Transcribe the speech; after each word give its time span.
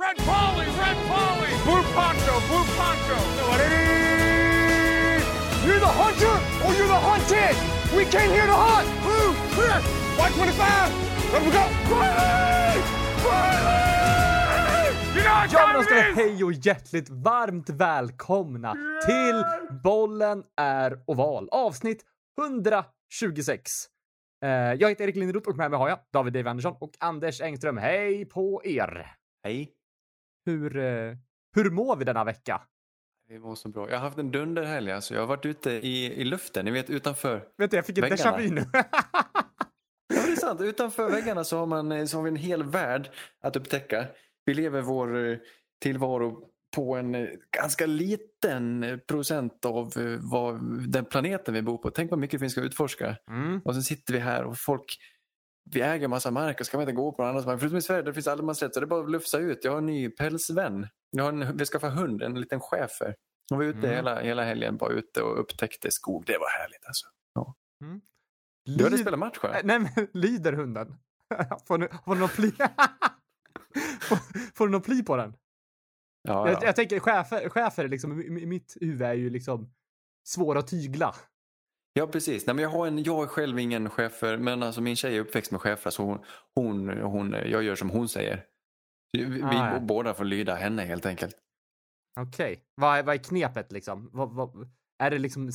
Red 0.00 0.16
Polly, 0.30 0.66
Red 0.84 0.98
Polly, 1.10 1.50
Blue 1.66 1.84
Poncho, 1.96 2.34
Blue 2.48 2.66
Poncho. 2.78 3.18
You're 5.66 5.78
the 5.78 5.92
hunter 6.02 6.34
or 6.64 6.70
you're 6.76 6.88
the 6.94 7.00
hunted! 7.08 7.54
We 7.96 8.04
came 8.04 8.30
here 8.36 8.46
to 8.46 8.56
hunt! 8.66 8.88
Blue, 9.04 9.30
clear. 9.54 9.78
White 10.18 10.34
25. 10.34 11.32
Let 11.32 11.42
we 11.42 11.50
go. 11.50 11.64
You 15.14 15.22
know 15.22 15.34
what 15.34 15.52
Ja, 15.52 15.72
men 15.74 15.84
ska 15.84 15.98
it 15.98 16.10
is? 16.10 16.16
hej 16.16 16.44
och 16.44 16.52
hjärtligt 16.52 17.08
varmt 17.10 17.70
välkomna 17.70 18.74
till 19.06 19.44
Bollen 19.84 20.42
är 20.56 20.98
oval. 21.06 21.48
Avsnitt 21.52 22.04
126. 22.38 23.70
Eh, 24.44 24.48
jag 24.50 24.88
heter 24.88 25.04
Erik 25.04 25.16
Linderoth 25.16 25.48
och 25.48 25.56
med 25.56 25.70
mig 25.70 25.78
har 25.78 25.88
jag 25.88 25.98
David 26.12 26.32
Dave 26.32 26.50
Andersson 26.50 26.76
och 26.80 26.90
Anders 27.00 27.40
Engström. 27.40 27.76
Hej 27.76 28.24
på 28.24 28.62
er! 28.64 29.06
Hej. 29.44 29.70
Hur, 30.46 30.76
eh, 30.76 31.16
hur 31.56 31.70
mår 31.70 31.96
vi 31.96 32.04
denna 32.04 32.24
vecka? 32.24 32.62
Det 33.28 33.38
var 33.38 33.54
så 33.54 33.68
bra. 33.68 33.90
Jag 33.90 33.96
har 33.96 34.04
haft 34.04 34.18
en 34.18 34.30
dunderhelg. 34.30 34.92
Alltså. 34.92 35.14
Jag 35.14 35.20
har 35.20 35.26
varit 35.26 35.46
ute 35.46 35.70
i, 35.70 36.12
i 36.20 36.24
luften, 36.24 36.64
ni 36.64 36.70
vet 36.70 36.90
utanför. 36.90 37.44
Vet 37.58 37.70
du, 37.70 37.76
jag 37.76 37.86
fick 37.86 37.98
ett 37.98 38.04
déjà 38.04 38.38
vu 38.38 38.50
nu. 38.50 38.64
Ja, 40.14 40.22
det 40.26 40.32
är 40.32 40.36
sant. 40.36 40.60
Utanför 40.60 41.10
väggarna 41.10 41.44
så 41.44 41.58
har, 41.58 41.66
man, 41.66 41.92
eh, 41.92 42.04
så 42.04 42.16
har 42.16 42.22
vi 42.22 42.28
en 42.28 42.36
hel 42.36 42.62
värld 42.62 43.10
att 43.40 43.56
upptäcka. 43.56 44.06
Vi 44.44 44.54
lever 44.54 44.80
vår 44.80 45.28
eh, 45.30 45.38
tillvaro 45.82 46.46
på 46.76 46.96
en 46.96 47.28
ganska 47.56 47.86
liten 47.86 49.00
procent 49.06 49.64
av 49.64 49.92
vad, 50.20 50.60
den 50.88 51.04
planeten 51.04 51.54
vi 51.54 51.62
bor 51.62 51.78
på. 51.78 51.90
Tänk 51.90 52.10
vad 52.10 52.20
mycket 52.20 52.40
vi 52.40 52.50
ska 52.50 52.60
utforska. 52.60 53.16
mm. 53.30 53.60
Och 53.64 53.74
så 53.74 53.82
sitter 53.82 54.12
vi 54.12 54.18
här 54.18 54.44
och 54.44 54.58
folk 54.58 54.96
vi 55.70 55.80
äger 55.80 56.08
massa 56.08 56.30
mark 56.30 56.60
och 56.60 56.66
ska 56.66 56.76
man 56.76 56.82
inte 56.82 56.92
gå 56.92 57.12
på 57.12 57.22
någon 57.22 57.30
annans 57.30 57.46
mark. 57.46 57.60
Förutom 57.60 57.78
i 57.78 57.82
Sverige 57.82 58.02
där 58.02 58.12
finns 58.12 58.26
allemansrätt 58.28 58.74
så 58.74 58.80
det 58.80 58.84
är 58.84 58.88
bara 58.88 59.04
att 59.04 59.10
lufsa 59.10 59.38
ut. 59.38 59.64
Jag 59.64 59.70
har 59.72 59.78
en 59.78 59.86
ny 59.86 60.10
pälsvän. 60.10 60.86
Jag 61.10 61.24
har 61.24 61.32
en, 61.32 61.56
vi 61.56 61.64
skaffade 61.66 61.92
hund, 61.92 62.22
en 62.22 62.40
liten 62.40 62.60
schäfer. 62.60 63.14
Hon 63.50 63.58
var 63.58 63.64
ute 63.66 63.78
Mm. 63.78 63.90
hela, 63.90 64.20
hela 64.20 64.44
helgen 64.44 64.76
bara 64.76 64.92
ute 64.92 65.22
och 65.22 65.40
upptäckte 65.40 65.90
skog. 65.90 66.24
Det 66.26 66.38
var 66.38 66.48
härligt 66.60 66.86
alltså. 66.86 67.06
Mm. 67.84 68.00
Du 68.64 68.84
hade 68.84 68.96
Lid- 68.96 69.00
spelat 69.00 69.18
match? 69.20 69.38
Eh, 69.44 69.56
Nej, 69.64 69.78
men 69.78 69.90
lider 70.12 70.52
hunden? 70.52 70.94
får, 71.68 71.78
du, 71.78 71.88
får 72.04 72.14
du 72.14 72.20
någon 72.20 72.28
pli? 72.28 72.52
får, 74.00 74.16
får 74.56 74.66
du 74.66 74.72
någon 74.72 74.82
pli 74.82 75.02
på 75.02 75.16
den? 75.16 75.34
Ja, 76.28 76.48
Jag, 76.48 76.56
ja. 76.56 76.66
jag 76.66 76.76
tänker 76.76 77.00
chefer, 77.00 77.48
chefer 77.48 77.88
liksom, 77.88 78.20
i, 78.20 78.24
i 78.24 78.46
mitt 78.46 78.76
huvud 78.80 79.02
är 79.02 79.14
ju 79.14 79.30
liksom 79.30 79.72
svåra 80.28 80.58
att 80.58 80.66
tygla. 80.68 81.14
Ja 81.92 82.06
precis. 82.06 82.46
Nej, 82.46 82.54
men 82.56 82.62
jag, 82.62 82.70
har 82.70 82.86
en, 82.86 83.02
jag 83.02 83.22
är 83.22 83.26
själv 83.26 83.58
ingen 83.58 83.90
schäfer 83.90 84.36
men 84.36 84.62
alltså 84.62 84.80
min 84.80 84.96
tjej 84.96 85.16
är 85.16 85.20
uppväxt 85.20 85.50
med 85.52 85.60
schäfrar 85.60 85.90
så 85.90 86.02
hon, 86.04 86.18
hon, 86.54 86.88
hon, 87.02 87.32
jag 87.32 87.62
gör 87.62 87.74
som 87.74 87.90
hon 87.90 88.08
säger. 88.08 88.44
Vi, 89.12 89.42
Ah, 89.42 89.72
ja. 89.72 89.80
båda 89.80 90.14
får 90.14 90.24
lyda 90.24 90.54
henne 90.54 90.82
helt 90.82 91.06
enkelt. 91.06 91.36
Okej. 92.20 92.64
Vad, 92.74 92.98
är- 92.98 93.02
vad 93.02 93.14
är 93.14 93.18
knepet 93.18 93.72
liksom? 93.72 94.10
Vad, 94.12 94.34
vad, 94.34 94.70
är 94.98 95.10
det 95.10 95.18
liksom 95.18 95.50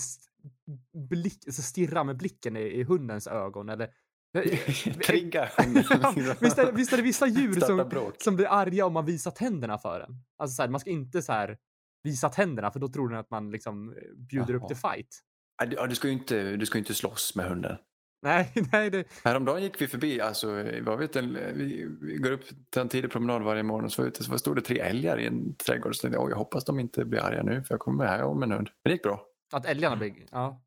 blick, 1.10 1.44
så 1.54 1.62
stirra 1.62 2.04
med 2.04 2.18
blicken 2.18 2.58
i, 2.58 2.62
i 2.62 2.84
hundens 2.84 3.28
ögon 3.28 3.70
eller? 3.70 3.90
Trigga 5.06 5.50
hunden. 5.58 5.84
Ja, 6.02 6.36
visst, 6.42 6.58
är, 6.58 6.72
visst 6.72 6.94
är 6.94 6.98
det 6.98 7.04
vissa 7.04 7.28
djur 7.28 7.60
som, 7.60 8.12
som 8.20 8.36
blir 8.36 8.48
arga 8.48 8.86
om 8.86 8.94
man 8.94 9.06
visar 9.06 9.32
tänderna 9.32 9.78
för 9.78 10.00
den? 10.00 10.16
Alltså 10.38 10.56
så 10.56 10.62
här, 10.62 10.70
man 10.70 10.80
ska 10.80 10.90
inte 10.90 11.22
så 11.22 11.34
här 11.34 11.58
visa 12.04 12.30
tänderna 12.30 12.72
för 12.72 12.80
då 12.80 12.88
tror 12.88 13.10
den 13.10 13.18
att 13.20 13.30
man 13.30 13.52
liksom 13.52 13.90
eh, 13.90 13.96
bjuder 14.18 14.54
upp 14.54 14.62
Jaha. 14.62 14.68
till 14.68 14.78
fight. 14.78 15.20
Ja, 15.64 15.88
du- 15.88 15.96
ska 15.96 16.08
ju 16.08 16.14
inte, 16.14 16.56
du 16.56 16.66
ska 16.66 16.78
inte 16.78 16.94
slåss 16.94 17.36
med 17.36 17.46
hunden. 17.50 17.78
Nej, 18.22 18.52
nej, 18.72 18.90
det, 18.90 19.06
Häromdagen 19.24 19.64
gick 19.64 19.82
vi 19.82 19.88
förbi, 19.88 20.22
alltså, 20.22 20.48
vad 20.82 21.00
vet 21.00 21.16
en, 21.16 21.34
vi, 21.34 21.88
vi 22.02 22.18
går 22.18 22.32
upp 22.32 22.46
till 22.70 22.82
en 22.82 22.90
tidig 22.90 23.12
promenad 23.12 23.44
varje 23.44 23.64
morgon 23.64 23.86
och 23.86 23.92
så 23.92 24.02
var 24.02 24.10
ute 24.10 24.24
så 24.24 24.38
stod 24.38 24.56
det 24.56 24.62
tre 24.62 24.80
älgar 24.80 25.20
i 25.20 25.26
en 25.26 25.56
trädgård. 25.56 25.96
Så 25.96 26.02
tänkte 26.02 26.18
jag, 26.18 26.24
"Oj, 26.26 26.30
jag 26.32 26.38
hoppas 26.38 26.66
de 26.66 26.80
inte 26.80 27.06
blir 27.06 27.20
arga 27.20 27.44
nu 27.44 27.64
för 27.64 27.74
jag 27.74 27.80
kommer 27.82 28.06
här 28.06 28.24
om 28.24 28.44
en 28.44 28.52
hund. 28.52 28.70
Men 28.84 28.90
det 28.90 28.94
gick 28.94 29.04
bra. 29.04 29.26
att 29.54 29.66
älgarna 29.66 29.96
blir... 29.96 30.14
Ja. 30.32 30.62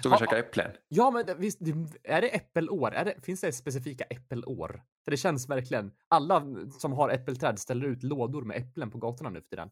Stod 0.00 0.12
och 0.12 0.18
käkade 0.18 0.40
äpplen. 0.40 0.70
Ja, 0.88 1.10
men 1.10 1.40
visst, 1.40 1.60
är 2.02 2.20
det 2.20 2.28
äppelår? 2.28 2.94
Är 2.94 3.04
det, 3.04 3.14
finns 3.24 3.40
det 3.40 3.52
specifika 3.52 4.04
äppelår? 4.04 4.82
För 5.04 5.10
det 5.10 5.16
känns 5.16 5.48
verkligen, 5.48 5.92
alla 6.08 6.44
som 6.78 6.92
har 6.92 7.08
äppelträd 7.10 7.58
ställer 7.58 7.86
ut 7.86 8.02
lådor 8.02 8.42
med 8.42 8.56
äpplen 8.56 8.90
på 8.90 8.98
gatorna 8.98 9.30
nu 9.30 9.40
för 9.40 9.48
tiden. 9.48 9.70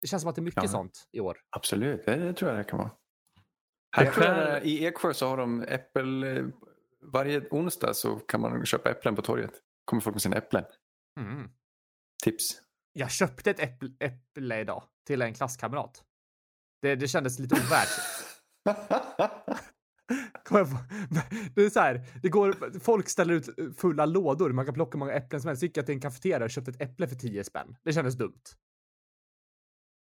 Det 0.00 0.06
känns 0.06 0.22
som 0.22 0.28
att 0.30 0.36
det 0.36 0.40
är 0.40 0.44
mycket 0.44 0.62
Ja. 0.62 0.68
sånt 0.68 1.08
i 1.12 1.20
år. 1.20 1.38
Absolut, 1.56 2.06
det, 2.06 2.16
det 2.16 2.32
tror 2.32 2.50
jag 2.50 2.60
det 2.60 2.64
kan 2.64 2.78
vara. 2.78 2.90
Här 3.96 4.06
skär- 4.10 4.60
I 4.64 4.84
Eksjö 4.86 5.14
så 5.14 5.28
har 5.28 5.36
de 5.36 5.62
äppel... 5.62 6.22
eh, 6.24 6.44
Varje 7.12 7.48
onsdag 7.50 7.94
så 7.94 8.16
kan 8.16 8.40
man 8.40 8.66
köpa 8.66 8.90
äpplen 8.90 9.16
på 9.16 9.22
torget. 9.22 9.50
kommer 9.84 10.00
folk 10.00 10.14
med 10.14 10.22
sina 10.22 10.36
äpplen. 10.36 10.64
Mm. 11.20 11.50
Tips. 12.24 12.44
Jag 12.92 13.10
köpte 13.10 13.50
ett 13.50 13.60
äpple, 13.60 13.90
äpple 14.00 14.60
idag 14.60 14.82
till 15.06 15.22
en 15.22 15.34
klasskamrat. 15.34 16.04
Det, 16.82 16.94
det 16.96 17.08
kändes 17.08 17.38
lite 17.38 17.54
ovärt. 17.54 17.88
Det 21.54 21.62
är 21.64 21.70
så 21.70 21.80
här, 21.80 22.06
det 22.22 22.28
går, 22.28 22.80
folk 22.80 23.08
ställer 23.08 23.34
ut 23.34 23.48
fulla 23.78 24.06
lådor, 24.06 24.52
man 24.52 24.64
kan 24.64 24.74
plocka 24.74 24.98
många 24.98 25.12
äpplen 25.12 25.40
som 25.40 25.48
helst. 25.48 25.60
Så 25.60 25.66
gick 25.66 25.76
jag 25.76 25.86
till 25.86 25.94
en 25.94 26.00
kafeteria 26.00 26.44
och 26.44 26.50
köpte 26.50 26.70
ett 26.70 26.80
äpple 26.82 27.08
för 27.08 27.16
10 27.16 27.44
spänn. 27.44 27.76
Det 27.84 27.92
kändes 27.92 28.14
dumt. 28.14 28.40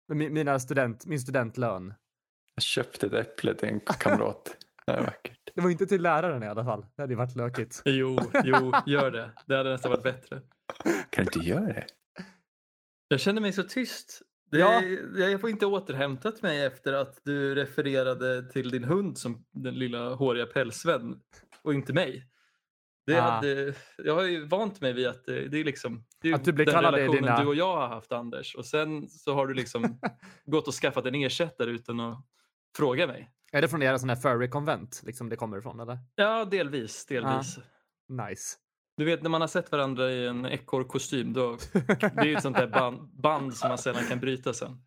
Men 0.08 0.22
mi- 0.22 0.30
mina 0.30 0.60
student, 0.60 1.06
min 1.06 1.20
studentlön. 1.20 1.94
Jag 2.56 2.64
köpte 2.64 3.06
ett 3.08 3.14
äpple 3.14 3.54
till 3.56 3.70
en 3.70 3.80
kamrat. 3.80 4.58
Det 4.86 4.92
är 4.94 5.02
vackert. 5.02 5.40
Det 5.56 5.62
var 5.62 5.70
inte 5.70 5.86
till 5.88 6.02
läraren 6.02 6.44
i 6.44 6.48
alla 6.48 6.64
fall. 6.66 6.86
Det 6.96 7.02
hade 7.02 7.14
ju 7.14 7.18
varit 7.18 7.36
lökigt. 7.36 7.82
Jo, 7.86 8.20
jo, 8.44 8.72
gör 8.86 9.12
det. 9.12 9.32
Det 9.46 9.56
hade 9.58 9.70
nästan 9.72 9.92
varit 9.92 10.04
bättre. 10.04 10.42
Kan 11.10 11.26
du 11.26 11.40
inte 11.40 11.40
göra 11.50 11.66
det? 11.66 11.86
Jag 13.08 13.20
känner 13.20 13.42
mig 13.42 13.54
så 13.54 13.64
tyst. 13.64 14.22
Det, 14.52 14.58
Ja. 14.58 14.82
Jag 15.16 15.42
får 15.42 15.50
inte 15.50 15.66
återhämtat 15.66 16.42
mig 16.42 16.66
efter 16.66 16.94
att 16.94 17.20
du 17.24 17.56
refererade 17.56 18.50
till 18.52 18.70
din 18.72 18.84
hund 18.84 19.18
som 19.18 19.46
den 19.52 19.76
lilla 19.80 20.14
håriga 20.16 20.46
pälsvän 20.46 21.16
och 21.62 21.74
inte 21.74 21.94
mig. 21.94 22.28
Det 23.08 23.18
Ah. 23.20 23.22
hade, 23.32 23.74
jag 23.98 24.16
har 24.16 24.24
ju 24.24 24.46
vant 24.46 24.82
mig 24.82 24.94
vid 24.94 25.08
att 25.08 25.26
det, 25.26 25.48
det 25.48 25.58
är 25.60 25.64
liksom 25.64 26.04
det 26.22 26.30
är 26.30 26.34
Att 26.36 26.44
du 26.44 26.52
blir 26.54 26.66
den 26.66 26.76
relationen 26.76 27.24
dina- 27.24 27.40
du 27.42 27.48
och 27.48 27.56
jag 27.56 27.76
har 27.76 27.88
haft 27.88 28.12
Anders 28.12 28.56
och 28.56 28.66
sen 28.66 29.10
så 29.10 29.34
har 29.34 29.48
du 29.48 29.54
liksom 29.54 30.00
gått 30.46 30.68
och 30.68 30.74
skaffat 30.74 31.06
en 31.06 31.16
ersättare 31.16 31.70
utan 31.72 32.00
att 32.00 32.26
fråga 32.78 33.08
mig. 33.08 33.30
Är 33.52 33.62
det 33.62 33.68
från 33.68 33.84
era 33.84 34.00
sån 34.00 34.10
här 34.10 34.16
furry-konvent? 34.16 35.02
Liksom 35.06 35.30
det 35.30 35.36
kommer 35.36 35.58
ifrån, 35.58 35.80
eller? 35.80 35.98
Ja, 36.16 36.46
delvis, 36.46 37.06
delvis. 37.06 37.58
Nice. 38.30 38.58
Du 38.98 39.06
vet 39.06 39.22
när 39.24 39.30
man 39.30 39.42
har 39.42 39.48
sett 39.48 39.72
varandra 39.72 40.12
i 40.12 40.28
en 40.28 40.46
ekorrkostym 40.46 41.34
då 41.34 41.58
det 42.00 42.18
är 42.18 42.26
ju 42.26 42.36
ett 42.36 42.44
sånt 42.44 42.58
där 42.58 42.68
band, 42.68 43.10
band 43.22 43.54
som 43.54 43.70
man 43.70 43.78
sällan 43.78 44.04
kan 44.10 44.20
bryta 44.20 44.54
sen. 44.54 44.78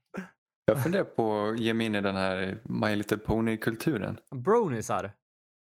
Jag 0.65 0.83
funderar 0.83 1.05
på 1.05 1.45
att 1.49 1.59
ge 1.61 1.75
mig 1.75 1.87
in 1.87 1.95
i 1.95 2.01
den 2.01 2.17
här 2.17 2.59
My 2.65 2.97
Little 2.97 3.19
Pony-kulturen. 3.19 4.19
Bronisar. 4.35 5.13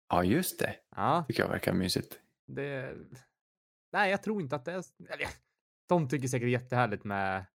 Ja, 0.10 0.24
just 0.24 0.60
det. 0.60 0.76
Ja, 0.96 1.24
tycker 1.28 1.44
jag 1.44 1.50
verkar 1.50 1.74
mysigt. 1.74 2.20
Det... 2.56 2.96
Nej, 3.94 4.12
jag 4.12 4.24
tror 4.24 4.42
inte 4.42 4.56
att 4.56 4.66
det 4.66 4.72
är... 4.72 4.84
Eller, 5.10 5.28
de 5.90 6.10
tycker 6.10 6.28
säkert 6.28 6.50
jättehärligt 6.50 7.04
med, 7.04 7.46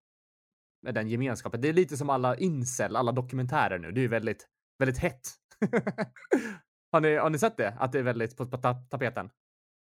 med 0.82 0.94
den 0.94 1.08
gemenskapen. 1.08 1.60
Det 1.60 1.68
är 1.68 1.72
lite 1.72 1.96
som 1.96 2.10
alla 2.10 2.36
incel, 2.36 2.96
alla 2.96 3.12
dokumentärer 3.12 3.78
nu. 3.78 3.92
Det 3.92 4.00
är 4.00 4.02
ju 4.02 4.08
väldigt, 4.08 4.48
väldigt 4.78 4.98
hett. 4.98 5.28
har, 6.92 7.00
ni, 7.00 7.14
har 7.14 7.30
ni 7.30 7.38
sett 7.38 7.56
det? 7.56 7.76
Att 7.78 7.92
det 7.92 7.98
är 7.98 8.02
väldigt 8.02 8.36
på, 8.36 8.46
på 8.46 8.56
ta- 8.56 8.86
tapeten? 8.90 9.30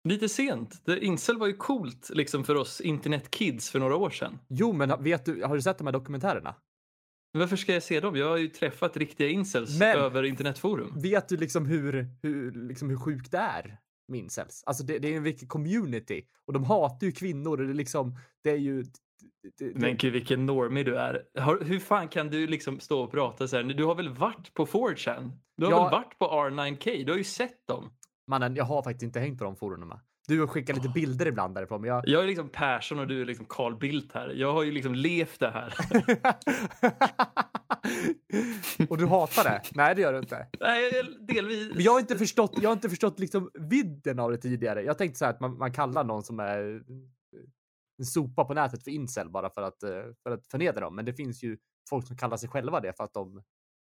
Lite 0.07 0.29
sent. 0.29 0.85
Det, 0.85 0.99
incel 1.05 1.37
var 1.37 1.47
ju 1.47 1.53
coolt 1.53 2.09
liksom 2.13 2.43
för 2.43 2.55
oss 2.55 2.81
internetkids 2.81 3.69
för 3.69 3.79
några 3.79 3.95
år 3.95 4.09
sedan. 4.09 4.39
Jo, 4.49 4.73
men 4.73 5.03
vet 5.03 5.25
du, 5.25 5.43
har 5.43 5.55
du 5.55 5.61
sett 5.61 5.77
de 5.77 5.87
här 5.87 5.91
dokumentärerna? 5.91 6.55
Men 7.33 7.39
varför 7.39 7.55
ska 7.55 7.73
jag 7.73 7.83
se 7.83 7.99
dem? 7.99 8.15
Jag 8.15 8.29
har 8.29 8.37
ju 8.37 8.47
träffat 8.47 8.97
riktiga 8.97 9.29
incels 9.29 9.79
Men- 9.79 9.97
över 9.97 10.23
internetforum. 10.23 11.01
Vet 11.01 11.29
du 11.29 11.37
liksom 11.37 11.65
hur, 11.65 12.09
hur, 12.21 12.51
liksom 12.51 12.89
hur 12.89 12.97
sjukt 12.97 13.31
det 13.31 13.37
är 13.37 13.77
incels? 14.13 14.63
Alltså 14.65 14.83
det, 14.83 14.99
det 14.99 15.13
är 15.13 15.17
en 15.17 15.23
vilken 15.23 15.47
community 15.47 16.25
och 16.45 16.53
de 16.53 16.63
hatar 16.63 17.07
ju 17.07 17.11
kvinnor 17.11 17.51
och 17.61 17.65
det 17.67 17.71
är 17.73 17.75
liksom, 17.75 18.17
det 18.43 18.49
är 18.49 18.57
ju... 18.57 18.83
Det, 19.57 19.65
det, 19.65 19.79
Men 19.79 19.97
gud 19.97 20.13
vilken 20.13 20.45
normie 20.45 20.83
du 20.83 20.97
är. 20.97 21.23
Har, 21.39 21.59
hur 21.61 21.79
fan 21.79 22.07
kan 22.07 22.27
du 22.29 22.47
liksom 22.47 22.79
stå 22.79 23.01
och 23.03 23.11
prata 23.11 23.47
så 23.47 23.55
här? 23.55 23.63
Du 23.63 23.83
har 23.85 23.95
väl 23.95 24.09
varit 24.09 24.53
på 24.53 24.65
4chan? 24.65 25.31
Du 25.57 25.65
har 25.65 25.71
Ja. 25.71 25.83
väl 25.83 25.91
varit 25.91 26.19
på 26.19 26.25
R9K? 26.25 27.05
Du 27.05 27.11
har 27.11 27.17
ju 27.17 27.23
sett 27.23 27.67
dem. 27.67 27.93
Mannen, 28.27 28.55
jag 28.55 28.65
har 28.65 28.83
faktiskt 28.83 29.03
inte 29.03 29.19
hängt 29.19 29.37
på 29.39 29.43
de 29.43 29.55
forumen. 29.55 29.99
Du 30.27 30.47
skickar 30.47 30.73
lite 30.73 30.89
bilder 30.89 31.25
ibland 31.25 31.55
därifrån, 31.55 31.81
men 31.81 31.89
jag... 31.89 32.07
Jag 32.07 32.23
är 32.23 32.27
liksom 32.27 32.49
Persson 32.49 32.99
och 32.99 33.07
du 33.07 33.21
är 33.21 33.25
liksom 33.25 33.45
Carl 33.49 33.77
Bildt 33.77 34.13
här. 34.13 34.29
Jag 34.29 34.53
har 34.53 34.63
ju 34.63 34.71
liksom 34.71 34.95
levt 34.95 35.39
det 35.39 35.49
här. 35.49 35.73
och 38.89 38.97
du 38.97 39.05
hatar 39.05 39.43
det? 39.43 39.61
Nej, 39.71 39.95
det 39.95 40.01
gör 40.01 40.13
du 40.13 40.19
inte. 40.19 40.47
Nej, 40.59 40.91
delvis. 41.19 41.73
Men 41.73 41.83
jag 41.83 41.91
har 41.91 41.99
inte 41.99 42.17
förstått, 42.17 42.51
jag 42.61 42.69
har 42.69 42.73
inte 42.73 42.89
förstått 42.89 43.19
liksom 43.19 43.51
vidden 43.53 44.19
av 44.19 44.31
det 44.31 44.37
tidigare. 44.37 44.83
Jag 44.83 44.97
tänkte 44.97 45.19
så 45.19 45.25
här 45.25 45.33
att 45.33 45.39
man, 45.39 45.57
man 45.57 45.73
kallar 45.73 46.03
någon 46.03 46.23
som 46.23 46.39
är 46.39 46.81
en 47.99 48.05
sopa 48.05 48.45
på 48.45 48.53
nätet 48.53 48.83
för 48.83 48.91
incel 48.91 49.29
bara 49.29 49.49
för 49.49 49.61
att, 49.61 49.83
eh, 49.83 49.89
för 50.23 50.31
att 50.31 50.47
förnedra 50.47 50.79
dem. 50.79 50.95
Men 50.95 51.05
det 51.05 51.13
finns 51.13 51.43
ju 51.43 51.57
folk 51.89 52.07
som 52.07 52.17
kallar 52.17 52.37
sig 52.37 52.49
själva 52.49 52.79
det 52.79 52.93
för 52.93 53.03
att 53.03 53.13
de... 53.13 53.43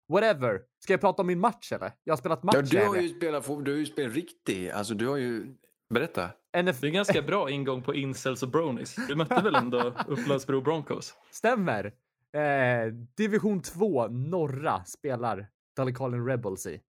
Whatever. 0.08 0.60
Ska 0.78 0.92
jag 0.92 1.00
prata 1.00 1.22
om 1.22 1.26
min 1.26 1.40
match 1.40 1.72
eller? 1.72 1.92
Jag 2.04 2.12
har 2.12 2.18
spelat 2.18 2.42
match 2.42 2.54
Ja, 2.56 2.62
du 2.62 2.86
har 2.86 2.96
ju 2.96 3.08
spelat, 3.08 3.46
du 3.46 3.70
har 3.70 3.78
ju 3.78 3.86
spelat 3.86 4.14
riktig, 4.14 4.70
alltså 4.70 4.94
du 4.94 5.08
har 5.08 5.16
ju 5.16 5.56
Berätta. 5.90 6.30
NF... 6.52 6.80
Det 6.80 6.86
är 6.86 6.88
en 6.88 6.94
ganska 6.94 7.22
bra 7.22 7.50
ingång 7.50 7.82
på 7.82 7.94
incels 7.94 8.42
och 8.42 8.48
bronies. 8.48 8.96
Du 9.08 9.14
mötte 9.16 9.40
väl 9.42 9.54
ändå 9.54 9.94
Upplandsbro 10.08 10.60
Broncos? 10.60 11.14
Stämmer. 11.30 11.84
Eh, 12.32 12.92
Division 13.16 13.62
2 13.62 14.08
norra 14.08 14.84
spelar 14.84 15.46
Dalecarlian 15.76 16.26
Rebels 16.26 16.66
i. 16.66 16.80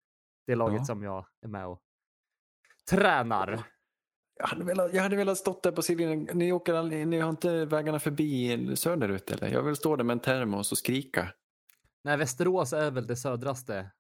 Det 0.48 0.56
laget 0.56 0.78
Ja. 0.80 0.86
som 0.86 1.04
jag 1.04 1.26
är 1.42 1.48
med 1.48 1.68
och 1.68 1.82
tränar. 2.90 3.64
Jag 4.40 4.48
hade 4.48 4.64
velat, 4.64 4.94
jag 4.94 5.04
hade 5.04 5.16
velat 5.16 5.38
stått 5.38 5.64
där 5.64 5.72
på 5.72 5.82
sidlinjen. 5.82 6.38
Ni, 6.38 6.52
åker 6.52 6.74
aldrig, 6.74 7.08
ni 7.08 7.20
har 7.20 7.30
inte 7.30 7.66
vägarna 7.66 8.00
förbi 8.00 8.76
söderut 8.76 9.32
eller? 9.32 9.48
Jag 9.50 9.64
vill 9.64 9.76
stå 9.76 9.96
där 9.96 10.04
med 10.04 10.14
en 10.14 10.20
termos 10.20 10.72
och 10.72 10.78
skrika. 10.78 11.34
Nej, 12.04 12.18
Västerås 12.18 12.74
är 12.74 12.92
väl 12.92 13.08
det 13.08 13.16
södraste. 13.16 13.92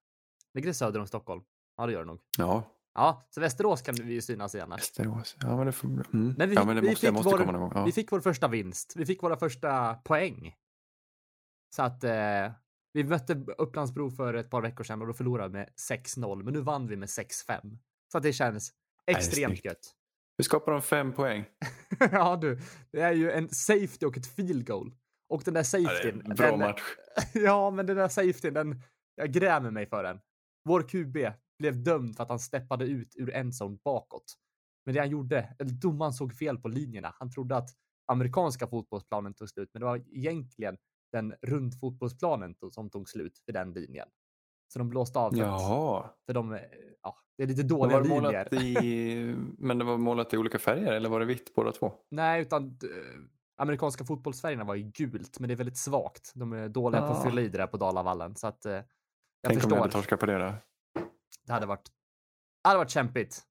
Ligger 0.53 0.67
det 0.67 0.73
söder 0.73 0.99
om 0.99 1.07
Stockholm? 1.07 1.43
Ja, 1.77 1.85
det 1.85 1.91
gör 1.93 1.99
det 1.99 2.05
nog. 2.05 2.19
Ja, 2.37 2.63
Ja, 2.95 3.27
så 3.29 3.41
Västerås 3.41 3.81
kan 3.81 3.95
vi 3.95 4.13
ju 4.13 4.21
synas 4.21 4.55
igen. 4.55 4.71
här. 4.71 4.77
Västerås. 4.77 5.35
Ja, 5.39 5.57
men 5.57 5.65
det, 5.65 5.71
får, 5.71 5.87
mm. 5.87 6.35
Men 6.37 6.49
vi, 6.49 6.55
ja, 6.55 6.65
men 6.65 6.75
det 6.75 6.81
vi, 6.81 6.89
måste, 6.89 7.07
fick 7.07 7.13
måste 7.13 7.29
vår, 7.29 7.37
komma 7.37 7.51
någon 7.51 7.61
gång. 7.61 7.71
Ja. 7.75 7.85
vi 7.85 7.91
fick 7.91 8.11
vår 8.11 8.19
första 8.19 8.47
vinst. 8.47 8.93
Vi 8.95 9.05
fick 9.05 9.23
våra 9.23 9.37
första 9.37 9.93
poäng. 9.93 10.55
Så 11.75 11.83
att 11.83 12.03
eh, 12.03 12.51
vi 12.93 13.03
mötte 13.03 13.45
Upplandsbro 13.57 14.11
för 14.11 14.33
ett 14.33 14.49
par 14.49 14.61
veckor 14.61 14.83
sedan 14.83 15.01
och 15.01 15.07
då 15.07 15.13
förlorade 15.13 15.47
vi 15.47 15.53
med 15.53 15.69
6-0. 15.89 16.43
Men 16.43 16.53
nu 16.53 16.61
vann 16.61 16.87
vi 16.87 16.95
med 16.95 17.07
6-5. 17.07 17.77
Så 18.11 18.17
att 18.17 18.23
det 18.23 18.33
känns 18.33 18.71
extremt 19.05 19.51
snyggt. 19.51 19.65
gött. 19.65 19.95
Hur 20.37 20.43
skapar 20.43 20.71
de 20.71 20.81
fem 20.81 21.13
poäng? 21.13 21.45
ja 22.11 22.35
du, 22.41 22.59
det 22.91 23.01
är 23.01 23.11
ju 23.11 23.31
en 23.31 23.49
safety 23.49 24.05
och 24.05 24.17
ett 24.17 24.27
field 24.27 24.67
goal. 24.67 24.93
Och 25.29 25.41
den 25.45 25.53
där 25.53 25.61
Ja, 25.61 25.63
safetyn. 25.63 26.21
en 26.25 26.35
bra 26.35 26.51
den, 26.51 26.59
match. 26.59 26.81
ja, 27.33 27.71
men 27.71 27.85
den 27.85 27.97
där 27.97 28.07
safetyn, 28.07 28.53
den, 28.53 28.81
jag 29.15 29.31
grämer 29.31 29.71
mig 29.71 29.85
för 29.85 30.03
den. 30.03 30.19
Vår 30.65 30.81
QB 30.81 31.17
blev 31.59 31.83
dömd 31.83 32.15
för 32.15 32.23
att 32.23 32.29
han 32.29 32.39
steppade 32.39 32.85
ut 32.85 33.15
ur 33.15 33.33
endzone 33.35 33.77
bakåt. 33.85 34.33
Men 34.85 34.93
det 34.95 34.99
han 34.99 35.09
gjorde, 35.09 35.55
eller 35.59 35.71
domaren 35.71 36.13
såg 36.13 36.33
fel 36.33 36.57
på 36.57 36.67
linjerna. 36.67 37.13
Han 37.19 37.31
trodde 37.31 37.55
att 37.57 37.69
amerikanska 38.07 38.67
fotbollsplanen 38.67 39.33
tog 39.33 39.49
slut, 39.49 39.69
men 39.73 39.79
det 39.79 39.85
var 39.85 39.97
egentligen 40.11 40.77
den 41.11 41.33
rundfotbollsplanen 41.41 42.55
som 42.71 42.89
tog 42.89 43.09
slut 43.09 43.33
vid 43.45 43.55
den 43.55 43.73
linjen. 43.73 44.07
Så 44.73 44.79
de 44.79 44.89
blåste 44.89 45.19
av 45.19 45.31
för, 45.31 45.37
Jaha. 45.39 46.09
för 46.25 46.33
de, 46.33 46.53
eh, 46.53 46.59
ja, 47.03 47.15
det 47.37 47.43
är 47.43 47.47
lite 47.47 47.61
Men 47.61 47.67
dåliga 47.67 47.99
var 47.99 48.03
det 48.03 48.09
linjer. 48.59 48.63
i, 48.63 49.35
men 49.57 49.77
det 49.77 49.85
var 49.85 49.97
målat 49.97 50.33
i 50.33 50.37
olika 50.37 50.59
färger 50.59 50.93
eller 50.93 51.09
var 51.09 51.19
det 51.19 51.25
vitt 51.25 51.55
båda 51.55 51.71
två? 51.71 51.91
Nej, 52.11 52.41
utan 52.41 52.65
eh, 52.67 53.21
amerikanska 53.57 54.05
fotbollsfärgerna 54.05 54.63
var 54.63 54.75
ju 54.75 54.83
gult, 54.83 55.39
men 55.39 55.47
det 55.47 55.53
är 55.53 55.57
väldigt 55.57 55.77
svagt. 55.77 56.31
De 56.35 56.53
är 56.53 56.69
dåliga 56.69 57.01
på 57.01 57.07
att 57.07 57.19
Ah. 57.19 57.29
fylla 57.29 57.41
i 57.41 57.47
det 57.49 57.57
där 57.57 57.67
på 57.67 57.77
Dalavallen, 57.77 58.35
så 58.35 58.47
att 58.47 58.65
eh, 58.65 58.71
jag 58.73 58.83
Tänk 59.47 59.55
om 59.55 59.61
förstår. 59.61 59.77
jag 59.77 59.81
hade 59.81 59.93
torskat 59.93 60.19
på 60.19 60.25
det 60.25 60.37
då. 60.37 60.53
Det 61.45 61.53
hade 61.53 61.65
varit, 61.65 61.85
det 62.63 62.67
hade 62.69 62.77
varit 62.77 62.89
kämpigt. 62.89 63.41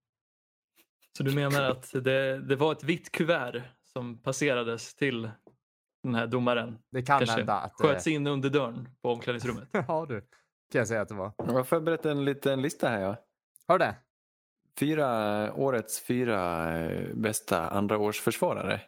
Så 1.16 1.22
du 1.22 1.34
menar 1.34 1.62
att 1.62 1.90
det, 1.92 2.38
det 2.38 2.56
var 2.56 2.72
ett 2.72 2.84
vitt 2.84 3.12
kuvert 3.12 3.62
som 3.84 4.22
passerades 4.22 4.94
till 4.94 5.30
den 6.02 6.14
här 6.14 6.26
domaren? 6.26 6.78
Det 6.90 7.02
kan 7.02 7.18
Kanske 7.18 7.36
hända 7.36 7.54
att... 7.54 7.80
eh, 7.80 7.86
sköts 7.86 8.06
in 8.06 8.26
under 8.26 8.50
dörren 8.50 8.88
på 9.02 9.12
omklädningsrummet? 9.12 9.68
ja, 9.72 10.06
du. 10.08 10.20
Kan 10.72 10.78
jag 10.78 10.88
säga 10.88 11.00
att 11.00 11.08
det 11.08 11.14
var. 11.14 11.32
Jag 11.38 11.44
har 11.52 11.64
förberett 11.64 12.06
en 12.06 12.24
liten 12.24 12.62
lista 12.62 12.88
här. 12.88 13.00
Ja. 13.00 13.16
Har 13.66 13.78
du 13.78 13.84
det? 13.84 13.96
Fyra, 14.78 15.52
årets 15.54 16.00
fyra 16.00 16.70
eh, 16.80 17.14
bästa 17.14 17.68
andraårsförsvarare. 17.68 18.80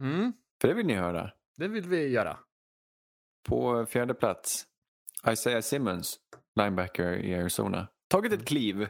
Mm, 0.00 0.32
För 0.60 0.68
det 0.68 0.74
vill 0.74 0.86
ni 0.86 0.94
höra. 0.94 1.30
det 1.56 1.68
vill 1.68 1.88
vi 1.88 2.08
göra. 2.08 2.38
På 3.48 3.86
fjärde 3.86 4.14
plats, 4.14 4.66
Isaiah 5.28 5.60
Simmons, 5.60 6.16
linebacker 6.56 7.12
i 7.12 7.34
Arizona. 7.34 7.88
Tagit 8.12 8.32
ett 8.32 8.48
kliv. 8.48 8.88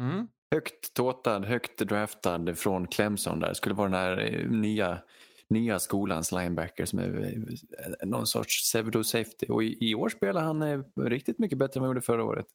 Mm. 0.00 0.28
Högt 0.54 0.94
tåtad, 0.94 1.44
högt 1.44 1.78
draftad 1.78 2.54
från 2.54 2.86
Clemson 2.86 3.40
där. 3.40 3.52
Skulle 3.52 3.74
vara 3.74 3.88
den 3.88 3.98
här 3.98 4.34
eh, 4.34 4.50
nya, 4.50 5.02
nya 5.48 5.78
skolans 5.78 6.32
linebacker 6.32 6.84
som 6.84 6.98
är 6.98 7.24
eh, 7.24 8.08
någon 8.08 8.26
sorts 8.26 8.62
pseudo 8.62 9.04
safety. 9.04 9.46
Och 9.48 9.64
i, 9.64 9.90
i 9.90 9.94
år 9.94 10.08
spelar 10.08 10.42
han 10.42 10.62
eh, 10.62 10.80
riktigt 11.00 11.38
mycket 11.38 11.58
bättre 11.58 11.78
än 11.78 11.82
vad 11.82 11.88
han 11.88 11.94
gjorde 11.94 12.06
förra 12.06 12.24
året. 12.24 12.46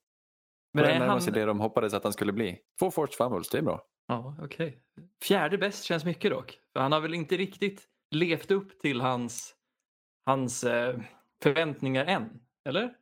Men 0.74 0.81
Börjar 0.83 0.95
är 0.95 1.00
närma 1.00 1.12
han... 1.12 1.21
sig 1.21 1.33
det 1.33 1.45
de 1.45 1.59
hoppades 1.59 1.94
att 1.94 2.04
han 2.04 2.13
skulle 2.13 2.33
bli. 2.33 2.59
Två 2.80 2.92
forced 2.92 3.15
fumbles, 3.15 3.50
det 3.50 3.57
är 3.57 3.62
bra. 3.62 3.86
Ja, 4.07 4.38
okej. 4.42 4.81
Fjärde 5.24 5.57
bäst 5.57 5.83
känns 5.83 6.06
mycket 6.06 6.31
dock. 6.31 6.59
För 6.74 6.80
han 6.80 6.92
har 6.92 7.01
väl 7.01 7.13
inte 7.13 7.38
riktigt 7.38 7.88
levt 8.12 8.51
upp 8.51 8.80
till 8.80 9.01
hans, 9.01 9.56
hans 10.25 10.62
förväntningar 11.44 12.06
än? 12.06 12.30
Eller? 12.69 13.00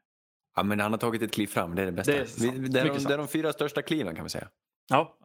Ja, 0.55 0.63
men 0.63 0.79
han 0.79 0.91
har 0.91 0.97
tagit 0.99 1.21
ett 1.21 1.33
kliv 1.33 1.47
fram, 1.47 1.75
det 1.75 1.81
är 1.81 1.85
det 1.85 1.91
bästa. 1.91 2.11
Det 2.11 2.17
är 2.19 2.25
sant. 2.25 2.53
Vi- 2.53 2.67
det, 2.67 2.79
är 2.79 2.85
de, 2.93 3.03
det 3.03 3.13
är 3.13 3.17
de 3.17 3.27
fyra 3.27 3.53
största 3.53 3.81
kliven 3.81 4.15
kan 4.15 4.23
vi 4.23 4.29
säga. 4.29 4.49
Ja. 4.89 5.17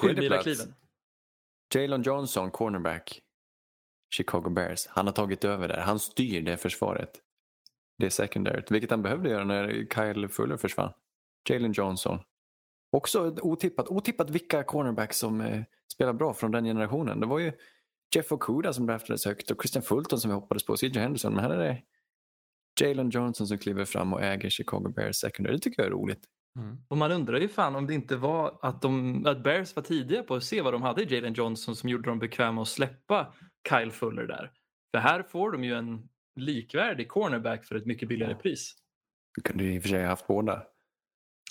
Tredje 0.00 0.16
Sju 0.16 0.20
mila 0.22 0.34
plats. 0.42 0.44
kliven. 0.44 0.74
Jalen 1.74 2.02
Johnson, 2.02 2.50
cornerback. 2.50 3.20
Chicago 4.14 4.50
Bears. 4.50 4.86
Han 4.86 5.06
har 5.06 5.12
tagit 5.12 5.44
över 5.44 5.68
där. 5.68 5.80
Han 5.80 5.98
styr 5.98 6.42
det 6.42 6.56
försvaret. 6.56 7.10
Det 7.98 8.06
är 8.06 8.10
secondaryt, 8.10 8.70
vilket 8.70 8.90
han 8.90 9.02
behövde 9.02 9.30
göra 9.30 9.44
när 9.44 9.86
Kyle 9.94 10.28
Fuller 10.28 10.56
försvann. 10.56 10.92
Jalen 11.48 11.72
Johnson. 11.72 12.18
Också 12.92 13.36
otippat. 13.42 13.88
Otippat 13.88 14.30
vilka 14.30 14.62
cornerbacks 14.62 15.18
som 15.18 15.40
eh, 15.40 15.62
spelar 15.92 16.12
bra 16.12 16.34
från 16.34 16.50
den 16.50 16.64
generationen. 16.64 17.20
Det 17.20 17.26
var 17.26 17.38
ju 17.38 17.52
Jeff 18.14 18.32
Okuda 18.32 18.72
som 18.72 18.86
draftades 18.86 19.24
högt 19.24 19.50
och 19.50 19.62
Christian 19.62 19.82
Fulton 19.82 20.20
som 20.20 20.30
vi 20.30 20.34
hoppades 20.34 20.64
på. 20.66 20.76
CJ 20.76 20.98
Henderson. 20.98 21.34
Men 21.34 21.44
här 21.44 21.50
är 21.50 21.58
det 21.58 21.82
Jalen 22.80 23.10
Johnson 23.10 23.46
som 23.46 23.58
kliver 23.58 23.84
fram 23.84 24.12
och 24.12 24.22
äger 24.22 24.50
Chicago 24.50 24.92
Bears 24.96 25.16
secondary. 25.16 25.56
Det 25.56 25.62
tycker 25.62 25.82
jag 25.82 25.86
är 25.86 25.92
roligt. 25.92 26.24
Mm. 26.58 26.78
Och 26.88 26.96
man 26.96 27.12
undrar 27.12 27.40
ju 27.40 27.48
fan 27.48 27.76
om 27.76 27.86
det 27.86 27.94
inte 27.94 28.16
var 28.16 28.58
att, 28.62 28.82
de, 28.82 29.26
att 29.26 29.42
Bears 29.42 29.76
var 29.76 29.82
tidiga 29.82 30.22
på 30.22 30.34
att 30.34 30.44
se 30.44 30.62
vad 30.62 30.74
de 30.74 30.82
hade 30.82 31.02
i 31.02 31.14
Jalen 31.14 31.34
Johnson 31.34 31.76
som 31.76 31.88
gjorde 31.88 32.10
dem 32.10 32.18
bekväma 32.18 32.62
att 32.62 32.68
släppa 32.68 33.34
Kyle 33.68 33.90
Fuller 33.90 34.26
där. 34.26 34.52
För 34.90 34.98
här 34.98 35.22
får 35.22 35.52
de 35.52 35.64
ju 35.64 35.74
en 35.74 36.08
likvärdig 36.36 37.08
cornerback 37.08 37.64
för 37.64 37.74
ett 37.74 37.86
mycket 37.86 38.08
billigare 38.08 38.34
pris. 38.34 38.74
Du 39.34 39.42
kunde 39.42 39.64
ju 39.64 39.74
i 39.74 39.78
och 39.78 39.82
för 39.82 39.88
sig 39.88 40.02
ha 40.02 40.08
haft 40.08 40.26
båda. 40.26 40.62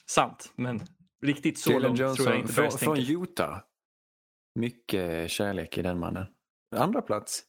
Sant, 0.06 0.54
men 0.56 0.82
riktigt 1.25 1.60
så 1.60 1.72
Jalen 1.72 1.88
långt 1.88 1.98
tror 1.98 2.10
jag 2.10 2.18
Johnson 2.18 2.36
inte 2.36 2.54
från, 2.54 2.64
Bears 2.64 2.75
från 2.75 2.96
tänker. 2.96 3.24
Utah. 3.24 3.60
Mycket 4.56 5.32
kärlek 5.32 5.78
i 5.78 5.82
den 5.82 6.00
mannen. 6.00 6.25
Andra 6.75 7.02
plats. 7.02 7.44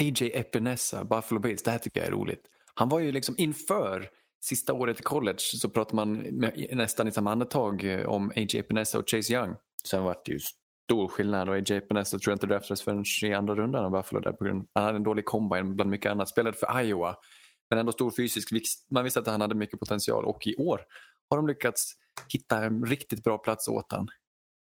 AJ 0.00 0.30
Epinesa, 0.34 1.04
Buffalo 1.04 1.40
Bills. 1.40 1.62
Det 1.62 1.70
här 1.70 1.78
tycker 1.78 2.00
jag 2.00 2.08
är 2.08 2.12
roligt. 2.12 2.48
Han 2.74 2.88
var 2.88 3.00
ju 3.00 3.12
liksom 3.12 3.34
inför 3.38 4.08
sista 4.44 4.72
året 4.72 5.00
i 5.00 5.02
college 5.02 5.38
så 5.38 5.68
pratade 5.68 5.96
man 5.96 6.26
nästan 6.72 7.08
i 7.08 7.12
samma 7.12 7.32
andetag 7.32 7.84
eh, 7.84 8.06
om 8.06 8.32
AJ 8.36 8.58
Epinesa 8.58 8.98
och 8.98 9.10
Chase 9.10 9.32
Young. 9.32 9.54
Sen 9.88 10.04
var 10.04 10.16
det 10.24 10.32
ju 10.32 10.38
stor 10.84 11.08
skillnad 11.08 11.48
och 11.48 11.54
AJ 11.54 11.70
Epinesa 11.70 12.18
tror 12.18 12.32
jag 12.32 12.36
inte 12.36 12.46
draftades 12.46 12.82
förrän 12.82 13.04
i 13.22 13.34
andra 13.34 13.54
rundan 13.54 13.84
av 13.84 13.90
Buffalo. 13.90 14.20
Där 14.20 14.32
på 14.32 14.44
grund, 14.44 14.68
han 14.74 14.84
hade 14.84 14.96
en 14.96 15.02
dålig 15.02 15.24
combine 15.24 15.74
bland 15.74 15.90
mycket 15.90 16.10
annat. 16.10 16.28
Spelade 16.28 16.56
för 16.56 16.80
Iowa. 16.80 17.16
Men 17.70 17.78
ändå 17.78 17.92
stor 17.92 18.10
fysisk. 18.10 18.48
Man 18.90 19.04
visste 19.04 19.20
att 19.20 19.26
han 19.26 19.40
hade 19.40 19.54
mycket 19.54 19.80
potential 19.80 20.24
och 20.24 20.46
i 20.46 20.56
år 20.56 20.80
har 21.30 21.36
de 21.36 21.46
lyckats 21.46 21.92
hitta 22.28 22.64
en 22.64 22.86
riktigt 22.86 23.24
bra 23.24 23.38
plats 23.38 23.68
åt 23.68 23.92
han. 23.92 24.08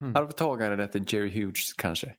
Mm. 0.05 0.17
Arvtagare 0.17 0.89
till 0.89 1.05
Jerry 1.09 1.43
Hughes 1.43 1.73
kanske. 1.73 2.15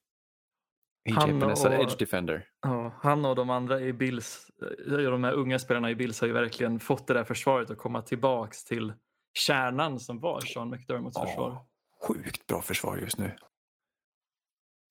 Han 1.12 1.30
Epinesa, 1.38 1.68
och- 1.68 1.74
edge 1.84 1.96
defender. 2.00 2.48
Ja, 2.62 2.94
han 3.02 3.26
och 3.26 3.36
de 3.36 3.50
andra 3.50 3.82
i 3.82 3.94
Bills, 3.94 4.48
eh, 4.88 4.98
de 4.98 5.24
här 5.24 5.34
unga 5.34 5.60
spelarna 5.60 5.92
i 5.92 5.96
Bills 5.96 6.20
har 6.22 6.28
ju 6.28 6.34
verkligen 6.34 6.80
fått 6.80 7.08
det 7.08 7.14
där 7.14 7.24
försvaret 7.24 7.72
att 7.72 7.78
komma 7.78 8.02
tillbaks 8.02 8.64
till 8.66 8.94
kärnan 9.34 10.00
som 10.00 10.20
var 10.20 10.42
Sean 10.42 10.70
McDermotts 10.70 11.20
försvar. 11.20 11.50
Ja, 11.50 11.68
sjukt 12.08 12.48
bra 12.48 12.62
försvar 12.62 12.98
just 12.98 13.18
nu. 13.18 13.32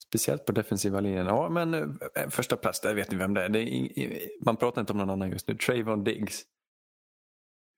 Speciellt 0.09 0.47
på 0.47 0.53
defensiva 0.53 1.01
linjen. 1.01 1.27
Ja, 1.27 1.49
men 1.49 1.75
eh, 1.75 2.29
första 2.31 2.57
plats, 2.57 2.81
där 2.81 2.95
vet 2.95 3.11
ni 3.11 3.17
vem 3.17 3.35
det 3.35 3.45
är. 3.45 3.49
Det 3.49 3.61
är 3.61 4.45
man 4.45 4.57
pratar 4.57 4.81
inte 4.81 4.93
om 4.93 4.99
någon 4.99 5.11
annan 5.11 5.31
just 5.31 5.49
nu. 5.49 5.55
Trayvon 5.55 6.05
Diggs. 6.05 6.43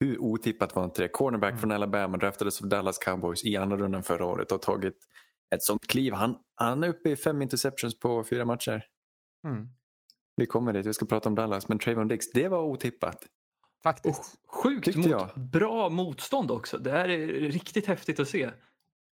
Hur 0.01 0.19
otippat 0.19 0.77
var 0.77 0.85
inte 0.85 1.03
det? 1.03 1.09
Cornerback 1.09 1.51
Mm. 1.51 1.61
från 1.61 1.73
Alabama 1.73 2.17
draftades 2.17 2.63
av 2.63 2.69
Dallas 2.69 2.99
Cowboys 2.99 3.45
i 3.45 3.57
andra 3.57 3.77
rundan 3.77 4.03
förra 4.03 4.27
året 4.27 4.53
och 4.53 4.59
har 4.59 4.75
tagit 4.75 4.97
ett 5.55 5.63
sånt 5.63 5.87
kliv. 5.87 6.13
Han, 6.13 6.37
han 6.55 6.85
är 6.85 6.89
uppe 6.89 7.11
i 7.11 7.17
fem 7.17 7.43
interceptions 7.43 7.99
på 8.01 8.25
fyra 8.25 8.45
matcher. 8.45 8.85
Mm. 9.47 9.69
Vi 10.37 10.47
kommer 10.47 10.73
dit, 10.73 10.87
vi 10.87 10.95
ska 10.95 11.07
prata 11.07 11.29
om 11.29 11.35
Dallas. 11.35 11.69
Men 11.69 11.79
Trayvon 11.79 12.09
Diggs, 12.09 12.33
det 12.33 12.49
var 12.49 12.63
otippat. 12.63 13.27
Faktiskt. 13.83 14.35
Sjukt 14.49 14.85
Tyckte 14.85 14.99
mot, 15.01 15.11
jag. 15.11 15.29
bra 15.37 15.89
motstånd 15.89 16.51
också. 16.51 16.79
Det 16.79 16.91
här 16.91 17.09
är 17.09 17.27
riktigt 17.51 17.87
häftigt 17.87 18.21
att 18.21 18.29
se. 18.29 18.51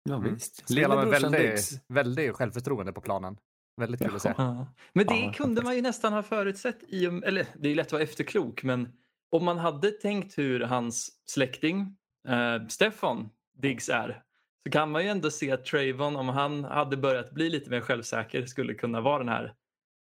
Ja, 0.04 0.16
Mm. 0.16 0.34
visst. 0.34 0.70
Spelar 0.70 0.96
med 1.06 1.22
väldigt, 1.22 1.82
väldigt 1.88 2.36
självförtroende 2.36 2.94
på 2.94 3.02
planen. 3.02 3.38
Väldigt 3.82 4.02
kul 4.02 4.16
att 4.16 4.22
se. 4.22 4.34
Ja. 4.38 4.68
Men 4.94 5.06
det 5.06 5.16
Ja, 5.16 5.34
kunde 5.36 5.62
man 5.62 5.76
ju 5.76 5.82
nästan 5.82 6.14
ha 6.14 6.24
förutsett. 6.24 6.84
I, 6.84 7.06
eller 7.06 7.48
det 7.56 7.70
är 7.70 7.76
lätt 7.76 7.86
att 7.88 7.92
vara 7.92 8.04
efterklok, 8.04 8.64
men 8.64 8.94
om 9.32 9.46
man 9.46 9.58
hade 9.58 9.92
tänkt 9.92 10.38
hur 10.38 10.60
hans 10.60 11.12
släkting 11.26 11.98
eh, 12.28 12.68
Stefan 12.68 13.30
Diggs 13.58 13.90
är 13.90 14.24
så 14.68 14.72
kan 14.72 14.92
man 14.92 15.04
ju 15.04 15.10
ändå 15.10 15.32
se 15.32 15.52
att 15.52 15.66
Trayvon, 15.66 16.16
om 16.16 16.30
han 16.30 16.64
hade 16.64 16.98
börjat 16.98 17.32
bli 17.32 17.50
lite 17.50 17.70
mer 17.70 17.82
självsäker, 17.82 18.46
skulle 18.46 18.74
kunna 18.74 19.02
vara 19.02 19.18
den 19.18 19.30
här 19.30 19.54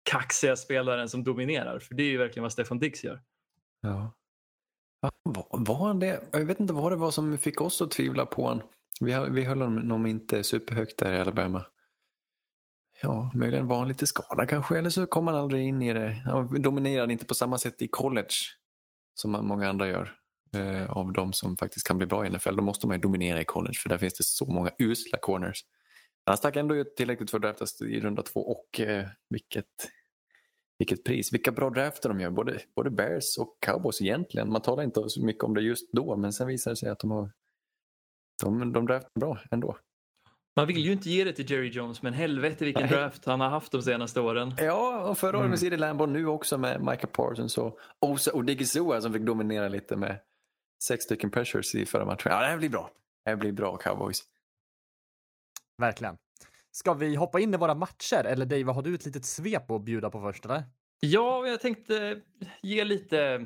kaxiga 0.02 0.56
spelaren 0.56 1.08
som 1.08 1.24
dominerar. 1.24 1.78
För 1.78 1.94
det 1.94 2.02
är 2.02 2.10
ju 2.10 2.18
verkligen 2.18 2.42
vad 2.42 2.52
Stefan 2.52 2.78
Diggs 2.78 3.04
gör. 3.04 3.22
Ja. 3.80 4.14
Ja, 5.00 5.10
var, 5.22 5.46
var 5.50 5.86
han 5.86 5.98
det? 5.98 6.22
Jag 6.32 6.44
vet 6.44 6.60
inte 6.60 6.72
vad 6.72 6.92
det 6.92 6.96
var 6.96 7.10
som 7.10 7.38
fick 7.38 7.60
oss 7.60 7.82
att 7.82 7.90
tvivla 7.90 8.26
på 8.26 8.42
honom. 8.42 8.68
Vi, 9.00 9.26
vi 9.30 9.44
höll 9.44 9.62
honom 9.62 10.06
inte 10.06 10.44
superhögt 10.44 10.98
där 10.98 11.12
i 11.12 11.20
Alabama. 11.20 11.66
Ja, 13.02 13.30
möjligen 13.34 13.66
var 13.66 13.78
han 13.78 13.88
lite 13.88 14.06
skadad 14.06 14.48
kanske, 14.48 14.78
eller 14.78 14.90
så 14.90 15.06
kom 15.06 15.26
han 15.26 15.36
aldrig 15.36 15.68
in 15.68 15.82
i 15.82 15.92
det. 15.92 16.22
Han 16.24 16.62
dominerade 16.62 17.12
inte 17.12 17.26
på 17.26 17.34
samma 17.34 17.58
sätt 17.58 17.82
i 17.82 17.88
college 17.88 18.34
som 19.14 19.30
många 19.32 19.68
andra 19.68 19.88
gör. 19.88 20.21
Eh, 20.56 20.90
av 20.90 21.12
de 21.12 21.32
som 21.32 21.56
faktiskt 21.56 21.86
kan 21.86 21.98
bli 21.98 22.06
bra 22.06 22.26
i 22.26 22.30
NFL. 22.30 22.56
Då 22.56 22.62
måste 22.62 22.86
man 22.86 22.96
ju 22.96 23.00
dominera 23.00 23.40
i 23.40 23.44
college 23.44 23.74
för 23.82 23.88
där 23.88 23.98
finns 23.98 24.14
det 24.14 24.24
så 24.24 24.46
många 24.46 24.70
usla 24.78 25.18
corners. 25.18 25.64
Han 26.26 26.36
stack 26.36 26.56
ändå 26.56 26.76
ut 26.76 26.96
tillräckligt 26.96 27.30
för 27.30 27.38
att 27.38 27.42
draftas 27.42 27.82
i 27.82 28.00
runda 28.00 28.22
två 28.22 28.40
och 28.40 28.80
eh, 28.80 29.06
vilket, 29.28 29.66
vilket 30.78 31.04
pris. 31.04 31.32
Vilka 31.32 31.52
bra 31.52 31.70
drafter 31.70 32.08
de 32.08 32.20
gör, 32.20 32.30
både, 32.30 32.60
både 32.76 32.90
Bears 32.90 33.38
och 33.38 33.56
Cowboys 33.66 34.02
egentligen. 34.02 34.52
Man 34.52 34.62
talar 34.62 34.82
inte 34.82 35.08
så 35.08 35.24
mycket 35.24 35.44
om 35.44 35.54
det 35.54 35.62
just 35.62 35.92
då 35.92 36.16
men 36.16 36.32
sen 36.32 36.46
visar 36.46 36.70
det 36.70 36.76
sig 36.76 36.88
att 36.88 36.98
de 36.98 37.10
har 37.10 37.30
de, 38.42 38.72
de 38.72 38.86
draftar 38.86 39.20
bra 39.20 39.38
ändå. 39.50 39.76
Man 40.56 40.66
vill 40.66 40.78
ju 40.78 40.92
inte 40.92 41.10
ge 41.10 41.24
det 41.24 41.32
till 41.32 41.50
Jerry 41.50 41.68
Jones, 41.68 42.02
men 42.02 42.12
helvete 42.12 42.64
vilken 42.64 42.82
Nej. 42.82 42.90
draft 42.90 43.24
han 43.24 43.40
har 43.40 43.48
haft 43.48 43.72
de 43.72 43.82
senaste 43.82 44.20
åren. 44.20 44.54
Ja, 44.58 45.08
och 45.10 45.18
förra 45.18 45.30
året 45.30 45.40
Mm. 45.40 45.50
med 45.50 45.58
CeeDee 45.60 45.78
Lamb 45.78 46.00
och 46.00 46.08
nu 46.08 46.26
också 46.26 46.58
med 46.58 46.80
Micah 46.80 47.10
Parsons 47.10 47.58
och 47.58 47.78
Osa 48.00 48.32
Odigizua 48.32 49.00
som 49.00 49.12
fick 49.12 49.22
dominera 49.22 49.68
lite 49.68 49.96
med 49.96 50.18
sex 50.82 51.04
stycken 51.04 51.30
pressures 51.30 51.74
i 51.74 51.86
förra 51.86 52.04
matchen. 52.04 52.32
Ja, 52.32 52.40
det 52.40 52.46
här 52.46 52.58
blir 52.58 52.68
bra. 52.68 52.90
Det 53.24 53.30
här 53.30 53.36
blir 53.36 53.52
bra 53.52 53.76
Cowboys. 53.76 54.22
Verkligen. 55.78 56.16
Ska 56.70 56.94
vi 56.94 57.14
hoppa 57.14 57.40
in 57.40 57.54
i 57.54 57.56
våra 57.56 57.74
matcher? 57.74 58.24
Eller 58.24 58.46
Dave, 58.46 58.72
har 58.72 58.82
du 58.82 58.94
ett 58.94 59.06
litet 59.06 59.24
svep 59.24 59.70
att 59.70 59.82
bjuda 59.84 60.10
på 60.10 60.20
först 60.20 60.44
eller? 60.44 60.62
Ja, 61.00 61.46
jag 61.46 61.60
tänkte 61.60 62.20
ge 62.62 62.84
lite, 62.84 63.44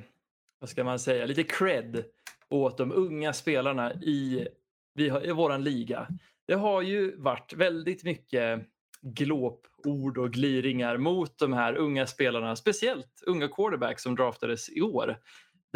vad 0.59 0.71
ska 0.71 0.85
man 0.85 0.99
säga, 0.99 1.27
lite 1.27 1.43
cred 1.43 2.05
åt 2.49 2.79
de 2.79 2.93
unga 2.93 3.33
spelarna 3.33 3.95
i, 3.95 4.49
vi 4.95 5.09
har, 5.09 5.27
i 5.27 5.33
våran 5.33 5.65
liga. 5.65 6.09
Det 6.47 6.55
har 6.55 6.83
ju 6.83 7.17
varit 7.17 7.53
väldigt 7.53 8.05
mycket 8.05 8.61
glåpord 9.03 10.19
och 10.19 10.33
gliringar 10.33 10.97
mot 10.97 11.39
de 11.39 11.53
här 11.53 11.77
unga 11.77 12.07
spelarna, 12.07 12.57
speciellt 12.57 13.23
unga 13.27 13.49
quarterbacks 13.49 14.03
som 14.03 14.17
draftades 14.17 14.69
i 14.71 14.81
år. 14.81 15.17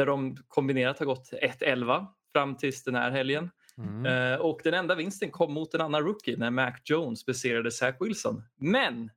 Där 0.01 0.07
de 0.07 0.37
kombinerat 0.49 0.99
har 0.99 1.07
gått 1.07 1.31
1-11 1.61 2.07
fram 2.33 2.57
tills 2.57 2.85
den 2.85 2.95
här 2.95 3.11
helgen. 3.11 3.51
Mm. 3.79 4.07
Eh, 4.07 4.39
och 4.39 4.61
den 4.65 4.75
enda 4.75 4.95
vinsten 4.95 5.31
kom 5.31 5.55
mot 5.55 5.75
en 5.75 5.81
annan 5.81 6.03
rookie 6.03 6.37
när 6.37 6.51
Mac 6.51 6.73
Jones 6.85 7.27
besegrade 7.27 7.71
Zach 7.71 7.95
Wilson. 8.01 8.43
Men 8.57 9.11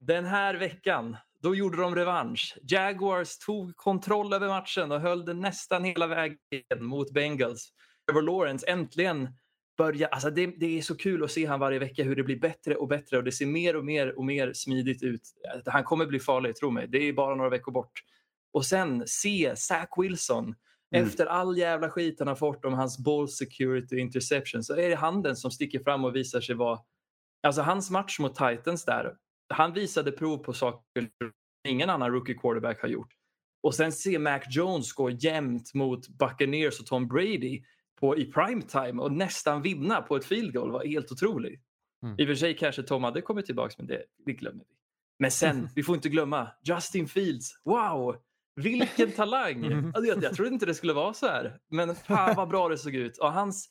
den 0.00 0.24
här 0.24 0.54
veckan, 0.54 1.16
då 1.42 1.54
gjorde 1.54 1.76
de 1.76 1.94
revansch. 1.94 2.58
Jaguars 2.62 3.38
tog 3.38 3.76
kontroll 3.76 4.32
över 4.32 4.48
matchen 4.48 4.92
och 4.92 5.00
höll 5.00 5.24
den 5.24 5.40
nästan 5.40 5.84
hela 5.84 6.06
vägen 6.06 6.38
mot 6.80 7.12
Bengals. 7.12 7.68
Trevor 8.06 8.22
Lawrence 8.22 8.66
äntligen 8.66 9.28
börja, 9.78 10.06
alltså 10.06 10.30
det, 10.30 10.46
det 10.46 10.78
är 10.78 10.82
så 10.82 10.96
kul 10.96 11.24
att 11.24 11.30
se 11.30 11.46
han 11.46 11.60
varje 11.60 11.78
vecka 11.78 12.02
hur 12.02 12.16
det 12.16 12.22
blir 12.22 12.40
bättre 12.40 12.74
och 12.74 12.88
bättre 12.88 13.16
och 13.16 13.24
det 13.24 13.32
ser 13.32 13.46
mer 13.46 13.76
och 13.76 13.84
mer 13.84 14.18
och 14.18 14.24
mer 14.24 14.52
smidigt 14.52 15.02
ut. 15.02 15.22
Han 15.66 15.84
kommer 15.84 16.06
bli 16.06 16.20
farlig, 16.20 16.56
tro 16.56 16.70
mig. 16.70 16.88
Det 16.88 16.98
är 16.98 17.12
bara 17.12 17.34
några 17.34 17.50
veckor 17.50 17.72
bort. 17.72 18.02
Och 18.52 18.66
sen 18.66 19.02
se 19.06 19.56
Zach 19.56 19.88
Wilson 19.96 20.54
Mm. 20.94 21.06
efter 21.06 21.26
all 21.26 21.58
jävla 21.58 21.90
skit 21.90 22.16
han 22.18 22.28
har 22.28 22.34
fått 22.34 22.64
om 22.64 22.72
hans 22.72 22.98
ball 22.98 23.28
security 23.28 23.98
interception 23.98 24.62
så 24.62 24.76
är 24.76 24.88
det 24.88 24.94
han 24.94 25.22
den 25.22 25.36
som 25.36 25.50
sticker 25.50 25.78
fram 25.78 26.04
och 26.04 26.16
visar 26.16 26.40
sig 26.40 26.54
vara... 26.54 26.78
Alltså 27.42 27.62
hans 27.62 27.90
match 27.90 28.18
mot 28.18 28.34
Titans 28.34 28.84
där, 28.84 29.16
han 29.48 29.72
visade 29.72 30.12
prov 30.12 30.38
på 30.38 30.52
saker 30.52 31.10
ingen 31.68 31.90
annan 31.90 32.10
rookie 32.10 32.34
quarterback 32.34 32.80
har 32.82 32.88
gjort. 32.88 33.14
Och 33.62 33.74
sen 33.74 33.92
se 33.92 34.18
Mac 34.18 34.40
Jones 34.50 34.92
gå 34.92 35.10
jämnt 35.10 35.74
mot 35.74 36.08
Buccaneers 36.08 36.80
och 36.80 36.86
Tom 36.86 37.08
Brady 37.08 37.62
på, 38.00 38.18
i 38.18 38.32
primetime 38.32 39.02
och 39.02 39.12
nästan 39.12 39.62
vinna 39.62 40.02
på 40.02 40.16
ett 40.16 40.24
field 40.24 40.52
goal 40.52 40.70
var 40.70 40.84
helt 40.84 41.12
otroligt. 41.12 41.60
Mm. 42.02 42.16
I 42.18 42.24
och 42.24 42.26
för 42.26 42.34
sig 42.34 42.56
kanske 42.56 42.82
Tom 42.82 43.04
hade 43.04 43.20
kommit 43.20 43.46
tillbaka 43.46 43.74
men 43.78 43.86
det, 43.86 44.04
det 44.26 44.32
glömmer 44.32 44.64
vi. 44.64 44.74
Men 45.18 45.30
sen, 45.30 45.68
vi 45.74 45.82
får 45.82 45.94
inte 45.94 46.08
glömma 46.08 46.48
Justin 46.64 47.08
Fields. 47.08 47.60
Wow! 47.64 48.16
Vilken 48.62 49.12
talang! 49.16 49.64
Mm. 49.66 49.86
Alltså, 49.94 50.04
jag, 50.12 50.22
jag 50.24 50.34
trodde 50.34 50.50
inte 50.50 50.66
det 50.66 50.74
skulle 50.74 50.92
vara 50.92 51.14
så 51.14 51.26
här. 51.26 51.58
Men 51.70 51.94
fan 51.94 52.36
vad 52.36 52.48
bra 52.48 52.68
det 52.68 52.78
såg 52.78 52.94
ut. 52.94 53.18
Och 53.18 53.32
hans, 53.32 53.68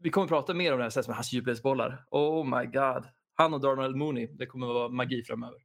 vi 0.00 0.10
kommer 0.10 0.28
prata 0.28 0.54
mer 0.54 0.72
om 0.72 0.78
det 0.78 0.84
här 0.84 0.90
sen, 0.90 1.04
men 1.06 1.14
hans 1.14 1.32
djupledsbollar. 1.32 2.04
Oh 2.10 2.58
my 2.58 2.66
god. 2.66 3.04
Han 3.34 3.54
och 3.54 3.60
Darnell 3.60 3.96
Mooney, 3.96 4.26
det 4.26 4.46
kommer 4.46 4.66
vara 4.66 4.88
magi 4.88 5.22
framöver. 5.24 5.58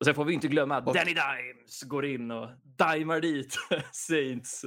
Och 0.00 0.06
sen 0.06 0.14
får 0.14 0.24
vi 0.24 0.34
inte 0.34 0.48
glömma 0.48 0.76
att 0.76 0.84
Danny 0.86 1.14
Dimes 1.14 1.82
går 1.82 2.04
in 2.06 2.30
och 2.30 2.48
dimar 2.78 3.20
dit 3.20 3.56
Saints. 3.92 4.64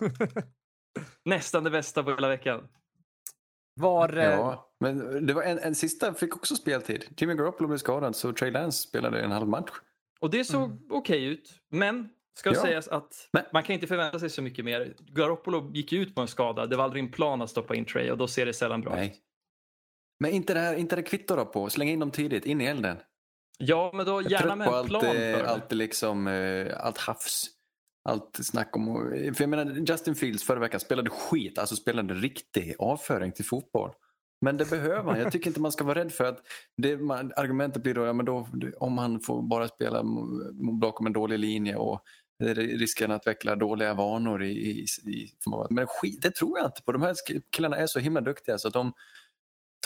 Nästan 1.24 1.64
det 1.64 1.70
bästa 1.70 2.02
på 2.02 2.10
hela 2.10 2.28
veckan. 2.28 2.68
Var... 3.74 4.16
eh, 4.16 4.24
Ja, 4.24 4.70
men 4.80 5.26
det 5.26 5.34
var 5.34 5.42
en, 5.42 5.58
en 5.58 5.74
sista 5.74 6.14
fick 6.14 6.36
också 6.36 6.56
speltid. 6.56 7.04
Jimmy 7.16 7.34
Garoppolo 7.34 7.68
blev 7.68 7.78
skadad 7.78 8.16
så 8.16 8.32
Trey 8.32 8.50
Lance 8.50 8.88
spelade 8.88 9.20
en 9.20 9.30
halv 9.30 9.48
match. 9.48 9.70
Och 10.20 10.30
det 10.30 10.44
såg 10.44 10.62
Mm. 10.64 10.78
okej 10.90 11.24
ut. 11.24 11.50
Men 11.70 12.08
ska 12.38 12.50
Ja. 12.54 12.62
sägas 12.62 12.88
att 12.88 13.28
Men- 13.32 13.44
man 13.52 13.62
kan 13.62 13.74
inte 13.74 13.86
förvänta 13.86 14.18
sig 14.18 14.30
så 14.30 14.42
mycket 14.42 14.64
mer. 14.64 14.94
Garoppolo 14.98 15.70
gick 15.74 15.92
ut 15.92 16.14
på 16.14 16.20
en 16.20 16.28
skada. 16.28 16.66
Det 16.66 16.76
var 16.76 16.84
aldrig 16.84 17.04
en 17.04 17.10
plan 17.10 17.42
att 17.42 17.50
stoppa 17.50 17.74
in 17.74 17.84
Trey 17.84 18.10
och 18.10 18.18
då 18.18 18.28
ser 18.28 18.46
det 18.46 18.52
sällan 18.52 18.80
bra 18.80 18.92
ut. 18.92 18.96
Nej. 18.98 19.16
Men 20.20 20.30
inte 20.30 20.54
det 20.54 20.60
här 20.60 20.74
inte 20.74 20.96
det 20.96 21.02
kvitto 21.02 21.36
då 21.36 21.44
på. 21.46 21.70
Släng 21.70 21.88
in 21.88 21.98
dem 22.00 22.10
tidigt, 22.10 22.46
in 22.46 22.60
i 22.60 22.64
elden. 22.64 22.96
Ja, 23.58 23.90
men 23.94 24.06
då 24.06 24.22
gärna 24.22 24.56
med 24.56 24.68
en 24.68 24.74
allt, 24.74 24.88
plan 24.88 25.00
för 25.00 25.08
eh, 25.14 25.14
det. 25.38 25.48
allt, 25.50 25.72
liksom, 25.72 26.26
eh, 26.26 26.76
allt 26.86 26.98
hafs. 26.98 27.46
Allt 28.08 28.38
snack 28.42 28.76
om... 28.76 28.94
För 29.34 29.42
jag 29.42 29.48
menar, 29.48 29.64
Justin 29.90 30.14
Fields 30.14 30.44
förra 30.44 30.60
veckan 30.60 30.80
spelade 30.80 31.10
skit, 31.10 31.58
alltså 31.58 31.76
spelade 31.76 32.14
riktig 32.14 32.74
avföring 32.78 33.32
till 33.32 33.44
fotboll. 33.44 33.90
Men 34.40 34.56
det 34.56 34.70
behöver 34.70 35.02
man. 35.02 35.18
Jag 35.18 35.32
tycker 35.32 35.46
inte 35.50 35.60
man 35.60 35.72
ska 35.72 35.84
vara 35.84 35.98
rädd 35.98 36.12
för 36.12 36.24
att 36.24 36.38
det, 36.76 36.96
man, 36.96 37.32
argumentet 37.36 37.82
blir 37.82 37.94
då, 37.94 38.06
ja, 38.06 38.12
men 38.12 38.26
då 38.26 38.48
om 38.78 38.98
han 38.98 39.20
får 39.20 39.42
bara 39.42 39.68
spela 39.68 40.02
bakom 40.80 41.06
en 41.06 41.12
dålig 41.12 41.38
linje 41.38 41.76
och 41.76 42.00
riskerar 42.40 42.78
risken 42.78 43.10
att 43.10 43.22
utveckla 43.22 43.56
dåliga 43.56 43.94
vanor 43.94 44.42
i, 44.42 44.52
i, 44.52 44.84
i 45.10 45.32
Men 45.70 45.86
skit, 45.86 46.22
det 46.22 46.34
tror 46.34 46.58
jag 46.58 46.66
inte 46.66 46.82
på. 46.82 46.92
De 46.92 47.02
här 47.02 47.14
killarna 47.56 47.76
är 47.76 47.86
så 47.86 47.98
himla 47.98 48.20
duktiga 48.20 48.58
så 48.58 48.68
att 48.68 48.74
de 48.74 48.92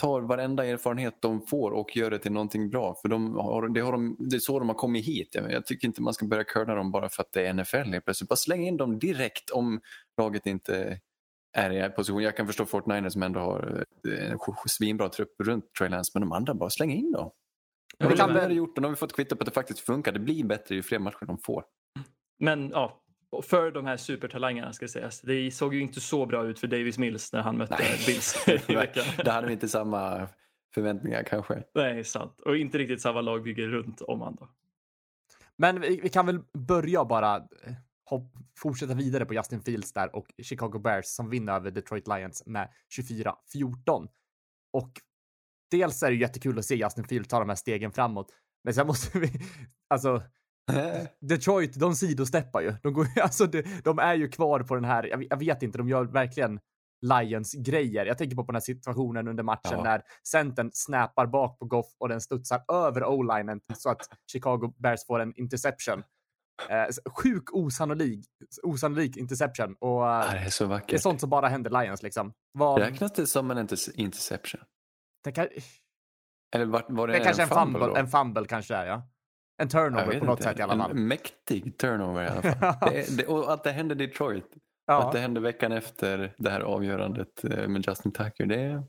tar 0.01 0.21
varenda 0.21 0.65
erfarenhet 0.65 1.21
de 1.21 1.41
får 1.41 1.71
och 1.71 1.97
gör 1.97 2.11
det 2.11 2.19
till 2.19 2.31
någonting 2.31 2.69
bra. 2.69 2.95
För 3.01 3.09
de 3.09 3.35
har, 3.35 3.69
det, 3.69 3.81
har 3.81 3.91
de, 3.91 4.17
det 4.19 4.35
är 4.35 4.39
så 4.39 4.59
de 4.59 4.69
har 4.69 4.75
kommit 4.75 5.05
hit. 5.05 5.29
Jag, 5.31 5.51
jag 5.51 5.65
tycker 5.65 5.87
inte 5.87 6.01
man 6.01 6.13
ska 6.13 6.25
börja 6.25 6.43
curla 6.43 6.75
dem 6.75 6.91
bara 6.91 7.09
för 7.09 7.21
att 7.21 7.31
det 7.33 7.47
är 7.47 7.53
NFL 7.53 7.99
plötsligt. 8.05 8.29
Bara 8.29 8.35
släng 8.35 8.67
in 8.67 8.77
dem 8.77 8.99
direkt 8.99 9.49
om 9.49 9.81
laget 10.17 10.45
inte 10.45 10.99
är 11.55 11.87
i 11.87 11.89
position. 11.89 12.23
Jag 12.23 12.37
kan 12.37 12.47
förstå 12.47 12.65
Fortnite 12.65 13.11
som 13.11 13.23
ändå 13.23 13.39
har 13.39 13.85
eh, 14.07 14.31
en 14.31 14.39
svinbra 14.67 15.09
trupp 15.09 15.29
runt 15.43 15.73
Trey 15.79 15.89
Lance, 15.89 16.11
men 16.13 16.21
de 16.21 16.31
andra 16.31 16.53
bara 16.53 16.69
släng 16.69 16.91
in 16.91 17.11
dem. 17.11 17.31
Vi 17.97 18.05
håller 18.05 18.17
kan 18.17 18.35
har 18.35 18.47
det 18.47 18.53
gjort 18.53 18.77
och 18.77 18.81
nu 18.81 18.87
har 18.87 18.89
vi 18.89 18.95
fått 18.95 19.13
kvitto 19.13 19.35
på 19.35 19.41
att 19.41 19.45
det 19.45 19.51
faktiskt 19.51 19.79
funkar. 19.79 20.11
Det 20.11 20.19
blir 20.19 20.43
bättre 20.43 20.75
ju 20.75 20.83
fler 20.83 20.99
matcher 20.99 21.25
de 21.25 21.37
får. 21.37 21.63
Men 22.39 22.69
ja, 22.69 23.01
för 23.43 23.71
de 23.71 23.85
här 23.85 23.97
supertalangerna 23.97 24.73
ska 24.73 24.87
sägas. 24.87 25.21
Det 25.21 25.51
såg 25.51 25.73
ju 25.73 25.81
inte 25.81 26.01
så 26.01 26.25
bra 26.25 26.45
ut 26.45 26.59
för 26.59 26.67
Davis 26.67 26.97
Mills 26.97 27.33
när 27.33 27.41
han 27.41 27.57
mötte 27.57 27.77
Bills 28.05 28.47
i 28.67 28.75
veckan. 28.75 29.05
Där 29.17 29.31
hade 29.31 29.47
vi 29.47 29.53
inte 29.53 29.69
samma 29.69 30.27
förväntningar 30.73 31.23
kanske. 31.23 31.63
Nej, 31.75 32.03
sant. 32.03 32.41
Och 32.41 32.57
inte 32.57 32.77
riktigt 32.77 33.01
samma 33.01 33.21
lagbygge 33.21 33.67
runt 33.67 34.01
om 34.01 34.21
han 34.21 34.35
då. 34.35 34.49
Men 35.57 35.81
vi, 35.81 35.99
vi 36.03 36.09
kan 36.09 36.25
väl 36.25 36.39
börja 36.53 37.05
bara 37.05 37.35
eh, 37.35 37.73
hopp, 38.05 38.33
fortsätta 38.57 38.93
vidare 38.93 39.25
på 39.25 39.33
Justin 39.33 39.61
Fields 39.61 39.93
där 39.93 40.15
och 40.15 40.27
Chicago 40.43 40.79
Bears 40.79 41.05
som 41.05 41.29
vinner 41.29 41.53
över 41.53 41.71
Detroit 41.71 42.07
Lions 42.07 42.43
med 42.45 42.69
24-14. 42.97 44.07
Och 44.73 44.91
dels 45.71 46.03
är 46.03 46.09
det 46.11 46.15
jättekul 46.17 46.59
att 46.59 46.65
se 46.65 46.75
Justin 46.75 47.03
Fields 47.03 47.29
ta 47.29 47.39
de 47.39 47.49
här 47.49 47.55
stegen 47.55 47.91
framåt. 47.91 48.27
Men 48.63 48.73
sen 48.73 48.87
måste 48.87 49.19
vi, 49.19 49.31
alltså 49.89 50.23
Detroit, 51.21 51.79
de 51.79 51.95
sidosteppar 51.95 52.61
ju. 52.61 52.73
De, 52.83 52.93
går, 52.93 53.07
alltså, 53.21 53.45
de, 53.45 53.63
de 53.83 53.99
är 53.99 54.15
ju 54.15 54.27
kvar 54.27 54.59
på 54.59 54.75
den 54.75 54.85
här, 54.85 55.03
jag, 55.03 55.27
jag 55.29 55.37
vet 55.37 55.63
inte, 55.63 55.77
de 55.77 55.89
gör 55.89 56.03
verkligen 56.05 56.59
Lions-grejer. 57.01 58.05
Jag 58.05 58.17
tänker 58.17 58.35
på, 58.35 58.43
på 58.43 58.51
den 58.51 58.55
här 58.55 58.61
situationen 58.61 59.27
under 59.27 59.43
matchen 59.43 59.71
Ja. 59.71 59.83
när 59.83 60.01
centern 60.27 60.69
snappar 60.73 61.25
bak 61.27 61.59
på 61.59 61.65
Goff 61.65 61.95
och 61.97 62.09
den 62.09 62.21
studsar 62.21 62.61
över 62.71 63.05
o-linen 63.05 63.61
så 63.77 63.89
att 63.89 64.09
Chicago 64.31 64.73
Bears 64.77 65.05
får 65.05 65.19
en 65.19 65.33
interception. 65.35 66.03
Eh, 66.69 66.85
sjuk 67.23 67.53
osannolik, 67.55 68.25
osannolik 68.63 69.17
interception 69.17 69.75
och 69.79 69.89
Ja, 70.01 70.25
eh, 70.25 70.31
det 70.31 70.37
är 70.39 70.49
så 70.49 70.63
det 70.63 70.67
är 70.67 70.69
vackert. 70.69 71.01
sånt 71.01 71.19
som 71.21 71.29
bara 71.29 71.47
händer 71.47 71.83
Lions 71.83 72.03
liksom. 72.03 72.33
Vad, 72.51 72.79
Räknas 72.79 73.13
det 73.13 73.27
som 73.27 73.51
en 73.51 73.57
inter- 73.67 73.91
interception? 73.95 74.61
det, 75.23 75.31
kan, 75.31 75.47
Eller 76.55 76.65
var, 76.65 76.85
var 76.89 77.07
det, 77.07 77.13
det 77.13 77.19
är 77.19 77.23
kanske 77.23 77.43
en 77.43 77.49
fumble, 77.49 77.85
då? 77.85 77.95
en 77.95 78.07
fumble 78.07 78.45
kanske 78.45 78.75
är, 78.75 78.85
ja. 78.85 79.09
En 79.61 79.69
turnover 79.69 80.19
på 80.19 80.25
något 80.25 80.39
inte. 80.39 80.43
sätt 80.43 80.59
i 80.59 80.61
alla 80.61 80.77
fall. 80.77 80.91
En 80.91 81.07
mäktig 81.07 81.77
turnover 81.77 82.23
i 82.23 82.27
alla 82.27 82.41
fall. 82.41 82.75
det, 82.91 83.17
det, 83.17 83.27
och 83.27 83.53
att 83.53 83.63
det 83.63 83.71
hände 83.71 83.95
Detroit. 83.95 84.53
Ja. 84.85 85.03
Att 85.07 85.11
det 85.11 85.19
hände 85.19 85.39
veckan 85.39 85.71
efter 85.71 86.33
det 86.37 86.49
här 86.49 86.61
avgörandet 86.61 87.43
eh, 87.43 87.67
med 87.67 87.87
Justin 87.87 88.11
Tucker. 88.11 88.45
Det, 88.45 88.83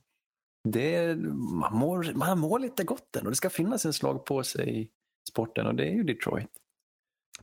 det, 0.68 1.16
man, 1.34 1.74
mår, 1.76 2.12
man 2.14 2.38
mår 2.38 2.58
lite 2.58 2.84
gott 2.84 3.16
än 3.16 3.24
och 3.26 3.32
det 3.32 3.36
ska 3.36 3.50
finnas 3.50 3.84
en 3.86 3.92
slag 3.92 4.24
på 4.26 4.42
sig 4.42 4.82
i 4.82 4.88
sporten 5.30 5.66
och 5.66 5.74
det 5.74 5.84
är 5.88 5.92
ju 5.92 6.02
Detroit. 6.02 6.50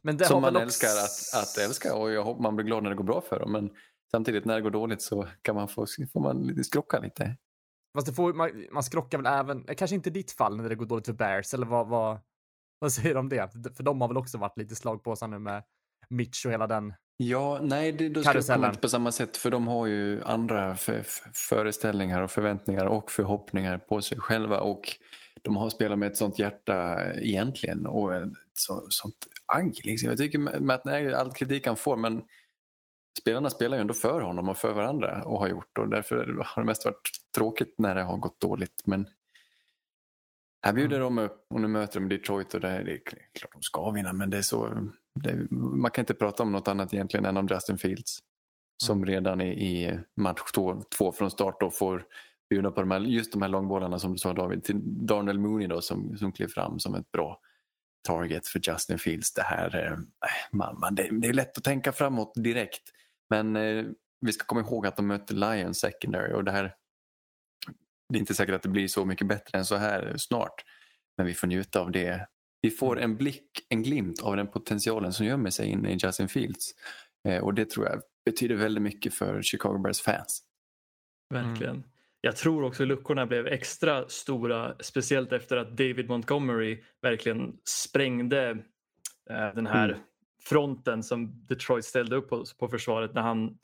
Men 0.01 0.17
det 0.17 0.25
som 0.25 0.41
man 0.41 0.53
väl 0.53 0.63
älskar 0.63 0.87
också- 0.87 1.37
att, 1.37 1.43
att 1.43 1.57
älska 1.57 1.95
och 1.95 2.11
jag 2.11 2.23
hoppas 2.23 2.43
man 2.43 2.55
blir 2.55 2.65
glad 2.65 2.83
när 2.83 2.89
det 2.89 2.95
går 2.95 3.03
bra 3.03 3.21
för 3.21 3.39
dem. 3.39 3.51
Men 3.51 3.69
Samtidigt 4.15 4.45
när 4.45 4.55
det 4.55 4.61
går 4.61 4.71
dåligt 4.71 5.01
så 5.01 5.27
kan 5.41 5.55
man 5.55 5.67
få, 5.67 5.85
får 6.13 6.19
man 6.19 6.63
skrocka 6.63 6.99
lite. 6.99 7.35
Fast 7.97 8.07
det 8.07 8.13
får, 8.13 8.33
man, 8.33 8.67
man 8.71 8.83
skrockar 8.83 9.17
väl 9.17 9.25
även, 9.39 9.75
kanske 9.75 9.95
inte 9.95 10.09
i 10.09 10.13
ditt 10.13 10.31
fall 10.31 10.57
när 10.57 10.69
det 10.69 10.75
går 10.75 10.85
dåligt 10.85 11.05
för 11.05 11.13
Bears, 11.13 11.53
eller 11.53 11.65
vad, 11.65 11.87
vad, 11.87 12.19
vad 12.79 12.91
säger 12.91 13.13
du 13.13 13.19
om 13.19 13.29
det? 13.29 13.53
För 13.75 13.83
de 13.83 14.01
har 14.01 14.07
väl 14.07 14.17
också 14.17 14.37
varit 14.37 14.57
lite 14.57 14.75
slag 14.75 15.03
på 15.03 15.15
sig 15.15 15.27
nu 15.27 15.39
med 15.39 15.63
Mitch 16.09 16.45
och 16.45 16.51
hela 16.51 16.67
den. 16.67 16.93
Ja, 17.17 17.59
nej, 17.61 17.91
det, 17.91 18.09
då 18.09 18.23
ska 18.23 18.41
komma 18.41 18.67
inte 18.67 18.79
på 18.79 18.89
samma 18.89 19.11
sätt 19.11 19.37
för 19.37 19.51
de 19.51 19.67
har 19.67 19.87
ju 19.87 20.23
andra 20.23 20.77
föreställningar 21.49 22.21
och 22.21 22.31
förväntningar 22.31 22.85
och 22.85 23.11
förhoppningar 23.11 23.77
på 23.77 24.01
sig 24.01 24.19
själva 24.19 24.59
och 24.59 24.81
de 25.41 25.55
har 25.55 25.69
spelat 25.69 25.99
med 25.99 26.11
ett 26.11 26.17
sånt 26.17 26.39
hjärta 26.39 27.05
egentligen 27.13 27.85
och 27.85 28.15
ett 28.15 28.29
så, 28.53 28.85
sånt 28.89 29.27
agg. 29.53 29.79
Liksom. 29.83 30.09
Jag 30.09 30.17
tycker 30.17 30.59
Matt 30.59 30.85
Nagy, 30.85 31.13
all 31.13 31.31
kritik 31.31 31.67
han 31.67 31.75
får 31.75 31.97
men 31.97 32.23
spelarna 33.19 33.49
spelar 33.49 33.77
ju 33.77 33.81
ändå 33.81 33.93
för 33.93 34.21
honom 34.21 34.49
och 34.49 34.57
för 34.57 34.73
varandra 34.73 35.23
och 35.23 35.39
har 35.39 35.47
gjort 35.47 35.77
och 35.77 35.89
därför 35.89 36.43
har 36.45 36.61
det 36.61 36.65
mest 36.65 36.85
varit 36.85 37.09
tråkigt 37.35 37.75
när 37.77 37.95
det 37.95 38.03
har 38.03 38.17
gått 38.17 38.39
dåligt. 38.39 38.81
Men 38.85 39.07
här 40.65 40.73
bjuder 40.73 40.99
de 40.99 41.17
upp 41.17 41.45
och 41.49 41.61
nu 41.61 41.67
möter 41.67 41.99
de 41.99 42.09
Detroit 42.09 42.53
och 42.53 42.59
det 42.59 42.69
är, 42.69 42.83
det 42.83 42.91
är 42.91 43.01
klart 43.33 43.53
de 43.53 43.61
ska 43.61 43.91
vinna 43.91 44.13
men 44.13 44.29
det 44.29 44.37
är 44.37 44.41
så 44.41 44.87
det, 45.15 45.47
man 45.51 45.91
kan 45.91 46.01
inte 46.01 46.13
prata 46.13 46.43
om 46.43 46.51
något 46.51 46.67
annat 46.67 46.93
egentligen 46.93 47.25
än 47.25 47.37
om 47.37 47.47
Justin 47.51 47.77
Fields. 47.77 48.19
Som 48.83 49.05
redan 49.05 49.41
i, 49.41 49.47
i 49.47 49.99
match 50.15 50.51
två, 50.55 50.81
två 50.97 51.11
från 51.11 51.31
start 51.31 51.59
då 51.59 51.69
får 51.69 52.05
bjuda 52.49 52.71
på 52.71 52.81
de 52.81 52.91
här, 52.91 52.99
just 52.99 53.31
de 53.31 53.41
här 53.41 53.49
långbollarna 53.49 53.99
som 53.99 54.11
du 54.11 54.17
sa 54.17 54.33
David. 54.33 54.63
Till 54.63 54.81
Darnell 54.83 55.39
Mooney 55.39 55.67
då 55.67 55.81
som, 55.81 56.17
som 56.17 56.31
klev 56.31 56.47
fram 56.47 56.79
som 56.79 56.95
ett 56.95 57.11
bra 57.11 57.39
target 58.03 58.47
för 58.47 58.61
Justin 58.63 58.99
Fields. 58.99 59.33
Det 59.33 59.41
här, 59.41 59.85
eh, 59.85 59.97
man, 60.51 60.79
man, 60.79 60.95
det, 60.95 61.09
det 61.11 61.27
är 61.27 61.33
lätt 61.33 61.57
att 61.57 61.63
tänka 61.63 61.91
framåt 61.91 62.33
direkt. 62.35 62.83
Men 63.29 63.55
eh, 63.55 63.85
vi 64.21 64.33
ska 64.33 64.45
komma 64.45 64.61
ihåg 64.61 64.87
att 64.87 64.95
de 64.95 65.07
möter 65.07 65.35
Lions 65.35 65.79
secondary 65.79 66.33
och 66.33 66.43
det 66.43 66.51
här 66.51 66.75
det 68.09 68.17
är 68.17 68.19
inte 68.19 68.33
säkert 68.33 68.55
att 68.55 68.61
det 68.61 68.69
blir 68.69 68.87
så 68.87 69.05
mycket 69.05 69.27
bättre 69.27 69.57
än 69.57 69.65
så 69.65 69.75
här 69.75 70.13
snart. 70.17 70.63
Men 71.17 71.25
vi 71.25 71.33
får 71.33 71.47
njuta 71.47 71.79
av 71.79 71.91
det. 71.91 72.27
Vi 72.61 72.69
får 72.69 72.99
en 72.99 73.17
blick, 73.17 73.65
en 73.69 73.83
glimt 73.83 74.21
av 74.21 74.35
den 74.35 74.47
potentialen 74.47 75.13
som 75.13 75.25
gömmer 75.25 75.49
sig 75.49 75.67
inne 75.67 75.89
i 75.89 75.97
Justin 75.97 76.27
Fields. 76.27 76.71
Eh, 77.27 77.43
och 77.43 77.53
det 77.53 77.69
tror 77.69 77.85
jag 77.85 78.01
betyder 78.25 78.55
väldigt 78.55 78.83
mycket 78.83 79.13
för 79.13 79.41
Chicago 79.41 79.77
Bears 79.77 80.01
fans. 80.01 80.43
Verkligen. 81.33 81.83
Jag 82.25 82.35
tror 82.35 82.63
också 82.63 82.85
luckorna 82.85 83.25
blev 83.25 83.47
extra 83.47 84.09
stora, 84.09 84.75
speciellt 84.79 85.31
efter 85.31 85.57
att 85.57 85.69
David 85.69 86.09
Montgomery 86.09 86.83
verkligen 87.01 87.57
sprängde 87.69 88.49
eh, 89.29 89.53
den 89.55 89.67
här 89.67 89.89
Mm. 89.89 89.99
fronten 90.43 91.03
som 91.03 91.45
Detroit 91.47 91.85
ställde 91.85 92.15
upp 92.15 92.29
på, 92.29 92.45
på 92.59 92.67
försvaret 92.67 93.13
när 93.13 93.21
han 93.21 93.57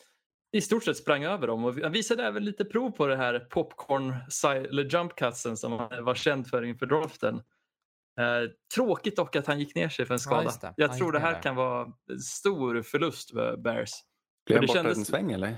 i 0.51 0.61
stort 0.61 0.83
sett 0.83 0.97
sprang 0.97 1.23
över 1.23 1.47
dem. 1.47 1.65
Och 1.65 1.75
han 1.75 1.91
visade 1.91 2.23
även 2.23 2.45
lite 2.45 2.65
prov 2.65 2.91
på 2.91 3.07
det 3.07 3.15
här 3.15 3.39
popcorn 3.39 4.15
eller 4.45 4.83
jump 4.95 5.15
cutsen 5.15 5.57
som 5.57 5.71
han 5.73 6.03
var 6.03 6.15
känd 6.15 6.47
för 6.47 6.63
inför 6.63 6.85
draften. 6.85 7.35
Eh, 8.19 8.49
tråkigt 8.75 9.15
dock 9.15 9.35
att 9.35 9.47
han 9.47 9.59
gick 9.59 9.75
ner 9.75 9.89
sig 9.89 10.05
för 10.05 10.13
en 10.13 10.19
skada. 10.19 10.51
det. 10.61 10.73
Jag 10.77 10.97
tror 10.97 11.11
det 11.11 11.19
här 11.19 11.41
kan 11.41 11.55
vara 11.55 11.91
en 12.11 12.19
stor 12.19 12.81
förlust 12.81 13.31
för 13.31 13.57
Bears. 13.57 13.91
Blev 14.45 14.57
han 14.57 14.67
borta 14.67 14.77
kändes- 14.79 14.97
en 14.97 15.05
sväng 15.05 15.31
eller? 15.31 15.55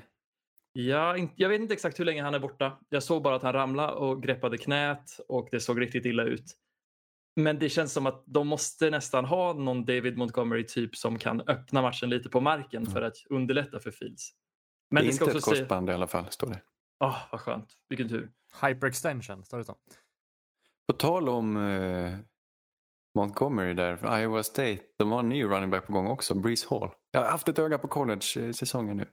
Ja, 0.74 1.18
jag 1.36 1.50
vet 1.50 1.62
inte 1.62 1.74
exakt 1.74 2.00
hur 2.00 2.06
länge 2.06 2.24
han 2.24 2.34
är 2.34 2.40
borta. 2.40 2.78
Jag 2.90 3.04
såg 3.04 3.24
bara 3.24 3.36
att 3.36 3.44
han 3.44 3.54
ramlade 3.54 3.94
och 3.94 4.24
greppade 4.24 4.58
knät 4.58 5.20
och 5.28 5.48
det 5.52 5.60
såg 5.60 5.82
riktigt 5.82 6.06
illa 6.06 6.24
ut. 6.24 6.58
Men 7.36 7.60
det 7.60 7.70
känns 7.70 7.94
som 7.94 8.06
att 8.06 8.24
de 8.26 8.48
måste 8.48 8.90
nästan 8.90 9.26
ha 9.26 9.54
någon 9.54 9.86
David 9.86 10.18
Montgomery 10.18 10.66
typ 10.66 10.96
som 10.96 11.20
kan 11.20 11.42
öppna 11.42 11.82
matchen 11.82 12.10
lite 12.10 12.30
på 12.30 12.42
marken 12.42 12.86
för 12.86 13.02
att 13.02 13.16
underlätta 13.30 13.80
för 13.80 13.92
Fields. 13.92 14.32
Men 14.92 15.04
det 15.04 15.08
det, 15.08 15.12
är 15.12 15.16
ska 15.16 15.26
inte 15.26 15.38
också 15.38 15.52
ett 15.52 15.58
korsband 15.60 15.90
i 15.90 15.94
alla 15.94 16.08
fall, 16.08 16.26
står 16.30 16.48
det. 16.48 16.62
Åh, 17.00 17.18
vad 17.32 17.42
skönt. 17.42 17.74
Vilken 17.90 18.10
tur. 18.10 18.32
Hyperextension, 18.62 19.44
står 19.44 19.58
det 19.58 19.64
så? 19.64 19.76
På 20.88 20.94
tal 20.94 21.30
om 21.30 21.58
eh, 21.58 22.18
Montgomery 23.16 23.74
där, 23.74 24.20
Iowa 24.20 24.44
State, 24.44 24.80
de 24.98 25.12
har 25.12 25.20
en 25.20 25.30
ny 25.30 25.44
running 25.44 25.70
back 25.70 25.88
på 25.88 25.94
gång 25.94 26.08
också, 26.08 26.36
Breeze 26.36 26.68
Hall. 26.70 26.90
Jag 27.12 27.22
har 27.22 27.32
haft 27.32 27.48
ett 27.48 27.60
öga 27.60 27.78
på 27.78 27.88
college-säsongen 27.88 28.98
nu. 28.98 29.06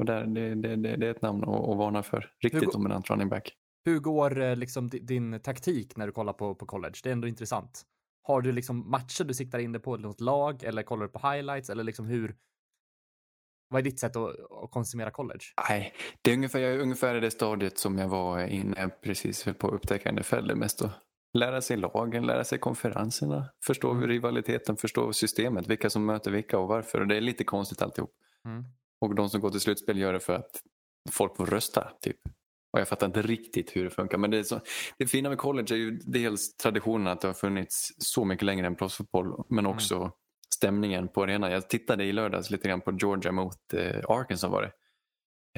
Och 0.00 0.06
där, 0.06 0.26
det, 0.26 0.54
det, 0.54 0.76
det, 0.76 0.96
det 0.96 1.06
är 1.06 1.10
ett 1.10 1.22
namn 1.22 1.42
att, 1.44 1.48
att 1.68 1.76
varna 1.76 2.02
för. 2.02 2.30
Riktigt 2.42 2.64
går- 2.64 2.72
dominant 2.72 3.10
running 3.10 3.28
back. 3.28 3.52
Hur 3.84 3.98
går 3.98 4.40
eh, 4.40 4.56
liksom 4.56 4.88
di- 4.88 4.98
din 4.98 5.40
taktik 5.40 5.96
när 5.96 6.06
du 6.06 6.12
kollar 6.12 6.32
på, 6.32 6.54
på 6.54 6.66
college? 6.66 6.94
Det 7.02 7.08
är 7.08 7.12
ändå 7.12 7.28
intressant. 7.28 7.82
Har 8.22 8.40
du 8.42 8.52
liksom 8.52 8.90
matcher 8.90 9.24
du 9.24 9.34
siktar 9.34 9.58
in 9.58 9.72
dig 9.72 9.82
på, 9.82 9.96
något 9.96 10.20
lag, 10.20 10.62
eller 10.64 10.82
kollar 10.82 11.02
du 11.06 11.08
på 11.12 11.30
highlights, 11.30 11.70
eller 11.70 11.84
liksom 11.84 12.06
hur? 12.06 12.36
Vad 13.68 13.78
är 13.80 13.82
ditt 13.84 14.00
sätt 14.00 14.16
att, 14.16 14.30
att 14.64 14.70
konsumera 14.70 15.10
college? 15.10 15.44
Nej, 15.68 15.94
det 16.22 16.30
är 16.30 16.34
ungefär, 16.34 16.58
jag 16.58 16.72
är 16.72 16.78
ungefär 16.78 17.14
i 17.14 17.20
det 17.20 17.30
stadiet 17.30 17.78
som 17.78 17.98
jag 17.98 18.08
var 18.08 18.42
inne 18.46 18.88
precis 19.02 19.44
på 19.58 19.68
att 19.68 19.74
upptäcka 19.74 20.12
NFL. 20.12 20.46
Det 20.46 20.54
mest 20.54 20.82
att 20.82 20.90
lära 21.38 21.60
sig 21.62 21.76
lagen, 21.76 22.26
lära 22.26 22.44
sig 22.44 22.58
konferenserna, 22.58 23.50
förstå 23.66 23.90
Mm. 23.90 24.06
rivaliteten, 24.08 24.76
förstå 24.76 25.12
systemet, 25.12 25.66
vilka 25.68 25.90
som 25.90 26.06
möter 26.06 26.30
vilka 26.30 26.58
och 26.58 26.68
varför. 26.68 27.00
Och 27.00 27.06
det 27.06 27.16
är 27.16 27.20
lite 27.20 27.44
konstigt 27.44 27.82
alltihop. 27.82 28.10
Mm. 28.44 28.64
Och 29.00 29.14
de 29.14 29.30
som 29.30 29.40
går 29.40 29.50
till 29.50 29.60
slutspel 29.60 29.98
gör 29.98 30.12
det 30.12 30.20
för 30.20 30.32
att 30.34 30.60
folk 31.10 31.36
får 31.36 31.46
rösta. 31.46 31.92
typ. 32.00 32.16
Och 32.72 32.80
jag 32.80 32.88
fattar 32.88 33.06
inte 33.06 33.22
riktigt 33.22 33.76
hur 33.76 33.84
det 33.84 33.90
funkar. 33.90 34.18
Men 34.18 34.30
det, 34.30 34.38
är 34.38 34.42
så, 34.42 34.60
det 34.98 35.06
fina 35.06 35.28
med 35.28 35.38
college 35.38 35.74
är 35.74 35.78
ju 35.78 35.90
dels 35.90 36.56
traditionen 36.56 37.06
att 37.06 37.20
det 37.20 37.28
har 37.28 37.34
funnits 37.34 37.88
så 37.98 38.24
mycket 38.24 38.46
längre 38.46 38.66
än 38.66 38.76
proffsfotboll. 38.76 39.44
Men 39.48 39.66
också 39.66 40.12
stämningen 40.54 41.08
på 41.08 41.22
arenan. 41.22 41.52
Jag 41.52 41.68
tittade 41.68 42.04
i 42.04 42.12
lördags 42.12 42.50
lite 42.50 42.68
grann 42.68 42.80
på 42.80 42.92
Georgia 43.00 43.32
mot 43.32 43.74
eh, 43.74 43.96
Arkansas 44.08 44.50
var 44.50 44.62
det. 44.62 44.72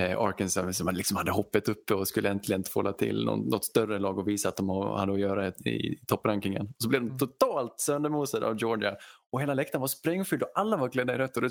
Eh, 0.00 0.18
Arkansas 0.18 0.76
som 0.76 0.94
liksom 0.94 1.16
hade 1.16 1.30
hoppet 1.30 1.68
uppe 1.68 1.94
och 1.94 2.08
skulle 2.08 2.28
äntligen 2.30 2.62
tvåla 2.62 2.92
till 2.92 3.24
någon, 3.24 3.40
något 3.48 3.64
större 3.64 3.98
lag 3.98 4.18
och 4.18 4.28
visa 4.28 4.48
att 4.48 4.56
de 4.56 4.68
hade 4.68 5.12
att 5.12 5.20
göra 5.20 5.46
ett, 5.46 5.66
i 5.66 6.00
topprankingen. 6.06 6.66
Och 6.66 6.74
så 6.82 6.88
blev 6.88 7.00
de 7.00 7.06
Mm. 7.06 7.18
totalt 7.18 7.80
söndermosade 7.80 8.46
av 8.46 8.56
Georgia. 8.60 8.96
Och 9.32 9.40
hela 9.40 9.54
läktaren 9.54 9.80
var 9.80 9.88
sprängfylld 9.88 10.42
och 10.42 10.50
alla 10.54 10.76
var 10.76 10.88
klädda 10.88 11.14
i 11.14 11.18
rött 11.18 11.36
och 11.36 11.42
det 11.42 11.50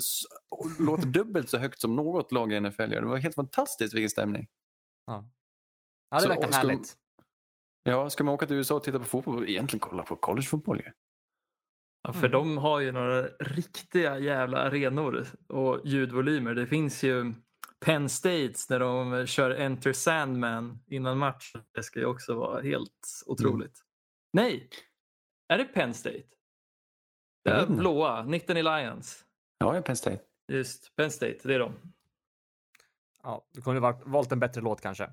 och 0.50 0.66
låter 0.80 1.06
dubbelt 1.06 1.48
så 1.50 1.58
högt 1.58 1.80
som 1.80 1.96
något 1.96 2.32
lag 2.32 2.52
i 2.52 2.60
NFL 2.60 2.92
gör. 2.92 3.00
Det 3.00 3.06
var 3.06 3.16
helt 3.16 3.34
fantastiskt 3.34 3.94
vilken 3.94 4.10
stämning. 4.10 4.46
Ja, 5.06 5.30
ja 6.10 6.16
det 6.16 6.22
Så, 6.22 6.28
verkar 6.28 6.48
och 6.48 6.54
ska- 6.54 6.66
härligt. 6.68 6.96
Ja, 7.82 8.10
ska 8.10 8.24
man 8.24 8.34
åka 8.34 8.46
till 8.46 8.56
USA 8.56 8.74
och 8.74 8.84
titta 8.84 8.98
på 8.98 9.04
fotboll, 9.04 9.48
egentligen 9.48 9.80
kolla 9.80 10.02
på 10.02 10.16
collegefotboll 10.16 10.78
ju. 10.78 10.92
Ja, 12.02 12.12
för 12.12 12.18
Mm. 12.26 12.30
de 12.30 12.58
har 12.58 12.80
ju 12.80 12.92
några 12.92 13.22
riktiga 13.40 14.18
jävla 14.18 14.58
arenor 14.58 15.26
och 15.48 15.80
ljudvolymer. 15.84 16.54
Det 16.54 16.66
finns 16.66 17.02
ju 17.02 17.32
Penn 17.80 18.08
States 18.08 18.68
när 18.70 18.80
de 18.80 19.26
kör 19.26 19.50
Enter 19.50 19.92
Sandman 19.92 20.78
innan 20.86 21.18
match. 21.18 21.52
Det 21.74 21.82
ska 21.82 22.00
ju 22.00 22.06
också 22.06 22.34
vara 22.34 22.62
helt 22.62 23.22
otroligt. 23.26 23.82
Nej, 24.32 24.68
är 25.48 25.58
det 25.58 25.64
Penn 25.64 25.94
State? 25.94 26.22
Det 27.44 27.50
är 27.50 27.66
blåa, 27.66 28.24
Nittany 28.24 28.62
Lions. 28.62 29.24
Ja, 29.58 29.72
det 29.72 29.78
är 29.78 29.82
Penn 29.82 29.96
State. 29.96 30.20
Just 30.52 30.96
Penn 30.96 31.10
State, 31.10 31.38
det 31.42 31.54
är 31.54 31.58
de. 31.58 31.74
Ja, 33.22 33.46
du 33.52 33.62
kunde 33.62 33.80
ha 33.80 34.00
valt 34.04 34.32
en 34.32 34.40
bättre 34.40 34.60
låt 34.60 34.80
kanske. 34.80 35.10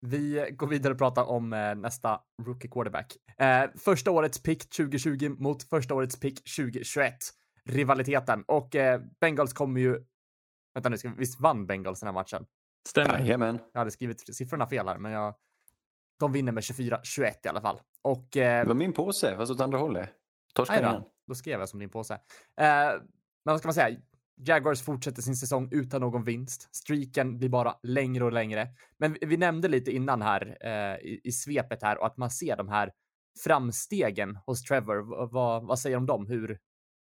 Vi 0.00 0.48
går 0.52 0.66
vidare 0.66 0.92
och 0.92 0.98
pratar 0.98 1.24
om 1.24 1.52
eh, 1.52 1.74
nästa 1.74 2.20
rookie 2.42 2.70
quarterback. 2.70 3.16
Eh, 3.38 3.70
första 3.76 4.10
årets 4.10 4.42
pick 4.42 4.70
2020 4.70 5.28
mot 5.38 5.62
första 5.62 5.94
årets 5.94 6.20
pick 6.20 6.56
2021. 6.56 7.14
Rivaliteten. 7.64 8.44
Och 8.46 8.76
eh, 8.76 9.00
Bengals 9.20 9.52
kommer 9.52 9.80
ju... 9.80 10.04
Vänta 10.82 10.88
nu, 11.08 11.14
visst 11.16 11.40
vann 11.40 11.66
Bengals 11.66 12.00
den 12.00 12.06
här 12.06 12.12
matchen? 12.14 12.46
Stämmer. 12.88 13.18
Jajamän. 13.18 13.58
Jag 13.72 13.80
hade 13.80 13.90
skrivit 13.90 14.34
siffrorna 14.36 14.66
fel 14.66 14.88
här, 14.88 14.98
men 14.98 15.12
jag... 15.12 15.34
De 16.20 16.32
vinner 16.32 16.52
med 16.52 16.60
24-21 16.62 17.32
i 17.44 17.48
alla 17.48 17.60
fall. 17.60 17.80
Och... 18.02 18.36
Eh, 18.36 18.62
Det 18.62 18.68
var 18.68 18.74
min 18.74 18.92
påse, 18.92 19.36
fast 19.36 19.52
åt 19.52 19.60
andra 19.60 19.78
hållet. 19.78 20.10
Torskade 20.54 20.80
Nej 20.80 20.92
då, 21.00 21.10
då 21.26 21.34
skrev 21.34 21.60
jag 21.60 21.68
som 21.68 21.78
din 21.78 21.90
påse. 21.90 22.14
Eh, 22.14 22.20
men 22.56 23.00
vad 23.44 23.58
ska 23.58 23.68
man 23.68 23.74
säga? 23.74 23.98
Jaguars 24.40 24.82
fortsätter 24.82 25.22
sin 25.22 25.36
säsong 25.36 25.68
utan 25.72 26.00
någon 26.00 26.24
vinst. 26.24 26.76
Streaken 26.76 27.38
blir 27.38 27.48
bara 27.48 27.74
längre 27.82 28.24
och 28.24 28.32
längre. 28.32 28.68
Men 28.98 29.12
vi, 29.12 29.18
vi 29.26 29.36
nämnde 29.36 29.68
lite 29.68 29.90
innan 29.90 30.22
här 30.22 30.56
eh, 30.60 30.96
i, 31.06 31.20
i 31.24 31.32
svepet 31.32 31.82
här 31.82 31.98
och 31.98 32.06
att 32.06 32.16
man 32.16 32.30
ser 32.30 32.56
de 32.56 32.68
här 32.68 32.92
framstegen 33.44 34.36
hos 34.46 34.62
Trevor. 34.62 34.96
V- 34.96 35.28
vad, 35.32 35.66
vad 35.66 35.78
säger 35.78 35.96
du 35.96 36.00
om 36.00 36.06
dem? 36.06 36.26
Hur 36.26 36.58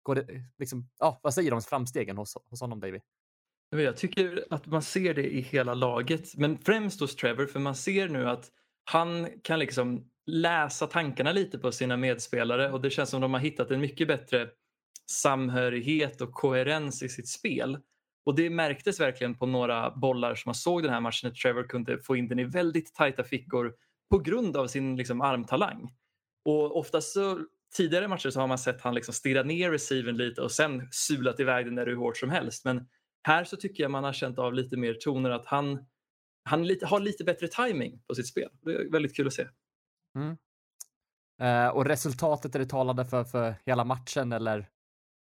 går 0.02 0.14
det? 0.14 0.26
Liksom, 0.58 0.88
ja, 0.98 1.20
vad 1.22 1.34
säger 1.34 1.50
du 1.50 1.54
om 1.56 1.62
framstegen 1.62 2.16
hos, 2.16 2.36
hos 2.50 2.60
honom, 2.60 2.80
David? 2.80 3.02
Jag 3.70 3.96
tycker 3.96 4.44
att 4.50 4.66
man 4.66 4.82
ser 4.82 5.14
det 5.14 5.34
i 5.34 5.40
hela 5.40 5.74
laget, 5.74 6.36
men 6.36 6.58
främst 6.58 7.00
hos 7.00 7.16
Trevor 7.16 7.46
för 7.46 7.60
man 7.60 7.74
ser 7.74 8.08
nu 8.08 8.28
att 8.28 8.50
han 8.84 9.28
kan 9.42 9.58
liksom 9.58 10.04
läsa 10.26 10.86
tankarna 10.86 11.32
lite 11.32 11.58
på 11.58 11.72
sina 11.72 11.96
medspelare 11.96 12.72
och 12.72 12.80
det 12.80 12.90
känns 12.90 13.10
som 13.10 13.20
de 13.20 13.34
har 13.34 13.40
hittat 13.40 13.70
en 13.70 13.80
mycket 13.80 14.08
bättre 14.08 14.48
samhörighet 15.10 16.20
och 16.20 16.32
koherens 16.32 17.02
i 17.02 17.08
sitt 17.08 17.28
spel. 17.28 17.78
Och 18.26 18.34
det 18.34 18.50
märktes 18.50 19.00
verkligen 19.00 19.34
på 19.34 19.46
några 19.46 19.90
bollar 19.90 20.34
som 20.34 20.48
man 20.48 20.54
såg 20.54 20.82
den 20.82 20.92
här 20.92 21.00
matchen 21.00 21.28
när 21.28 21.34
Trevor 21.34 21.62
kunde 21.62 21.98
få 21.98 22.16
in 22.16 22.28
den 22.28 22.38
i 22.38 22.44
väldigt 22.44 22.94
tajta 22.94 23.24
fickor 23.24 23.74
på 24.10 24.18
grund 24.18 24.56
av 24.56 24.66
sin 24.66 24.96
liksom, 24.96 25.20
armtalang. 25.20 25.92
Och 26.44 26.76
oftast 26.78 27.12
så 27.12 27.40
tidigare 27.76 28.08
matcher 28.08 28.30
så 28.30 28.40
har 28.40 28.46
man 28.46 28.58
sett 28.58 28.80
han 28.80 28.94
liksom 28.94 29.14
stirra 29.14 29.42
ner 29.42 29.70
receiven 29.70 30.16
lite 30.16 30.42
och 30.42 30.52
sen 30.52 30.88
sulat 30.90 31.40
iväg 31.40 31.66
den 31.66 31.74
där 31.74 31.86
hur 31.86 31.96
hårt 31.96 32.16
som 32.16 32.30
helst. 32.30 32.64
Men 32.64 32.86
här 33.26 33.44
så 33.44 33.56
tycker 33.56 33.82
jag 33.82 33.90
man 33.90 34.04
har 34.04 34.12
känt 34.12 34.38
av 34.38 34.54
lite 34.54 34.76
mer 34.76 34.94
toner 34.94 35.30
att 35.30 35.46
han, 35.46 35.84
han 36.44 36.66
lite, 36.66 36.86
har 36.86 37.00
lite 37.00 37.24
bättre 37.24 37.48
timing 37.48 38.00
på 38.08 38.14
sitt 38.14 38.28
spel. 38.28 38.48
Det 38.62 38.74
är 38.74 38.90
väldigt 38.92 39.16
kul 39.16 39.26
att 39.26 39.32
se. 39.32 39.48
Eh, 41.42 41.68
och 41.68 41.84
resultatet 41.84 42.54
är 42.54 42.58
det 42.58 42.66
talade 42.66 43.04
för, 43.04 43.24
för 43.24 43.54
hela 43.66 43.84
matchen 43.84 44.32
eller 44.32 44.68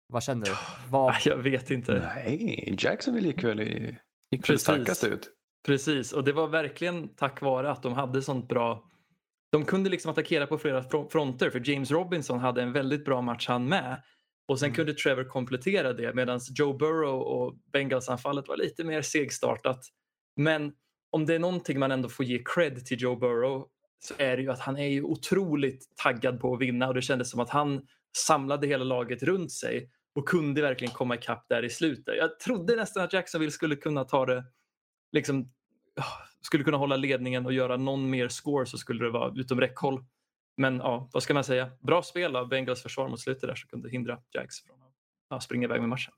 vad 0.07 0.23
känner 0.23 0.45
du? 0.45 0.51
Vad, 0.89 1.15
Jag 1.25 1.37
vet 1.37 1.71
inte. 1.71 2.11
Nej, 2.15 2.75
Jacksonville 2.79 3.27
gick 3.27 3.43
väl, 3.43 3.59
i, 3.59 3.97
gick 4.31 4.49
väl 4.49 4.59
starkast 4.59 5.03
ut. 5.03 5.29
Precis, 5.65 6.13
och 6.13 6.23
det 6.23 6.33
var 6.33 6.47
verkligen 6.47 7.15
tack 7.15 7.41
vare 7.41 7.71
att 7.71 7.83
de 7.83 7.93
hade 7.93 8.21
sånt 8.21 8.47
bra... 8.47 8.85
De 9.51 9.65
kunde 9.65 9.89
liksom 9.89 10.11
attackera 10.11 10.47
på 10.47 10.57
flera 10.57 10.83
fro- 10.83 11.09
fronter 11.09 11.49
för 11.49 11.69
James 11.69 11.91
Robinson 11.91 12.39
hade 12.39 12.61
en 12.61 12.73
väldigt 12.73 13.05
bra 13.05 13.21
match 13.21 13.47
han 13.47 13.65
med. 13.65 14.03
Och 14.49 14.59
sen 14.59 14.67
Mm. 14.67 14.75
kunde 14.75 14.93
Trevor 14.93 15.23
komplettera 15.23 15.93
det 15.93 16.13
medan 16.13 16.39
Joe 16.55 16.73
Burrow 16.73 17.21
och 17.21 17.55
Bengals-anfallet 17.73 18.47
var 18.47 18.57
lite 18.57 18.83
mer 18.83 19.01
segstartat. 19.01 19.85
Men 20.35 20.73
om 21.09 21.25
det 21.25 21.35
är 21.35 21.39
någonting 21.39 21.79
man 21.79 21.91
ändå 21.91 22.09
får 22.09 22.25
ge 22.25 22.43
cred 22.55 22.85
till 22.85 23.01
Joe 23.01 23.15
Burrow 23.15 23.67
så 23.99 24.13
är 24.17 24.37
det 24.37 24.43
ju 24.43 24.51
att 24.51 24.59
han 24.59 24.77
är 24.77 24.87
ju 24.87 25.03
otroligt 25.03 25.95
taggad 25.95 26.39
på 26.39 26.53
att 26.53 26.61
vinna 26.61 26.87
och 26.87 26.93
det 26.93 27.01
kändes 27.01 27.31
som 27.31 27.39
att 27.39 27.49
han 27.49 27.81
samlade 28.17 28.67
hela 28.67 28.83
laget 28.83 29.23
runt 29.23 29.51
sig 29.51 29.89
och 30.15 30.27
kunde 30.27 30.61
verkligen 30.61 30.93
komma 30.93 31.15
ikapp 31.15 31.45
där 31.49 31.65
i 31.65 31.69
slutet. 31.69 32.17
Jag 32.17 32.39
trodde 32.39 32.75
nästan 32.75 33.03
att 33.03 33.13
Jacksonville 33.13 33.51
skulle 33.51 33.75
kunna 33.75 34.03
ta 34.03 34.25
det 34.25 34.43
liksom 35.11 35.51
ah, 35.95 36.03
skulle 36.41 36.63
kunna 36.63 36.77
hålla 36.77 36.95
ledningen 36.95 37.45
och 37.45 37.53
göra 37.53 37.77
någon 37.77 38.09
mer 38.09 38.27
score 38.27 38.65
så 38.65 38.77
skulle 38.77 39.05
det 39.05 39.11
vara 39.11 39.33
utom 39.35 39.61
räckhåll. 39.61 40.05
Men 40.59 40.77
ja, 40.77 41.09
vad 41.13 41.23
ska 41.23 41.33
man 41.33 41.43
säga? 41.43 41.69
Bra 41.79 42.03
spel 42.03 42.35
av 42.35 42.49
Bengals 42.49 42.81
försvar 42.81 43.09
mot 43.09 43.19
slutet 43.19 43.41
där 43.41 43.55
som 43.55 43.69
kunde 43.69 43.89
hindra 43.89 44.19
Jags 44.33 44.63
från 44.63 44.81
att 44.81 44.93
ja, 45.29 45.39
springa 45.39 45.65
iväg 45.65 45.79
med 45.79 45.89
matchen. 45.89 46.13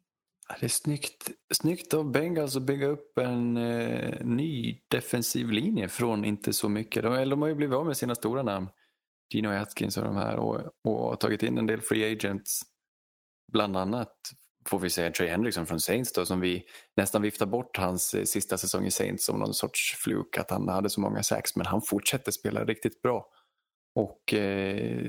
Det 0.60 0.66
är 0.66 0.70
snyggt, 0.70 1.32
snyggt 1.54 1.94
av 1.94 2.12
Bengals 2.12 2.56
att 2.56 2.64
bygga 2.64 2.88
upp 2.88 3.18
en 3.18 3.58
eh, 3.58 4.26
ny 4.26 4.82
defensiv 4.88 5.50
linje 5.50 5.88
från 5.90 6.26
inte 6.26 6.54
så 6.54 6.70
mycket. 6.70 7.04
De, 7.04 7.30
de 7.30 7.42
har 7.42 7.50
ju 7.50 7.56
blivit 7.56 7.76
av 7.76 7.86
med 7.86 7.98
sina 7.98 8.16
stora 8.16 8.44
namn. 8.44 8.70
Gino 9.34 9.50
Atkins 9.50 9.98
och 9.98 10.04
de 10.04 10.16
här 10.16 10.36
och, 10.36 10.62
och 10.84 11.20
tagit 11.20 11.44
in 11.44 11.58
en 11.58 11.68
del 11.68 11.82
free 11.82 12.12
agents. 12.12 12.62
Bland 13.52 13.78
annat 13.78 14.16
får 14.66 14.80
vi 14.80 14.90
säga 14.90 15.12
Trey 15.12 15.30
Hendrickson 15.30 15.66
från 15.66 15.80
Saints 15.80 16.14
då, 16.14 16.26
som 16.26 16.40
vi 16.40 16.64
nästan 16.98 17.22
viftar 17.22 17.46
bort 17.46 17.78
hans 17.78 18.14
eh, 18.14 18.24
sista 18.24 18.58
säsong 18.58 18.86
i 18.86 18.92
Saints 18.92 19.26
som 19.26 19.40
någon 19.40 19.54
sorts 19.54 19.96
fluk 19.96 20.38
att 20.38 20.52
han 20.52 20.70
hade 20.70 20.90
så 20.90 21.02
många 21.02 21.24
sacks 21.24 21.56
men 21.56 21.66
han 21.66 21.82
fortsätter 21.82 22.32
spela 22.32 22.66
riktigt 22.66 23.02
bra. 23.02 23.28
Och 23.96 24.34
eh, 24.34 25.08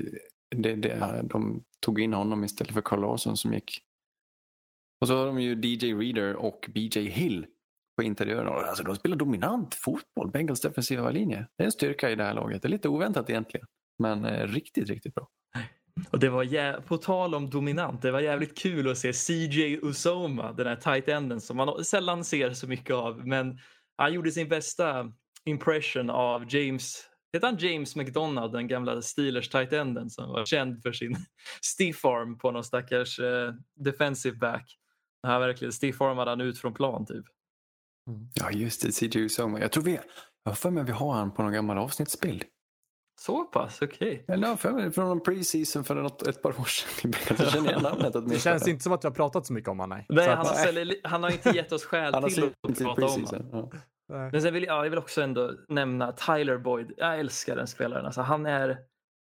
det, 0.55 0.75
det, 0.75 1.21
de 1.23 1.63
tog 1.79 1.99
in 1.99 2.13
honom 2.13 2.43
istället 2.43 2.73
för 2.73 2.81
Carl 2.81 3.01
Larsson 3.01 3.37
som 3.37 3.53
gick 3.53 3.81
och 5.03 5.07
så 5.07 5.17
har 5.17 5.25
de 5.25 5.41
ju 5.41 5.55
DJ 5.61 5.93
Reader 5.93 6.35
och 6.35 6.69
BJ 6.73 6.99
Hill 7.09 7.45
på 7.97 8.03
interiören. 8.03 8.47
Alltså 8.47 8.83
de 8.83 8.95
spelar 8.95 9.17
dominant 9.17 9.75
fotboll, 9.75 10.31
Bengals 10.31 10.61
defensiva 10.61 11.09
linje. 11.09 11.47
Det 11.57 11.63
är 11.63 11.65
en 11.65 11.71
styrka 11.71 12.09
i 12.09 12.15
det 12.15 12.23
här 12.23 12.33
laget. 12.33 12.61
Det 12.61 12.67
är 12.67 12.69
lite 12.69 12.89
oväntat 12.89 13.29
egentligen. 13.29 13.67
Men 13.99 14.25
eh, 14.25 14.47
riktigt, 14.47 14.89
riktigt 14.89 15.15
bra. 15.15 15.29
Och 16.09 16.19
det 16.19 16.29
var 16.29 16.43
jä- 16.43 16.81
på 16.81 16.97
tal 16.97 17.35
om 17.35 17.49
dominant, 17.49 18.01
det 18.01 18.11
var 18.11 18.19
jävligt 18.19 18.57
kul 18.57 18.91
att 18.91 18.97
se 18.97 19.13
CJ 19.13 19.79
Usoma, 19.81 20.53
den 20.53 20.67
här 20.67 20.75
tight 20.75 21.07
enden 21.07 21.41
som 21.41 21.57
man 21.57 21.85
sällan 21.85 22.23
ser 22.23 22.53
så 22.53 22.67
mycket 22.67 22.95
av. 22.95 23.27
Men 23.27 23.59
han 23.97 24.13
gjorde 24.13 24.31
sin 24.31 24.49
bästa 24.49 25.11
impression 25.45 26.09
av 26.09 26.55
James, 26.55 27.03
heter 27.33 27.47
han 27.47 27.57
James 27.57 27.95
McDonald, 27.95 28.51
den 28.51 28.67
gamla 28.67 29.01
Steelers 29.01 29.49
tight 29.49 29.73
enden 29.73 30.09
som 30.09 30.29
var 30.29 30.45
känd 30.45 30.81
för 30.81 30.91
sin 30.91 31.15
stiff 31.61 32.05
arm 32.05 32.37
på 32.37 32.51
någon 32.51 32.63
stackars 32.63 33.19
eh, 33.19 33.53
defensive 33.75 34.37
back. 34.37 34.77
Han 35.27 35.41
verkligen 35.41 35.71
stiff-armade 35.71 36.29
han 36.29 36.41
ut 36.41 36.59
från 36.59 36.73
plan 36.73 37.05
typ. 37.05 37.25
Ja, 38.33 38.51
just 38.51 38.81
det. 38.81 38.91
CJ 38.91 39.19
Usoma. 39.19 39.59
Jag 39.59 39.71
tror 39.71 39.83
vi... 39.83 39.99
Jag 40.43 40.51
har 40.51 40.55
för 40.55 40.71
mig 40.71 40.83
vi 40.83 40.91
har 40.91 41.13
han 41.13 41.33
på 41.33 41.43
någon 41.43 41.53
gammal 41.53 41.77
avsnittsbild. 41.77 42.43
Så 43.21 43.43
pass, 43.43 43.81
okej. 43.81 44.25
Jag 44.27 44.47
har 44.47 44.55
för 44.55 44.71
mig 44.71 44.91
från 44.91 45.07
någon 45.07 45.23
preseason 45.23 45.83
för 45.83 45.95
något, 45.95 46.27
ett 46.27 46.41
par 46.41 46.59
år 46.59 46.65
sedan. 46.65 47.13
Jag 47.37 47.51
känner 47.51 47.69
igen 47.69 47.83
namnet 47.83 48.29
det 48.29 48.39
känns 48.39 48.67
inte 48.67 48.83
som 48.83 48.93
att 48.93 49.03
vi 49.03 49.07
har 49.07 49.15
pratat 49.15 49.45
så 49.45 49.53
mycket 49.53 49.69
om 49.69 49.79
honom. 49.79 49.97
Nej. 49.97 50.05
Nej, 50.09 50.27
han, 50.27 50.37
har, 50.37 51.07
han 51.07 51.23
har 51.23 51.29
inte 51.29 51.49
gett 51.49 51.71
oss 51.71 51.85
skäl 51.85 52.13
till 52.13 52.43
att 52.43 52.77
prata 52.77 53.05
om 53.05 53.25
honom. 53.25 53.49
Ja. 53.51 53.79
Nej. 54.09 54.29
Men 54.31 54.41
sen 54.41 54.53
vill 54.53 54.63
jag, 54.63 54.75
ja, 54.77 54.83
jag 54.83 54.89
vill 54.89 54.99
också 54.99 55.21
ändå 55.21 55.53
nämna 55.67 56.11
Tyler 56.11 56.57
Boyd. 56.57 56.93
Jag 56.97 57.19
älskar 57.19 57.55
den 57.55 57.67
spelaren. 57.67 58.05
Alltså, 58.05 58.21
han 58.21 58.45
är 58.45 58.77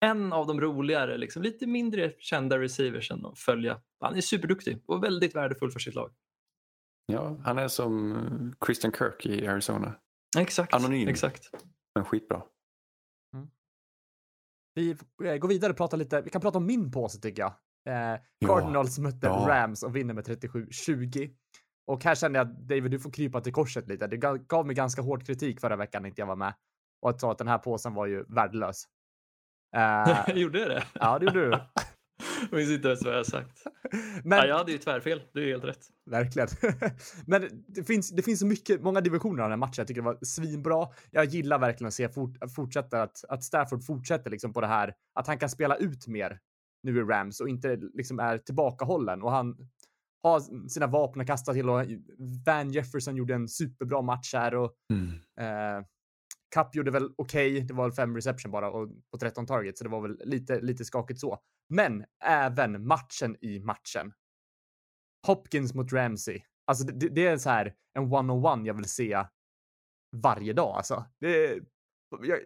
en 0.06 0.34
av 0.34 0.48
de 0.48 0.62
roligare, 0.62 1.18
liksom, 1.18 1.42
lite 1.42 1.68
mindre 1.68 2.14
kända 2.20 2.60
receivers 2.60 3.12
att 3.12 3.40
följa. 3.40 3.82
Han 4.00 4.16
är 4.16 4.22
superduktig 4.22 4.84
och 4.88 5.04
väldigt 5.04 5.36
värdefull 5.36 5.72
för 5.72 5.80
sitt 5.80 5.96
lag. 5.96 6.12
ja, 7.06 7.38
han 7.44 7.58
är 7.58 7.68
som 7.68 8.56
Christian 8.66 8.92
Kirk 8.92 9.26
i 9.26 9.48
Arizona. 9.48 9.94
Exakt. 10.38 10.74
Anonym. 10.74 11.08
Exakt. 11.08 11.50
Men 11.96 12.06
skitbra. 12.06 12.44
Vi 14.74 14.90
eh, 15.24 15.36
går 15.38 15.48
vidare 15.48 15.72
och 15.72 15.78
pratar 15.78 15.98
lite. 15.98 16.22
Vi 16.22 16.30
kan 16.30 16.42
prata 16.42 16.58
om 16.58 16.66
min 16.66 16.92
påse 16.92 17.20
tycker 17.22 17.42
jag. 17.42 17.54
Eh, 17.90 18.20
Ja. 18.40 18.48
Cardinals 18.48 19.00
mötte 19.00 19.28
Ja. 19.28 19.46
Rams 19.50 19.84
och 19.84 19.96
vinner 19.96 20.14
med 20.14 20.28
37-20. 20.28 21.36
Och 21.86 22.04
här 22.04 22.16
kände 22.16 22.40
jag 22.40 22.48
att 22.48 22.68
David, 22.68 22.92
du 22.92 23.00
får 23.00 23.12
krypa 23.12 23.42
till 23.42 23.54
korset 23.54 23.88
lite. 23.88 24.08
Det 24.08 24.18
gav- 24.18 24.66
mig 24.66 24.76
ganska 24.76 25.02
hård 25.02 25.26
kritik 25.26 25.60
förra 25.60 25.76
veckan 25.76 26.02
när 26.02 26.10
inte 26.10 26.22
jag 26.22 26.28
var 26.28 26.36
med. 26.36 26.54
Och 27.02 27.10
att 27.10 27.22
sa 27.22 27.32
att 27.32 27.38
den 27.38 27.48
här 27.48 27.58
påsen 27.58 27.94
var 27.94 28.06
ju 28.06 28.24
värdelös. 28.28 28.84
Eh, 29.76 30.36
Gjorde 30.36 30.60
jag 30.60 30.70
det? 30.70 30.84
ja, 30.94 31.20
det 31.20 31.26
gjorde 31.26 31.46
du. 31.46 31.50
Jag 32.50 32.52
minns 32.58 32.70
inte 32.70 32.88
ens 32.88 33.04
vad 33.04 33.14
jag 33.14 33.20
har 33.20 33.24
sagt. 33.24 33.64
Men, 34.24 34.38
Ja, 34.38 34.46
jag 34.46 34.58
hade 34.58 34.72
ju 34.72 34.78
tvärfel. 34.78 35.22
Du 35.34 35.44
är 35.44 35.48
helt 35.48 35.64
rätt. 35.64 35.88
Verkligen. 36.10 36.48
Men 37.28 37.64
det 37.68 37.84
finns, 37.84 38.10
det 38.10 38.22
finns 38.22 38.40
så 38.40 38.46
mycket, 38.46 38.82
många 38.82 39.02
divisioner 39.02 39.44
av 39.44 39.50
den 39.50 39.52
här 39.52 39.68
matchen. 39.68 39.74
Jag 39.78 39.88
tycker 39.88 40.02
det 40.02 40.06
var 40.06 40.18
svinbra. 40.22 40.88
Jag 41.12 41.26
gillar 41.26 41.60
verkligen 41.60 41.88
att 41.88 41.94
se 41.94 42.10
fort, 42.10 42.38
fortsätta 42.56 43.02
att, 43.04 43.26
att 43.30 43.44
Stafford 43.44 43.84
fortsätter 43.86 44.30
liksom 44.32 44.54
på 44.54 44.62
det 44.62 44.68
här, 44.68 44.94
att 45.14 45.28
han 45.28 45.38
kan 45.38 45.50
spela 45.50 45.76
ut 45.76 46.08
mer 46.08 46.40
nu 46.84 46.98
i 47.00 47.02
Rams 47.02 47.40
och 47.40 47.50
inte 47.50 47.76
liksom 47.94 48.20
är 48.20 48.38
tillbakahållen 48.38 49.22
och 49.22 49.32
han 49.32 49.56
har 50.24 50.68
sina 50.70 50.88
vapen 50.88 51.22
att 51.22 51.28
kasta 51.28 51.54
till 51.54 51.70
och 51.70 51.86
Van 52.46 52.72
Jefferson 52.72 53.16
gjorde 53.16 53.34
en 53.36 53.48
superbra 53.48 54.02
match 54.02 54.34
här 54.34 54.56
och 54.56 54.76
eh, 55.42 55.84
Cup 56.56 56.76
gjorde 56.76 56.92
väl 56.92 57.10
okej. 57.18 57.62
Det 57.62 57.74
var 57.74 57.84
väl 57.84 57.94
fem 57.94 58.16
reception 58.16 58.52
bara 58.52 58.72
och 58.72 58.90
på 59.12 59.18
13 59.18 59.46
targets, 59.46 59.80
så 59.80 59.84
det 59.84 59.90
var 59.90 60.02
väl 60.02 60.22
lite, 60.26 60.62
lite 60.62 60.86
skakigt 60.86 61.20
så. 61.20 61.40
Men 61.70 62.06
även 62.26 62.88
matchen 62.88 63.36
i 63.42 63.60
matchen. 63.60 64.14
Hopkins 65.28 65.74
mot 65.74 65.94
Ramsey. 65.94 66.42
Alltså 66.68 66.86
det, 66.86 67.10
det 67.10 67.28
är 67.28 67.38
så 67.38 67.50
här 67.50 67.74
en 67.94 68.04
one-on-one 68.14 68.68
jag 68.68 68.74
vill 68.74 68.86
se 68.86 69.24
varje 70.16 70.54
dag 70.54 70.76
alltså. 70.78 71.06
Det, 71.20 71.60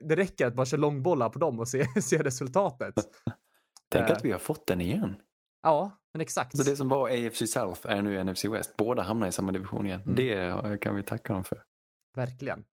det 0.02 0.16
räcker 0.16 0.48
att 0.48 0.56
bara 0.56 0.66
köra 0.66 0.82
långbollar 0.82 1.30
på 1.30 1.40
dem 1.40 1.60
och 1.60 1.68
se, 1.68 1.86
se 2.02 2.24
resultatet. 2.24 2.94
Tänk 3.90 4.10
Eh. 4.10 4.16
att 4.16 4.26
vi 4.26 4.32
har 4.32 4.40
fått 4.40 4.68
den 4.68 4.82
igen. 4.82 5.16
Ja, 5.64 5.92
men 6.15 6.21
exakt. 6.21 6.58
Så 6.58 6.63
det 6.63 6.75
som 6.75 6.89
var 6.89 7.10
AFC 7.10 7.51
South 7.51 7.88
är 7.88 8.01
nu 8.01 8.23
NFC 8.23 8.45
West. 8.45 8.78
Båda 8.78 9.04
hamnar 9.04 9.28
i 9.28 9.32
samma 9.32 9.51
division 9.51 9.86
igen. 9.86 10.01
Mm. 10.01 10.15
Det 10.15 10.78
kan 10.82 10.95
vi 10.95 11.04
tacka 11.04 11.34
dem 11.34 11.43
för. 11.43 11.63
Verkligen. 12.15 12.65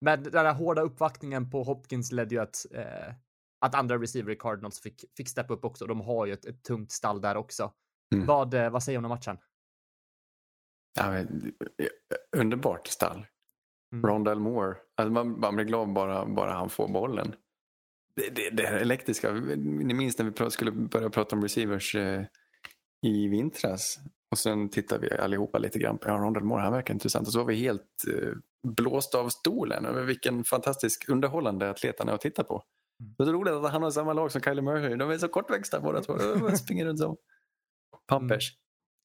Men 0.00 0.22
den 0.22 0.46
här 0.46 0.54
hårda 0.54 0.82
uppvaktningen 0.82 1.50
på 1.50 1.62
Hopkins 1.62 2.12
ledde 2.12 2.34
ju 2.34 2.40
att, 2.40 2.66
eh, 2.70 3.14
att 3.60 3.74
andra 3.74 3.98
receiver 3.98 4.32
i 4.32 4.36
Cardinals 4.36 4.80
fick, 4.80 5.04
fick 5.16 5.28
steppa 5.28 5.54
upp 5.54 5.64
också. 5.64 5.86
De 5.86 6.00
har 6.00 6.26
ju 6.26 6.32
ett, 6.32 6.44
ett 6.44 6.62
tungt 6.62 6.92
stall 6.92 7.20
där 7.20 7.36
också. 7.36 7.72
Mm. 8.14 8.26
Vad, 8.26 8.54
eh, 8.54 8.70
vad 8.70 8.82
säger 8.82 8.98
du 8.98 9.04
om 9.04 9.08
matchen? 9.08 9.38
Ja, 10.94 11.10
men, 11.10 11.52
eh, 11.78 12.40
underbart 12.40 12.86
stall. 12.86 13.26
Mm. 13.92 14.10
Rondell 14.10 14.40
Moore. 14.40 14.76
Alltså 14.96 15.12
man, 15.12 15.40
man 15.40 15.56
blir 15.56 15.66
glad 15.66 15.92
bara, 15.92 16.26
bara 16.26 16.52
han 16.52 16.70
får 16.70 16.88
bollen. 16.88 17.34
Det, 18.14 18.28
det, 18.28 18.50
det 18.50 18.66
här 18.66 18.78
elektriska. 18.78 19.32
Ni 19.32 19.94
minns 19.94 20.18
när 20.18 20.44
vi 20.44 20.50
skulle 20.50 20.72
börja 20.72 21.10
prata 21.10 21.36
om 21.36 21.42
receivers 21.42 21.94
eh, 21.94 22.24
i 23.02 23.28
vintras. 23.28 23.98
Och 24.30 24.38
sen 24.38 24.68
tittar 24.68 24.98
vi 24.98 25.10
allihopa 25.10 25.58
lite 25.58 25.78
grann 25.78 25.98
på 25.98 26.08
ja, 26.08 26.14
Rondell 26.14 26.44
Moore. 26.44 26.62
Han 26.62 26.72
verkar 26.72 26.94
intressant. 26.94 27.26
Och 27.26 27.32
så 27.32 27.38
var 27.38 27.46
vi 27.46 27.54
helt 27.54 28.04
eh, 28.08 28.32
blåsta 28.68 29.18
av 29.18 29.28
stolen 29.28 29.86
över 29.86 30.04
vilken 30.04 30.44
fantastisk 30.44 31.08
underhållande 31.08 31.70
atlet 31.70 31.96
han 31.98 32.08
är 32.08 32.12
att 32.12 32.20
titta 32.20 32.44
på. 32.44 32.62
Mm. 33.00 33.14
Det 33.18 33.24
är 33.24 33.32
roligt 33.32 33.54
att 33.54 33.72
han 33.72 33.82
har 33.82 33.90
samma 33.90 34.12
lag 34.12 34.32
som 34.32 34.40
Kylie 34.40 34.62
Murray. 34.62 34.96
De 34.96 35.10
är 35.10 35.18
så 35.18 35.28
kortväxta 35.28 35.80
båda 35.80 36.00
två. 36.00 36.16
De 36.16 36.56
springer 36.56 36.86
runt 36.86 36.98
som 36.98 37.16
pampers. 38.06 38.52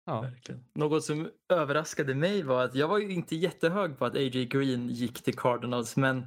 Ja. 0.05 0.21
Verkligen. 0.21 0.63
Något 0.75 1.03
som 1.03 1.29
överraskade 1.53 2.15
mig 2.15 2.43
var 2.43 2.63
att 2.63 2.75
jag 2.75 2.87
var 2.87 2.97
ju 2.97 3.11
inte 3.11 3.35
jättehög 3.35 3.97
på 3.97 4.05
att 4.05 4.15
A.J. 4.15 4.45
Green 4.45 4.89
gick 4.89 5.23
till 5.23 5.35
Cardinals 5.35 5.95
men 5.97 6.25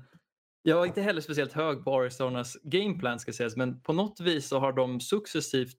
jag 0.62 0.76
var 0.76 0.86
inte 0.86 1.02
heller 1.02 1.20
speciellt 1.20 1.52
hög 1.52 1.84
på 1.84 2.00
Arizonas 2.00 2.56
gameplan 2.62 3.20
ska 3.20 3.32
sägas 3.32 3.56
men 3.56 3.80
på 3.80 3.92
något 3.92 4.20
vis 4.20 4.48
så 4.48 4.58
har 4.58 4.72
de 4.72 5.00
successivt 5.00 5.78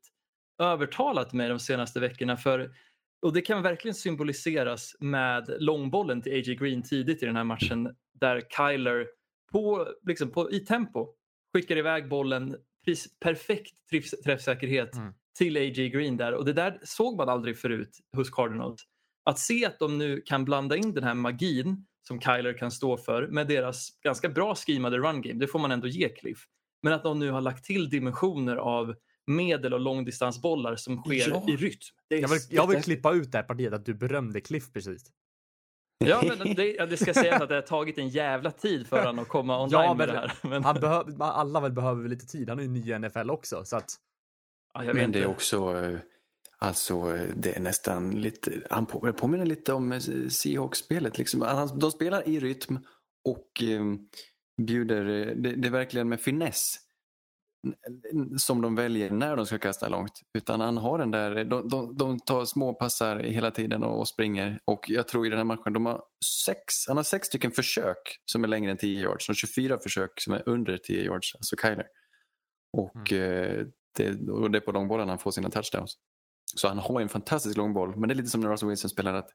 övertalat 0.60 1.34
mig 1.34 1.50
de 1.50 1.60
senaste 1.60 2.00
veckorna 2.00 2.38
för 2.38 2.72
och 3.22 3.34
det 3.34 3.42
kan 3.42 3.62
verkligen 3.64 3.96
symboliseras 3.96 4.96
med 5.00 5.56
långbollen 5.60 6.22
till 6.22 6.32
A.J. 6.34 6.56
Green 6.56 6.84
tidigt 6.84 7.24
i 7.24 7.26
den 7.26 7.36
här 7.36 7.44
matchen 7.44 7.96
där 8.14 8.42
Kyler 8.58 9.08
på, 9.52 9.88
liksom 10.08 10.32
på, 10.32 10.52
i 10.52 10.60
tempo 10.60 11.08
skickar 11.54 11.78
iväg 11.78 12.10
bollen 12.10 12.56
pris, 12.86 13.20
perfekt 13.20 13.90
träff, 13.90 14.10
träffsäkerhet 14.26 14.96
Mm. 14.96 15.14
till 15.38 15.58
A.J. 15.58 15.90
Green 15.90 16.18
där 16.18 16.34
och 16.34 16.46
det 16.46 16.54
där 16.54 16.80
såg 16.84 17.18
man 17.18 17.30
aldrig 17.30 17.58
förut 17.60 17.98
hos 18.16 18.30
Cardinals. 18.30 18.82
att 19.26 19.40
se 19.40 19.66
att 19.66 19.80
de 19.80 19.98
nu 19.98 20.22
kan 20.26 20.46
blanda 20.46 20.76
in 20.78 20.94
den 20.94 21.04
här 21.04 21.14
magin 21.14 21.86
som 22.08 22.22
Kyler 22.22 22.58
kan 22.58 22.72
stå 22.72 22.98
för 22.98 23.28
med 23.28 23.48
deras 23.48 23.90
ganska 24.04 24.30
bra 24.30 24.56
skimade 24.56 24.98
run 24.98 25.22
game, 25.22 25.40
det 25.40 25.48
får 25.48 25.60
man 25.60 25.72
ändå 25.72 25.88
ge 25.88 26.10
Cliff. 26.10 26.40
Men 26.84 26.94
att 26.94 27.04
de 27.04 27.20
nu 27.20 27.32
har 27.32 27.42
lagt 27.42 27.66
till 27.66 27.90
dimensioner 27.90 28.56
av 28.56 28.96
medel 29.28 29.74
och 29.74 29.80
långdistansbollar 29.80 30.76
som 30.76 30.98
sker 31.04 31.30
Ja. 31.30 31.46
i 31.48 31.56
rytm. 31.56 31.80
Jag 32.08 32.28
vill, 32.30 32.40
jag 32.50 32.68
vill 32.68 32.84
klippa 32.84 33.14
ut 33.14 33.32
det 33.32 33.38
här 33.38 33.46
partiet 33.46 33.74
att 33.74 33.86
du 33.86 33.94
berömde 33.94 34.42
Cliff 34.42 34.74
precis. 34.74 35.02
Ja, 36.06 36.24
men 36.38 36.56
det, 36.56 36.66
ja, 36.74 36.86
det 36.86 36.98
ska 36.98 37.14
sägas 37.14 37.42
att 37.42 37.50
det 37.50 37.56
har 37.56 37.62
tagit 37.62 37.98
en 37.98 38.10
jävla 38.10 38.52
tid 38.52 38.88
för 38.88 39.00
honom 39.00 39.20
att 39.20 39.28
komma 39.28 39.60
online 39.64 39.72
Ja, 39.82 39.94
med 39.94 40.08
men 40.08 40.16
det 40.16 40.22
här. 40.22 40.32
Men, 40.50 40.64
Han 40.64 40.80
behöver, 40.80 41.24
alla 41.24 41.60
väl 41.60 41.72
behöver 41.72 42.10
lite 42.10 42.26
tid. 42.26 42.50
Han 42.50 42.60
är 42.60 42.64
ju 42.64 42.70
ny 42.70 42.92
i 42.92 43.00
NFL 43.00 43.30
också, 43.30 43.66
så 43.66 43.78
att 43.78 43.96
ja, 44.74 44.84
jag 44.84 44.94
vet 44.94 45.02
Men 45.04 45.12
det 45.12 45.20
är 45.20 45.28
också, 45.28 45.78
eh, 45.84 46.00
alltså 46.58 47.16
eh, 47.16 47.28
det 47.36 47.56
är 47.56 47.60
nästan 47.60 48.22
lite, 48.22 48.52
han 48.70 48.86
på- 48.86 49.14
påminner 49.14 49.46
lite 49.46 49.74
om 49.74 49.92
eh, 49.92 50.00
Seahawks-spelet. 50.30 51.18
Liksom. 51.18 51.42
Han- 51.42 51.80
De 51.80 51.92
spelar 51.92 52.28
i 52.28 52.40
rytm 52.40 52.78
och 53.26 53.64
eh, 53.64 53.84
bjuder, 54.62 55.04
det, 55.36 55.56
det 55.56 55.68
är 55.68 55.72
verkligen 55.72 56.10
med 56.10 56.22
finess 56.22 56.76
som 58.38 58.62
de 58.62 58.76
väljer 58.76 59.12
när 59.12 59.36
de 59.36 59.46
ska 59.46 59.58
kasta 59.58 59.90
långt. 59.90 60.22
Utan 60.34 60.62
han 60.62 60.78
har 60.78 60.98
den 60.98 61.12
där, 61.12 61.46
de, 61.46 61.70
de, 61.70 61.98
de 61.98 62.20
tar 62.20 62.46
små 62.46 62.74
passar 62.74 63.20
hela 63.20 63.52
tiden 63.52 63.84
och, 63.84 64.00
och 64.00 64.08
springer. 64.08 64.60
Och 64.66 64.86
jag 64.88 65.08
tror 65.08 65.28
i 65.28 65.30
den 65.30 65.38
här 65.38 65.46
matchen, 65.46 65.74
de 65.74 65.86
har 65.86 66.04
sex, 66.46 66.88
han 66.88 66.98
har 66.98 67.04
sex 67.04 67.28
stycken 67.28 67.52
försök 67.52 68.22
som 68.26 68.44
är 68.44 68.48
längre 68.48 68.72
än 68.72 68.78
10 68.78 69.02
yards 69.02 69.30
och 69.30 69.36
24 69.36 69.80
försök 69.80 70.12
som 70.22 70.34
är 70.34 70.44
under 70.50 70.78
10 70.78 71.04
yards, 71.04 71.36
alltså 71.36 71.56
Kyler. 71.56 71.88
Och, 72.78 73.14
eh, 73.14 73.66
det, 73.98 74.30
och 74.30 74.52
det 74.52 74.58
är 74.58 74.62
på 74.62 74.72
långbollen 74.72 75.10
han 75.10 75.20
får 75.20 75.32
sina 75.32 75.50
touchdowns. 75.50 75.98
Så 76.56 76.68
han 76.68 76.78
har 76.78 77.02
en 77.02 77.10
fantastisk 77.10 77.58
långboll, 77.58 77.98
men 77.98 78.10
det 78.10 78.14
är 78.14 78.16
lite 78.16 78.30
som 78.30 78.42
när 78.42 78.50
Russell 78.50 78.70
Wilson 78.70 78.90
spelar 78.90 79.14
att 79.14 79.30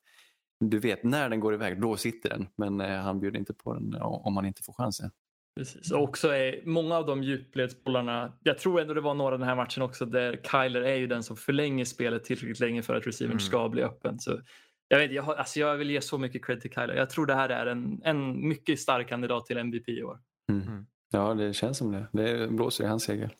du 0.61 0.79
vet 0.79 1.05
när 1.05 1.29
den 1.29 1.41
går 1.41 1.55
iväg, 1.55 1.81
då 1.81 1.97
sitter 1.97 2.29
den. 2.29 2.49
Men 2.57 2.81
eh, 2.81 3.01
han 3.01 3.21
bjuder 3.21 3.39
inte 3.39 3.55
på 3.55 3.75
den 3.75 3.95
om 4.03 4.35
man 4.35 4.47
inte 4.47 4.63
får 4.63 4.73
chansen. 4.73 5.11
Precis. 5.57 5.91
Och 5.93 6.03
också 6.03 6.29
är 6.29 6.63
många 6.67 6.97
av 6.97 7.07
de 7.07 7.23
djupledsbollarna, 7.23 8.33
jag 8.43 8.59
tror 8.59 8.81
ändå 8.81 8.95
det 8.95 9.01
var 9.01 9.15
några 9.15 9.39
den 9.39 9.49
här 9.49 9.57
matchen 9.57 9.83
också 9.83 10.07
där 10.07 10.41
Kyler 10.51 10.83
är 10.83 10.95
ju 10.97 11.07
den 11.07 11.23
som 11.23 11.37
förlänger 11.37 11.85
spelet 11.85 12.25
tillräckligt 12.25 12.61
länge 12.61 12.83
för 12.83 12.95
att 12.95 13.07
receivern 13.07 13.33
Mm. 13.33 13.41
ska 13.41 13.69
bli 13.69 13.83
öppen. 13.83 14.19
Så 14.19 14.41
jag, 14.89 14.99
vet, 14.99 15.13
jag, 15.13 15.23
har, 15.23 15.35
alltså 15.35 15.61
jag 15.61 15.77
vill 15.77 15.91
ge 15.91 16.01
så 16.01 16.19
mycket 16.19 16.45
cred 16.45 16.61
till 16.61 16.71
Kyler. 16.71 16.95
Jag 16.95 17.11
tror 17.11 17.27
det 17.27 17.35
här 17.35 17.49
är 17.49 17.67
en, 17.67 18.01
en 18.05 18.49
mycket 18.49 18.81
stark 18.81 19.09
kandidat 19.09 19.47
till 19.47 19.57
MVP 19.57 19.89
i 19.89 20.03
år. 20.03 20.21
Mm. 20.53 20.87
Ja, 21.11 21.35
det 21.35 21.53
känns 21.53 21.79
som 21.79 21.93
det. 21.93 22.07
Det 22.13 22.49
blåser 22.49 22.85
i 22.85 22.87
hans 22.87 23.03
segel. 23.05 23.31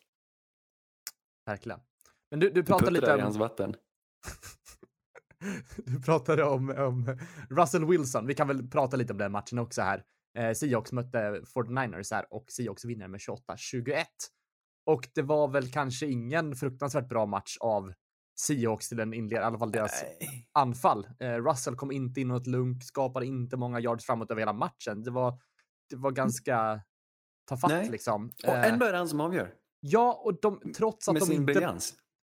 verkligen. 1.45 1.79
Men 2.31 2.39
du, 2.39 2.47
du 2.49 2.53
Du 2.53 2.63
pratade 2.63 2.79
puttar 2.85 2.91
lite 2.91 3.05
där 3.05 3.13
i 3.17 3.17
om... 3.17 3.23
hans 3.23 3.37
vatten. 3.37 3.75
du 5.85 6.01
pratade 6.01 6.43
om, 6.43 6.69
om 6.69 7.17
Russell 7.49 7.85
Wilson. 7.85 8.27
Vi 8.27 8.33
kan 8.33 8.47
väl 8.47 8.67
prata 8.67 8.97
lite 8.97 9.13
om 9.13 9.19
den 9.19 9.31
matchen 9.31 9.59
också 9.59 9.81
här. 9.81 10.03
Eh, 10.37 10.53
Seahawks 10.53 10.91
mötte 10.91 11.41
49ers 11.55 12.11
här 12.13 12.33
och 12.33 12.45
Seahawks 12.51 12.85
vinner 12.85 13.07
med 13.07 13.19
28-21. 13.19 14.05
Och 14.85 15.09
det 15.15 15.21
var 15.21 15.47
väl 15.47 15.71
kanske 15.71 16.07
ingen 16.07 16.55
fruktansvärt 16.55 17.09
bra 17.09 17.25
match 17.25 17.57
av 17.59 17.93
Seahawks 18.39 18.89
till 18.89 18.99
en 18.99 19.13
inledning, 19.13 19.41
i 19.43 19.45
alla 19.45 19.57
fall 19.59 19.71
deras 19.71 20.03
Nej. 20.03 20.47
anfall. 20.51 21.07
Eh, 21.19 21.33
Russell 21.35 21.75
kom 21.75 21.91
inte 21.91 22.21
in 22.21 22.27
något 22.27 22.47
lugnt, 22.47 22.83
skapade 22.85 23.25
inte 23.25 23.57
många 23.57 23.79
yards 23.79 24.05
framåt 24.05 24.31
över 24.31 24.41
hela 24.41 24.53
matchen. 24.53 25.03
Det 25.03 25.11
var, 25.11 25.39
det 25.89 25.95
var 25.95 26.11
ganska 26.11 26.81
ta 27.45 27.57
fatt 27.57 27.71
Nej. 27.71 27.89
liksom. 27.89 28.31
Och 28.43 28.49
Eh, 28.53 28.73
ändå 28.73 28.85
är 28.85 28.91
det 28.91 28.97
han 28.97 29.09
som 29.09 29.21
avgör. 29.21 29.53
ja, 29.79 30.21
och 30.25 30.39
de, 30.41 30.73
trots 30.77 31.07
att 31.07 31.13
Med 31.13 31.21
de 31.21 31.25
sin 31.25 31.35
inte 31.35 31.53
briljans. 31.53 31.93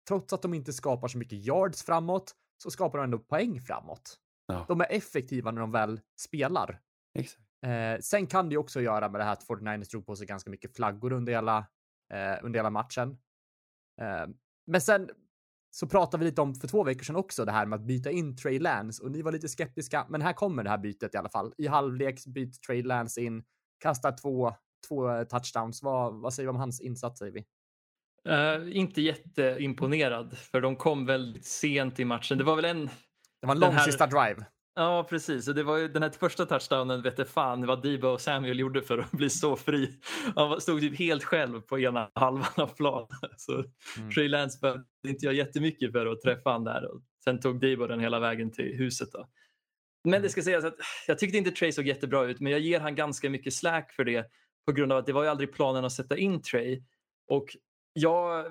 trots 0.08 0.34
att 0.34 0.41
de 0.41 0.53
inte 0.53 0.73
skapar 0.73 1.08
så 1.08 1.17
mycket 1.17 1.45
yards 1.45 1.84
framåt 1.84 2.36
så 2.63 2.71
skapar 2.71 2.97
de 2.97 3.03
ändå 3.03 3.19
poäng 3.19 3.62
framåt. 3.62 4.17
Ja. 4.47 4.65
De 4.67 4.81
är 4.81 4.88
effektiva 4.91 5.51
när 5.51 5.62
de 5.62 5.71
väl 5.71 6.01
spelar. 6.19 6.81
Exakt. 7.19 7.44
Eh, 7.65 7.99
sen 7.99 8.28
kan 8.28 8.49
det 8.49 8.54
ju 8.54 8.58
också 8.58 8.82
göra 8.82 9.10
med 9.10 9.19
det 9.21 9.25
här 9.25 9.34
att 9.34 9.47
49ers 9.47 9.89
drog 9.91 10.06
på 10.06 10.15
sig 10.15 10.28
ganska 10.28 10.49
mycket 10.49 10.75
flaggor 10.75 11.13
under 11.13 11.34
hela, 11.34 11.58
eh, 12.13 12.43
under 12.43 12.60
hela 12.60 12.69
matchen. 12.69 13.10
Eh, 14.01 14.28
men 14.67 14.82
sen 14.82 15.10
så 15.71 15.88
pratade 15.88 16.23
vi 16.23 16.30
lite 16.30 16.41
om 16.41 16.56
för 16.56 16.67
två 16.67 16.84
veckor 16.84 17.04
sedan 17.04 17.15
också 17.15 17.45
det 17.45 17.51
här 17.51 17.65
med 17.65 17.80
att 17.80 17.86
byta 17.86 18.12
in 18.12 18.38
Trey 18.38 18.60
Lance 18.60 19.04
och 19.04 19.12
ni 19.12 19.21
var 19.21 19.32
lite 19.32 19.47
skeptiska. 19.49 20.06
Men 20.10 20.21
här 20.21 20.34
kommer 20.34 20.63
det 20.63 20.69
här 20.69 20.78
bytet 20.78 21.13
i 21.13 21.17
alla 21.17 21.30
fall. 21.30 21.54
I 21.58 21.67
halvlek 21.67 22.25
byter 22.25 22.60
Trey 22.67 22.84
Lance 22.84 23.21
in, 23.21 23.43
kastar 23.80 24.12
två, 24.21 24.56
två 24.88 25.23
touchdowns. 25.25 25.84
Vad, 25.84 26.21
vad 26.21 26.34
säger 26.34 26.47
vi 26.47 26.49
om 26.49 26.56
hans 26.56 26.82
insats, 26.82 27.19
säger 27.19 27.32
vi? 27.34 27.45
Eh, 28.30 28.78
inte 28.78 29.01
jätteimponerad 29.01 30.38
för 30.38 30.62
de 30.62 30.75
kom 30.75 31.06
väldigt 31.06 31.45
sent 31.45 31.99
i 31.99 32.06
matchen. 32.06 32.38
Det 32.38 32.43
var 32.43 32.56
väl 32.56 32.65
en 32.65 32.86
Det 33.41 33.47
var 33.47 33.54
en 33.56 33.60
lång 33.60 33.71
här- 33.73 33.86
sista 33.86 34.08
drive. 34.08 34.45
Ja, 34.77 35.05
precis. 35.09 35.47
Och 35.47 35.55
det 35.55 35.63
var 35.63 35.77
ju 35.77 35.88
den 35.88 36.03
här 36.03 36.09
första 36.09 36.45
touchdownen 36.45 37.01
vet 37.01 37.17
jag 37.17 37.27
fan 37.27 37.65
vad 37.65 37.81
Debo 37.81 38.07
och 38.07 38.21
Samuel 38.21 38.59
gjorde 38.59 38.81
för 38.81 38.97
att 38.97 39.11
bli 39.11 39.29
så 39.29 39.55
fri. 39.55 39.99
Han 40.35 40.61
stod 40.61 40.81
typ 40.81 40.99
helt 40.99 41.23
själv 41.23 41.61
på 41.61 41.79
ena 41.79 42.11
halvan 42.15 42.53
av 42.55 42.67
planen. 42.67 43.07
Så 43.38 43.63
Mm. 43.97 44.11
Trey 44.11 44.27
Lance 44.27 44.59
behövde 44.61 44.85
inte 45.07 45.25
göra 45.25 45.35
jättemycket 45.35 45.91
för 45.91 46.05
att 46.05 46.21
träffa 46.21 46.49
han 46.51 46.63
där. 46.63 46.91
Och 46.91 47.01
sen 47.23 47.39
tog 47.39 47.61
Debo 47.61 47.88
den 47.88 47.99
hela 47.99 48.19
vägen 48.19 48.51
till 48.51 48.77
huset. 48.77 49.11
Då. 49.11 49.29
Men 50.03 50.21
det 50.21 50.29
ska 50.29 50.41
sägas 50.41 50.65
att 50.65 50.75
jag 51.07 51.19
tyckte 51.19 51.38
inte 51.38 51.51
Trey 51.51 51.71
såg 51.71 51.88
jättebra 51.88 52.25
ut, 52.25 52.39
men 52.39 52.51
jag 52.51 52.61
ger 52.61 52.79
han 52.79 52.95
ganska 52.95 53.29
mycket 53.29 53.53
slack 53.53 53.91
för 53.91 54.03
det 54.03 54.25
på 54.65 54.71
grund 54.71 54.91
av 54.91 54.97
att 54.97 55.05
det 55.05 55.13
var 55.13 55.23
ju 55.23 55.29
aldrig 55.29 55.53
planen 55.53 55.85
att 55.85 55.91
sätta 55.91 56.17
in 56.17 56.41
Trey. 56.41 56.83
Och 57.27 57.45
jag 57.93 58.45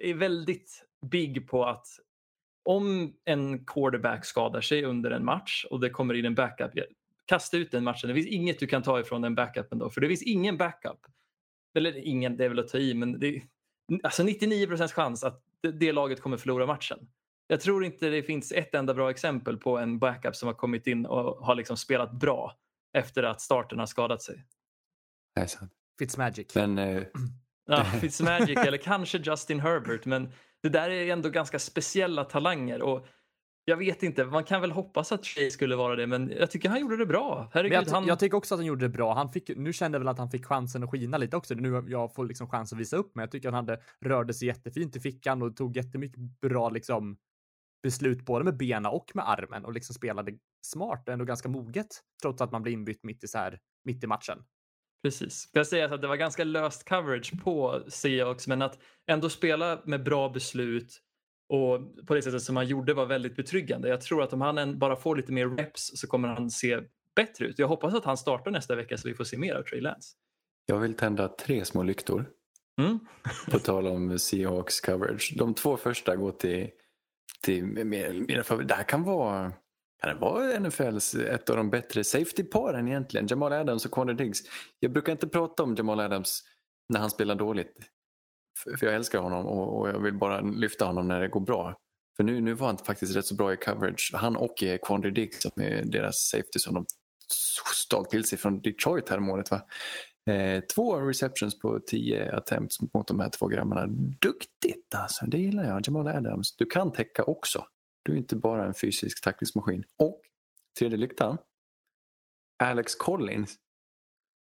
är 0.00 0.14
väldigt 0.14 0.84
big 1.10 1.48
på 1.48 1.64
att 1.64 1.86
om 2.68 3.14
en 3.24 3.64
quarterback 3.64 4.24
skadar 4.24 4.60
sig 4.60 4.84
under 4.84 5.10
en 5.10 5.24
match 5.24 5.64
och 5.70 5.80
det 5.80 5.90
kommer 5.90 6.14
in 6.14 6.24
en 6.24 6.34
backup, 6.34 6.70
kasta 7.26 7.56
ut 7.56 7.70
den 7.70 7.84
matchen. 7.84 8.08
Det 8.08 8.14
finns 8.14 8.26
inget 8.26 8.58
du 8.58 8.66
kan 8.66 8.82
ta 8.82 9.00
ifrån 9.00 9.22
den 9.22 9.34
backupen 9.34 9.78
då, 9.78 9.90
för 9.90 10.00
det 10.00 10.08
finns 10.08 10.22
ingen 10.22 10.56
backup. 10.56 11.00
Eller 11.74 12.06
ingen, 12.06 12.36
det 12.36 12.44
är 12.44 12.48
väl 12.48 12.58
att 12.58 12.68
ta 12.68 12.78
i, 12.78 12.94
men 12.94 13.20
det 13.20 13.36
är 13.36 13.42
alltså 14.02 14.22
99% 14.22 14.88
chans 14.88 15.24
att 15.24 15.42
det, 15.62 15.70
det 15.70 15.92
laget 15.92 16.20
kommer 16.20 16.36
förlora 16.36 16.66
matchen. 16.66 16.98
Jag 17.46 17.60
tror 17.60 17.84
inte 17.84 18.10
det 18.10 18.22
finns 18.22 18.52
ett 18.52 18.74
enda 18.74 18.94
bra 18.94 19.10
exempel 19.10 19.56
på 19.56 19.78
en 19.78 19.98
backup 19.98 20.36
som 20.36 20.46
har 20.46 20.54
kommit 20.54 20.86
in 20.86 21.06
och 21.06 21.46
har 21.46 21.54
liksom 21.54 21.76
spelat 21.76 22.12
bra 22.12 22.58
efter 22.92 23.22
att 23.22 23.40
starten 23.40 23.78
har 23.78 23.86
skadat 23.86 24.22
sig. 24.22 24.44
Det 25.34 25.40
är 25.40 25.46
sant. 25.46 25.72
Fitzmagic. 25.98 26.54
Men 26.54 26.78
eh, 26.78 27.02
Ja, 27.68 27.84
Fitzmagic 28.00 28.58
eller 28.58 28.78
kanske 28.78 29.18
Justin 29.18 29.60
Herbert, 29.60 30.04
men 30.04 30.32
det 30.62 30.68
där 30.68 30.90
är 30.90 31.12
ändå 31.12 31.28
ganska 31.28 31.58
speciella 31.58 32.24
talanger 32.24 32.82
och 32.82 33.06
jag 33.68 33.76
vet 33.76 34.02
inte, 34.02 34.24
man 34.24 34.44
kan 34.44 34.60
väl 34.60 34.72
hoppas 34.72 35.12
att 35.12 35.22
Trey 35.22 35.50
skulle 35.50 35.76
vara 35.76 35.96
det, 35.96 36.06
men 36.06 36.32
jag 36.38 36.50
tycker 36.50 36.68
han 36.68 36.80
gjorde 36.80 36.96
det 36.96 37.06
bra. 37.06 37.50
Herregud, 37.54 37.76
jag, 37.76 37.92
han... 37.92 38.06
jag 38.06 38.18
tycker 38.18 38.36
också 38.36 38.54
att 38.54 38.58
han 38.58 38.66
gjorde 38.66 38.84
det 38.84 38.88
bra. 38.88 39.14
Han 39.14 39.32
fick, 39.32 39.50
nu 39.56 39.72
kände 39.72 39.96
jag 39.96 40.00
väl 40.00 40.08
att 40.08 40.18
han 40.18 40.30
fick 40.30 40.46
chansen 40.46 40.82
att 40.82 40.90
skina 40.90 41.18
lite 41.18 41.36
också. 41.36 41.54
Nu 41.54 41.84
jag 41.88 42.14
får 42.14 42.24
liksom 42.24 42.48
chans 42.48 42.72
att 42.72 42.78
visa 42.78 42.96
upp 42.96 43.14
mig. 43.14 43.22
Jag 43.22 43.30
tycker 43.30 43.52
han 43.52 43.68
hade, 43.68 43.80
rörde 44.00 44.34
sig 44.34 44.48
jättefint 44.48 44.96
i 44.96 45.00
fickan 45.00 45.42
och 45.42 45.56
tog 45.56 45.76
jättemycket 45.76 46.18
bra 46.40 46.70
liksom, 46.70 47.16
beslut 47.82 48.24
både 48.24 48.44
med 48.44 48.56
benen 48.56 48.92
och 48.92 49.10
med 49.14 49.28
armen 49.28 49.64
och 49.64 49.72
liksom 49.72 49.94
spelade 49.94 50.32
smart 50.62 51.02
och 51.06 51.12
ändå 51.12 51.24
ganska 51.24 51.48
moget 51.48 51.88
trots 52.22 52.42
att 52.42 52.52
man 52.52 52.62
blir 52.62 52.72
inbytt 52.72 53.04
mitt 53.04 53.24
i, 53.24 53.28
så 53.28 53.38
här, 53.38 53.58
mitt 53.84 54.04
i 54.04 54.06
matchen. 54.06 54.38
Precis. 55.02 55.50
Jag 55.52 55.66
säga 55.66 55.94
att 55.94 56.02
det 56.02 56.08
var 56.08 56.16
ganska 56.16 56.44
löst 56.44 56.88
coverage 56.88 57.42
på 57.44 57.82
Seahawks, 57.88 58.46
men 58.46 58.62
att 58.62 58.78
ändå 59.06 59.30
spela 59.30 59.82
med 59.84 60.02
bra 60.02 60.28
beslut 60.28 61.02
och 61.48 62.06
på 62.06 62.14
det 62.14 62.22
sättet 62.22 62.42
som 62.42 62.56
han 62.56 62.66
gjorde 62.66 62.94
var 62.94 63.06
väldigt 63.06 63.36
betryggande. 63.36 63.88
Jag 63.88 64.00
tror 64.00 64.22
att 64.22 64.32
om 64.32 64.40
han 64.40 64.78
bara 64.78 64.96
får 64.96 65.16
lite 65.16 65.32
mer 65.32 65.48
reps 65.48 65.90
så 65.94 66.06
kommer 66.06 66.28
han 66.28 66.50
se 66.50 66.80
bättre 67.16 67.46
ut. 67.46 67.58
Jag 67.58 67.68
hoppas 67.68 67.94
att 67.94 68.04
han 68.04 68.16
startar 68.16 68.50
nästa 68.50 68.76
vecka 68.76 68.96
så 68.96 69.08
vi 69.08 69.14
får 69.14 69.24
se 69.24 69.38
mer 69.38 69.54
av 69.54 69.62
Trey 69.62 69.80
Lance. 69.80 70.14
jag 70.66 70.78
vill 70.78 70.94
tända 70.94 71.28
tre 71.28 71.64
små 71.64 71.82
lyktor. 71.82 72.30
Mm. 72.80 72.98
På 73.50 73.58
tal 73.58 73.86
om 73.86 74.18
Seahawks 74.18 74.80
coverage. 74.80 75.34
De 75.36 75.54
två 75.54 75.76
första 75.76 76.16
går 76.16 76.32
till, 76.32 76.68
till 77.42 77.64
mina 77.64 78.42
favoriter. 78.42 78.68
Det 78.68 78.74
här 78.74 78.84
kan 78.84 79.02
vara, 79.02 79.52
kan 80.00 80.14
det 80.14 80.20
vara 80.20 80.58
NFLs 80.58 81.14
ett 81.14 81.50
av 81.50 81.56
de 81.56 81.70
bättre 81.70 82.04
safety-paren 82.04 82.88
egentligen. 82.88 83.26
Jamal 83.26 83.52
Adams 83.52 83.84
och 83.84 83.90
Connor 83.90 84.14
Diggs. 84.14 84.40
Jag 84.78 84.92
brukar 84.92 85.12
inte 85.12 85.28
prata 85.28 85.62
om 85.62 85.74
Jamal 85.74 86.00
Adams 86.00 86.42
när 86.88 87.00
han 87.00 87.10
spelar 87.10 87.34
dåligt. 87.34 87.76
För, 88.78 88.86
jag 88.86 88.94
älskar 88.94 89.18
honom 89.18 89.46
och, 89.46 89.88
jag 89.88 90.00
vill 90.00 90.14
bara 90.14 90.40
lyfta 90.40 90.84
honom 90.84 91.08
när 91.08 91.20
det 91.20 91.28
går 91.28 91.40
bra. 91.40 91.74
För 92.16 92.24
nu, 92.24 92.40
nu 92.40 92.54
var 92.54 92.66
han 92.66 92.78
faktiskt 92.78 93.16
rätt 93.16 93.26
så 93.26 93.34
bra 93.34 93.52
i 93.52 93.56
coverage. 93.56 94.10
Han 94.14 94.36
och 94.36 94.62
eh, 94.62 94.78
Quandry 94.82 95.10
Diggs 95.10 95.42
som 95.42 95.62
är 95.62 95.84
deras 95.84 96.16
safety 96.16 96.58
som 96.58 96.74
de 96.74 96.86
stal 97.74 98.06
till 98.06 98.24
sig 98.24 98.38
från 98.38 98.60
Detroit 98.60 99.08
här 99.08 99.18
va. 99.50 99.62
Eh, 100.34 100.60
två 100.60 101.00
receptions 101.00 101.58
på 101.58 101.80
tio 101.86 102.36
attempts 102.36 102.76
mot 102.94 103.08
de 103.08 103.20
här 103.20 103.28
två 103.28 103.46
grabbarna. 103.46 103.86
Duktigt 104.20 104.94
alltså, 104.94 105.26
det 105.26 105.38
gillar 105.38 105.64
jag. 105.64 105.86
Jamal 105.86 106.08
Adams. 106.08 106.56
Du 106.56 106.66
kan 106.66 106.92
täcka 106.92 107.22
också. 107.22 107.64
Du 108.08 108.14
är 108.14 108.16
inte 108.18 108.36
bara 108.36 108.64
en 108.64 108.74
fysisk 108.74 109.24
tacklingsmaskin. 109.24 109.84
Och 109.98 110.20
tredje 110.78 110.96
lyktan. 110.98 111.38
Alex 112.62 112.94
Collins. 112.94 113.56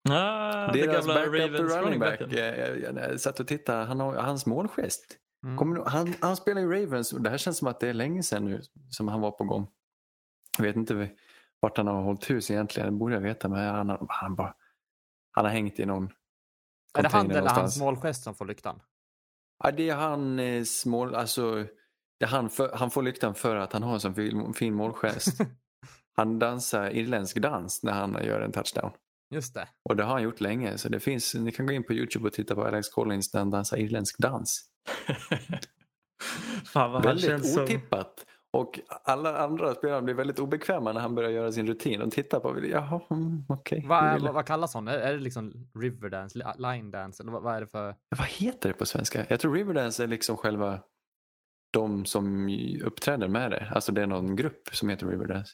Ah, 0.10 0.72
det 0.72 0.82
Deras 0.86 1.06
gamla 1.06 1.26
Ravens 1.26 1.74
running 1.76 2.00
back. 2.00 2.20
backen. 2.20 2.38
Eh, 2.38 2.44
Jag, 2.68 3.20
satt 3.20 3.40
och 3.40 3.48
tittade. 3.48 3.86
Han 3.86 4.00
har, 4.00 4.14
hans 4.16 4.46
målgest. 4.46 5.18
Mm. 5.44 5.58
Kommer, 5.58 5.76
du- 5.76 5.84
han, 5.88 6.14
han 6.22 6.36
spelar 6.36 6.62
i 6.62 6.66
Ravens 6.86 7.14
och 7.14 7.22
det 7.22 7.30
här 7.30 7.38
känns 7.38 7.58
som 7.58 7.68
att 7.68 7.80
det 7.80 7.88
är 7.90 7.94
länge 7.94 8.24
sedan 8.24 8.46
nu 8.46 8.62
som 8.90 9.08
han 9.08 9.22
var 9.22 9.32
på 9.32 9.44
gång. 9.44 9.68
Jag 10.58 10.64
vet 10.66 10.76
inte 10.76 11.10
vart 11.60 11.78
han 11.78 11.88
har 11.88 12.02
hållit 12.04 12.30
hus 12.30 12.52
egentligen. 12.52 12.94
Det 12.94 13.00
borde 13.00 13.14
jag 13.14 13.22
veta. 13.22 13.50
Men 13.50 13.76
han 13.76 13.90
har, 13.90 14.06
han 14.10 14.36
bara, 14.36 14.56
han 15.32 15.46
har 15.46 15.52
hängt 15.52 15.80
i 15.80 15.86
någon 15.86 16.10
Är 16.98 17.04
det 17.04 17.10
han 17.10 17.32
eller 17.32 17.50
hans 17.50 17.80
målgest 17.80 18.24
som 18.24 18.36
får 18.36 18.46
lyktan? 18.46 18.82
Ja, 19.64 19.72
det 19.72 19.90
är 19.90 19.96
han 19.96 20.40
eh, 20.40 20.64
smål, 20.64 21.16
alltså, 21.16 21.66
han, 22.26 22.50
för, 22.50 22.72
han 22.74 22.92
får 22.92 23.02
lyktan 23.02 23.36
för 23.36 23.56
att 23.56 23.74
han 23.74 23.84
har 23.84 23.94
en 23.94 24.00
sån 24.00 24.16
fin, 24.16 24.54
fin 24.54 24.74
målgest. 24.74 25.38
han 26.16 26.40
dansar 26.40 26.90
irländsk 26.90 27.38
dans 27.38 27.84
när 27.84 27.94
han 27.94 28.18
gör 28.24 28.42
en 28.42 28.52
touchdown. 28.52 28.92
Just 29.34 29.54
det. 29.54 29.68
Och 29.90 29.96
det 29.96 30.04
har 30.04 30.14
han 30.14 30.24
gjort 30.24 30.42
länge. 30.42 30.78
Så 30.78 30.90
det 30.90 31.00
finns, 31.00 31.36
ni 31.36 31.52
kan 31.52 31.66
gå 31.66 31.74
in 31.74 31.84
på 31.84 31.94
Youtube 31.94 32.28
och 32.28 32.34
titta 32.34 32.56
på 32.56 32.64
Alex 32.64 32.90
Collins 32.90 33.34
när 33.34 33.42
han 33.42 33.50
dansar 33.50 33.78
irländsk 33.78 34.18
dans. 34.18 34.66
Fan 36.66 36.92
vad 36.92 36.92
han 36.92 37.02
väldigt 37.02 37.26
känns 37.26 37.54
som... 37.54 37.64
otippat. 37.64 38.26
Och 38.54 38.80
alla 39.04 39.38
andra 39.38 39.74
spelare 39.74 40.02
blir 40.02 40.14
väldigt 40.14 40.40
obekväma 40.40 40.94
när 40.94 41.02
han 41.02 41.16
börjar 41.16 41.30
göra 41.30 41.52
sin 41.52 41.68
rutin. 41.68 42.00
De 42.00 42.10
tittar 42.10 42.40
på. 42.40 42.66
Jaha, 42.66 43.02
mm, 43.10 43.46
okej. 43.50 43.86
Vad, 43.88 44.04
är, 44.04 44.14
ville- 44.14 44.26
vad, 44.26 44.36
vad 44.36 44.46
kallas 44.46 44.74
hon? 44.74 44.88
Är, 44.88 44.98
är 44.98 45.14
det 45.14 45.20
liksom 45.20 45.54
Riverdance, 45.80 46.38
li- 46.38 46.46
line 46.58 46.92
dance 46.92 47.24
eller 47.24 47.32
vad, 47.32 47.44
vad 47.44 47.56
är 47.56 47.62
det 47.62 47.68
för? 47.68 47.96
Vad 48.18 48.28
heter 48.28 48.70
det 48.70 48.76
på 48.76 48.86
svenska? 48.86 49.26
Jag 49.30 49.40
tror 49.40 49.54
Riverdance 49.54 50.04
är 50.04 50.08
liksom 50.08 50.38
själva 50.38 50.80
de 51.74 52.06
som 52.06 52.50
uppträder 52.84 53.28
med 53.28 53.52
det. 53.52 53.68
Alltså 53.72 53.92
det 53.92 54.02
är 54.02 54.08
någon 54.08 54.36
grupp 54.36 54.70
som 54.72 54.90
heter 54.90 55.08
Riverdance. 55.08 55.54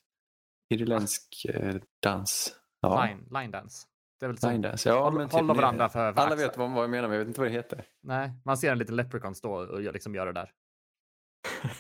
Irländsk 0.74 1.46
eh, 1.50 1.76
dans. 2.04 2.56
Ja, 2.82 3.06
Line, 3.06 3.28
line 3.42 3.52
dance. 3.52 3.88
Det 4.20 4.26
är 4.26 4.30
väl 4.30 4.52
line 4.52 4.62
dance. 4.62 4.90
Ja, 4.90 5.04
Håll- 5.04 5.14
men 5.14 5.30
typ 5.30 5.34
håller 5.40 5.54
varandra 5.54 5.90
för- 5.90 6.14
för 6.14 6.22
Alla 6.22 6.32
axlar. 6.34 6.48
vet 6.48 6.58
vad, 6.58 6.72
vad 6.72 6.84
jag 6.84 6.90
menar 6.90 7.08
men 7.08 7.12
jag 7.18 7.20
vet 7.20 7.28
inte 7.28 7.40
vad 7.42 7.50
det 7.50 7.54
heter. 7.54 7.86
Nej, 8.04 8.32
man 8.46 8.58
ser 8.58 8.72
en 8.72 8.78
liten 8.78 8.96
leprechaun 8.96 9.36
stå 9.36 9.52
och 9.54 9.82
liksom 9.82 10.16
gör 10.16 10.26
det 10.26 10.32
där. 10.34 10.52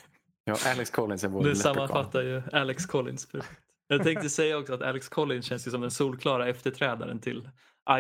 Ja, 0.43 0.55
Alex 0.65 0.89
Collins 0.89 1.23
är 1.23 1.27
vår 1.27 1.43
leprechaun. 1.43 1.75
sammanfattar 1.75 2.21
ju 2.21 2.41
Alex 2.51 2.85
Collins 2.85 3.27
perfekt. 3.31 3.61
Jag 3.87 4.03
tänkte 4.03 4.29
säga 4.29 4.57
också 4.57 4.73
att 4.73 4.81
Alex 4.81 5.09
Collins 5.09 5.45
känns 5.45 5.67
ju 5.67 5.71
som 5.71 5.81
den 5.81 5.91
solklara 5.91 6.49
efterträdaren 6.49 7.19
till 7.19 7.49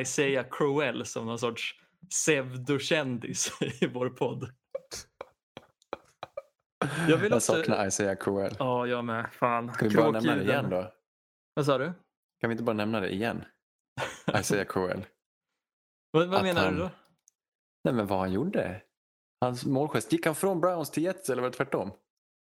Isaiah 0.01 0.45
Crowell 0.51 1.05
som 1.05 1.25
någon 1.25 1.39
sorts 1.39 1.75
pseudokändis 2.09 3.51
i 3.81 3.87
vår 3.87 4.09
podd. 4.09 4.49
Jag 7.07 7.17
vill 7.17 7.31
Jag 7.31 7.37
också... 7.37 7.53
saknar 7.53 7.87
Isaiah 7.87 8.15
Crowell. 8.17 8.55
Ja, 8.59 8.87
jag 8.87 9.05
med. 9.05 9.33
Fan. 9.33 9.73
Kan 9.73 9.89
vi 9.89 9.95
bara 9.95 10.11
nämna 10.11 10.35
det 10.35 10.43
igen 10.43 10.69
då? 10.69 10.93
Vad 11.53 11.65
sa 11.65 11.77
du? 11.77 11.93
Kan 12.39 12.49
vi 12.49 12.51
inte 12.51 12.63
bara 12.63 12.73
nämna 12.75 12.99
det 12.99 13.13
igen? 13.13 13.45
Isaiah 14.39 14.65
Crowell. 14.67 15.05
Vad, 16.11 16.27
vad 16.29 16.43
menar 16.43 16.61
han- 16.65 16.73
du 16.73 16.79
då? 16.79 16.89
Nej 17.83 17.93
men 17.93 18.07
vad 18.07 18.19
han 18.19 18.31
gjorde? 18.31 18.81
Hans 19.41 19.65
målgest. 19.65 20.11
Gick 20.11 20.25
han 20.25 20.35
från 20.35 20.61
Browns 20.61 20.91
till 20.91 21.03
Jets 21.03 21.29
eller 21.29 21.41
var 21.41 21.49
det 21.49 21.55
tvärtom? 21.57 21.91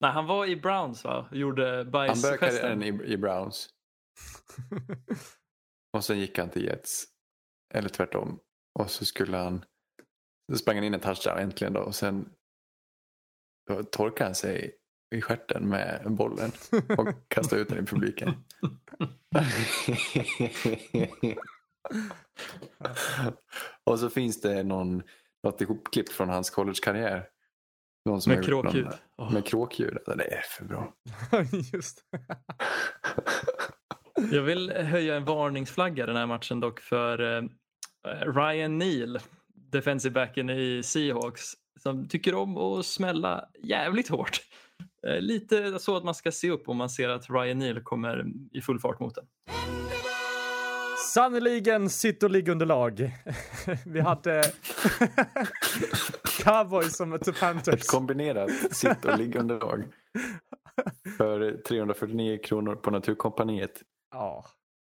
Nej, 0.00 0.10
han 0.12 0.26
var 0.26 0.46
i 0.46 0.56
Browns 0.56 1.04
va? 1.04 1.28
Gjorde 1.32 1.76
Han 1.76 1.90
började 1.90 2.20
karriären 2.38 2.78
bajsgesten. 2.78 2.82
i, 2.82 3.12
i 3.12 3.16
Browns. 3.16 3.68
Och 5.96 6.04
sen 6.04 6.18
gick 6.18 6.38
han 6.38 6.50
till 6.50 6.64
Jets. 6.64 7.04
Eller 7.74 7.88
tvärtom. 7.88 8.38
Och 8.78 8.90
så 8.90 9.04
skulle 9.04 9.36
han... 9.36 9.64
Så 10.52 10.58
sprang 10.58 10.76
han 10.76 10.84
in 10.84 10.94
en 10.94 11.00
touchdown 11.00 11.38
äntligen 11.38 11.72
då. 11.72 11.80
Och 11.80 11.94
sen 11.94 12.32
då 13.68 13.82
torkade 13.82 14.24
han 14.24 14.34
sig 14.34 14.74
i 15.14 15.20
stjärten 15.20 15.68
med 15.68 16.02
bollen. 16.06 16.52
Och 16.98 17.08
kastade 17.28 17.62
ut 17.62 17.68
den 17.68 17.84
i 17.84 17.86
publiken. 17.86 18.34
och 23.84 23.98
så 23.98 24.10
finns 24.10 24.40
det 24.40 24.62
någon, 24.62 25.02
något 25.44 25.60
ihopklippt 25.60 26.12
från 26.12 26.28
hans 26.28 26.50
collegekarriär. 26.50 27.28
Någon 28.04 28.20
som 28.20 28.32
Med 28.32 28.44
kråkljud. 28.44 28.88
Någon. 29.18 29.34
Med 29.34 29.46
kråkljud. 29.46 29.96
Alltså, 29.96 30.14
det 30.14 30.24
är 30.24 30.42
för 30.42 30.64
bra. 30.64 30.94
Just. 31.72 32.04
Jag 34.32 34.42
vill 34.42 34.70
höja 34.70 35.16
en 35.16 35.24
varningsflagga 35.24 36.06
den 36.06 36.16
här 36.16 36.26
matchen 36.26 36.60
dock 36.60 36.80
för 36.80 37.36
eh, 37.36 37.42
Ryan 38.32 38.78
Neal, 38.78 39.18
defensive 39.54 40.12
backen 40.12 40.50
i 40.50 40.82
Seahawks, 40.82 41.52
som 41.80 42.08
tycker 42.08 42.34
om 42.34 42.56
att 42.56 42.86
smälla 42.86 43.48
jävligt 43.62 44.08
hårt. 44.08 44.40
Eh, 45.06 45.20
lite 45.20 45.78
så 45.78 45.96
att 45.96 46.04
man 46.04 46.14
ska 46.14 46.32
se 46.32 46.50
upp 46.50 46.68
om 46.68 46.76
man 46.76 46.90
ser 46.90 47.08
att 47.08 47.30
Ryan 47.30 47.58
Neal 47.58 47.82
kommer 47.82 48.24
i 48.52 48.60
full 48.60 48.78
fart 48.80 49.00
mot 49.00 49.14
den. 49.14 49.24
Sannerligen 51.14 51.90
sitt 51.90 52.22
och 52.22 52.30
liggunderlag. 52.30 53.10
Vi 53.86 54.00
hade 54.00 54.42
Cowboys 56.44 56.96
som 56.96 57.12
Ett 57.12 57.40
Panthers. 57.40 57.86
kombinerat 57.86 58.50
sitt 58.76 59.04
och 59.04 59.18
liggunderlag. 59.18 59.84
För 61.16 61.62
349 61.68 62.38
kronor 62.44 62.74
på 62.74 62.90
Naturkompaniet. 62.90 63.82
Ja, 64.14 64.44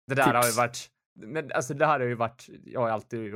det 0.06 0.14
där 0.14 0.24
har 0.34 0.34
ju 0.34 0.42
Tips. 0.42 0.56
varit. 0.56 0.88
Men 1.20 1.52
alltså 1.52 1.74
det 1.74 1.86
här 1.86 2.00
har 2.00 2.06
ju 2.06 2.14
varit. 2.14 2.46
Jag 2.64 2.80
har 2.80 2.88
alltid 2.88 3.34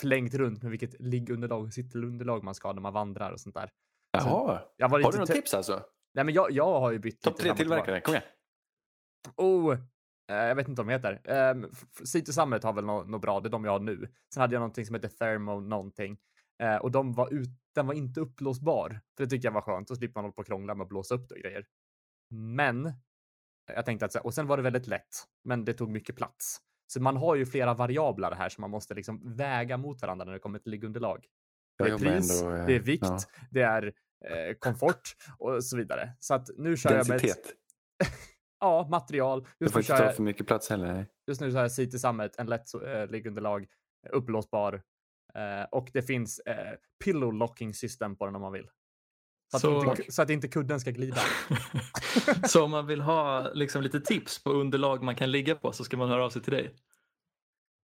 flängt 0.00 0.34
runt 0.34 0.62
med 0.62 0.70
vilket 0.70 1.00
liggunderlag 1.00 1.64
och 1.64 1.72
sittunderlag 1.72 2.44
man 2.44 2.54
ska 2.54 2.68
ha 2.68 2.72
när 2.72 2.82
man 2.82 2.92
vandrar 2.92 3.32
och 3.32 3.40
sånt 3.40 3.54
där. 3.54 3.70
Jaha, 4.10 4.62
Jag 4.76 4.88
var 4.88 5.02
har 5.02 5.12
du 5.12 5.26
te- 5.26 5.32
tips 5.32 5.54
alltså? 5.54 5.82
Nej, 6.14 6.24
men 6.24 6.34
jag, 6.34 6.50
jag 6.50 6.80
har 6.80 6.90
ju 6.92 6.98
bytt 6.98 7.22
Topp 7.22 7.36
tre 7.36 7.50
och 7.50 7.56
tillverkare, 7.56 8.00
kom 8.00 8.14
igen. 8.14 8.24
Oh, 9.36 9.72
eh, 10.30 10.36
jag 10.36 10.54
vet 10.54 10.68
inte 10.68 10.82
vad 10.82 10.88
de 10.88 10.92
heter. 10.92 11.50
Um, 11.50 11.70
City 12.04 12.32
Summit 12.32 12.62
har 12.62 12.72
väl 12.72 12.84
något 12.84 13.08
nå 13.08 13.18
bra, 13.18 13.40
det 13.40 13.48
är 13.48 13.50
de 13.50 13.64
jag 13.64 13.72
har 13.72 13.80
nu. 13.80 14.08
Sen 14.34 14.40
hade 14.40 14.54
jag 14.54 14.60
någonting 14.60 14.86
som 14.86 14.94
heter 14.94 15.08
Thermo 15.08 15.60
någonting. 15.60 16.18
Eh, 16.62 16.76
och 16.76 16.90
de 16.90 17.12
var 17.12 17.32
ut, 17.34 17.48
den 17.74 17.86
var 17.86 17.94
inte 17.94 18.20
upplåsbar. 18.20 19.00
För 19.16 19.24
det 19.24 19.30
tycker 19.30 19.48
jag 19.48 19.52
var 19.52 19.60
skönt, 19.60 19.88
då 19.88 19.96
slipper 19.96 20.14
man 20.18 20.24
hålla 20.24 20.32
på 20.32 20.40
och 20.40 20.46
krångla 20.46 20.74
med 20.74 20.84
att 20.84 20.88
blåsa 20.88 21.14
upp 21.14 21.28
det 21.28 21.34
och 21.34 21.40
grejer. 21.40 21.66
Men, 22.30 22.92
jag 23.74 23.84
tänkte 23.84 24.06
att, 24.06 24.16
och 24.16 24.34
sen 24.34 24.46
var 24.46 24.56
det 24.56 24.62
väldigt 24.62 24.86
lätt, 24.86 25.24
men 25.44 25.64
det 25.64 25.74
tog 25.74 25.90
mycket 25.90 26.16
plats. 26.16 26.60
Så 26.86 27.02
man 27.02 27.16
har 27.16 27.34
ju 27.34 27.46
flera 27.46 27.74
variabler 27.74 28.30
här 28.30 28.48
som 28.48 28.62
man 28.62 28.70
måste 28.70 28.94
liksom 28.94 29.36
väga 29.36 29.76
mot 29.76 30.02
varandra 30.02 30.24
när 30.24 30.32
det 30.32 30.38
kommer 30.38 30.58
till 30.58 30.70
liggunderlag. 30.70 31.26
Det 31.78 31.84
är 31.84 31.98
pris, 31.98 32.42
ändå, 32.42 32.56
eh, 32.56 32.66
det 32.66 32.74
är 32.74 32.80
vikt, 32.80 33.04
ja. 33.04 33.18
det 33.50 33.62
är 33.62 33.92
eh, 34.24 34.54
komfort 34.58 35.16
och 35.38 35.64
så 35.64 35.76
vidare. 35.76 36.12
Så 36.18 36.34
att 36.34 36.48
nu 36.56 36.76
kör 36.76 36.90
jag 36.90 37.08
med 37.08 37.16
ett, 37.16 37.22
Densitet. 37.22 37.54
ja, 38.60 38.86
material. 38.90 39.42
Det 39.42 39.48
Just 39.58 39.72
får 39.72 39.78
nu, 39.78 39.82
inte 39.82 39.96
ta 39.96 40.04
jag, 40.04 40.16
för 40.16 40.22
mycket 40.22 40.46
plats 40.46 40.70
heller. 40.70 40.92
nej. 40.92 41.06
just 41.26 41.40
nu 41.40 41.50
så 41.50 41.56
har 41.56 41.62
jag 41.62 41.72
City 41.72 41.98
Summit, 41.98 42.36
en 42.38 42.46
lätt 42.46 42.74
äh, 42.74 43.06
liggunderlag, 43.06 43.66
upplåsbar 44.10 44.82
eh, 45.34 45.64
och 45.72 45.90
det 45.92 46.02
finns 46.02 46.38
eh, 46.38 46.74
pillow 47.04 47.34
locking 47.34 47.74
system 47.74 48.16
på 48.16 48.26
den 48.26 48.34
om 48.34 48.42
man 48.42 48.52
vill. 48.52 48.68
Så 49.50 49.56
att, 49.56 49.60
Så- 49.60 49.90
inte, 49.90 50.12
så 50.12 50.22
att 50.22 50.30
inte 50.30 50.48
kudden 50.48 50.80
ska 50.80 50.90
glida. 50.90 51.20
Så 52.48 52.64
om 52.64 52.70
man 52.70 52.86
vill 52.86 53.00
ha 53.00 53.50
liksom, 53.52 53.82
lite 53.82 54.00
tips 54.00 54.44
på 54.44 54.50
underlag 54.50 55.02
man 55.02 55.16
kan 55.16 55.30
ligga 55.30 55.54
på 55.54 55.72
så 55.72 55.84
ska 55.84 55.96
man 55.96 56.08
höra 56.08 56.24
av 56.24 56.30
sig 56.30 56.42
till 56.42 56.52
dig. 56.52 56.74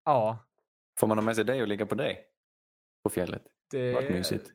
Ja, 0.06 0.45
Får 1.00 1.08
man 1.08 1.17
ha 1.17 1.26
med 1.26 1.36
sig 1.36 1.45
dig 1.45 1.62
och 1.62 1.67
ligga 1.67 1.86
på 1.86 1.95
dig? 1.95 2.26
På 3.04 3.10
fjället? 3.10 3.43
det 3.72 3.93
Vart 3.93 4.10
mysigt. 4.10 4.52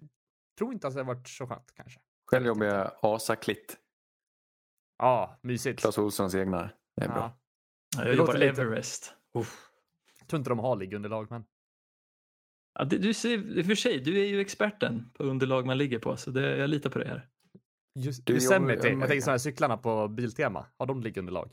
tror 0.59 0.73
inte 0.73 0.87
att 0.87 0.95
det 0.95 1.01
har 1.01 1.15
varit 1.15 1.29
så 1.29 1.47
skönt 1.47 1.73
kanske. 1.75 2.01
Själv 2.31 2.47
jobbar 2.47 2.67
jag 2.67 2.91
Asa-klitt. 3.03 3.77
Ja, 4.99 5.39
mysigt. 5.43 5.81
Clas 5.81 5.99
Ohlsons 5.99 6.35
egna. 6.35 6.71
Det 6.97 7.05
är 7.05 7.09
bra. 7.09 7.17
Ja. 7.97 8.03
Jag 8.05 8.07
Det 8.07 8.15
jobbar 8.15 8.35
Everest. 8.43 9.15
Uff. 9.35 9.69
Jag 10.19 10.29
tror 10.29 10.39
inte 10.39 10.51
de 10.51 10.59
har 10.59 10.77
liggunderlag, 10.77 11.31
men 11.31 11.45
Ja, 12.75 12.85
det- 12.85 12.99
du 12.99 13.15
ser, 13.15 13.63
för 13.65 13.75
sig, 13.75 14.01
du 14.01 14.21
är 14.21 14.27
ju 14.27 14.41
experten 14.41 15.11
på 15.15 15.25
underlag 15.25 15.67
man 15.67 15.79
ligger 15.79 15.99
på 15.99 16.17
så 16.17 16.31
det, 16.31 16.57
jag 16.57 16.71
litar 16.71 16.91
på 16.91 16.99
det 16.99 17.09
här. 17.09 17.29
just 17.99 18.27
Du 18.27 18.33
Yosemite, 18.35 18.73
jobbar- 18.89 19.01
jag 19.01 19.09
tänker 19.09 19.21
sådana 19.21 19.33
här 19.33 19.39
cyklarna 19.39 19.77
på 19.77 20.09
Biltema, 20.09 20.67
har 20.79 20.87
de 20.87 21.03
liggunderlag? 21.03 21.51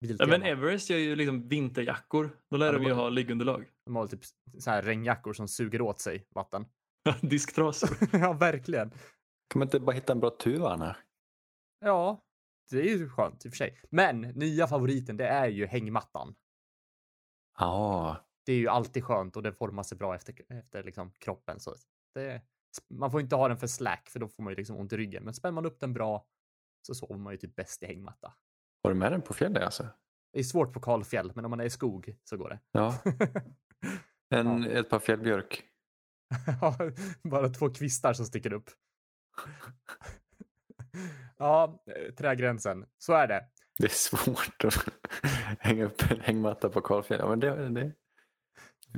Ja, 0.00 0.26
men 0.26 0.42
Everest 0.42 0.90
gör 0.90 0.98
ju 0.98 1.16
liksom 1.16 1.48
vinterjackor. 1.48 2.30
Då 2.50 2.56
lär 2.56 2.66
Ja, 2.66 2.72
det 2.72 2.78
de 2.78 2.84
ju 2.84 2.92
ha 2.92 3.08
liggunderlag. 3.08 3.64
De 3.86 3.96
har 3.96 4.06
typ 4.06 4.20
så 4.58 4.70
här 4.70 4.82
regnjackor 4.82 5.32
som 5.32 5.48
suger 5.48 5.80
åt 5.80 6.00
sig 6.00 6.26
vatten. 6.34 6.66
Disktrasor. 7.20 7.90
ja, 8.12 8.32
verkligen. 8.32 8.90
Kan 8.90 9.58
man 9.58 9.62
inte 9.66 9.80
bara 9.80 9.92
hitta 9.92 10.12
en 10.12 10.20
bra 10.20 10.30
tuva 10.30 10.72
Anna? 10.72 10.96
Ja, 11.84 12.24
det 12.70 12.78
är 12.80 12.98
ju 12.98 13.08
skönt 13.08 13.44
i 13.44 13.48
och 13.48 13.52
för 13.52 13.56
sig. 13.56 13.80
Men 13.90 14.20
nya 14.20 14.66
favoriten, 14.66 15.16
det 15.16 15.26
är 15.26 15.48
ju 15.48 15.66
hängmattan. 15.66 16.34
Ja, 17.58 18.16
Det 18.46 18.52
är 18.52 18.56
ju 18.56 18.68
alltid 18.68 19.04
skönt 19.04 19.36
och 19.36 19.42
det 19.42 19.52
formar 19.52 19.82
sig 19.82 19.98
bra 19.98 20.14
efter, 20.14 20.34
efter 20.48 20.82
liksom 20.82 21.12
kroppen. 21.12 21.60
Så 21.60 21.74
det, 22.14 22.42
man 22.90 23.10
får 23.10 23.20
inte 23.20 23.36
ha 23.36 23.48
den 23.48 23.56
för 23.56 23.66
slack 23.66 24.08
för 24.08 24.20
då 24.20 24.28
får 24.28 24.42
man 24.42 24.52
ju 24.52 24.56
liksom 24.56 24.76
ont 24.76 24.92
i 24.92 24.96
ryggen. 24.96 25.24
Men 25.24 25.34
spänner 25.34 25.52
man 25.52 25.66
upp 25.66 25.80
den 25.80 25.92
bra 25.92 26.26
så 26.86 26.94
sover 26.94 27.16
man 27.16 27.32
ju 27.32 27.36
typ 27.36 27.56
bäst 27.56 27.82
i 27.82 27.86
hängmatta. 27.86 28.34
har 28.82 28.90
du 28.90 28.96
med 28.96 29.12
den 29.12 29.22
på 29.22 29.34
fjället 29.34 29.62
alltså? 29.62 29.88
Det 30.32 30.38
är 30.38 30.42
svårt 30.44 30.72
på 30.72 30.80
kalfjäll, 30.80 31.32
men 31.34 31.44
om 31.44 31.50
man 31.50 31.60
är 31.60 31.64
i 31.64 31.70
skog 31.70 32.16
så 32.24 32.36
går 32.36 32.48
det. 32.48 32.60
Ja, 32.72 32.94
en, 34.30 34.64
ett 34.64 34.90
par 34.90 34.98
fjällbjörk. 34.98 35.64
Ja, 36.60 36.76
Bara 37.22 37.48
två 37.48 37.70
kvistar 37.70 38.12
som 38.12 38.26
sticker 38.26 38.52
upp. 38.52 38.70
ja, 41.38 41.82
eh, 41.86 42.14
trägränsen. 42.14 42.86
Så 42.98 43.12
är 43.12 43.28
det. 43.28 43.48
Det 43.78 43.84
är 43.84 43.88
svårt 43.88 44.64
att 44.64 44.88
hänga 45.58 45.84
upp 45.84 46.02
en 46.10 46.20
hängmatta 46.20 46.68
på 46.68 46.80
kalfjäll. 46.80 47.20
Ja, 47.20 47.28
men 47.28 47.40
det, 47.40 47.68
det, 47.68 47.92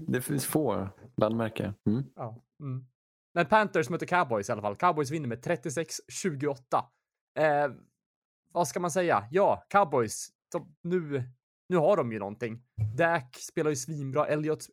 det 0.01 0.21
finns 0.21 0.47
få 0.47 0.89
landmärken. 1.17 1.75
Mm. 1.87 2.05
Ja. 2.17 2.43
Mm. 2.61 2.87
Men 3.35 3.47
Panthers 3.47 3.91
möter 3.91 4.07
Cowboys 4.07 4.49
i 4.49 4.53
alla 4.53 4.63
fall. 4.63 4.77
Cowboys 4.77 5.11
vinner 5.11 5.29
med 5.29 5.45
36-28. 5.45 6.57
Eh, 7.39 7.73
vad 8.53 8.69
ska 8.69 8.81
man 8.81 8.91
säga? 8.91 9.29
Ja, 9.31 9.67
cowboys. 9.69 10.29
De, 10.53 10.77
nu, 10.83 11.23
nu 11.69 11.77
har 11.77 11.97
de 11.97 12.13
ju 12.13 12.19
någonting. 12.19 12.63
Dak 12.97 13.37
spelar 13.37 13.71
ju 13.71 13.77
svinbra. 13.77 14.27
Elliot 14.27 14.67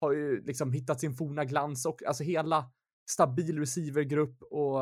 har 0.00 0.12
ju 0.12 0.42
liksom 0.44 0.72
hittat 0.72 1.00
sin 1.00 1.14
forna 1.14 1.44
glans 1.44 1.86
och 1.86 2.02
alltså 2.02 2.24
hela 2.24 2.70
stabil 3.10 3.58
receivergrupp 3.58 4.42
och 4.42 4.80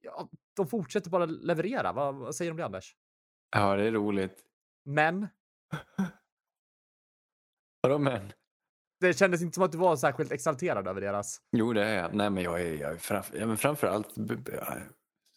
ja, 0.00 0.28
de 0.56 0.66
fortsätter 0.66 1.10
bara 1.10 1.26
leverera. 1.26 1.92
Vad, 1.92 2.14
vad 2.14 2.34
säger 2.34 2.50
du 2.50 2.52
om 2.52 2.56
det 2.56 2.64
Anders? 2.64 2.96
Ja, 3.56 3.76
det 3.76 3.84
är 3.84 3.92
roligt. 3.92 4.44
Men 4.84 5.28
Vadå 7.80 7.98
men? 7.98 8.32
Det 9.00 9.18
kändes 9.18 9.42
inte 9.42 9.54
som 9.54 9.62
att 9.62 9.72
du 9.72 9.78
var 9.78 9.96
särskilt 9.96 10.32
exalterad 10.32 10.88
över 10.88 11.00
deras. 11.00 11.40
Jo, 11.52 11.72
det 11.72 11.84
är 11.84 12.02
jag. 12.02 12.14
Nej, 12.14 12.30
men 12.30 12.42
jag 12.42 12.60
är, 12.60 12.74
jag 12.74 12.92
är 12.92 12.96
framför, 12.96 13.38
ja, 13.38 13.46
men 13.46 13.56
framförallt 13.56 14.14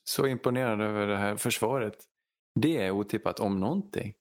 så 0.04 0.28
imponerad 0.28 0.82
över 0.82 1.08
det 1.08 1.18
här 1.18 1.36
försvaret. 1.36 1.96
Det 2.56 2.78
är 2.78 2.92
otippat 2.92 3.40
om 3.40 3.60
någonting. 3.60 4.14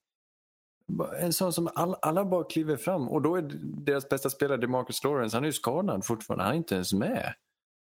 En 1.19 1.33
sån 1.33 1.53
som 1.53 1.69
all, 1.75 1.95
alla 2.01 2.25
bara 2.25 2.43
kliver 2.43 2.77
fram 2.77 3.09
och 3.09 3.21
då 3.21 3.35
är 3.35 3.41
deras 3.61 4.09
bästa 4.09 4.29
spelare 4.29 4.57
DeMarcus 4.57 5.03
Lawrence, 5.03 5.37
han 5.37 5.43
är 5.43 5.47
ju 5.47 5.53
skadad 5.53 6.05
fortfarande, 6.05 6.43
han 6.43 6.53
är 6.53 6.57
inte 6.57 6.75
ens 6.75 6.93
med. 6.93 7.33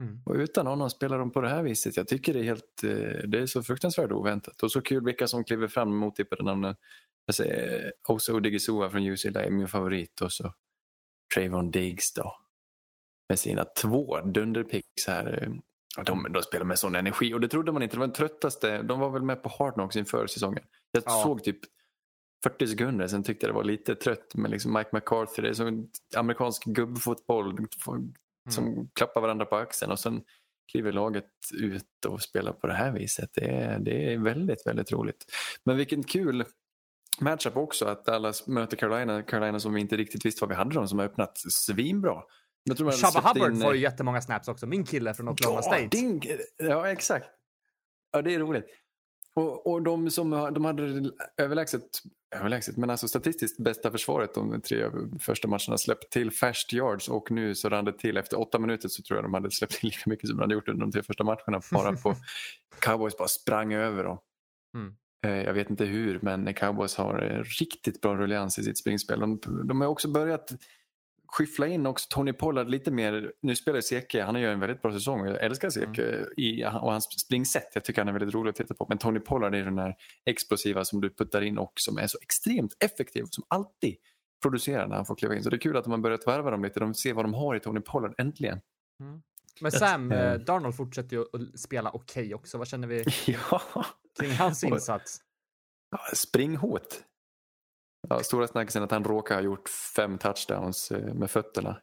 Mm. 0.03 0.21
Och 0.25 0.35
utan 0.35 0.67
honom 0.67 0.89
spelar 0.89 1.19
de 1.19 1.31
på 1.31 1.41
det 1.41 1.49
här 1.49 1.63
viset. 1.63 1.97
Jag 1.97 2.07
tycker 2.07 2.33
det 2.33 2.39
är 2.39 2.43
helt, 2.43 2.83
eh, 2.83 3.29
det 3.29 3.39
är 3.39 3.45
så 3.45 3.63
fruktansvärt 3.63 4.11
oväntat. 4.11 4.63
Och 4.63 4.71
så 4.71 4.81
kul 4.81 5.05
vilka 5.05 5.27
som 5.27 5.43
kliver 5.43 5.67
fram 5.67 5.99
med 5.99 6.07
otippade 6.07 6.43
namnen. 6.43 6.75
Jag 7.25 7.35
säger 7.35 7.93
Oso 8.07 8.35
Odigizua 8.35 8.89
från 8.89 9.07
UCLA 9.07 9.43
är 9.43 9.49
min 9.49 9.67
favorit 9.67 10.21
och 10.21 10.31
så 10.31 10.53
Trayvon 11.33 11.71
Diggs 11.71 12.13
då. 12.13 12.35
Med 13.29 13.39
sina 13.39 13.65
två 13.65 14.21
dunderpicks 14.21 15.07
här. 15.07 15.51
de, 16.05 16.27
de 16.33 16.43
spelar 16.43 16.65
med 16.65 16.79
sån 16.79 16.95
energi 16.95 17.33
och 17.33 17.41
det 17.41 17.47
trodde 17.47 17.71
man 17.71 17.83
inte. 17.83 17.95
Det 17.95 17.99
var 17.99 18.07
den 18.07 18.15
tröttaste. 18.15 18.81
De 18.81 18.99
var 18.99 19.09
väl 19.09 19.21
med 19.21 19.43
på 19.43 19.49
Hard 19.59 19.73
Knocks 19.73 19.95
inför 19.95 20.27
säsongen. 20.27 20.63
Jag 20.91 21.03
Ja. 21.05 21.23
såg 21.23 21.43
typ 21.43 21.59
40 22.43 22.67
sekunder, 22.67 23.07
sen 23.07 23.23
tyckte 23.23 23.45
jag 23.45 23.53
det 23.53 23.57
var 23.57 23.63
lite 23.63 23.95
trött 23.95 24.35
med 24.35 24.51
liksom 24.51 24.73
Mike 24.73 24.89
McCarthy. 24.93 25.41
Det 25.41 25.49
är 25.49 25.53
som 25.53 25.89
amerikansk 26.15 26.63
gubbfotboll 26.65 27.57
som 28.49 28.89
klappar 28.93 29.21
varandra 29.21 29.45
på 29.45 29.55
axeln 29.55 29.91
och 29.91 29.99
sen 29.99 30.23
kliver 30.71 30.91
laget 30.91 31.25
ut 31.53 32.05
och 32.07 32.21
spelar 32.21 32.53
på 32.53 32.67
det 32.67 32.73
här 32.73 32.91
viset. 32.91 33.29
Det 33.33 33.45
är, 33.49 33.79
det 33.79 34.13
är 34.13 34.17
väldigt, 34.17 34.67
väldigt 34.67 34.91
roligt. 34.91 35.25
Men 35.63 35.77
vilken 35.77 36.03
kul 36.03 36.45
matchup 37.19 37.57
också 37.57 37.85
att 37.85 38.05
Dallas 38.05 38.47
möter 38.47 38.77
Carolina. 38.77 39.23
Carolina 39.23 39.59
som 39.59 39.73
vi 39.73 39.81
inte 39.81 39.97
riktigt 39.97 40.25
visste 40.25 40.41
vad 40.43 40.49
vi 40.49 40.55
hade 40.55 40.75
dem 40.75 40.87
som 40.87 40.99
har 40.99 41.05
öppnat 41.05 41.37
svinbra. 41.37 42.23
Jag 42.63 42.77
tror 42.77 42.91
Shabba 42.91 43.27
Hubbard 43.27 43.51
in, 43.51 43.61
får 43.61 43.71
eh, 43.71 43.75
ju 43.75 43.81
jättemånga 43.81 44.21
snaps 44.21 44.47
också. 44.47 44.65
Min 44.67 44.83
kille 44.83 45.13
från 45.13 45.29
Oklahoma 45.29 45.57
Ja, 45.59 45.63
State. 45.63 45.87
din, 45.87 46.21
ja, 46.57 46.87
exakt. 46.91 47.25
Ja, 48.11 48.21
det 48.21 48.33
är 48.35 48.39
roligt. 48.39 48.65
Och, 49.33 49.67
och 49.67 49.81
de 49.81 50.09
som 50.11 50.29
de 50.29 50.65
hade 50.65 51.11
överlägset, 51.37 51.83
överlägset, 52.35 52.77
men 52.77 52.89
alltså 52.89 53.07
statistiskt 53.07 53.63
bästa 53.63 53.91
försvaret 53.91 54.33
de 54.33 54.61
tre 54.61 54.89
första 55.19 55.47
matcherna 55.47 55.77
släppt 55.77 56.09
till 56.11 56.31
fast 56.31 56.73
yards 56.73 57.09
och 57.09 57.31
nu 57.31 57.55
så 57.55 57.69
rann 57.69 57.85
det 57.85 57.97
till 57.97 58.17
efter 58.17 58.39
åtta 58.39 58.59
minuter 58.59 58.89
så 58.89 59.03
tror 59.03 59.17
jag 59.17 59.25
de 59.25 59.33
hade 59.33 59.51
släppt 59.51 59.73
till 59.73 59.89
lika 59.89 60.09
mycket 60.09 60.27
som 60.27 60.37
de 60.37 60.41
hade 60.41 60.53
gjort 60.53 60.67
under 60.67 60.81
de 60.81 60.91
tre 60.91 61.03
första 61.03 61.23
matcherna. 61.23 61.61
Bara 61.71 61.93
på 61.93 62.15
cowboys 62.79 63.17
bara 63.17 63.27
sprang 63.27 63.73
över 63.73 64.03
dem. 64.03 64.17
Mm. 64.75 64.95
Eh, 65.23 65.41
Jag 65.41 65.53
vet 65.53 65.69
inte 65.69 65.85
hur, 65.85 66.19
men 66.21 66.53
cowboys 66.53 66.95
har 66.95 67.31
eh, 67.31 67.43
riktigt 67.59 68.01
bra 68.01 68.15
ruljans 68.15 68.59
i 68.59 68.63
sitt 68.63 68.77
springspel. 68.77 69.19
De, 69.19 69.39
de 69.67 69.81
har 69.81 69.87
också 69.87 70.07
börjat 70.07 70.51
skyffla 71.27 71.67
in 71.67 71.85
också 71.85 72.07
Tony 72.09 72.33
Pollard 72.33 72.69
lite 72.69 72.91
mer. 72.91 73.31
Nu 73.41 73.55
spelar 73.55 73.81
Seke, 73.81 74.23
han 74.23 74.41
gör 74.41 74.51
en 74.51 74.59
väldigt 74.59 74.81
bra 74.81 74.93
säsong. 74.93 75.25
Jag 75.27 75.43
älskar 75.43 75.69
Seke 75.69 76.25
i, 76.37 76.65
och 76.65 76.91
hans 76.91 77.03
springsätt. 77.03 77.67
Jag 77.73 77.83
tycker 77.83 78.01
han 78.01 78.07
är 78.09 78.13
väldigt 78.19 78.33
rolig 78.35 78.49
att 78.49 78.55
titta 78.55 78.73
på. 78.73 78.85
Men 78.89 78.97
Tony 78.97 79.19
Pollard 79.19 79.55
är 79.55 79.63
den 79.63 79.75
där 79.75 79.95
explosiva 80.25 80.85
som 80.85 81.01
du 81.01 81.09
puttar 81.09 81.41
in 81.41 81.57
och 81.57 81.73
som 81.75 81.97
är 81.97 82.07
så 82.07 82.17
extremt 82.21 82.83
effektiv. 82.83 83.23
Som 83.29 83.43
alltid 83.47 83.95
producerar 84.41 84.87
när 84.87 84.95
han 84.95 85.05
får 85.05 85.15
kliva 85.15 85.35
in. 85.35 85.43
Så 85.43 85.49
det 85.49 85.55
är 85.55 85.59
kul 85.59 85.77
att 85.77 85.83
de 85.83 85.91
har 85.91 85.99
börjat 85.99 86.27
värva 86.27 86.51
dem 86.51 86.63
lite. 86.63 86.79
De 86.79 86.93
ser 86.93 87.13
vad 87.13 87.25
de 87.25 87.33
har 87.33 87.55
i 87.55 87.59
Tony 87.59 87.79
Pollard, 87.79 88.13
äntligen. 88.17 88.61
Men 89.61 89.71
Sam 89.71 90.11
eh, 90.11 90.33
Darnold 90.33 90.75
fortsätter 90.75 91.15
ju 91.15 91.21
att 91.21 91.59
spela 91.59 91.89
okej 91.91 92.33
också. 92.35 92.57
Vad 92.57 92.67
känner 92.67 92.87
vi 92.87 93.03
Ja, 93.27 93.61
kring 94.19 94.31
hans 94.31 94.63
insats? 94.63 95.21
springhot. 96.13 97.03
Ja, 98.09 98.19
stora 98.19 98.47
snackisen 98.47 98.83
att 98.83 98.91
han 98.91 99.03
råkar 99.03 99.35
ha 99.35 99.41
gjort 99.41 99.69
fem 99.95 100.17
touchdowns 100.17 100.91
eh, 100.91 101.13
med 101.13 101.31
fötterna. 101.31 101.81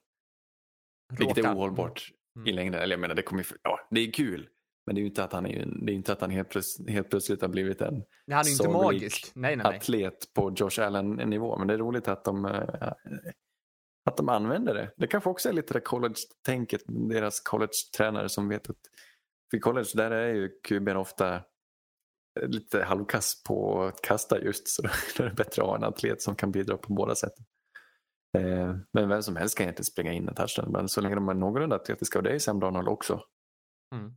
Vilket 1.19 1.39
är 1.39 1.55
ohållbart 1.55 2.13
Mm. 2.39 2.49
i 2.49 2.53
längden. 2.53 2.81
Eller 2.81 2.93
jag 2.93 3.01
menar, 3.01 3.15
det, 3.15 3.23
kommer, 3.23 3.47
ja, 3.63 3.89
det 3.91 4.01
är 4.01 4.13
kul. 4.13 4.49
Men 4.87 4.95
det 4.95 4.99
är 4.99 5.03
ju 5.03 5.09
inte 5.09 5.25
att 5.25 5.33
han, 5.33 5.47
är, 5.47 5.67
det 5.67 5.93
är 5.93 5.95
inte 5.95 6.13
att 6.13 6.21
han 6.21 6.31
helt, 6.31 6.49
plöts, 6.49 6.89
helt 6.89 7.11
plötsligt 7.11 7.43
har 7.43 7.49
blivit 7.49 7.81
en 7.81 7.95
Nej, 7.95 8.37
han 8.37 8.47
är 8.47 8.51
inte 8.51 8.69
magisk. 8.69 9.33
Nej, 9.35 9.57
nej, 9.57 9.67
nej. 9.69 9.77
atlet 9.77 10.33
på 10.35 10.55
Josh 10.57 10.81
Allen-nivå. 10.81 11.59
Men 11.59 11.67
det 11.69 11.75
är 11.75 11.79
roligt 11.79 12.09
att 12.09 12.25
de, 12.25 12.45
eh, 12.45 12.93
att 14.11 14.17
de 14.17 14.29
använder 14.29 14.75
det. 14.75 14.93
Det 14.97 15.07
kanske 15.07 15.31
också 15.31 15.49
är 15.49 15.53
lite 15.53 15.73
det 15.75 15.81
college-tänket. 15.81 16.81
Deras 16.87 17.41
college-tränare 17.41 18.29
som 18.29 18.49
vet 18.49 18.71
att 18.71 18.77
för 19.51 19.59
college 19.59 19.91
där 19.95 20.11
är 20.11 20.35
ju 20.35 20.61
QB'n 20.69 20.97
ofta 20.97 21.43
lite 22.47 22.85
halvkass 22.85 23.43
på 23.43 23.83
att 23.83 24.03
kasta 24.03 24.43
just. 24.43 24.69
Så 24.69 24.83
då 25.17 25.25
är 25.25 25.29
det 25.29 25.35
bättre 25.35 25.63
att 25.63 25.69
ha 25.69 25.77
en 25.77 25.85
atlet 25.85 26.23
som 26.23 26.37
kan 26.37 26.53
bidra 26.53 26.77
på 26.77 26.93
båda 26.93 27.15
sätten. 27.15 27.45
Eh, 28.39 28.77
Men 28.93 29.09
vem 29.09 29.23
som 29.23 29.37
helst 29.37 29.59
kan 29.59 29.69
inte 29.69 29.85
springa 29.85 30.13
in 30.13 30.29
en 30.29 30.35
touchdown. 30.35 30.73
Men 30.73 30.89
så 30.89 31.01
länge 31.01 31.15
de 31.15 31.29
är 31.29 31.35
någorlunda 31.35 31.77
atletiska 31.77 32.19
och 32.19 32.23
det 32.23 32.31
är 32.31 32.39
Sam 32.39 32.61
Darnold 32.61 32.89
också. 32.89 33.23
Mm. 33.95 34.13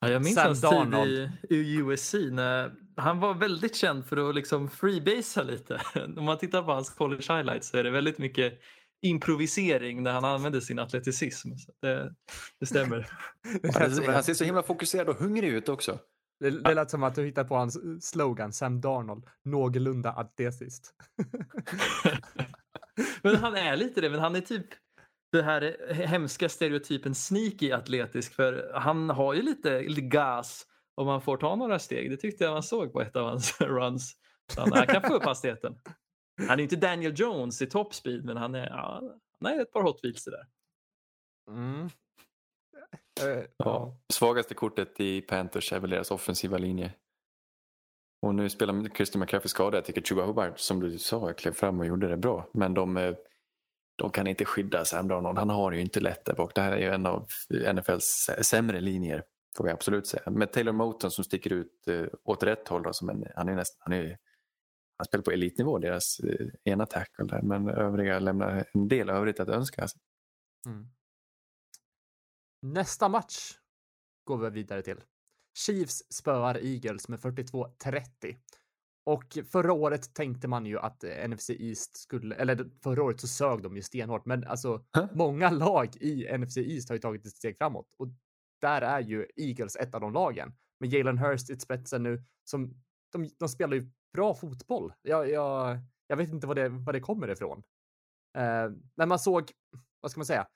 Ja, 0.00 0.10
jag 0.10 0.22
minns 0.22 0.34
Sam 0.34 0.46
hans 0.46 0.60
tid 0.60 0.70
Darnold. 0.70 1.30
i, 1.50 1.54
i 1.56 1.76
USC. 1.76 2.14
När 2.30 2.72
han 2.96 3.20
var 3.20 3.34
väldigt 3.34 3.76
känd 3.76 4.06
för 4.06 4.28
att 4.28 4.34
liksom 4.34 4.68
freebasea 4.70 5.42
lite. 5.44 5.80
Om 6.16 6.24
man 6.24 6.38
tittar 6.38 6.62
på 6.62 6.72
hans 6.72 6.90
college 6.90 7.34
highlights 7.36 7.68
så 7.68 7.76
är 7.76 7.84
det 7.84 7.90
väldigt 7.90 8.18
mycket 8.18 8.60
improvisering 9.02 10.02
när 10.02 10.12
han 10.12 10.24
använder 10.24 10.60
sin 10.60 10.78
atleticism. 10.78 11.54
Så 11.56 11.72
det, 11.82 12.14
det 12.60 12.66
stämmer. 12.66 13.10
Han 14.12 14.22
ser 14.22 14.34
så 14.34 14.44
himla 14.44 14.62
fokuserad 14.62 15.08
och 15.08 15.16
hungrig 15.16 15.48
ut 15.48 15.68
också. 15.68 15.98
Det, 16.40 16.50
det 16.50 16.74
lät 16.74 16.90
som 16.90 17.02
att 17.02 17.14
du 17.14 17.24
hittade 17.24 17.48
på 17.48 17.56
hans 17.56 17.76
eh, 17.76 17.82
slogan, 18.00 18.52
Sam 18.52 18.80
Darnold, 18.80 19.26
någorlunda 19.44 20.12
atletiskt. 20.12 20.90
Men 23.22 23.36
han 23.36 23.56
är 23.56 23.76
lite 23.76 24.00
det, 24.00 24.10
men 24.10 24.20
han 24.20 24.36
är 24.36 24.40
typ 24.40 24.66
den 25.32 25.44
här 25.44 25.92
hemska 25.92 26.48
stereotypen 26.48 27.14
sneaky 27.14 27.72
atletisk 27.72 28.34
för 28.34 28.72
han 28.74 29.10
har 29.10 29.34
ju 29.34 29.42
lite, 29.42 29.80
lite 29.80 30.00
gas 30.00 30.66
om 30.94 31.06
man 31.06 31.20
får 31.20 31.36
ta 31.36 31.56
några 31.56 31.78
steg. 31.78 32.10
Det 32.10 32.16
tyckte 32.16 32.44
jag 32.44 32.52
man 32.52 32.62
såg 32.62 32.92
på 32.92 33.00
ett 33.00 33.16
av 33.16 33.28
hans 33.28 33.56
runs. 33.60 34.16
Så 34.52 34.60
han, 34.60 34.72
han 34.72 34.86
kan 34.86 35.02
få 35.02 35.14
upp 35.14 35.24
hastigheten. 35.24 35.78
Han 36.48 36.58
är 36.58 36.62
inte 36.62 36.76
Daniel 36.76 37.12
Jones 37.16 37.62
i 37.62 37.66
top 37.66 37.94
speed 37.94 38.24
men 38.24 38.36
han 38.36 38.54
är, 38.54 38.66
ja, 38.66 39.02
han 39.40 39.52
är 39.52 39.62
ett 39.62 39.72
par 39.72 39.82
hot 39.82 40.04
wheels 40.04 40.24
där. 40.24 40.46
Mm. 41.50 41.90
Eh, 43.22 43.44
Ja. 43.56 43.96
Svagaste 44.12 44.54
kortet 44.54 45.00
i 45.00 45.20
Panthers 45.20 45.72
är 45.72 45.80
väl 45.80 45.90
deras 45.90 46.10
offensiva 46.10 46.58
linje. 46.58 46.92
Och 48.22 48.34
nu 48.34 48.48
spelar 48.50 48.94
Christian 48.94 49.20
McCaffrey 49.20 49.48
skadad. 49.48 49.74
Jag 49.74 49.84
tycker 49.84 50.02
Chuba 50.02 50.24
Hubbard, 50.24 50.52
som 50.56 50.80
du 50.80 50.98
sa, 50.98 51.32
klev 51.32 51.52
fram 51.52 51.80
och 51.80 51.86
gjorde 51.86 52.08
det 52.08 52.16
bra. 52.16 52.50
Men 52.54 52.74
de, 52.74 52.96
eh, 52.96 53.14
de 53.96 54.10
kan 54.10 54.26
inte 54.26 54.44
skydda 54.44 54.84
Sam 54.84 55.08
Darnold. 55.08 55.38
Han 55.38 55.50
har 55.50 55.72
ju 55.72 55.80
inte 55.80 56.00
lätt 56.00 56.24
där 56.24 56.34
bak. 56.34 56.54
Det 56.54 56.60
här 56.60 56.72
är 56.72 56.78
ju 56.78 56.90
en 56.90 57.06
av 57.06 57.28
NFLs 57.74 58.30
sämre 58.42 58.80
linjer, 58.80 59.24
får 59.56 59.64
vi 59.64 59.70
absolut 59.70 60.06
säga. 60.06 60.30
Med 60.30 60.52
Taylor 60.52 60.72
Moton 60.72 61.10
som 61.10 61.24
sticker 61.24 61.52
ut 61.52 61.88
eh, 61.88 62.04
åt 62.24 62.42
rätt 62.42 62.68
håll. 62.68 62.82
Då, 62.82 62.92
som 62.92 63.08
en, 63.08 63.24
han, 63.36 63.48
är 63.48 63.54
nästan, 63.54 63.78
han, 63.80 63.92
är, 63.92 64.18
han 64.96 65.04
spelar 65.06 65.22
på 65.22 65.30
elitnivå, 65.30 65.78
deras 65.78 66.20
ena 66.64 66.86
tackle 66.86 67.24
där. 67.24 67.42
Men 67.42 67.68
övriga 67.68 68.18
lämnar 68.18 68.64
en 68.74 68.88
del 68.88 69.10
övrigt 69.10 69.40
att 69.40 69.48
önska. 69.48 69.82
Alltså. 69.82 69.98
Mm. 70.66 70.86
Nästa 72.62 73.08
match 73.08 73.52
går 74.24 74.38
vi 74.38 74.50
vidare 74.50 74.82
till. 74.82 75.00
Chiefs 75.58 76.12
spöar 76.12 76.54
Eagles 76.64 77.08
med 77.08 77.18
42-30. 77.18 78.36
Och 79.06 79.38
förra 79.52 79.72
året 79.72 80.14
tänkte 80.14 80.48
man 80.48 80.66
ju 80.66 80.78
att 80.78 81.04
eh, 81.04 81.28
NFC 81.28 81.50
East 81.50 81.96
skulle, 81.96 82.34
eller 82.34 82.70
förra 82.82 83.02
året 83.02 83.20
så 83.20 83.28
sög 83.28 83.62
de 83.62 83.76
ju 83.76 83.82
stenhårt, 83.82 84.26
men 84.26 84.44
alltså 84.44 84.84
Huh? 84.96 85.06
många 85.14 85.50
lag 85.50 85.96
i 85.96 86.38
NFC 86.38 86.56
East 86.56 86.88
har 86.88 86.96
ju 86.96 87.00
tagit 87.00 87.26
ett 87.26 87.36
steg 87.36 87.58
framåt 87.58 87.86
och 87.98 88.08
där 88.60 88.82
är 88.82 89.00
ju 89.00 89.26
Eagles 89.36 89.76
ett 89.76 89.94
av 89.94 90.00
de 90.00 90.12
lagen 90.12 90.54
med 90.80 90.92
Jalen 90.92 91.18
Hurst 91.18 91.50
i 91.50 91.58
spetsen 91.58 92.02
nu 92.02 92.24
som 92.44 92.74
de, 93.12 93.30
de 93.38 93.48
spelar 93.48 93.74
ju 93.76 93.90
bra 94.12 94.34
fotboll. 94.34 94.92
Jag, 95.02 95.30
jag, 95.30 95.78
jag 96.06 96.16
vet 96.16 96.28
inte 96.28 96.46
vad 96.46 96.56
det, 96.56 96.68
vad 96.68 96.94
det 96.94 97.00
kommer 97.00 97.28
ifrån. 97.28 97.62
Eh, 98.38 98.70
men 98.96 99.08
man 99.08 99.18
såg, 99.18 99.52
vad 100.00 100.10
ska 100.10 100.18
man 100.18 100.26
säga? 100.26 100.46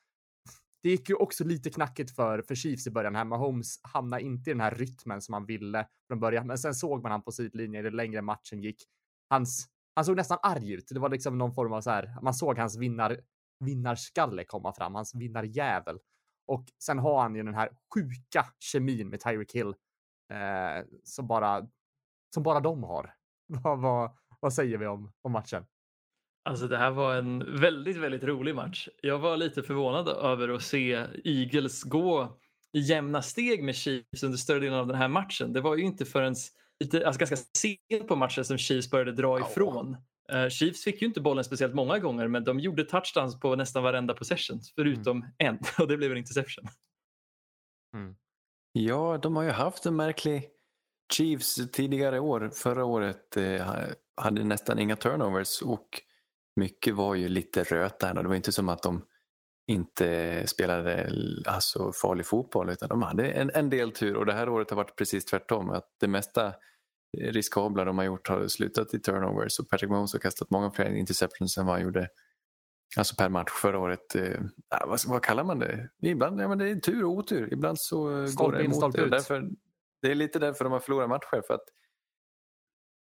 Det 0.83 0.89
gick 0.89 1.09
ju 1.09 1.14
också 1.14 1.45
lite 1.45 1.70
knackigt 1.70 2.11
för, 2.16 2.43
för 2.43 2.55
Chiefs 2.55 2.87
i 2.87 2.91
början 2.91 3.14
här. 3.14 3.24
Mahomes 3.24 3.81
hamnade 3.83 4.22
inte 4.22 4.51
i 4.51 4.53
den 4.53 4.61
här 4.61 4.70
rytmen 4.70 5.22
som 5.22 5.35
han 5.35 5.47
ville 5.47 5.87
från 6.09 6.20
början, 6.20 6.47
men 6.47 6.59
sen 6.59 6.74
såg 6.74 7.03
man 7.03 7.12
han 7.12 7.22
på 7.22 7.33
sidlinjen 7.33 7.85
ju 7.85 7.91
längre 7.91 8.22
matchen 8.22 8.62
gick. 8.62 8.83
Hans, 9.31 9.68
han 9.95 10.05
såg 10.05 10.16
nästan 10.16 10.39
arg 10.43 10.72
ut. 10.72 10.89
Det 10.91 11.01
var 11.01 11.09
liksom 11.09 11.39
någon 11.39 11.55
form 11.55 11.72
av 11.72 11.81
så 11.81 11.91
här, 11.91 12.16
man 12.22 12.35
såg 12.35 12.59
hans 12.59 12.78
vinnar, 12.78 13.20
vinnarskalle 13.64 14.45
komma 14.45 14.72
fram, 14.72 14.95
hans 14.95 15.14
vinnarjävel. 15.14 15.99
Och 16.47 16.64
sen 16.85 16.99
har 16.99 17.22
han 17.22 17.35
ju 17.35 17.43
den 17.43 17.55
här 17.55 17.70
sjuka 17.95 18.47
kemin 18.59 19.09
med 19.09 19.20
Tyreek 19.20 19.53
Hill 19.55 19.74
eh, 20.33 20.87
som 21.05 21.26
bara 21.26 21.68
som 22.35 22.43
bara 22.43 22.61
de 22.61 22.83
har. 22.83 23.14
Vad, 23.62 23.81
vad, 23.81 24.11
vad 24.41 24.55
säger 24.55 24.78
vi 24.78 24.87
om, 24.87 25.12
om 25.22 25.33
matchen? 25.33 25.66
Alltså 26.43 26.68
det 26.68 26.76
här 26.76 26.91
var 26.91 27.14
en 27.14 27.61
väldigt, 27.61 27.97
väldigt 27.97 28.24
rolig 28.24 28.55
match. 28.55 28.88
Jag 29.03 29.18
var 29.18 29.36
lite 29.36 29.62
förvånad 29.62 30.09
över 30.09 30.49
att 30.49 30.62
se 30.62 31.07
Eagles 31.24 31.82
gå 31.82 32.38
i 32.72 32.80
jämna 32.80 33.22
steg 33.22 33.64
med 33.64 33.74
Chiefs 33.74 34.22
under 34.22 34.38
större 34.38 34.61
delen 34.61 34.78
av 34.78 34.86
den 34.86 34.97
här 34.97 35.09
matchen. 35.09 35.53
Det 35.53 35.61
var 35.61 35.76
ju 35.76 35.82
inte 35.82 36.05
förrän 36.05 36.34
lite, 36.80 37.07
alltså 37.07 37.18
ganska 37.18 37.36
sent 37.36 38.09
på 38.09 38.16
matchen 38.16 38.45
som 38.45 38.59
Chiefs 38.59 38.91
började 38.91 39.12
dra 39.12 39.41
ifrån. 39.41 39.97
Uh, 40.32 40.49
Chiefs 40.49 40.84
fick 40.84 41.03
ju 41.03 41.09
inte 41.09 41.20
bollen 41.20 41.45
speciellt 41.45 41.74
många 41.74 41.99
gånger 41.99 42.28
men 42.28 42.45
de 42.45 42.61
gjorde 42.61 42.84
touchdowns 42.84 43.41
på 43.41 43.57
nästan 43.57 43.82
varenda 43.82 44.14
possession 44.14 44.61
förutom 44.74 45.16
mm. 45.16 45.30
en 45.38 45.59
och 45.78 45.88
det 45.88 45.97
blev 45.97 46.12
en 46.12 46.18
interception. 46.18 46.64
Mm. 47.97 48.14
Ja, 48.72 49.18
de 49.22 49.36
har 49.36 49.43
ju 49.43 49.51
haft 49.51 49.86
en 49.86 49.97
märklig 49.97 50.49
Chiefs 51.12 51.70
tidigare 51.72 52.20
år. 52.20 52.51
Förra 52.55 52.84
året 52.84 53.36
eh, 53.36 53.66
hade 54.16 54.45
nästan 54.45 54.78
inga 54.78 54.97
turnovers 54.97 55.62
och 55.62 56.03
mycket 56.61 56.94
var 56.94 57.14
ju 57.14 57.28
lite 57.28 57.62
röta. 57.62 58.14
Det 58.14 58.28
var 58.28 58.34
inte 58.34 58.52
som 58.52 58.68
att 58.68 58.82
de 58.82 59.02
inte 59.66 60.42
spelade 60.46 61.11
alltså, 61.46 61.92
farlig 61.92 62.26
fotboll 62.26 62.70
utan 62.70 62.88
de 62.88 63.02
hade 63.02 63.30
en, 63.30 63.50
en 63.54 63.70
del 63.70 63.92
tur 63.92 64.16
och 64.16 64.26
det 64.26 64.32
här 64.32 64.48
året 64.48 64.70
har 64.70 64.76
varit 64.76 64.96
precis 64.96 65.24
tvärtom. 65.24 65.70
Att 65.70 65.88
det 66.00 66.08
mesta 66.08 66.54
riskabla 67.18 67.84
de 67.84 67.98
har 67.98 68.04
gjort 68.04 68.28
har 68.28 68.48
slutat 68.48 68.94
i 68.94 68.98
turnovers 68.98 69.58
och 69.58 69.68
Patrick 69.68 69.90
Mahomes 69.90 70.12
har 70.12 70.20
kastat 70.20 70.50
många 70.50 70.70
fler 70.70 70.94
interceptions 70.94 71.58
än 71.58 71.66
vad 71.66 71.74
han 71.74 71.82
gjorde 71.82 72.08
alltså 72.96 73.14
per 73.16 73.28
match 73.28 73.50
förra 73.50 73.78
året. 73.78 74.14
Eh, 74.14 74.40
vad, 74.86 75.00
vad, 75.06 75.22
kallar 75.22 75.44
man 75.44 75.58
det? 75.58 75.88
Ibland 76.02 76.40
ja, 76.40 76.48
men 76.48 76.58
det 76.58 76.70
är 76.70 76.76
tur 76.76 77.04
och 77.04 77.11
otur. 77.11 77.52
Ibland 77.52 77.80
så 77.80 78.26
stolp 78.26 78.52
går 78.52 78.58
det 78.58 78.64
emot 78.64 78.84
in, 78.84 78.90
det. 78.90 79.08
Därför, 79.08 79.48
det 80.02 80.11
är 80.11 80.14
lite 80.14 80.38
därför 80.38 80.64
de 80.64 80.72
har 80.72 80.80
förlorat 80.80 81.08
matcher. 81.08 81.42
För 81.46 81.54
att 81.54 81.64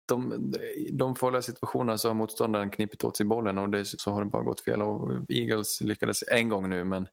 de, 0.06 0.54
de 0.92 1.16
farliga 1.16 1.42
situationerna 1.42 1.98
så 1.98 2.08
har 2.08 2.14
motståndaren 2.16 2.70
knipit 2.70 3.04
åt 3.04 3.18
sig 3.18 3.26
bollen 3.26 3.58
och 3.58 3.70
det, 3.70 3.86
så 3.86 4.12
har 4.12 4.24
det 4.24 4.30
bara 4.30 4.44
gått 4.44 4.62
fel. 4.62 4.82
Och 4.82 5.12
Eagles 5.30 5.82
lyckades 5.82 6.24
en 6.28 6.50
gång 6.50 6.70
nu 6.70 6.84
men 6.84 7.08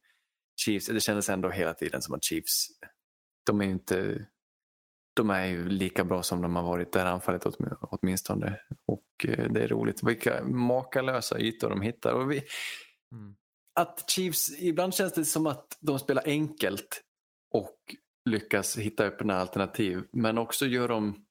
Chiefs, 0.65 0.87
det 0.87 0.99
kändes 0.99 1.29
ändå 1.29 1.49
hela 1.49 1.73
tiden 1.73 2.01
som 2.01 2.15
att 2.15 2.23
Chiefs, 2.23 2.67
de 3.45 3.61
är 3.61 3.65
ju 3.65 3.71
inte 3.71 4.25
de 5.13 5.29
är 5.29 5.45
ju 5.45 5.69
lika 5.69 6.03
bra 6.03 6.23
som 6.23 6.41
de 6.41 6.55
har 6.55 6.63
varit 6.63 6.91
det 6.91 6.99
här 6.99 7.05
anfallet 7.05 7.45
åtminstone. 7.81 8.59
Och 8.85 9.25
eh, 9.27 9.51
det 9.51 9.63
är 9.63 9.67
roligt 9.67 10.03
vilka 10.03 10.43
makalösa 10.43 11.39
ytor 11.39 11.69
de 11.69 11.81
hittar. 11.81 12.13
Och 12.13 12.31
vi, 12.31 12.43
mm. 13.11 13.35
Att 13.73 14.09
Chiefs, 14.09 14.61
ibland 14.61 14.93
känns 14.93 15.13
det 15.13 15.25
som 15.25 15.47
att 15.47 15.77
de 15.79 15.99
spelar 15.99 16.23
enkelt 16.25 17.01
och 17.51 17.77
lyckas 18.29 18.77
hitta 18.77 19.03
öppna 19.03 19.35
alternativ. 19.35 20.03
Men 20.11 20.37
också 20.37 20.65
gör 20.65 20.87
de 20.87 21.25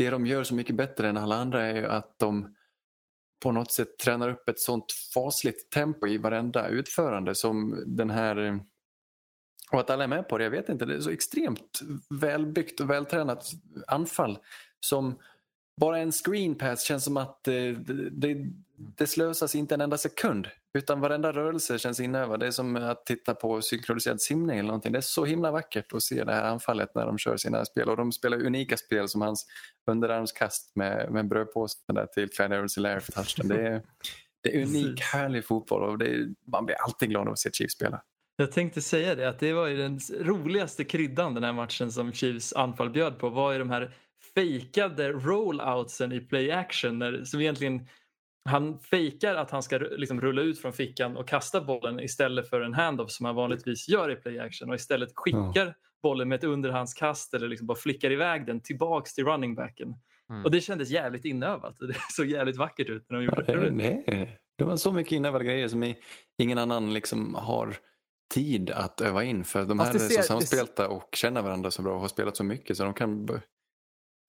det 0.00 0.10
de 0.10 0.26
gör 0.26 0.44
så 0.44 0.54
mycket 0.54 0.76
bättre 0.76 1.08
än 1.08 1.16
alla 1.16 1.36
andra 1.36 1.66
är 1.66 1.82
att 1.82 2.18
de 2.18 2.54
på 3.42 3.52
något 3.52 3.72
sätt 3.72 3.98
tränar 3.98 4.28
upp 4.28 4.48
ett 4.48 4.60
sånt 4.60 4.84
fasligt 5.14 5.70
tempo 5.70 6.06
i 6.06 6.18
varenda 6.18 6.68
utförande 6.68 7.34
som 7.34 7.84
den 7.86 8.10
här 8.10 8.60
och 9.72 9.80
att 9.80 9.90
alla 9.90 10.04
är 10.04 10.08
med 10.08 10.28
på 10.28 10.38
det, 10.38 10.44
jag 10.44 10.50
vet 10.50 10.68
inte. 10.68 10.84
Det 10.84 10.94
är 10.94 11.00
så 11.00 11.10
extremt 11.10 11.80
välbyggt 12.20 12.80
och 12.80 12.90
vältränat 12.90 13.50
anfall 13.86 14.38
som 14.80 15.18
bara 15.80 15.98
en 15.98 16.12
screen 16.12 16.54
pass 16.54 16.84
känns 16.84 17.04
som 17.04 17.16
att 17.16 17.48
eh, 17.48 17.54
det, 17.54 18.10
det, 18.10 18.50
det 18.96 19.06
slösas 19.06 19.54
inte 19.54 19.74
en 19.74 19.80
enda 19.80 19.98
sekund. 19.98 20.48
Utan 20.78 21.00
varenda 21.00 21.32
rörelse 21.32 21.78
känns 21.78 22.00
inövad. 22.00 22.40
Det 22.40 22.46
är 22.46 22.50
som 22.50 22.76
att 22.76 23.06
titta 23.06 23.34
på 23.34 23.62
synkroniserad 23.62 24.20
simning 24.20 24.58
eller 24.58 24.66
någonting. 24.66 24.92
Det 24.92 24.98
är 24.98 25.02
så 25.02 25.24
himla 25.24 25.50
vackert 25.50 25.92
att 25.92 26.02
se 26.02 26.24
det 26.24 26.32
här 26.32 26.44
anfallet 26.44 26.94
när 26.94 27.06
de 27.06 27.18
kör 27.18 27.36
sina 27.36 27.64
spel. 27.64 27.88
Och 27.88 27.96
de 27.96 28.12
spelar 28.12 28.46
unika 28.46 28.76
spel 28.76 29.08
som 29.08 29.22
hans 29.22 29.46
underarmskast 29.90 30.76
med, 30.76 31.12
med 31.12 31.28
brödpåsen 31.28 31.94
där 31.94 32.06
till 32.06 32.28
Clyde 32.28 32.54
Edwards 32.54 32.74
för 32.74 33.12
touchen. 33.12 33.48
Det 33.48 33.66
är, 33.66 33.82
det 34.42 34.56
är 34.56 34.62
unik, 34.62 35.00
härlig 35.00 35.44
fotboll 35.44 35.82
och 35.82 36.02
är, 36.02 36.28
man 36.52 36.66
blir 36.66 36.76
alltid 36.76 37.08
glad 37.08 37.26
av 37.26 37.32
att 37.32 37.38
se 37.38 37.50
Chiefs 37.52 37.74
spela. 37.74 38.02
Jag 38.36 38.52
tänkte 38.52 38.82
säga 38.82 39.14
det, 39.14 39.28
att 39.28 39.38
det 39.38 39.52
var 39.52 39.66
ju 39.66 39.76
den 39.76 39.98
roligaste 40.20 40.84
kryddan 40.84 41.34
den 41.34 41.44
här 41.44 41.52
matchen 41.52 41.92
som 41.92 42.12
Chiefs 42.12 42.52
anfall 42.52 42.90
bjöd 42.90 43.18
på 43.18 43.28
var 43.28 43.52
ju 43.52 43.58
de 43.58 43.70
här 43.70 43.94
fejkade 44.34 45.12
rolloutsen 45.12 46.12
i 46.12 46.20
play 46.20 46.50
action 46.50 46.98
när, 46.98 47.24
som 47.24 47.40
egentligen 47.40 47.86
han 48.50 48.78
fejkar 48.78 49.34
att 49.34 49.50
han 49.50 49.62
ska 49.62 49.78
liksom 49.78 50.20
rulla 50.20 50.42
ut 50.42 50.60
från 50.60 50.72
fickan 50.72 51.16
och 51.16 51.28
kasta 51.28 51.60
bollen 51.60 52.00
istället 52.00 52.48
för 52.48 52.60
en 52.60 52.74
handoff 52.74 53.10
som 53.10 53.26
han 53.26 53.34
vanligtvis 53.34 53.88
gör 53.88 54.10
i 54.10 54.16
play 54.16 54.38
action 54.38 54.68
och 54.68 54.74
istället 54.74 55.08
skickar 55.14 55.66
ja. 55.66 55.74
bollen 56.02 56.28
med 56.28 56.36
ett 56.36 56.44
underhandskast 56.44 57.34
eller 57.34 57.48
liksom 57.48 57.66
bara 57.66 57.78
flickar 57.78 58.10
iväg 58.10 58.46
den 58.46 58.60
tillbaks 58.60 59.14
till 59.14 59.24
running 59.24 59.54
backen. 59.54 59.94
Mm. 60.30 60.44
Och 60.44 60.50
det 60.50 60.60
kändes 60.60 60.90
jävligt 60.90 61.24
inövat. 61.24 61.78
Det 61.78 61.96
såg 62.10 62.26
jävligt 62.26 62.56
vackert 62.56 62.88
ut 62.88 63.06
när 63.10 63.18
de 63.18 63.24
gjorde 63.24 63.44
ja, 63.46 63.56
det. 63.56 63.70
Nej. 63.70 64.38
Det 64.58 64.64
var 64.64 64.76
så 64.76 64.92
mycket 64.92 65.12
inövade 65.12 65.44
grejer 65.44 65.68
som 65.68 65.94
ingen 66.38 66.58
annan 66.58 66.94
liksom 66.94 67.34
har 67.34 67.76
tid 68.34 68.70
att 68.70 69.00
öva 69.00 69.24
in 69.24 69.44
för 69.44 69.64
de 69.64 69.78
här 69.78 69.98
ser, 69.98 70.18
är 70.18 70.22
så 70.22 70.22
samspelta 70.22 70.88
och 70.88 71.08
känner 71.16 71.42
varandra 71.42 71.70
så 71.70 71.82
bra 71.82 71.94
och 71.94 72.00
har 72.00 72.08
spelat 72.08 72.36
så 72.36 72.44
mycket 72.44 72.76
så 72.76 72.84
de 72.84 72.94
kan 72.94 73.26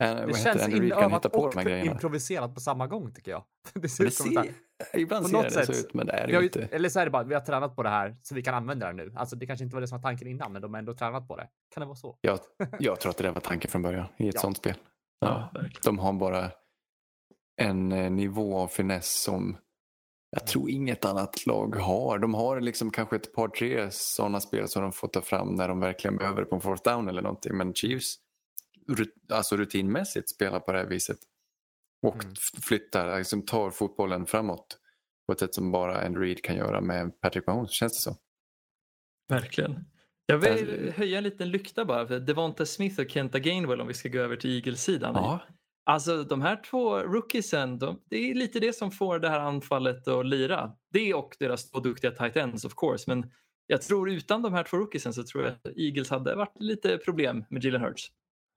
det 0.01 0.25
vad 0.25 0.37
känns 0.37 0.67
inövat 0.67 1.25
och 1.25 1.61
improviserat 1.67 2.53
på 2.53 2.61
samma 2.61 2.87
gång 2.87 3.13
tycker 3.13 3.31
jag. 3.31 3.43
Det 3.73 3.89
ser 3.89 4.05
ut 4.05 4.13
som 4.13 4.33
ser, 4.33 4.53
Ibland 4.93 5.27
ser 5.27 5.43
det 5.43 5.51
sätt, 5.51 5.65
så 5.65 5.71
ut 5.71 5.93
men 5.93 6.07
det 6.07 6.13
är 6.13 6.27
det 6.27 6.33
ju 6.33 6.43
inte. 6.43 6.67
Eller 6.71 6.89
så 6.89 6.99
är 6.99 7.05
det 7.05 7.11
bara 7.11 7.23
vi 7.23 7.33
har 7.33 7.41
tränat 7.41 7.75
på 7.75 7.83
det 7.83 7.89
här 7.89 8.15
så 8.21 8.35
vi 8.35 8.41
kan 8.41 8.53
använda 8.53 8.87
det 8.87 8.93
nu. 8.93 9.13
Alltså 9.15 9.35
det 9.35 9.45
kanske 9.45 9.63
inte 9.63 9.75
var 9.75 9.81
det 9.81 9.87
som 9.87 9.97
var 9.97 10.09
tanken 10.09 10.27
innan 10.27 10.53
men 10.53 10.61
de 10.61 10.73
har 10.73 10.79
ändå 10.79 10.93
tränat 10.93 11.27
på 11.27 11.35
det. 11.35 11.47
Kan 11.73 11.81
det 11.81 11.85
vara 11.85 11.95
så? 11.95 12.17
Jag, 12.21 12.39
jag 12.79 12.99
tror 12.99 13.09
att 13.09 13.17
det 13.17 13.31
var 13.31 13.41
tanken 13.41 13.71
från 13.71 13.81
början 13.81 14.05
i 14.17 14.27
ett 14.29 14.35
ja. 14.35 14.41
sånt 14.41 14.57
spel. 14.57 14.75
Ja, 15.19 15.49
ja 15.53 15.61
de 15.83 15.99
har 15.99 16.13
bara 16.13 16.51
en 17.61 17.91
eh, 17.91 18.11
nivå 18.11 18.57
av 18.57 18.67
finess 18.67 19.21
som 19.23 19.57
jag 20.31 20.47
tror 20.47 20.69
inget 20.69 21.05
annat 21.05 21.45
lag 21.45 21.75
har. 21.75 22.19
De 22.19 22.33
har 22.33 22.61
liksom 22.61 22.91
kanske 22.91 23.15
ett 23.15 23.33
par 23.33 23.47
tre 23.47 23.91
sådana 23.91 24.39
spel 24.39 24.67
som 24.67 24.81
de 24.81 24.91
får 24.91 25.07
ta 25.07 25.21
fram 25.21 25.55
när 25.55 25.67
de 25.67 25.79
verkligen 25.79 26.17
behöver 26.17 26.41
det 26.41 26.45
på 26.45 26.55
en 26.55 26.61
fourth 26.61 26.83
down 26.83 27.07
eller 27.07 27.21
någonting. 27.21 27.57
Men 27.57 27.73
Chiefs 27.73 28.15
alltså 29.29 29.57
rutinmässigt 29.57 30.29
spelar 30.29 30.59
på 30.59 30.71
det 30.71 30.77
här 30.77 30.85
viset 30.85 31.17
och 32.07 32.23
mm. 32.23 32.35
flyttar, 32.61 33.17
liksom 33.17 33.45
tar 33.45 33.71
fotbollen 33.71 34.25
framåt 34.25 34.77
på 35.27 35.33
ett 35.33 35.39
sätt 35.39 35.55
som 35.55 35.71
bara 35.71 36.05
Andy 36.05 36.19
Reid 36.19 36.43
kan 36.43 36.55
göra 36.55 36.81
med 36.81 37.21
Patrick 37.21 37.47
Mahomes, 37.47 37.71
känns 37.71 37.93
det 37.93 38.11
så. 38.11 38.17
Verkligen. 39.29 39.85
Jag 40.25 40.37
vill 40.37 40.93
höja 40.95 41.17
en 41.17 41.23
liten 41.23 41.49
lykta 41.49 41.85
bara 41.85 42.07
för 42.07 42.19
Devonta 42.19 42.65
Smith 42.65 42.99
och 42.99 43.09
Kenta 43.09 43.39
Gainwell 43.39 43.81
om 43.81 43.87
vi 43.87 43.93
ska 43.93 44.09
gå 44.09 44.19
över 44.19 44.35
till 44.35 44.55
Eagles-sidan. 44.55 45.15
Ja. 45.15 45.39
Alltså 45.85 46.23
de 46.23 46.41
här 46.41 46.63
två 46.63 46.99
rookiesen, 46.99 47.79
de, 47.79 48.01
det 48.09 48.17
är 48.17 48.33
lite 48.33 48.59
det 48.59 48.73
som 48.73 48.91
får 48.91 49.19
det 49.19 49.29
här 49.29 49.39
anfallet 49.39 50.07
att 50.07 50.25
lira. 50.25 50.71
Det 50.93 51.13
och 51.13 51.35
deras 51.39 51.71
två 51.71 51.79
duktiga 51.79 52.11
tight 52.11 52.37
ends 52.37 52.65
of 52.65 52.73
course. 52.75 53.03
Men 53.07 53.31
jag 53.67 53.81
tror 53.81 54.09
utan 54.11 54.41
de 54.41 54.53
här 54.53 54.63
två 54.63 54.77
rookiesen 54.77 55.13
så 55.13 55.23
tror 55.23 55.43
jag 55.43 55.53
att 55.53 55.77
Eagles 55.77 56.09
hade 56.09 56.35
varit 56.35 56.55
lite 56.59 56.97
problem 56.97 57.45
med 57.49 57.63
Jalen 57.63 57.81
Hurts. 57.81 58.11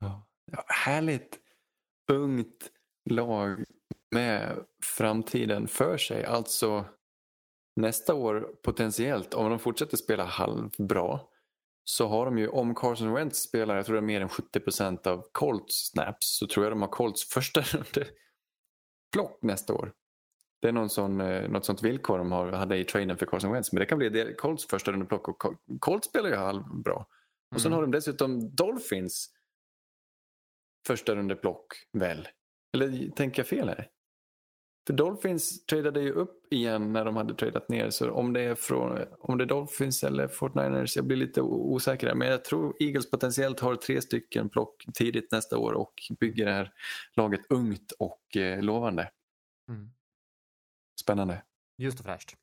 Ja. 0.04 0.64
Härligt 0.68 1.38
ungt 2.12 2.70
lag 3.10 3.64
med 4.10 4.64
framtiden 4.82 5.68
för 5.68 5.96
sig. 5.96 6.24
Alltså 6.24 6.84
nästa 7.76 8.14
år 8.14 8.48
potentiellt, 8.62 9.34
om 9.34 9.50
de 9.50 9.58
fortsätter 9.58 9.96
spela 9.96 10.24
halvbra 10.24 11.20
så 11.84 12.08
har 12.08 12.24
de 12.24 12.38
ju, 12.38 12.48
om 12.48 12.74
Carson 12.74 13.12
Wentz 13.12 13.38
spelar, 13.38 13.76
jag 13.76 13.86
tror 13.86 13.94
det 13.94 14.00
är 14.00 14.02
mer 14.02 14.20
än 14.20 14.28
70% 14.28 15.06
av 15.06 15.26
Colts 15.32 15.90
snaps, 15.90 16.38
så 16.38 16.46
tror 16.46 16.64
jag 16.64 16.72
de 16.72 16.82
har 16.82 16.88
Colts 16.88 17.24
första 17.28 17.62
plock 19.12 19.38
nästa 19.42 19.74
år. 19.74 19.92
Det 20.60 20.68
är 20.68 20.72
någon 20.72 20.90
sån, 20.90 21.20
eh, 21.20 21.48
något 21.48 21.64
sånt 21.64 21.82
villkor 21.82 22.18
de 22.18 22.32
har, 22.32 22.52
hade 22.52 22.76
i 22.76 22.84
traden 22.84 23.16
för 23.16 23.26
Carson 23.26 23.52
Wentz. 23.52 23.72
Men 23.72 23.80
det 23.80 23.86
kan 23.86 23.98
bli 23.98 24.34
Colts 24.38 24.66
första 24.66 24.92
rundeplock 24.92 25.28
och 25.28 25.42
Colts 25.80 26.08
spelar 26.08 26.28
ju 26.28 26.36
halvbra. 26.36 27.06
Och 27.54 27.60
sen 27.60 27.72
mm. 27.72 27.72
har 27.72 27.82
de 27.82 27.90
dessutom 27.90 28.54
Dolphins 28.54 29.33
första 30.86 31.14
rundeplock 31.14 31.66
väl? 31.92 32.28
Eller 32.74 33.10
tänker 33.10 33.40
jag 33.40 33.46
fel 33.46 33.68
här? 33.68 33.88
För 34.86 34.94
Dolphins 34.94 35.66
tradade 35.66 36.00
ju 36.00 36.12
upp 36.12 36.52
igen 36.52 36.92
när 36.92 37.04
de 37.04 37.16
hade 37.16 37.34
tradat 37.34 37.68
ner. 37.68 37.90
Så 37.90 38.10
om 38.10 38.32
det 38.32 38.40
är, 38.40 38.54
från, 38.54 38.98
om 39.18 39.38
det 39.38 39.44
är 39.44 39.46
Dolphins 39.46 40.04
eller 40.04 40.28
Fortniners, 40.28 40.96
jag 40.96 41.06
blir 41.06 41.16
lite 41.16 41.42
osäker. 41.42 42.06
Där. 42.06 42.14
Men 42.14 42.28
jag 42.28 42.44
tror 42.44 42.76
Eagles 42.80 43.10
potentiellt 43.10 43.60
har 43.60 43.76
tre 43.76 44.02
stycken 44.02 44.48
plock 44.48 44.84
tidigt 44.94 45.32
nästa 45.32 45.58
år 45.58 45.72
och 45.72 45.94
bygger 46.20 46.46
det 46.46 46.52
här 46.52 46.72
laget 47.16 47.40
ungt 47.48 47.92
och 47.98 48.36
eh, 48.36 48.62
lovande. 48.62 49.10
Mm. 49.68 49.90
Spännande. 51.00 51.42
Just 51.78 51.98
och 51.98 52.06
fräscht. 52.06 52.36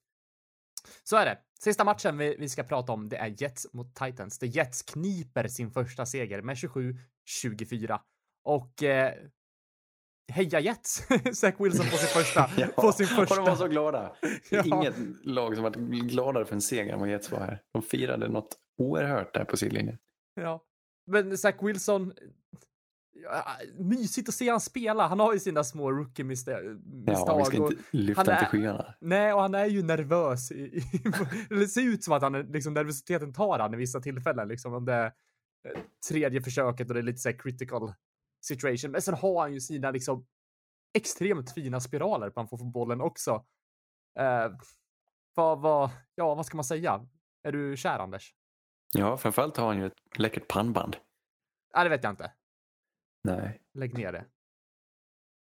Så 1.04 1.18
är 1.18 1.26
det. 1.26 1.38
Sista 1.60 1.84
matchen 1.84 2.18
vi, 2.18 2.36
vi 2.40 2.50
ska 2.50 2.64
prata 2.64 2.92
om 2.92 3.10
det 3.10 3.18
är 3.18 3.36
Jets 3.42 3.74
mot 3.74 3.96
Titans. 3.96 4.40
Det 4.40 4.48
Jets 4.48 4.82
kniper 4.82 5.48
sin 5.48 5.72
första 5.72 6.06
seger 6.06 6.42
med 6.42 6.56
27-24. 6.56 8.00
Och 8.44 8.84
eh, 8.84 9.14
heja 10.32 10.60
Jets! 10.60 11.04
Zach 11.34 11.56
Wilson 11.60 11.86
på 11.86 11.98
sin 11.98 12.08
första. 12.08 12.50
ja, 12.58 12.68
på 12.76 12.92
sin 12.92 13.08
första. 13.08 13.40
Och 13.40 13.46
de 13.46 13.50
var 13.52 13.56
så 13.58 13.68
glada. 13.68 14.16
ja. 14.50 14.64
Inget 14.66 14.96
lag 15.24 15.56
som 15.56 15.64
varit 15.64 15.76
gladare 16.12 16.46
för 16.46 16.56
en 16.56 16.62
seger 16.62 16.94
än 16.94 17.00
vad 17.00 17.10
Jets 17.10 17.32
var 17.32 17.40
här. 17.40 17.62
De 17.74 17.82
firade 17.82 18.28
något 18.28 18.58
oerhört 18.78 19.34
där 19.34 19.46
på 19.46 19.58
sidlinjen. 19.58 19.98
Ja, 20.36 20.64
men 21.08 21.38
Zach 21.38 21.56
Wilson. 21.62 22.14
mysigt 23.78 24.30
att 24.30 24.36
se 24.36 24.50
han 24.50 24.62
spela. 24.62 25.08
Han 25.08 25.20
har 25.20 25.34
ju 25.34 25.40
sina 25.40 25.64
små 25.64 25.92
rookie 25.92 26.26
misstag. 26.26 26.82
Ja, 27.06 27.38
vi 27.38 27.46
ska 27.46 27.58
inte 27.58 27.76
lyfta 27.92 28.22
han 28.22 28.30
är- 28.30 28.40
till 28.40 28.48
skyarna. 28.48 28.94
Nej, 29.02 29.34
och 29.34 29.42
han 29.42 29.56
är 29.56 29.66
ju 29.66 29.84
nervös. 29.84 30.52
I, 30.52 30.84
det 31.50 31.68
ser 31.68 31.82
ut 31.82 32.04
som 32.04 32.14
att 32.14 32.22
han 32.22 32.34
liksom, 32.34 32.74
nervositeten 32.74 33.34
tar 33.34 33.60
han 33.60 33.74
i 33.74 33.78
vissa 33.78 34.00
tillfällen. 34.00 34.48
Liksom, 34.48 34.74
om 34.74 34.86
det 34.86 34.94
är 34.94 35.06
eh, 35.06 35.82
tredje 36.10 36.42
försöket 36.42 36.88
och 36.88 36.94
det 36.94 37.00
är 37.00 37.04
lite 37.04 37.20
så 37.20 37.30
här 37.30 37.40
critical 37.40 37.94
situation. 38.42 38.92
Men 38.92 39.02
sen 39.02 39.14
har 39.14 39.42
han 39.42 39.54
ju 39.54 39.60
sina 39.60 39.92
liksom 39.92 40.26
extremt 40.94 41.54
fina 41.54 41.80
spiraler 41.80 42.30
på 42.30 42.40
han 42.40 42.48
får 42.48 42.58
få 42.58 42.66
bollen 42.66 43.02
också. 43.02 43.46
Eh, 44.20 44.52
vad, 45.34 45.62
vad, 45.62 45.90
ja, 46.16 46.36
vad 46.36 46.46
ska 46.46 46.58
man 46.58 46.64
säga? 46.64 47.08
Är 47.44 47.52
du 47.52 47.78
kär, 47.78 48.00
Anders? 48.00 48.34
Ja, 48.94 49.18
framförallt 49.18 49.58
har 49.58 49.68
han 49.68 49.78
ju 49.78 49.86
ett 49.86 50.18
läckert 50.18 50.48
pannband. 50.48 50.98
Nej, 51.76 51.84
det 51.84 51.90
vet 51.90 52.04
jag 52.04 52.12
inte. 52.12 52.32
Nej. 53.24 53.62
Lägg 53.74 53.98
ner 53.98 54.12
det. 54.12 54.26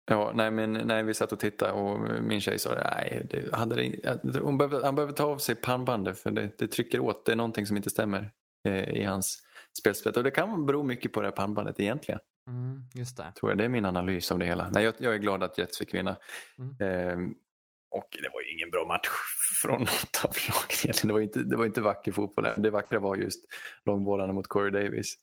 Ja, 0.06 0.32
nej, 0.36 0.52
men 0.52 0.74
nej, 0.74 1.04
vi 1.04 1.14
satt 1.14 1.32
och 1.32 1.40
tittade 1.40 1.74
och 1.74 2.00
min 2.24 2.42
tjej 2.42 2.60
sa 2.60 2.76
nej, 2.76 3.28
det, 3.30 3.56
hade 3.56 3.76
det, 3.76 4.40
hon 4.40 4.58
behöver, 4.58 4.84
han 4.84 4.96
behöver 4.96 5.14
ta 5.14 5.26
av 5.26 5.38
sig 5.38 5.56
pannbandet 5.56 6.20
för 6.20 6.32
det, 6.32 6.58
det 6.58 6.68
trycker 6.68 7.00
åt. 7.00 7.26
Det 7.26 7.32
är 7.32 7.36
någonting 7.36 7.66
som 7.66 7.78
inte 7.78 7.90
stämmer 7.90 8.32
eh, 8.68 8.90
i 8.90 9.04
hans 9.04 9.44
spelsätt. 9.80 10.18
Och 10.18 10.24
det 10.24 10.32
kan 10.32 10.66
bero 10.66 10.84
mycket 10.84 11.14
på 11.14 11.22
det 11.22 11.28
här 11.28 11.32
pannbandet 11.32 11.80
egentligen. 11.80 12.20
Mm, 12.48 12.84
just 12.94 13.18
det. 13.18 13.32
Tror 13.36 13.52
jag. 13.52 13.58
Det 13.58 13.64
är 13.66 13.70
min 13.70 13.86
analys 13.86 14.32
av 14.32 14.39
det 14.39 14.46
hela. 14.46 14.70
Nej, 14.70 14.84
jag, 14.84 14.94
jag 14.98 15.14
är 15.14 15.18
glad 15.18 15.44
att 15.44 15.58
Jets 15.58 15.78
fick 15.78 15.94
vinna. 15.94 16.16
Mm. 16.58 16.76
Ehm, 16.80 17.34
och 17.91 18.18
det 18.22 18.30
var 18.34 18.41
ju 18.41 18.52
ingen 18.54 18.70
bra 18.70 18.86
match 18.88 19.08
från 19.62 19.80
något 19.80 20.22
av 20.26 20.32
lagen. 20.50 20.94
Det 21.04 21.14
var 21.14 21.20
inte, 21.20 21.39
det 21.39 21.56
var 21.56 21.66
inte 21.66 21.82
vacker 21.82 22.12
fotboll. 22.12 22.48
Det 22.58 22.70
vackra 22.70 23.00
var 23.00 23.16
just 23.16 23.46
långbollarna 23.86 24.34
mot 24.34 24.48
Corey 24.48 24.72
Davis. 24.72 25.16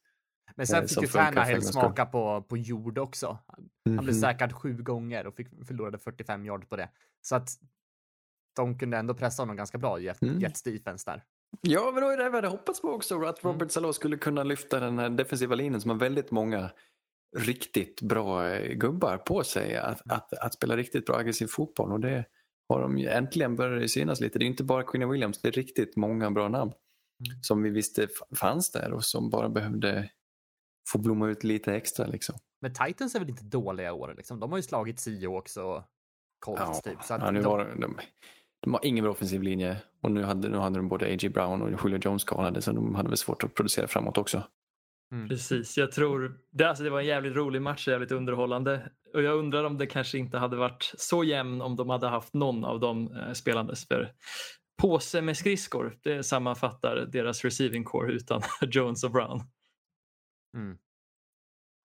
Men 0.55 0.67
sen 0.67 0.83
Eh, 0.83 0.89
fick 0.89 1.03
ju 1.03 1.07
Tannehill 1.07 1.63
smaka 1.63 2.07
på, 2.07 2.43
på 2.43 2.57
jord 2.57 2.99
också. 2.99 3.39
Han 3.49 3.71
blev 3.85 4.03
Mhm. 4.05 4.15
säkrad 4.21 4.53
sju 4.53 4.83
gånger 4.83 5.27
och 5.27 5.35
fick, 5.37 5.49
förlorade 5.67 5.99
45 5.99 6.47
yard 6.47 6.69
på 6.69 6.77
det. 6.77 6.89
Så 7.21 7.37
att 7.37 7.49
de 8.57 8.79
kunde 8.79 8.97
ändå 8.97 9.15
pressa 9.15 9.43
honom 9.43 9.57
ganska 9.57 9.79
bra 9.79 9.99
i 10.01 10.03
Jet- 10.05 10.23
Mm. 10.23 10.39
Jets 10.41 10.63
defense 10.63 11.11
där. 11.11 11.25
Ja, 11.61 11.91
men 11.95 12.03
var 12.05 12.11
ju 12.11 12.17
det 12.17 12.31
vi 12.31 12.37
hade 12.37 12.49
hoppats 12.49 12.83
på 12.83 12.89
också. 12.89 13.23
Att 13.25 13.45
Mm. 13.45 13.53
Robert 13.55 13.71
Salah 13.71 13.93
skulle 13.93 14.17
kunna 14.17 14.43
lyfta 14.45 14.81
den 14.81 14.99
här 14.99 15.09
defensiva 15.11 15.55
linjen 15.55 15.81
som 15.81 15.91
har 15.91 15.99
väldigt 15.99 16.31
många 16.31 16.71
riktigt 17.37 18.03
bra 18.03 18.49
eh, 18.49 18.75
gubbar 18.75 19.19
på 19.19 19.45
sig. 19.45 19.77
Att, 19.77 20.11
att, 20.11 20.33
att 20.33 20.55
spela 20.55 20.77
riktigt 20.77 21.07
bra 21.07 21.17
aggressiv 21.17 21.47
fotboll. 21.47 21.93
Och 21.93 22.01
det 22.01 22.25
har 22.69 22.83
de 22.83 22.97
äntligen 22.97 23.57
börjat 23.57 23.91
synas 23.91 24.21
lite. 24.21 24.39
Det 24.39 24.45
är 24.45 24.47
inte 24.47 24.65
bara 24.65 24.83
Quinn 24.83 25.11
Williams, 25.11 25.43
det 25.43 25.49
är 25.49 25.53
riktigt 25.53 25.97
många 25.97 26.31
bra 26.31 26.49
namn. 26.49 26.73
Mm. 26.73 27.43
Som 27.43 27.63
vi 27.63 27.71
visste 27.71 28.09
fanns 28.37 28.71
där 28.73 28.93
och 28.93 29.05
som 29.05 29.31
bara 29.31 29.49
behövde 29.49 30.11
få 30.93 30.99
blomma 30.99 31.29
ut 31.29 31.45
lite 31.45 31.75
extra. 31.75 32.07
Liksom. 32.07 32.35
Men 32.61 32.75
Titans 32.75 33.15
är 33.15 33.19
väl 33.19 33.29
inte 33.29 33.45
dåliga 33.45 33.93
år 33.93 34.15
liksom. 34.17 34.41
De 34.41 34.51
har 34.51 34.59
ju 34.59 34.63
slagit 34.63 35.01
Seahawks 35.01 35.57
och 35.57 35.83
Colts 36.39 36.83
typ. 36.83 37.03
Så 37.03 37.15
att 37.15 37.23
ja, 37.23 37.31
nu 37.31 37.41
de, 37.41 37.49
var 37.49 37.77
de, 37.81 37.97
de 38.61 38.73
har 38.75 38.81
ingen 38.85 39.05
bra 39.05 39.13
offensiv 39.13 39.43
linje 39.43 39.77
och 40.03 40.11
nu 40.11 40.23
hade, 40.23 40.49
nu 40.49 40.57
hade 40.57 40.77
de 40.77 40.89
både 40.89 41.07
A.J. 41.07 41.29
Brown 41.29 41.63
och 41.63 41.71
Julio 41.71 42.01
Jones 42.03 42.23
skadade 42.23 42.63
så 42.63 42.73
de 42.73 42.95
hade 42.95 43.09
väl 43.09 43.19
svårt 43.19 43.45
att 43.45 43.55
producera 43.55 43.89
framåt 43.89 44.19
också. 44.19 44.43
Precis, 45.29 45.79
jag 45.79 45.93
tror 45.93 46.39
det, 46.51 46.65
alltså 46.65 46.85
det 46.85 46.91
var 46.91 47.01
en 47.01 47.07
jävligt 47.07 47.37
rolig 47.37 47.63
match, 47.63 47.89
jävligt 47.89 48.13
underhållande. 48.13 48.91
Och 49.15 49.23
jag 49.23 49.39
undrar 49.39 49.65
om 49.65 49.79
det 49.79 49.87
kanske 49.87 50.19
inte 50.19 50.39
hade 50.39 50.57
varit 50.57 50.93
så 50.99 51.25
jämn 51.25 51.61
om 51.61 51.77
de 51.77 51.91
hade 51.91 52.09
haft 52.09 52.35
någon 52.35 52.65
av 52.65 52.81
dem 52.81 53.17
eh, 53.17 53.33
spelandes. 53.33 53.89
För 53.89 54.13
påse 54.83 55.23
med 55.23 55.37
skridskor, 55.37 55.99
det 56.03 56.23
sammanfattar 56.23 56.97
deras 56.97 57.45
receiving 57.45 57.85
core 57.85 58.13
utan 58.13 58.43
Jones 58.63 59.05
och 59.05 59.11
Brown. 59.11 59.43
mm. 60.57 60.79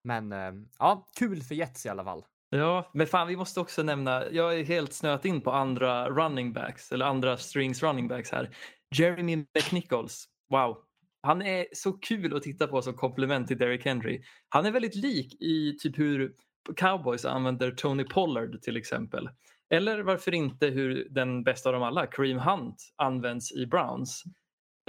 Men 0.04 0.32
eh, 0.32 0.54
ja, 0.80 1.08
kul 1.20 1.44
för 1.44 1.56
Jets 1.56 1.86
i 1.86 1.90
alla 1.90 2.04
fall. 2.04 2.26
Ja, 2.50 2.90
men 2.94 3.08
fan 3.08 3.28
vi 3.28 3.36
måste 3.36 3.60
också 3.60 3.84
nämna, 3.84 4.32
jag 4.32 4.60
är 4.60 4.64
helt 4.64 4.94
snöat 4.94 5.26
in 5.26 5.42
på 5.42 5.52
andra 5.52 6.10
running 6.10 6.54
backs, 6.54 6.92
eller 6.92 7.06
andra 7.06 7.38
strings 7.38 7.84
running 7.84 8.08
backs 8.08 8.32
här. 8.32 8.56
Jeremy 8.96 9.36
McNichols, 9.36 10.26
wow. 10.50 10.78
Han 11.26 11.42
är 11.42 11.66
så 11.74 11.94
kul 11.94 12.36
att 12.36 12.44
titta 12.44 12.68
på 12.68 12.82
som 12.82 12.94
komplement 12.94 13.48
till 13.48 13.58
Derrick 13.58 13.86
Henry. 13.86 14.24
Han 14.50 14.66
är 14.66 14.72
väldigt 14.72 14.96
lik 14.96 15.42
i 15.42 15.78
typ 15.80 16.00
hur 16.00 16.34
Cowboys 16.76 17.26
använder 17.26 17.72
Tony 17.72 18.04
Pollard 18.04 18.62
till 18.62 18.78
exempel. 18.78 19.30
Eller 19.70 20.00
varför 20.00 20.34
inte 20.34 20.68
hur 20.68 21.08
den 21.10 21.44
bästa 21.44 21.70
av 21.70 21.74
dem 21.74 21.84
alla, 21.84 22.08
Kareem 22.08 22.40
Hunt, 22.40 22.94
används 22.96 23.52
i 23.52 23.66
Browns. 23.66 24.24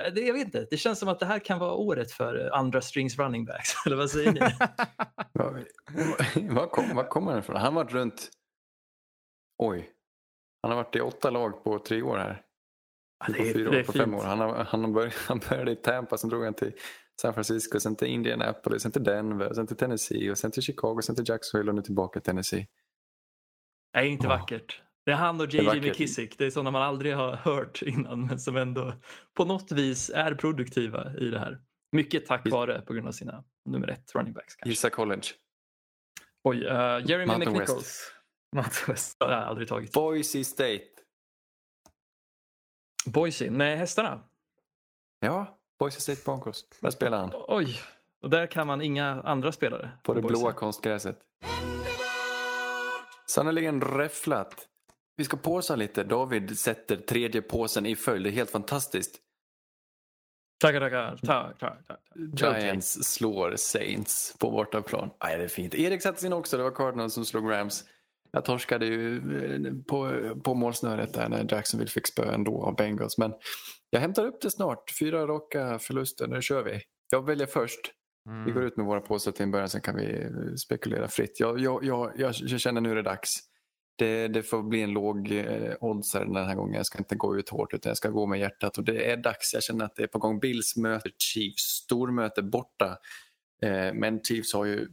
Eh, 0.03 0.15
det, 0.15 0.21
jag 0.21 0.35
vet 0.35 0.45
inte, 0.45 0.67
det 0.71 0.77
känns 0.77 0.99
som 0.99 1.09
att 1.09 1.21
det 1.21 1.27
här 1.27 1.39
kan 1.39 1.59
vara 1.59 1.73
året 1.73 2.13
för 2.13 2.47
eh, 2.47 2.59
andra 2.59 2.81
strings 2.81 3.19
running 3.19 3.45
backs. 3.45 3.71
Eller 3.87 3.97
vad 3.97 4.11
säger 4.11 4.33
ni? 4.33 4.41
Var, 6.55 6.67
kom, 6.67 6.97
var 6.97 7.05
kommer 7.05 7.31
han 7.31 7.41
ifrån? 7.41 7.57
Han 7.57 7.77
har 7.77 7.85
varit 7.85 7.93
runt... 7.93 8.31
Oj. 9.59 9.91
Han 10.63 10.71
har 10.71 10.77
varit 10.77 10.97
i 10.97 11.01
åtta 11.01 11.31
lag 11.31 11.65
på 11.65 11.79
tre 11.79 12.03
år 12.03 12.19
här. 12.19 12.46
Ja, 13.19 13.33
det 13.33 13.49
är- 13.49 13.53
fyra 13.53 13.71
det 13.71 13.77
år, 13.77 13.81
är 13.81 13.85
på 13.85 13.93
fem 13.93 14.15
år. 14.15 14.23
Han, 14.23 14.41
har, 14.41 14.65
han, 14.65 14.93
börjat, 14.93 15.15
han 15.15 15.41
började 15.49 15.73
i 15.73 15.77
Tampa, 15.77 16.17
sen 16.19 16.31
drog 16.31 16.45
han 16.45 16.55
till 16.55 16.73
San 17.21 17.35
Francisco, 17.35 17.81
sen 17.81 17.97
till 17.97 18.09
Indianapolis, 18.09 18.83
sen 18.83 18.93
till 18.93 19.05
Denver, 19.05 19.53
sen 19.55 19.67
till 19.67 19.77
Tennessee, 19.77 20.31
och 20.31 20.39
sen 20.39 20.51
till 20.51 20.63
Chicago, 20.63 21.01
sen 21.03 21.15
till 21.17 21.25
Jacksonville 21.29 21.71
och 21.71 21.75
nu 21.75 21.83
tillbaka 21.83 22.21
till 22.21 22.27
Tennessee. 22.27 22.67
Det 23.93 23.99
är 23.99 24.03
inte 24.05 24.27
Ja. 24.27 24.29
vackert. 24.29 24.83
Det 25.05 25.13
är 25.13 25.17
han 25.17 25.41
och 25.41 25.47
JJ. 25.55 25.81
McKissick. 25.81 26.39
Det 26.39 26.47
är 26.47 26.51
sådana 26.51 26.71
man 26.71 26.83
aldrig 26.83 27.15
har 27.17 27.33
hört 27.37 27.83
innan 27.83 28.27
men 28.27 28.39
som 28.41 28.57
ändå 28.57 28.93
på 29.37 29.45
något 29.45 29.73
vis 29.73 30.11
är 30.15 30.35
produktiva 30.35 31.17
i 31.19 31.29
det 31.29 31.39
här. 31.39 31.59
Mycket 31.93 32.27
tack 32.27 32.51
vare 32.51 32.81
på 32.81 32.93
grund 32.95 33.09
av 33.09 33.13
sina 33.13 33.45
nummer 33.65 33.89
ett 33.89 34.15
running 34.15 34.33
backs. 34.33 34.55
Gissa 34.65 34.91
college. 34.91 35.23
Oj, 36.45 36.57
uh, 36.57 36.71
Jeremy 36.71 37.27
Mountain 37.27 37.53
McNichols. 37.53 38.13
Mountain 38.57 38.85
West. 38.95 39.17
Det 39.19 39.25
har 39.25 39.33
jag 39.33 39.43
aldrig 39.43 39.69
tagit. 39.69 39.93
Boise 39.93 40.45
State. 40.45 40.83
Boise. 43.07 43.51
Nej, 43.51 43.77
hästarna. 43.77 44.21
Ja, 45.21 45.59
Boise 45.79 46.01
State 46.01 46.21
Broncos. 46.25 46.65
Där 46.81 46.91
spelar 46.91 47.19
han. 47.19 47.31
Oj. 47.49 47.81
Och 48.23 48.31
där 48.31 48.47
kan 48.47 48.67
man 48.67 48.83
inga 48.83 49.23
andra 49.23 49.53
spelare. 49.53 49.91
På 50.03 50.15
det 50.15 50.21
Boise. 50.21 50.39
blåa 50.39 50.53
konstgräset. 50.53 51.19
Sannerligen 53.27 53.81
räfflat. 53.81 54.69
Vi 55.17 55.25
ska 55.25 55.37
påsa 55.37 55.77
lite. 55.77 56.05
David 56.05 56.59
sätter 56.59 56.97
tredje 56.97 57.43
påsen 57.43 57.87
i 57.87 57.97
följd. 57.97 58.25
Det 58.25 58.31
är 58.31 58.33
helt 58.33 58.51
fantastiskt. 58.51 59.21
Tackar, 60.61 60.81
tackar. 60.81 61.17
Tack, 61.27 61.59
tack, 61.59 61.87
tack. 61.87 62.01
Giants 62.41 63.05
slår 63.05 63.57
Saints 63.57 64.37
på 64.39 64.51
bortaplan. 64.51 65.11
Nej, 65.25 65.39
det 65.39 65.45
är 65.45 65.49
fint. 65.49 65.75
Erik 65.75 66.03
satte 66.03 66.21
sin 66.21 66.33
också. 66.33 66.57
Det 66.57 66.63
var 66.63 66.71
Cardinals 66.71 67.15
som 67.15 67.25
slog 67.25 67.51
Rams. 67.53 67.85
Jag 68.37 68.45
torskade 68.45 68.87
ju 68.87 69.17
eh, 69.17 69.73
på, 69.89 70.21
på 70.45 70.55
målsnöret 70.55 71.15
där 71.15 71.29
när 71.29 71.47
Jacksonville 71.53 71.91
fick 71.91 72.07
spö 72.07 72.33
ändå 72.33 72.63
av 72.63 72.77
Bengals. 72.77 73.19
Men 73.19 73.35
jag 73.91 74.01
hämtar 74.01 74.27
upp 74.27 74.41
det 74.41 74.51
snart. 74.51 74.91
Fyra 74.99 75.27
raka 75.27 75.79
förluster. 75.79 76.27
Nu 76.27 76.43
kör 76.43 76.63
vi. 76.63 76.81
Jag 77.11 77.27
väljer 77.27 77.47
först. 77.47 77.81
Mm. 78.29 78.45
Vi 78.45 78.53
går 78.53 78.65
ut 78.65 78.77
med 78.77 78.87
våra 78.87 79.01
påsar 79.01 79.33
till 79.33 79.43
en 79.43 79.51
början, 79.51 79.69
sen 79.69 79.81
kan 79.81 79.97
vi 79.97 80.23
eh, 80.23 80.55
spekulera 80.57 81.09
fritt. 81.09 81.41
Jag, 81.41 81.61
jag, 81.61 81.85
jag, 81.85 82.13
jag, 82.17 82.35
jag 82.39 82.61
känner 82.61 82.81
nu 82.81 82.91
är 82.91 82.95
det 82.95 83.03
dags. 83.03 83.39
Det, 83.99 84.29
det 84.29 84.43
får 84.43 84.63
bli 84.63 84.83
en 84.83 84.91
låg 84.91 85.33
eh, 85.33 85.75
oddsare 85.81 86.25
den 86.25 86.37
här 86.37 86.55
gången. 86.55 86.75
Jag 86.75 86.87
ska 86.87 86.99
inte 86.99 87.17
gå 87.17 87.39
ut 87.39 87.49
hårt 87.49 87.75
utan 87.75 87.91
jag 87.91 87.97
ska 87.97 88.11
gå 88.11 88.27
med 88.27 88.41
hjärtat. 88.41 88.79
Och 88.79 88.85
det 88.85 89.11
är 89.11 89.17
dags. 89.17 89.55
Jag 89.55 89.63
känner 89.63 89.85
att 89.85 89.97
det 89.97 90.03
är 90.03 90.07
på 90.07 90.19
gång. 90.19 90.41
Bills 90.41 90.77
möter 90.77 91.11
Chiefs. 91.19 91.63
Stormöte 91.63 92.43
borta. 92.43 92.99
Eh, 93.63 93.95
men 93.95 94.21
Chiefs 94.23 94.55
har 94.55 94.65
ju 94.65 94.89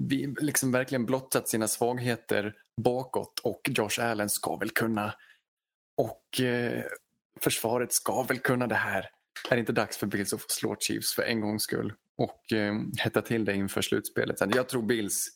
vi, 0.00 0.34
liksom 0.40 0.72
verkligen 0.72 1.06
blottat 1.06 1.48
sina 1.48 1.68
svagheter 1.68 2.54
bakåt 2.82 3.40
och 3.44 3.60
Josh 3.68 4.00
Allen 4.00 4.30
ska 4.30 4.56
väl 4.56 4.70
kunna 4.70 5.14
och 5.96 6.40
eh, 6.40 6.84
försvaret 7.40 7.92
ska 7.92 8.22
väl 8.22 8.38
kunna 8.38 8.66
det 8.66 8.74
här. 8.74 9.10
Är 9.50 9.56
det 9.56 9.60
inte 9.60 9.72
dags 9.72 9.96
för 9.96 10.06
Bills 10.06 10.32
att 10.32 10.42
få 10.42 10.48
slå 10.48 10.76
Chiefs 10.80 11.14
för 11.14 11.22
en 11.22 11.40
gångs 11.40 11.62
skull 11.62 11.92
och 12.18 12.52
eh, 12.52 12.74
hetta 12.98 13.22
till 13.22 13.44
det 13.44 13.54
inför 13.54 13.82
slutspelet? 13.82 14.38
Sen, 14.38 14.52
Jag 14.54 14.68
tror 14.68 14.82
Bills 14.82 15.28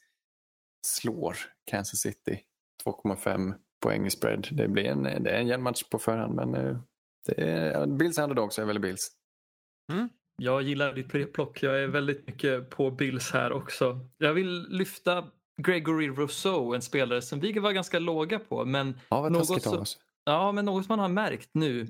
slår 0.86 1.36
Kansas 1.70 2.00
City 2.00 2.40
2,5 2.84 3.54
poäng 3.80 4.06
i 4.06 4.10
spread. 4.10 4.48
Det 4.50 4.68
blir 4.68 4.84
en, 4.84 5.02
det 5.02 5.30
är 5.30 5.40
en 5.40 5.46
jämn 5.46 5.62
match 5.62 5.82
på 5.90 5.98
förhand 5.98 6.34
men 6.34 6.54
eh, 6.54 6.78
det 7.26 7.42
är, 7.42 7.86
Bills 7.86 8.18
är 8.18 8.22
underdog 8.22 8.52
så 8.52 8.62
är 8.62 8.66
väl 8.66 8.80
Bills. 8.80 9.10
Mm. 9.92 10.08
Jag 10.36 10.62
gillar 10.62 10.92
ditt 10.92 11.32
plock. 11.32 11.62
Jag 11.62 11.82
är 11.82 11.86
väldigt 11.86 12.26
mycket 12.26 12.70
på 12.70 12.90
Bills 12.90 13.30
här 13.30 13.52
också. 13.52 14.00
Jag 14.18 14.34
vill 14.34 14.66
lyfta 14.68 15.24
Gregory 15.62 16.08
Rousseau, 16.08 16.74
en 16.74 16.82
spelare 16.82 17.22
som 17.22 17.40
vi 17.40 17.52
var 17.52 17.72
ganska 17.72 17.98
låga 17.98 18.38
på. 18.38 18.64
Men 18.64 19.00
Ja, 19.08 19.28
Något 19.28 19.66
oss. 19.66 19.98
Ja, 20.24 20.52
men 20.52 20.64
något 20.64 20.88
man 20.88 20.98
har 20.98 21.08
märkt 21.08 21.50
nu 21.52 21.86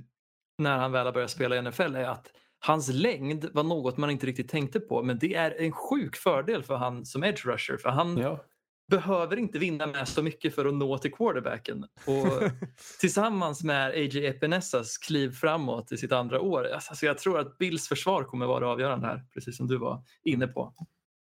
när 0.58 0.78
han 0.78 0.92
väl 0.92 1.06
har 1.06 1.12
börjat 1.12 1.30
spela 1.30 1.56
i 1.56 1.62
NFL 1.62 1.96
är 1.96 2.08
att 2.08 2.32
hans 2.58 2.88
längd 2.88 3.48
var 3.52 3.62
något 3.62 3.96
man 3.96 4.10
inte 4.10 4.26
riktigt 4.26 4.48
tänkte 4.48 4.80
på. 4.80 5.02
Men 5.02 5.18
det 5.18 5.34
är 5.34 5.60
en 5.60 5.72
sjuk 5.72 6.16
fördel 6.16 6.62
för 6.62 6.76
han 6.76 7.06
som 7.06 7.24
edge 7.24 7.46
rusher. 7.46 7.76
För 7.76 7.88
han 7.88 8.18
Ja. 8.18 8.44
Behöver 8.90 9.36
inte 9.36 9.58
vinna 9.58 9.86
med 9.86 10.08
så 10.08 10.22
mycket 10.22 10.54
för 10.54 10.64
att 10.66 10.74
nå 10.74 10.98
till 10.98 11.12
quarterbacken. 11.12 11.84
Och 12.06 12.50
tillsammans 13.00 13.64
med 13.64 13.88
A.J. 13.90 14.26
Epinessas 14.26 14.98
kliv 14.98 15.30
framåt 15.32 15.92
i 15.92 15.96
sitt 15.96 16.12
andra 16.12 16.40
år. 16.40 16.66
Alltså 16.66 17.06
jag 17.06 17.18
tror 17.18 17.38
att 17.38 17.58
Bills 17.58 17.88
försvar 17.88 18.24
kommer 18.24 18.46
vara 18.46 18.68
avgörande 18.68 19.06
här, 19.06 19.24
precis 19.34 19.56
som 19.56 19.66
du 19.66 19.78
var 19.78 20.02
inne 20.24 20.46
på. 20.46 20.74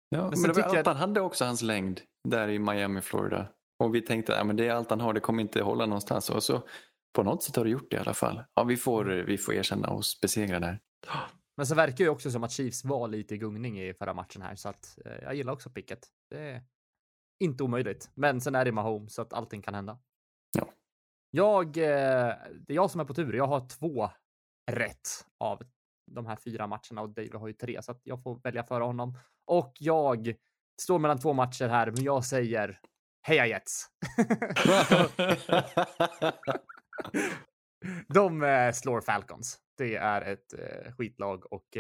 Ja, 0.10 0.22
men, 0.30 0.38
sen 0.38 0.42
det 0.42 0.48
var 0.48 0.54
tycker 0.56 0.68
allt 0.68 0.76
jag- 0.78 0.86
han 0.86 0.96
hade 1.10 1.22
också 1.22 1.46
hans 1.46 1.62
längd 1.62 2.02
där 2.30 2.48
i 2.48 2.60
Miami, 2.60 3.02
Florida. 3.02 3.48
Och 3.84 3.96
vi 3.96 4.02
tänkte 4.02 4.40
att 4.40 4.58
det 4.58 4.68
är 4.68 4.72
allt 4.74 4.90
han 4.90 5.02
har, 5.02 5.14
det 5.14 5.20
kommer 5.20 5.42
inte 5.42 5.62
hålla 5.62 5.86
någonstans. 5.86 6.30
Och 6.30 6.44
så 6.44 6.62
på 7.16 7.24
något 7.24 7.44
sätt 7.44 7.56
har 7.56 7.64
det 7.64 7.70
gjort 7.70 7.92
det 7.92 7.96
i 7.98 8.00
alla 8.00 8.14
fall. 8.14 8.44
Ja, 8.54 8.64
vi 8.64 8.78
får, 8.78 9.06
vi 9.06 9.38
får 9.38 9.54
erkänna 9.54 9.90
oss 9.90 10.22
besegrade 10.22 10.66
där. 10.66 10.80
Men 11.58 11.68
så 11.68 11.76
verkar 11.76 12.04
ju 12.04 12.10
också 12.10 12.32
som 12.32 12.44
att 12.44 12.52
Chiefs 12.52 12.84
var 12.86 13.08
lite 13.08 13.36
i 13.36 13.38
gungning 13.38 13.80
i 13.82 13.94
förra 13.94 14.14
matchen 14.14 14.42
här, 14.42 14.56
så 14.56 14.70
att 14.70 14.98
eh, 15.06 15.12
jag 15.24 15.36
gillar 15.36 15.54
också 15.54 15.70
picket. 15.70 16.00
Det 16.30 16.62
inte 17.40 17.64
omöjligt, 17.64 18.12
men 18.14 18.42
sen 18.42 18.56
är 18.56 18.66
det 18.66 18.72
Mahomes 18.72 19.14
så 19.14 19.22
att 19.22 19.34
allting 19.34 19.62
kan 19.62 19.74
hända. 19.74 20.00
Ja. 20.58 20.70
Jag, 21.32 21.78
eh, 21.78 22.34
det 22.54 22.74
är 22.74 22.76
jag 22.76 22.92
som 22.92 23.02
är 23.02 23.06
på 23.06 23.14
tur. 23.14 23.34
Jag 23.34 23.48
har 23.48 23.68
två 23.68 24.10
rätt 24.72 25.26
av 25.40 25.64
de 26.12 26.26
här 26.26 26.36
fyra 26.36 26.68
matcherna 26.68 27.02
och 27.02 27.10
David 27.10 27.36
har 27.36 27.48
ju 27.48 27.54
tre, 27.54 27.82
så 27.82 27.92
att 27.92 28.02
jag 28.04 28.24
får 28.24 28.40
välja 28.44 28.64
före 28.64 28.84
honom. 28.84 29.18
Och 29.46 29.74
jag 29.80 30.36
står 30.82 31.00
mellan 31.00 31.20
två 31.20 31.34
matcher 31.34 31.68
här, 31.68 31.92
men 31.92 32.04
jag 32.04 32.26
säger 32.26 32.80
heja 33.28 33.48
Jets. 33.48 33.88
De 38.08 38.44
eh, 38.44 38.72
slår 38.72 39.02
Falcons. 39.02 39.60
Det 39.78 39.96
är 39.96 40.22
ett 40.22 40.54
eh, 40.54 40.92
skitlag 40.94 41.54
och 41.54 41.78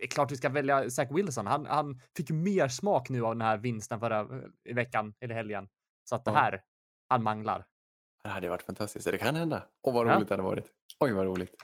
det 0.00 0.04
är 0.06 0.08
klart 0.08 0.32
vi 0.32 0.36
ska 0.36 0.48
välja 0.48 0.90
Zach 0.90 1.08
Wilson. 1.10 1.46
Han, 1.46 1.66
han 1.66 2.00
fick 2.16 2.30
mer 2.30 2.68
smak 2.68 3.08
nu 3.08 3.24
av 3.24 3.34
den 3.34 3.42
här 3.42 3.58
vinsten 3.58 4.00
förra 4.00 4.20
eh, 4.20 4.26
i 4.70 4.72
veckan 4.72 5.14
eller 5.20 5.34
helgen. 5.34 5.68
Så 6.08 6.14
att 6.14 6.24
det 6.24 6.30
Ja. 6.30 6.36
här, 6.36 6.62
han 7.08 7.22
manglar. 7.22 7.64
Det 8.24 8.30
hade 8.30 8.48
varit 8.48 8.62
fantastiskt. 8.62 9.06
Det 9.10 9.18
kan 9.18 9.34
hända. 9.36 9.62
Och 9.86 9.92
vad 9.92 10.06
Ja. 10.08 10.16
roligt 10.16 10.28
det 10.28 10.34
hade 10.34 10.42
varit. 10.42 10.66
Oj, 11.00 11.12
vad 11.12 11.24
roligt. 11.26 11.54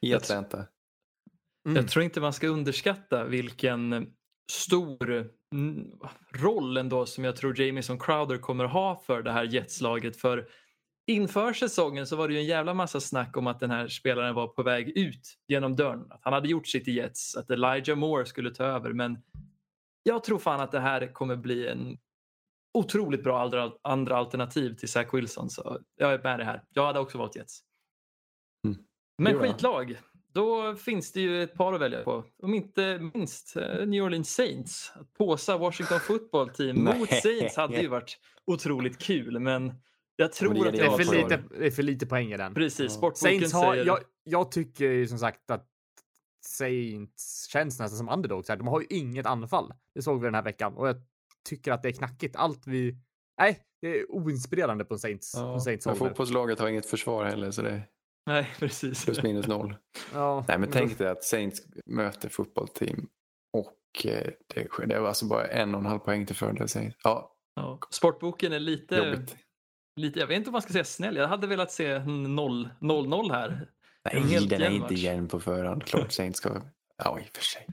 Jag- 0.00 0.16
Atlanta. 0.16 0.56
Mm. 1.66 1.76
Jag 1.76 1.88
tror 1.88 2.04
inte 2.04 2.20
man 2.20 2.32
ska 2.32 2.46
underskatta 2.48 3.24
vilken 3.24 4.12
stor 4.52 5.30
mm, 5.54 5.90
roll 6.34 6.76
ändå 6.76 7.06
som 7.06 7.24
jag 7.24 7.36
tror 7.36 7.60
Jamison 7.60 7.98
Crowder 7.98 8.38
kommer 8.38 8.64
ha 8.64 8.96
för 9.06 9.22
det 9.22 9.32
här 9.32 9.44
Jetslaget. 9.44 10.16
För 10.16 10.48
inför 11.06 11.52
säsongen 11.52 12.06
så 12.06 12.16
var 12.16 12.28
det 12.28 12.34
ju 12.34 12.40
en 12.40 12.46
jävla 12.46 12.74
massa 12.74 13.00
snack 13.00 13.36
om 13.36 13.46
att 13.46 13.60
den 13.60 13.70
här 13.70 13.88
spelaren 13.88 14.34
var 14.34 14.46
på 14.46 14.62
väg 14.62 14.88
ut 14.88 15.38
genom 15.48 15.76
dörren. 15.76 16.06
Att 16.10 16.20
han 16.24 16.32
hade 16.32 16.48
gjort 16.48 16.66
sitt 16.66 16.88
i 16.88 16.92
Jets, 16.92 17.36
att 17.36 17.50
Elijah 17.50 17.96
Moore 17.96 18.26
skulle 18.26 18.50
ta 18.50 18.64
över. 18.64 18.92
Men 18.92 19.18
jag 20.02 20.24
tror 20.24 20.38
fan 20.38 20.60
att 20.60 20.72
det 20.72 20.80
här 20.80 21.12
kommer 21.12 21.36
bli 21.36 21.68
en 21.68 21.98
otroligt 22.74 23.24
bra 23.24 23.42
andra, 23.42 23.72
andra 23.82 24.16
alternativ 24.16 24.74
till 24.74 24.88
Zach 24.88 25.14
Wilson. 25.14 25.50
Så 25.50 25.78
jag 25.96 26.12
är 26.12 26.22
med 26.22 26.38
det 26.38 26.44
här. 26.44 26.64
Jag 26.70 26.86
hade 26.86 26.98
också 26.98 27.18
valt 27.18 27.36
Jets. 27.36 27.60
Mm. 28.66 28.78
Men 29.18 29.38
skitlag. 29.38 30.00
Då 30.34 30.74
finns 30.74 31.12
det 31.12 31.20
ju 31.20 31.42
ett 31.42 31.54
par 31.54 31.72
att 31.72 31.80
välja 31.80 32.02
på. 32.02 32.24
Om 32.42 32.54
inte 32.54 33.10
minst 33.14 33.56
eh, 33.56 33.86
New 33.86 34.04
Orleans 34.04 34.34
Saints. 34.34 34.92
Att 34.94 35.14
påsa 35.14 35.58
Washington 35.58 36.00
Football 36.00 36.48
Team 36.48 36.84
mot. 36.84 37.08
Saints 37.08 37.56
hade 37.56 37.80
ju 37.80 37.88
varit 37.88 38.18
otroligt 38.44 38.98
kul. 38.98 39.38
Men 39.38 39.72
jag 40.16 40.32
tror 40.32 40.54
det 40.54 40.60
är 40.60 40.66
att 40.66 40.74
det 40.74 40.80
är, 40.84 40.90
för 41.04 41.14
lite, 41.14 41.42
det 41.58 41.66
är 41.66 41.70
för 41.70 41.82
lite 41.82 42.06
poäng 42.06 42.32
i 42.32 42.36
den. 42.36 42.54
Precis, 42.54 42.80
Ja. 42.80 42.88
sportboken 42.88 43.16
Saints 43.38 43.52
har, 43.52 43.72
säger... 43.72 43.86
jag, 43.86 43.98
jag 44.24 44.52
tycker 44.52 44.84
ju 44.84 45.08
som 45.08 45.18
sagt 45.18 45.50
att 45.50 45.68
Saints 46.46 47.46
känns 47.48 47.78
nästan 47.80 47.98
som 47.98 48.08
underdogs. 48.08 48.46
De 48.48 48.68
har 48.68 48.80
ju 48.80 48.86
inget 48.90 49.26
anfall. 49.26 49.74
Det 49.94 50.02
såg 50.02 50.20
vi 50.20 50.24
den 50.24 50.34
här 50.34 50.42
veckan 50.42 50.74
och 50.74 50.88
jag 50.88 50.96
tycker 51.48 51.72
att 51.72 51.82
det 51.82 51.88
är 51.88 51.92
knackigt. 51.92 52.36
Allt 52.36 52.66
vi... 52.66 52.96
Nej, 53.38 53.58
det 53.80 53.88
är 54.00 54.10
oinspirerande 54.10 54.84
på 54.84 54.98
Saints, 54.98 55.32
på 55.32 55.60
Saints 55.60 55.86
men 55.86 55.96
fotbollslaget 55.96 56.58
har 56.58 56.68
inget 56.68 56.86
försvar 56.86 57.24
heller 57.24 57.50
så 57.50 57.62
det 57.62 57.82
Nej, 58.26 58.50
precis. 58.58 59.04
plus 59.04 59.22
minus 59.22 59.46
noll. 59.46 59.76
Ja, 60.12 60.44
Nej 60.48 60.58
men 60.58 60.70
tänk 60.70 60.98
dig 60.98 61.08
att 61.08 61.24
Saints 61.24 61.62
möter 61.86 62.28
fotbollsteam 62.28 63.08
och 63.52 64.06
eh, 64.06 64.30
det, 64.54 64.86
det 64.86 65.00
var 65.00 65.08
alltså 65.08 65.26
bara 65.26 65.46
en 65.46 65.74
och 65.74 65.80
en 65.80 65.86
halv 65.86 65.98
poäng 65.98 66.26
till 66.26 66.36
fördel 66.36 66.68
Saints. 66.68 66.96
Ja, 67.04 67.28
Ja. 67.54 67.78
Sportboken 67.90 68.52
är 68.52 68.58
lite, 68.58 68.96
jobbigt. 68.96 69.36
Lite... 69.96 70.20
Jag 70.20 70.26
vet 70.26 70.36
inte 70.36 70.50
om 70.50 70.52
man 70.52 70.62
ska 70.62 70.72
säga 70.72 70.84
snäll. 70.84 71.16
Jag 71.16 71.28
hade 71.28 71.46
velat 71.46 71.72
se 71.72 71.98
0-0 71.98 73.32
här. 73.32 73.70
Nej, 74.04 74.46
den 74.46 74.62
är 74.62 74.70
inte 74.70 74.94
jämn 74.94 75.28
på 75.28 75.40
förhand. 75.40 75.84
Klart 75.84 76.12
Saints 76.12 76.38
ska... 76.38 76.62
Ja, 76.96 77.18
i 77.20 77.22
och 77.22 77.36
för 77.36 77.42
sig. 77.44 77.66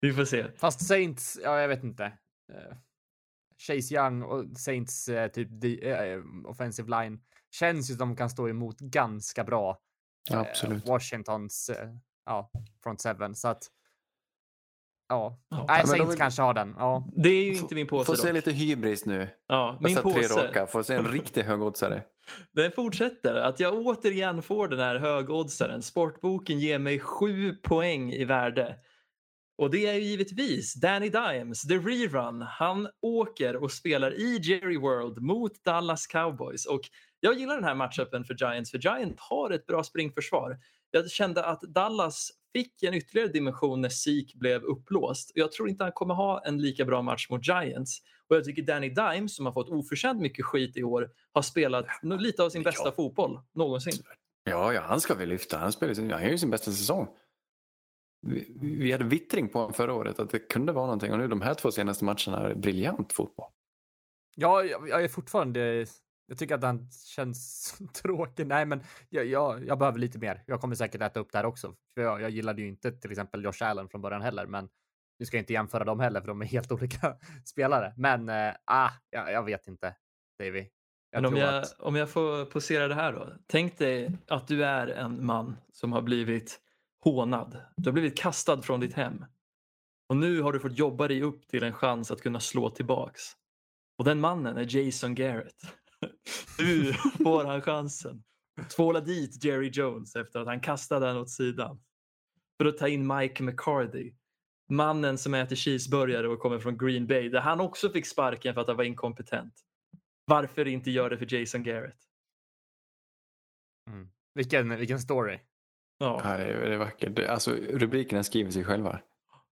Vi 0.00 0.12
får 0.12 0.24
se. 0.24 0.46
Fast 0.56 0.86
Saints, 0.86 1.38
ja 1.42 1.60
jag 1.60 1.68
vet 1.68 1.84
inte. 1.84 2.04
Eh, 2.52 2.76
Chase 3.58 3.94
Young 3.94 4.22
och 4.22 4.44
Saints 4.58 5.08
eh, 5.08 5.30
typ 5.30 5.48
eh, 5.82 6.48
offensive 6.50 7.00
line 7.02 7.20
känns 7.50 7.90
ju 7.90 7.94
som 7.94 8.08
de 8.08 8.16
kan 8.16 8.30
stå 8.30 8.48
emot 8.48 8.80
ganska 8.80 9.44
bra. 9.44 9.78
eh, 10.30 10.38
Absolut. 10.40 10.86
Washingtons 10.86 11.70
ja, 12.26 12.50
front 12.82 13.00
seven. 13.00 13.34
Så 13.34 13.48
att 13.48 13.70
ja, 15.08 15.38
Ja. 15.50 15.56
nej 15.56 15.66
men 15.68 15.80
de 15.80 15.86
Saints 15.96 16.10
vill- 16.12 16.18
kanske 16.18 16.42
har 16.42 16.54
den. 16.54 16.74
Ja, 16.78 17.08
Det 17.16 17.28
är 17.28 17.44
ju 17.44 17.54
inte 17.56 17.74
min 17.74 17.86
påse 17.86 18.06
Får 18.06 18.14
se 18.14 18.26
dock. 18.26 18.34
lite 18.34 18.50
hybris 18.50 19.06
nu. 19.06 19.28
Ja, 19.48 19.78
min 19.80 19.94
Min 19.94 20.02
tre 20.02 20.22
påse. 20.22 20.46
raka. 20.46 20.66
Får 20.66 20.82
se 20.82 20.94
en 20.94 21.04
riktig 21.12 21.42
högoddsare. 21.42 22.02
Den 22.52 22.72
fortsätter. 22.72 23.34
Att 23.34 23.60
jag 23.60 23.74
återigen 23.86 24.42
får 24.42 24.68
den 24.68 24.78
här 24.78 24.96
högoddsaren. 24.98 25.82
Sportboken 25.82 26.58
ger 26.60 26.78
mig 26.78 26.98
sju 27.00 27.52
poäng 27.62 28.12
i 28.12 28.24
värde. 28.24 28.76
Och 29.58 29.70
det 29.70 29.86
är 29.86 29.94
ju 29.94 30.00
givetvis 30.00 30.74
Danny 30.74 31.08
Dimes, 31.08 31.62
the 31.62 31.74
rerun. 31.74 32.42
Han 32.42 32.88
åker 33.02 33.56
och 33.56 33.72
spelar 33.72 34.14
i 34.20 34.38
Jerry 34.42 34.78
World 34.78 35.22
mot 35.22 35.64
Dallas 35.64 36.06
Cowboys. 36.06 36.66
Och 36.66 36.80
jag 37.20 37.38
gillar 37.38 37.54
den 37.54 37.64
här 37.64 37.74
matchupen 37.74 38.24
för 38.24 38.34
Giants, 38.34 38.70
för 38.70 38.78
Giants 38.78 39.14
har 39.18 39.50
ett 39.50 39.66
bra 39.66 39.84
springförsvar. 39.84 40.58
Jag 40.90 41.10
kände 41.10 41.44
att 41.44 41.60
Dallas 41.60 42.30
fick 42.56 42.82
en 42.82 42.94
ytterligare 42.94 43.28
dimension 43.28 43.80
när 43.80 43.88
Zeke 43.88 44.38
blev 44.38 44.62
upplåst. 44.64 45.32
Jag 45.34 45.52
tror 45.52 45.68
inte 45.68 45.84
han 45.84 45.92
kommer 45.92 46.14
ha 46.14 46.42
en 46.44 46.62
lika 46.62 46.84
bra 46.84 47.02
match 47.02 47.30
mot 47.30 47.48
Giants. 47.48 48.02
Och 48.28 48.36
jag 48.36 48.44
tycker 48.44 48.62
Danny 48.62 48.88
Dimes, 48.88 49.36
som 49.36 49.46
har 49.46 49.52
fått 49.52 49.68
oförtjänt 49.68 50.20
mycket 50.20 50.44
skit 50.44 50.76
i 50.76 50.82
år, 50.82 51.10
har 51.32 51.42
spelat 51.42 51.86
lite 52.02 52.42
av 52.42 52.50
sin 52.50 52.62
Ja. 52.62 52.70
bästa 52.70 52.92
fotboll 52.92 53.40
någonsin. 53.54 53.92
Ja, 54.44 54.72
ja, 54.72 54.80
han 54.80 55.00
ska 55.00 55.14
väl 55.14 55.28
lyfta. 55.28 55.58
Han 55.58 55.72
spelar 55.72 55.94
sin, 55.94 56.10
han 56.10 56.22
gör 56.22 56.30
ju 56.30 56.38
sin 56.38 56.50
bästa 56.50 56.70
säsong. 56.70 57.08
Vi, 58.26 58.56
vi 58.60 58.92
hade 58.92 59.04
vittring 59.04 59.48
på 59.48 59.58
honom 59.58 59.72
förra 59.74 59.94
året 59.94 60.18
att 60.18 60.30
det 60.30 60.38
kunde 60.38 60.72
vara 60.72 60.86
någonting 60.86 61.12
och 61.12 61.18
nu 61.18 61.28
de 61.28 61.40
här 61.40 61.54
två 61.54 61.70
senaste 61.70 62.04
matcherna 62.04 62.38
är 62.48 62.54
briljant 62.54 63.12
fotboll. 63.12 63.50
ja 64.36 64.64
jag, 64.64 64.88
jag 64.88 65.04
är 65.04 65.08
fortfarande. 65.08 65.86
Jag 66.26 66.38
tycker 66.38 66.54
att 66.54 66.62
han 66.62 66.90
känns 66.90 67.74
tråkig. 68.02 68.46
Nej, 68.46 68.66
men 68.66 68.82
jag, 69.08 69.26
jag, 69.26 69.66
jag 69.66 69.78
behöver 69.78 69.98
lite 69.98 70.18
mer. 70.18 70.42
Jag 70.46 70.60
kommer 70.60 70.74
säkert 70.74 71.02
äta 71.02 71.20
upp 71.20 71.32
det 71.32 71.38
här 71.38 71.46
också. 71.46 71.74
För 71.94 72.00
jag, 72.00 72.20
jag 72.20 72.30
gillade 72.30 72.62
ju 72.62 72.68
inte 72.68 72.92
till 72.92 73.10
exempel 73.10 73.44
Josh 73.44 73.62
Allen 73.62 73.88
från 73.88 74.02
början 74.02 74.22
heller, 74.22 74.46
men 74.46 74.68
nu 75.18 75.26
ska 75.26 75.36
jag 75.36 75.42
inte 75.42 75.52
jämföra 75.52 75.84
dem 75.84 76.00
heller, 76.00 76.20
för 76.20 76.28
de 76.28 76.42
är 76.42 76.46
helt 76.46 76.72
olika 76.72 77.16
spelare. 77.44 77.94
Men 77.96 78.30
ah, 78.64 78.90
jag, 79.10 79.32
jag 79.32 79.42
vet 79.42 79.66
inte, 79.66 79.94
Davy. 80.38 80.66
Jag 81.10 81.22
Men 81.22 81.32
om 81.32 81.40
jag, 81.40 81.54
att 81.54 81.80
om 81.80 81.96
jag 81.96 82.10
får 82.10 82.44
posera 82.44 82.88
det 82.88 82.94
här 82.94 83.12
då. 83.12 83.32
Tänk 83.46 83.78
dig 83.78 84.10
att 84.28 84.48
du 84.48 84.64
är 84.64 84.86
en 84.86 85.26
man 85.26 85.56
som 85.72 85.92
har 85.92 86.02
blivit 86.02 86.60
hånad. 87.04 87.60
Du 87.76 87.88
har 87.88 87.92
blivit 87.92 88.18
kastad 88.18 88.62
från 88.62 88.80
ditt 88.80 88.94
hem. 88.94 89.24
Och 90.08 90.16
nu 90.16 90.40
har 90.40 90.52
du 90.52 90.60
fått 90.60 90.78
jobba 90.78 91.08
dig 91.08 91.22
upp 91.22 91.48
till 91.48 91.62
en 91.62 91.72
chans 91.72 92.10
att 92.10 92.22
kunna 92.22 92.40
slå 92.40 92.70
tillbaks. 92.70 93.22
Och 93.98 94.04
den 94.04 94.20
mannen 94.20 94.56
är 94.56 94.76
Jason 94.76 95.14
Garrett. 95.14 95.62
Nu 96.58 96.92
får 96.92 97.44
han 97.44 97.62
chansen. 97.62 98.22
Tvåla 98.76 99.00
dit 99.00 99.44
Jerry 99.44 99.70
Jones 99.72 100.16
efter 100.16 100.40
att 100.40 100.46
han 100.46 100.60
kastade 100.60 101.06
den 101.06 101.16
åt 101.16 101.30
sidan. 101.30 101.80
För 102.58 102.68
att 102.68 102.78
ta 102.78 102.88
in 102.88 103.16
Mike 103.16 103.42
McCarthy. 103.42 104.12
Mannen 104.68 105.18
som 105.18 105.34
äter 105.34 105.56
cheeseburgare 105.56 106.28
och 106.28 106.38
kommer 106.38 106.58
från 106.58 106.78
Green 106.78 107.06
Bay 107.06 107.28
där 107.28 107.40
han 107.40 107.60
också 107.60 107.90
fick 107.90 108.06
sparken 108.06 108.54
för 108.54 108.60
att 108.60 108.66
han 108.66 108.76
var 108.76 108.84
inkompetent. 108.84 109.54
Varför 110.24 110.68
inte 110.68 110.90
göra 110.90 111.08
det 111.08 111.18
för 111.18 111.34
Jason 111.34 111.62
Garrett? 111.62 111.98
mm, 113.90 114.08
vilken, 114.34 114.78
vilken 114.78 115.00
story. 115.00 115.38
Ja. 115.98 116.20
Ja, 116.24 116.36
det, 116.36 116.44
är, 116.44 116.68
det 116.68 116.74
är 116.74 116.78
vackert. 116.78 117.18
Alltså, 117.18 117.50
rubrikerna 117.50 118.24
skriver 118.24 118.50
sig 118.50 118.64
själva. 118.64 119.00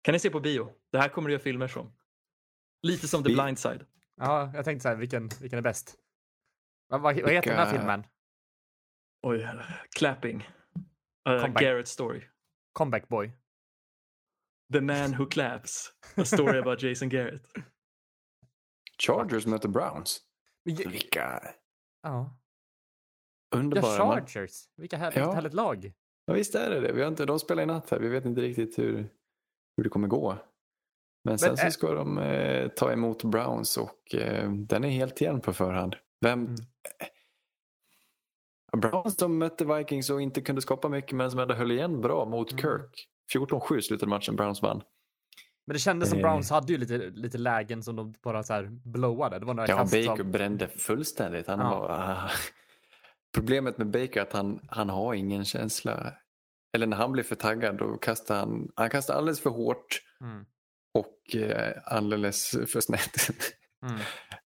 Kan 0.02 0.12
ni 0.12 0.18
se 0.18 0.30
på 0.30 0.40
bio? 0.40 0.72
Det 0.92 0.98
här 0.98 1.08
kommer 1.08 1.28
du 1.28 1.32
göra 1.32 1.42
filmer 1.42 1.68
som. 1.68 1.92
Lite 2.82 3.08
som 3.08 3.22
The 3.22 3.34
Blind 3.34 3.58
Side. 3.58 3.86
Ja, 4.16 4.52
jag 4.54 4.64
tänkte 4.64 4.82
så 4.82 4.88
här, 4.88 4.96
vilken, 4.96 5.30
vilken 5.40 5.58
är 5.58 5.62
bäst? 5.62 5.94
Vad, 6.88 7.00
vad, 7.00 7.20
vad 7.20 7.32
heter 7.32 7.50
den 7.50 7.58
här 7.58 7.72
filmen? 7.78 8.04
Oj, 9.22 9.48
clapping. 9.98 10.36
Uh, 11.28 11.40
Comeback. 11.42 11.62
Garrett 11.62 11.88
story. 11.88 12.22
Comeback 12.72 13.08
Boy. 13.08 13.32
The 14.72 14.80
man 14.80 15.14
who 15.14 15.26
claps. 15.26 15.92
A 16.16 16.24
story 16.24 16.58
about 16.62 16.82
Jason 16.82 17.08
Garrett. 17.08 17.42
Chargers 19.02 19.46
möter 19.46 19.68
Browns. 19.68 20.20
Men 20.64 20.76
Vilka 20.76 21.20
Ja, 21.20 21.50
ja 22.02 22.38
underbara 23.58 24.04
matcher. 24.06 24.26
Chargers. 24.26 24.68
Vilka 24.76 24.96
härligt, 24.96 25.16
Ja. 25.18 25.32
härligt 25.32 25.54
lag. 25.54 25.92
Ja, 26.24 26.34
visst 26.34 26.54
är 26.54 26.70
det 26.70 26.80
det. 26.80 26.92
Vi 26.92 27.02
har 27.02 27.08
inte, 27.08 27.24
de 27.26 27.38
spelar 27.38 27.62
i 27.62 27.66
natt 27.66 27.90
här. 27.90 27.98
Vi 28.00 28.08
vet 28.08 28.24
inte 28.24 28.40
riktigt 28.40 28.78
hur, 28.78 28.96
hur 29.76 29.84
det 29.84 29.90
kommer 29.90 30.08
gå. 30.08 30.38
Men 31.24 31.38
sen 31.38 31.50
Men, 31.50 31.56
så 31.56 31.66
ä- 31.66 31.70
ska 31.70 31.94
de 31.94 32.18
eh, 32.18 32.68
ta 32.68 32.92
emot 32.92 33.24
Browns 33.24 33.76
och 33.76 34.14
eh, 34.14 34.52
den 34.52 34.84
är 34.84 34.88
helt 34.90 35.20
jämn 35.20 35.40
på 35.40 35.52
förhand. 35.52 35.96
Vem... 36.20 36.44
Mm. 36.44 36.54
Eh, 38.72 38.80
Browns 38.80 39.16
som 39.18 39.38
mötte 39.38 39.64
Vikings 39.64 40.10
och 40.10 40.22
inte 40.22 40.40
kunde 40.40 40.62
skapa 40.62 40.88
mycket 40.88 41.12
men 41.12 41.30
som 41.30 41.40
ändå 41.40 41.54
höll 41.54 41.70
igen 41.70 42.00
bra 42.00 42.24
mot 42.24 42.52
Mm. 42.52 42.62
Kirk. 42.62 43.08
14-7 43.34 43.80
slutade 43.80 44.10
matchen, 44.10 44.36
Browns 44.36 44.62
vann. 44.62 44.82
Men 45.66 45.74
det 45.74 45.78
kändes 45.80 46.08
som 46.10 46.18
Eh. 46.18 46.22
Browns 46.22 46.50
hade 46.50 46.72
ju 46.72 46.78
lite, 46.78 46.98
lite 46.98 47.38
lägen 47.38 47.82
som 47.82 47.96
de 47.96 48.14
bara 48.22 48.42
så 48.42 48.52
här 48.52 48.68
blowade. 48.84 49.38
Det 49.38 49.46
var 49.46 49.54
några 49.54 49.68
Ja, 49.68 49.76
Baker 49.76 50.16
som... 50.16 50.30
brände 50.32 50.68
fullständigt. 50.68 51.46
Han 51.46 51.58
Ja. 51.60 51.78
var, 51.80 51.88
ah. 51.90 52.30
Problemet 53.34 53.78
med 53.78 53.86
Baker 53.90 54.16
är 54.20 54.22
att 54.22 54.32
han, 54.32 54.60
han 54.68 54.88
har 54.88 55.14
ingen 55.14 55.44
känsla. 55.44 56.14
Eller 56.72 56.86
när 56.86 56.96
han 56.96 57.12
blir 57.12 57.24
för 57.24 57.34
taggad 57.36 57.76
då 57.78 57.96
kastar 57.98 58.38
han, 58.38 58.72
han 58.74 58.90
kastar 58.90 59.14
alldeles 59.14 59.40
för 59.40 59.50
hårt 59.50 60.02
Mm. 60.20 60.44
och 60.94 61.36
eh, 61.36 61.72
alldeles 61.84 62.50
för 62.66 62.80
snett. 62.80 63.14
Mm. 63.86 64.00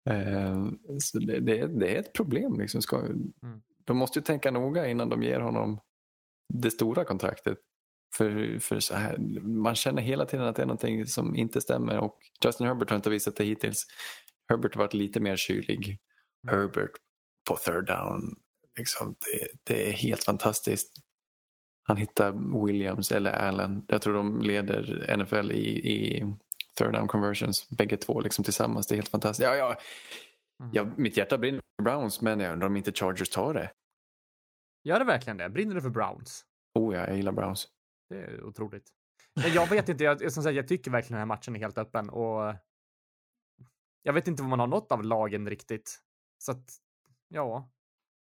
Eh, 0.10 0.72
så 1.00 1.20
det, 1.20 1.40
det, 1.40 1.60
är- 1.60 1.68
det 1.68 1.96
är 1.96 2.00
ett 2.00 2.14
problem. 2.14 2.60
Liksom. 2.60 2.82
Ska, 2.82 2.98
Mm. 2.98 3.62
De 3.86 3.98
måste 3.98 4.20
ju 4.20 4.24
tänka 4.24 4.52
noga 4.52 4.88
innan 4.88 5.10
de 5.10 5.24
ger 5.24 5.40
honom 5.40 5.80
det 6.54 6.72
stora 6.72 7.04
kontraktet. 7.06 7.58
För, 8.18 8.60
för 8.60 8.80
så 8.80 8.96
här, 8.96 9.18
man 9.42 9.76
känner 9.76 10.02
hela 10.02 10.26
tiden 10.26 10.46
att 10.46 10.56
det 10.56 10.62
är 10.62 10.66
någonting 10.66 11.06
som 11.06 11.36
inte 11.36 11.62
stämmer 11.62 11.98
och 12.00 12.18
Justin 12.46 12.68
Herbert 12.68 12.90
har 12.90 12.96
inte 12.98 13.10
visat 13.10 13.36
det 13.36 13.44
hittills. 13.44 13.86
Herbert 14.50 14.76
har 14.76 14.84
varit 14.84 14.94
lite 14.94 15.20
mer 15.20 15.36
kylig. 15.36 15.98
Mm. 16.48 16.56
Herbert 16.60 16.92
på 17.50 17.56
third 17.56 17.86
down, 17.88 18.36
liksom, 18.78 19.08
det, 19.20 19.48
det 19.74 19.90
är 19.90 19.94
helt 19.94 20.24
fantastiskt. 20.24 20.92
Han 21.84 21.98
hittar 21.98 22.66
Williams 22.66 23.12
eller 23.12 23.32
Allen. 23.32 23.86
Jag 23.88 24.02
tror 24.02 24.14
de 24.14 24.42
leder 24.42 25.16
NFL 25.18 25.52
i, 25.52 25.92
i 25.92 26.24
third 26.78 26.94
down 26.94 27.08
conversions, 27.08 27.70
bägge 27.70 27.98
två 27.98 28.20
liksom 28.22 28.44
tillsammans. 28.44 28.88
Det 28.88 28.94
är 28.94 28.98
helt 28.98 29.10
fantastiskt. 29.10 29.44
Ja, 29.50 29.56
ja, 29.56 29.76
Mm. 30.62 30.72
ja, 30.74 30.88
mitt 30.98 31.18
hjärta 31.18 31.38
brinner 31.38 31.62
för 31.76 31.84
Browns 31.84 32.22
men 32.22 32.40
jag 32.40 32.54
undrar 32.54 32.68
om 32.68 32.78
inte 32.78 32.92
Chargers 32.92 33.30
tar 33.30 33.54
det. 33.54 33.72
Gör 34.84 35.00
det 35.00 35.06
verkligen 35.06 35.38
det? 35.38 35.50
Brinner 35.50 35.76
det 35.76 35.82
för 35.82 35.90
Browns? 35.90 36.46
Oh 36.80 36.96
ja, 36.96 37.08
jag 37.08 37.16
gillar 37.18 37.32
Browns. 37.32 37.68
Det 38.10 38.16
är 38.16 38.44
otroligt. 38.44 38.90
Men 39.36 39.54
jag 39.54 39.70
vet 39.70 39.90
inte, 39.90 40.04
jag, 40.04 40.32
som 40.34 40.44
sagt, 40.44 40.56
jag 40.56 40.68
tycker 40.68 40.92
verkligen 40.92 41.12
den 41.12 41.20
här 41.20 41.26
matchen 41.36 41.56
är 41.56 41.60
helt 41.60 41.78
öppen 41.78 42.10
och 42.10 42.56
jag 44.02 44.14
vet 44.14 44.28
inte 44.28 44.44
vad 44.44 44.50
man 44.50 44.60
har 44.60 44.68
något 44.68 44.92
av 44.92 45.04
lagen 45.04 45.50
riktigt. 45.50 46.00
Så 46.38 46.52
att, 46.52 46.72
ja. 47.28 47.70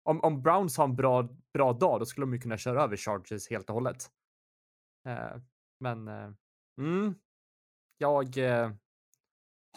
Om, 0.03 0.21
om 0.21 0.41
Browns 0.41 0.77
har 0.77 0.83
en 0.83 0.95
bra, 0.95 1.29
bra 1.53 1.73
dag, 1.73 1.99
då 1.99 2.05
skulle 2.05 2.25
de 2.25 2.33
ju 2.33 2.39
kunna 2.39 2.57
köra 2.57 2.83
över 2.83 2.97
Chargers 2.97 3.49
helt 3.49 3.69
och 3.69 3.73
hållet. 3.73 4.11
Eh, 5.07 5.37
men, 5.79 6.07
eh, 6.07 6.31
mm, 6.77 7.15
jag 8.01 8.37
eh, 8.37 8.71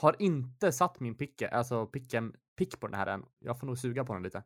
har 0.01 0.16
inte 0.18 0.72
satt 0.72 1.01
min 1.01 1.16
picke, 1.16 1.49
alltså 1.49 1.87
picken, 1.87 2.33
pick 2.59 2.81
på 2.81 2.87
den 2.87 2.97
här 2.97 3.07
än. 3.07 3.22
Jag 3.39 3.61
får 3.61 3.66
nog 3.66 3.79
suga 3.79 4.05
på 4.05 4.14
den 4.14 4.22
lite. 4.22 4.43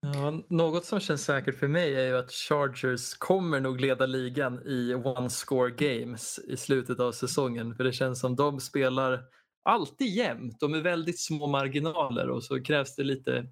Ja, 0.00 0.42
något 0.48 0.84
som 0.84 1.00
känns 1.00 1.24
säkert 1.24 1.58
för 1.58 1.68
mig 1.68 1.94
är 1.94 2.06
ju 2.06 2.16
att 2.16 2.30
Chargers 2.30 3.14
kommer 3.14 3.60
nog 3.60 3.80
leda 3.80 4.06
ligan 4.06 4.62
i 4.66 4.94
one 4.94 5.30
score 5.30 5.70
games 5.70 6.38
i 6.48 6.56
slutet 6.56 7.00
av 7.00 7.12
säsongen. 7.12 7.74
För 7.74 7.84
det 7.84 7.92
känns 7.92 8.20
som 8.20 8.36
de 8.36 8.60
spelar 8.60 9.24
alltid 9.62 10.08
jämnt. 10.08 10.60
De 10.60 10.74
är 10.74 10.80
väldigt 10.80 11.20
små 11.20 11.46
marginaler 11.46 12.30
och 12.30 12.44
så 12.44 12.62
krävs 12.62 12.96
det 12.96 13.04
lite 13.04 13.46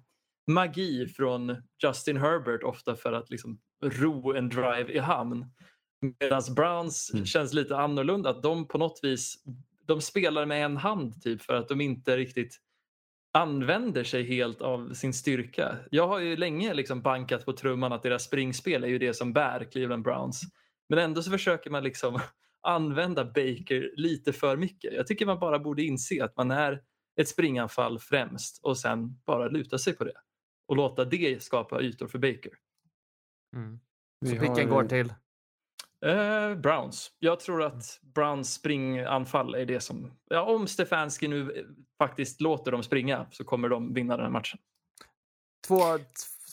magi 0.47 1.07
från 1.07 1.55
Justin 1.83 2.17
Herbert 2.17 2.63
ofta 2.63 2.95
för 2.95 3.13
att 3.13 3.29
liksom 3.29 3.59
ro 3.83 4.33
en 4.33 4.49
drive 4.49 4.93
i 4.93 4.99
hamn. 4.99 5.45
Medan 6.01 6.41
Browns 6.55 7.11
Mm. 7.13 7.25
känns 7.25 7.53
lite 7.53 7.77
annorlunda. 7.77 8.29
Att 8.29 8.43
de 8.43 8.67
på 8.67 8.77
något 8.77 8.99
vis 9.03 9.43
de 9.85 10.01
spelar 10.01 10.45
med 10.45 10.65
en 10.65 10.77
hand 10.77 11.21
typ 11.21 11.41
för 11.41 11.53
att 11.53 11.67
de 11.67 11.81
inte 11.81 12.17
riktigt 12.17 12.59
använder 13.33 14.03
sig 14.03 14.23
helt 14.23 14.61
av 14.61 14.93
sin 14.93 15.13
styrka. 15.13 15.77
Jag 15.91 16.07
har 16.07 16.19
ju 16.19 16.37
länge 16.37 16.73
liksom 16.73 17.01
bankat 17.01 17.45
på 17.45 17.53
trumman 17.53 17.93
att 17.93 18.03
deras 18.03 18.23
springspel 18.23 18.83
är 18.83 18.87
ju 18.87 18.99
det 18.99 19.13
som 19.13 19.33
bär 19.33 19.71
Cleveland 19.71 20.03
Browns. 20.03 20.41
Men 20.89 20.99
ändå 20.99 21.23
så 21.23 21.31
försöker 21.31 21.69
man 21.69 21.83
liksom 21.83 22.19
använda 22.61 23.25
Baker 23.25 23.91
lite 23.95 24.33
för 24.33 24.57
mycket. 24.57 24.93
Jag 24.93 25.07
tycker 25.07 25.25
man 25.25 25.39
bara 25.39 25.59
borde 25.59 25.83
inse 25.83 26.23
att 26.23 26.37
man 26.37 26.51
är 26.51 26.81
ett 27.21 27.27
springanfall 27.27 27.99
främst 27.99 28.59
och 28.63 28.77
sen 28.77 29.21
bara 29.25 29.47
luta 29.47 29.77
sig 29.77 29.93
på 29.93 30.03
det. 30.03 30.13
Och 30.67 30.75
låta 30.75 31.05
det 31.05 31.43
skapa 31.43 31.81
ytor 31.81 32.07
för 32.07 32.19
Baker. 32.19 32.51
Mm. 33.55 33.79
Så 34.25 34.31
picken 34.31 34.69
går 34.69 34.83
till 34.83 35.13
Eh, 36.05 36.55
Browns. 36.55 37.11
Jag 37.19 37.39
tror 37.39 37.63
att 37.63 37.99
Browns 38.15 38.53
springanfall 38.53 39.55
är 39.55 39.65
det 39.65 39.79
som... 39.79 40.11
Ja, 40.29 40.41
om 40.55 40.67
Stefanski 40.67 41.27
nu 41.27 41.51
eh, 41.51 41.63
faktiskt 41.97 42.41
låter 42.41 42.71
dem 42.71 42.83
springa 42.83 43.27
så 43.31 43.43
kommer 43.43 43.69
de 43.69 43.93
vinna 43.93 44.15
den 44.17 44.25
här 44.25 44.31
matchen. 44.31 44.59
två, 45.67 45.79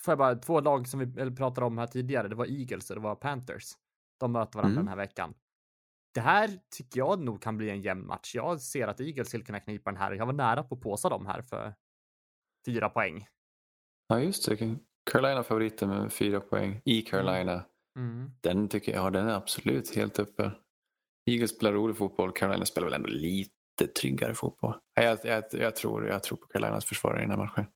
får 0.05 0.13
jag 0.13 0.19
bara, 0.19 0.35
två 0.35 0.61
lag 0.61 0.89
som 0.89 1.01
vi 1.01 1.37
pratade 1.37 1.67
om 1.67 1.79
här 1.79 1.87
tidigare. 1.87 2.29
Det 2.29 2.35
var 2.35 2.47
Eagles 2.47 2.91
och 2.91 2.97
det 2.97 3.03
var 3.03 3.15
Panthers. 3.15 3.73
De 4.21 4.33
möter 4.33 4.59
varandra 4.59 4.73
Mm. 4.73 4.85
den 4.85 4.89
här 4.89 4.97
veckan. 4.97 5.35
Det 6.15 6.21
här 6.21 6.51
tycker 6.77 6.99
jag 7.01 7.21
nog 7.21 7.43
kan 7.43 7.57
bli 7.57 7.71
en 7.71 7.81
jämn 7.83 8.07
match. 8.07 8.35
Jag 8.35 8.61
ser 8.61 8.89
att 8.89 9.01
Eagles 9.01 9.29
skulle 9.29 9.45
kunna 9.45 9.61
knipa 9.61 9.91
den 9.91 10.01
här. 10.01 10.13
Jag 10.13 10.27
var 10.27 10.33
nära 10.33 10.63
på 10.63 10.75
att 10.75 10.81
påsa 10.81 11.09
dem 11.09 11.27
här 11.27 11.43
för 11.43 11.75
fyra 12.67 12.89
poäng. 12.89 13.29
Ja, 14.09 14.21
just 14.21 14.49
det. 14.49 14.77
Carolina 15.11 15.43
favoriter 15.43 15.87
med 15.87 16.13
fyra 16.13 16.41
poäng 16.41 16.81
i 16.85 17.03
Carolina. 17.03 17.53
Mm. 17.53 17.65
Den 18.41 18.69
tycker 18.69 18.93
jag, 18.93 19.05
ja, 19.07 19.11
den 19.11 19.29
är 19.29 19.35
absolut 19.35 19.97
helt 19.97 20.19
uppe. 20.19 20.51
Eagles 21.31 21.51
spelar 21.57 21.73
rolig 21.73 21.97
fotboll, 21.97 22.33
Carolina 22.33 22.65
spelar 22.67 22.87
väl 22.87 22.95
ändå 22.95 23.09
lite 23.09 23.87
tryggare 24.01 24.35
fotboll. 24.35 24.75
Ja, 24.95 25.03
Jag, 25.03 25.19
jag, 25.25 25.45
jag, 25.51 25.77
tror, 25.77 26.07
jag 26.09 26.23
tror 26.23 26.39
på 26.39 26.47
Carolinas 26.47 26.85
försvarare 26.85 27.19
i 27.19 27.23
den 27.23 27.31
här 27.31 27.39
matchen. 27.39 27.67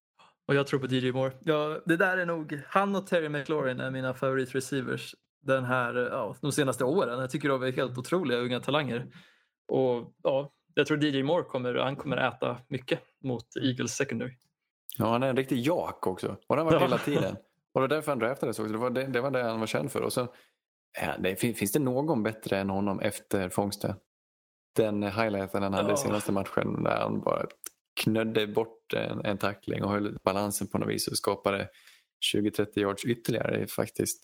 Och 0.49 0.55
jag 0.55 0.67
tror 0.67 0.81
på 0.81 0.87
DJ 0.87 1.13
Moore. 1.13 1.33
Ja, 1.41 1.81
det 1.87 1.97
där 1.97 2.17
är 2.17 2.27
nog, 2.27 2.61
han 2.69 2.97
och 2.97 3.07
Terry 3.07 3.29
McLaurin 3.29 3.81
är 3.81 3.91
mina 3.91 4.15
favoриtreceivers 4.15 5.15
den 5.43 5.65
här, 5.65 5.95
ja, 5.95 6.37
de 6.41 6.53
senaste 6.53 6.85
åren. 6.85 7.21
Jag 7.21 7.31
tycker 7.31 7.49
de 7.49 7.63
är 7.63 7.73
helt 7.73 7.99
otroliga 7.99 8.39
unga 8.39 8.61
talanger. 8.61 9.07
Och 9.69 10.15
ja, 10.23 10.53
jag 10.75 10.87
tror 10.87 11.05
DJ 11.05 11.23
Moore 11.23 11.43
kommer, 11.45 11.75
han 11.75 11.97
kommer 11.97 12.17
äta 12.17 12.59
mycket 12.69 13.01
mot 13.25 13.57
Eagles 13.63 13.95
secondary. 13.97 14.37
Ja, 14.99 15.13
han 15.13 15.23
är 15.23 15.29
en 15.29 15.37
riktig 15.37 15.59
jak 15.67 16.07
också. 16.07 16.29
Och 16.29 16.57
han 16.57 16.59
har 16.59 16.65
varit 16.65 16.75
Ja. 16.81 16.87
hela 16.87 16.99
tiden. 16.99 17.37
Och 17.75 17.81
det 17.81 17.89
var 17.89 17.89
därför 17.89 18.13
han 18.13 18.19
draftades 18.19 18.59
också. 18.59 18.73
Det 18.73 18.79
var 18.79 18.91
det, 18.91 19.07
det 19.07 19.21
var 19.21 19.31
det 19.31 19.43
han 19.43 19.61
var 19.61 19.67
känd 19.67 19.93
för. 19.93 20.03
Och 20.03 20.13
så, 20.13 20.35
ja, 21.01 21.17
det, 21.19 21.37
fin- 21.37 21.55
finns 21.55 21.73
det 21.73 21.79
någon 21.79 22.23
bättre 22.23 22.59
än 22.59 22.71
honom 22.71 23.01
efter 23.01 23.49
fångsten? 23.49 23.95
Den 24.77 25.03
highlighten 25.03 25.63
han 25.63 25.75
hade 25.75 25.89
i 25.89 25.93
Ja. 25.93 25.97
senaste 25.97 26.33
matchen 26.33 26.83
där 26.83 26.97
han 27.01 27.21
bara 27.21 27.47
knödde 28.01 28.47
bort 28.47 28.93
en, 28.97 29.25
en 29.25 29.39
tackling 29.39 29.85
och 29.85 29.91
höll 29.91 30.19
balansen 30.25 30.67
på 30.69 30.79
något 30.79 30.89
vis 30.89 31.09
och 31.09 31.17
skapade 31.17 31.69
20-30 32.35 32.79
yards 32.79 33.05
ytterligare 33.05 33.57
är 33.63 33.67
faktiskt, 33.67 34.21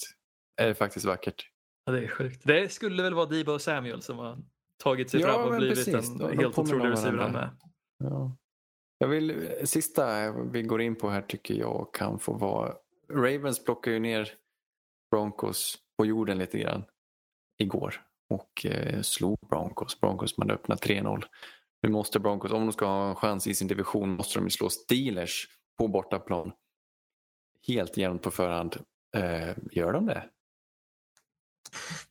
är 0.61 0.75
faktiskt 0.75 1.07
vackert. 1.07 1.51
Ja, 1.85 1.93
det 1.93 2.05
är 2.05 2.09
sjukt. 2.09 2.43
Det 2.45 2.73
skulle 2.73 3.03
väl 3.03 3.15
vara 3.15 3.27
Debo 3.27 3.59
Samuel 3.59 4.03
som 4.03 4.19
har 4.19 4.39
tagit 4.83 5.11
sig 5.11 5.21
Ja, 5.21 5.27
fram 5.33 5.49
och 5.49 5.57
blivit 5.57 5.77
precis. 5.77 6.11
en 6.11 6.19
De- 6.19 6.39
helt 6.39 6.59
otrolig 6.59 6.91
receiver 6.91 7.19
han. 7.19 7.49
Ja. 8.05 8.37
Jag 8.99 9.09
vill, 9.09 9.49
sista 9.65 10.33
vi 10.33 10.63
går 10.63 10.81
in 10.81 10.97
på 10.97 11.09
här 11.11 11.23
tycker 11.23 11.55
jag 11.55 11.91
kan 11.95 12.19
få 12.19 12.33
vara 12.33 12.75
Ravens 13.11 13.65
plockar 13.65 13.91
ju 13.91 13.99
ner 13.99 14.33
Broncos 15.11 15.79
på 15.99 16.07
jorden 16.07 16.39
lite 16.39 16.59
grann 16.59 16.85
igår 17.59 18.03
och 18.29 18.67
eh, 18.67 19.03
slog 19.03 19.39
Broncos. 19.51 20.01
Broncos 20.01 20.39
man 20.39 20.51
öppnade 20.51 20.81
3-0. 20.81 21.25
Nu 21.83 21.91
måste 21.91 22.21
Broncos, 22.21 22.53
om 22.53 22.67
de 22.67 22.73
ska 22.73 22.87
ha 22.87 23.09
en 23.09 23.15
chans 23.15 23.47
i 23.47 23.55
sin 23.55 23.69
division, 23.69 24.11
måste 24.11 24.39
de 24.39 24.45
ju 24.45 24.51
slå 24.51 24.71
Steelers 24.71 25.49
på 25.79 25.89
bortaplan. 25.89 26.53
Helt 27.67 27.97
jämnt 27.97 28.23
på 28.23 28.31
förhand. 28.31 28.77
Eh, 29.17 29.57
gör 29.71 29.93
de 29.93 30.07
det? 30.07 30.25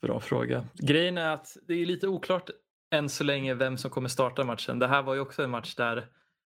Bra 0.01 0.19
fråga. 0.19 0.65
Grejen 0.73 1.17
är 1.17 1.33
att 1.33 1.57
det 1.67 1.73
är 1.73 1.85
lite 1.85 2.07
oklart 2.07 2.49
än 2.91 3.09
så 3.09 3.23
länge 3.23 3.53
vem 3.53 3.77
som 3.77 3.91
kommer 3.91 4.09
starta 4.09 4.43
matchen. 4.43 4.79
Det 4.79 4.87
här 4.87 5.03
var 5.03 5.13
ju 5.13 5.19
också 5.19 5.43
en 5.43 5.49
match 5.49 5.75
där 5.75 5.97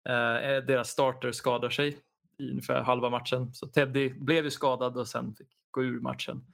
eh, 0.10 0.64
deras 0.68 0.90
starter 0.90 1.32
skadar 1.32 1.70
sig 1.70 1.98
i 2.38 2.50
ungefär 2.52 2.82
halva 2.82 3.10
matchen. 3.10 3.54
Så 3.54 3.68
Teddy 3.68 4.14
blev 4.14 4.44
ju 4.44 4.52
skadad 4.52 4.98
och 4.98 5.08
sen 5.08 5.36
fick 5.36 5.48
gå 5.72 5.84
ur 5.84 6.00
matchen. 6.00 6.46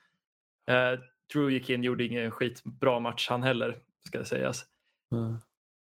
Eh, 0.67 0.99
Drew 1.33 1.51
gick 1.51 1.69
in 1.69 1.83
gjorde 1.83 2.03
ingen 2.03 2.31
skitbra 2.31 2.99
match 2.99 3.29
han 3.29 3.43
heller, 3.43 3.79
ska 4.07 4.17
det 4.19 4.25
sägas. 4.25 4.65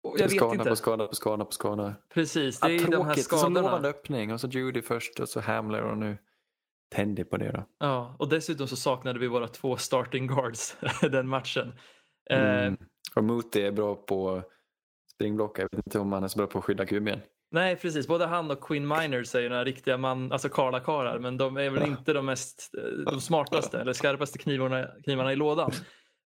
Och 0.03 0.14
jag 0.20 0.28
vet 0.28 0.36
skada 0.36 0.55
inte. 0.55 0.68
på 0.70 0.76
skada 0.76 1.07
på 1.07 1.14
skada 1.14 1.44
på 1.44 1.53
skada. 1.53 1.94
Precis, 2.14 2.61
det 2.61 2.66
är 2.66 2.70
Ja, 2.70 2.76
ju 2.78 2.84
de 2.86 2.92
här 2.96 3.03
tråkigt. 3.05 3.24
Så 3.24 3.36
lovande 3.36 3.61
skadorna. 3.61 3.88
öppning 3.88 4.32
och 4.32 4.40
så 4.40 4.48
Judy 4.48 4.82
först 4.82 5.20
och 5.20 5.28
så 5.28 5.40
Hamler 5.40 5.82
och 5.82 5.98
nu 5.98 6.18
Teddy 6.94 7.24
på 7.24 7.36
det 7.36 7.53
då. 7.53 7.64
Ja, 7.78 8.16
och 8.18 8.28
dessutom 8.28 8.68
så 8.68 8.76
saknade 8.76 9.18
vi 9.18 9.26
våra 9.26 9.48
två 9.48 9.76
starting 9.76 10.26
guards 10.26 10.76
den 11.03 11.28
matchen. 11.28 11.72
Eh, 12.30 12.38
Mm. 12.66 12.76
Och 13.16 13.24
Moody 13.24 13.61
är 13.61 13.72
bra 13.72 13.94
på 13.94 14.42
springblocka. 15.14 15.62
Jag 15.62 15.68
vet 15.76 15.86
inte 15.86 15.98
om 15.98 16.12
han 16.12 16.24
är 16.24 16.28
så 16.28 16.36
bra 16.38 16.46
på 16.46 16.59
att 16.59 16.64
skydda 16.64 16.86
kuben. 16.86 17.20
Nej, 17.53 17.76
precis. 17.76 18.07
Både 18.07 18.26
han 18.26 18.50
och 18.50 18.61
Quinn 18.61 18.88
Miners 18.88 19.34
är 19.34 19.40
ju 19.40 19.48
några 19.48 19.64
riktiga 19.64 19.96
man, 19.96 20.32
alltså 20.32 20.48
karlakarar, 20.48 21.18
men 21.18 21.36
de 21.36 21.57
är 21.57 21.70
väl 21.70 21.88
inte 21.88 22.12
de 22.12 22.26
mest 22.26 22.70
eh, 22.78 23.12
de 23.12 23.20
smartaste 23.20 23.80
eller 23.80 23.92
skarpaste 23.92 24.38
knivarna, 24.38 24.88
knivarna 25.05 25.32
i 25.32 25.36
lådan. 25.36 25.70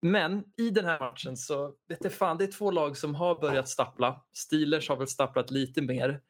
Men 0.03 0.45
i 0.57 0.71
den 0.71 0.85
här 0.85 1.01
matchen 1.01 1.37
så 1.37 1.75
vet 1.89 2.05
jag 2.05 2.13
fan, 2.13 2.39
det 2.39 2.45
är 2.45 2.53
två 2.53 2.71
lag 2.71 2.97
som 2.97 3.15
har 3.15 3.41
börjat 3.41 3.69
stappla. 3.69 4.25
Steelers 4.37 4.89
har 4.89 4.97
väl 4.97 5.07
stapplat 5.07 5.51
lite 5.51 5.83
mer. 5.83 6.21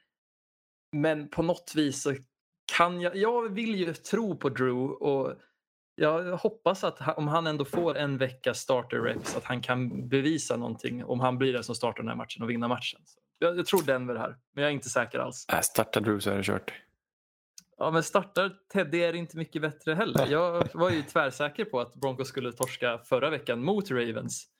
Men 0.92 1.28
på 1.28 1.42
något 1.42 1.72
vis 1.74 2.02
så 2.02 2.14
kan 2.76 3.00
jag, 3.00 3.16
jag 3.16 3.54
vill 3.54 3.74
ju 3.74 3.94
tro 3.94 4.36
på 4.36 4.48
Drew 4.48 4.90
och 4.90 5.34
jag 5.94 6.36
hoppas 6.36 6.84
att 6.84 7.18
om 7.18 7.28
han 7.28 7.46
ändå 7.46 7.64
får 7.64 7.96
en 7.96 8.18
vecka 8.18 8.54
starter 8.54 9.00
reps 9.00 9.36
att 9.36 9.44
han 9.44 9.62
kan 9.62 10.08
bevisa 10.08 10.56
någonting 10.56 11.04
om 11.04 11.20
han 11.20 11.38
blir 11.38 11.52
den 11.52 11.64
som 11.64 11.74
startar 11.74 12.02
den 12.02 12.08
här 12.08 12.16
matchen 12.16 12.42
och 12.42 12.50
vinner 12.50 12.68
matchen. 12.68 13.00
Så 13.04 13.20
jag, 13.38 13.58
jag 13.58 13.66
tror 13.66 13.82
Denver 13.82 14.14
här, 14.14 14.36
men 14.52 14.62
jag 14.62 14.70
är 14.70 14.74
inte 14.74 14.88
säker 14.88 15.18
alls. 15.18 15.46
Äh, 15.52 15.60
startar 15.60 16.00
Drew 16.00 16.20
så 16.20 16.30
är 16.30 16.36
det 16.36 16.42
kört. 16.42 16.72
Ja, 17.76 17.90
men 17.90 18.02
startar 18.02 18.56
Teddy 18.72 18.98
är 18.98 19.12
inte 19.12 19.36
mycket 19.36 19.62
bättre 19.62 19.94
heller. 19.94 20.26
Jag 20.26 20.68
var 20.74 20.90
ju 20.90 21.02
tvärsäker 21.02 21.64
på 21.64 21.80
att 21.80 21.94
Broncos 21.94 22.28
skulle 22.28 22.52
torska 22.52 22.98
förra 22.98 23.30
veckan 23.30 23.64
mot 23.64 23.90
Ravens. 23.90 24.50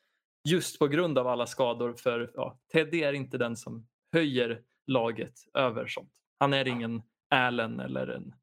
Just 0.49 0.79
på 0.79 0.89
grund 0.89 1.19
av 1.19 1.27
alla 1.27 1.47
skador. 1.47 1.95
För 1.95 2.31
ja, 2.35 2.59
Teddy 2.73 3.03
är 3.03 3.13
inte 3.13 3.39
den 3.39 3.57
som 3.57 3.87
höjer 4.13 4.63
laget 4.87 5.35
över 5.55 5.87
sånt. 5.87 6.13
Han 6.39 6.53
är 6.53 6.69
ingen 6.69 7.03
Allen 7.31 7.81
eller 7.81 8.07
en 8.07 8.35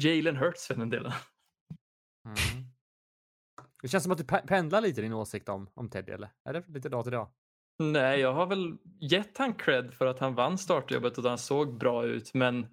Jalen 0.00 0.36
Hurts 0.36 0.66
för 0.66 0.74
den 0.74 0.90
delen. 0.90 1.12
Mm. 2.24 2.66
Det 3.82 3.88
känns 3.88 4.02
som 4.02 4.12
att 4.12 4.18
du 4.18 4.24
pe- 4.24 4.46
pendlar 4.46 4.80
lite 4.80 5.00
i 5.00 5.02
din 5.02 5.12
åsikt 5.12 5.48
om, 5.48 5.70
om 5.74 5.88
Teddy, 5.88 6.12
eller? 6.12 6.30
Är 6.44 6.52
det 6.52 6.68
lite 6.68 6.88
dag 6.88 7.04
till 7.04 7.12
dag? 7.12 7.28
Nej, 7.80 8.20
jag 8.20 8.32
har 8.32 8.46
väl 8.46 8.76
gett 9.00 9.38
han 9.38 9.54
cred 9.54 9.94
för 9.94 10.06
att 10.06 10.18
han 10.18 10.34
vann 10.34 10.58
startjobbet 10.58 11.12
och 11.12 11.24
att 11.24 11.28
han 11.28 11.38
såg 11.38 11.78
bra 11.78 12.04
ut. 12.04 12.34
Men 12.34 12.66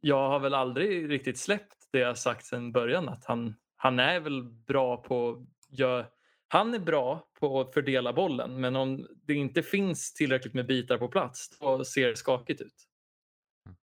jag 0.00 0.28
har 0.28 0.38
väl 0.38 0.54
aldrig 0.54 1.10
riktigt 1.10 1.38
släppt 1.38 1.88
det 1.92 1.98
jag 1.98 2.18
sagt 2.18 2.44
sedan 2.44 2.72
början. 2.72 3.08
Att 3.08 3.24
han, 3.24 3.54
han 3.76 3.98
är 3.98 4.20
väl 4.20 4.42
bra 4.44 4.96
på 4.96 5.46
gör, 5.68 6.06
Han 6.48 6.74
är 6.74 6.78
bra 6.78 7.28
på 7.40 7.60
att 7.60 7.74
fördela 7.74 8.12
bollen. 8.12 8.60
Men 8.60 8.76
om 8.76 9.06
det 9.26 9.34
inte 9.34 9.62
finns 9.62 10.14
tillräckligt 10.14 10.54
med 10.54 10.66
bitar 10.66 10.98
på 10.98 11.08
plats 11.08 11.58
då 11.58 11.84
ser 11.84 12.08
det 12.08 12.16
skakigt 12.16 12.60
ut. 12.60 12.88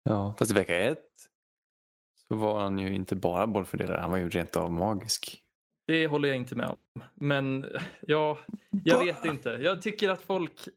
Ja, 0.04 0.36
fast 0.40 0.52
i 0.52 0.54
vecka 0.54 0.78
ett 0.78 1.10
så 2.28 2.36
var 2.36 2.60
han 2.60 2.80
ju 2.80 2.96
inte 2.96 3.16
bara 3.16 3.48
bollfördelare, 3.48 4.02
han 4.02 4.12
var 4.12 4.18
ju 4.18 4.30
rent 4.30 4.56
av 4.56 4.72
magisk. 4.72 5.45
Det 5.88 6.08
håller 6.08 6.30
jag 6.30 6.38
inte 6.38 6.56
med 6.56 6.68
om. 6.68 7.04
Men 7.14 7.66
ja, 8.02 8.40
jag 8.84 9.06
vet 9.06 9.26
inte. 9.26 9.50
Jag 9.50 9.82
tycker 9.82 10.10
att 10.10 10.22
folk 10.22 10.68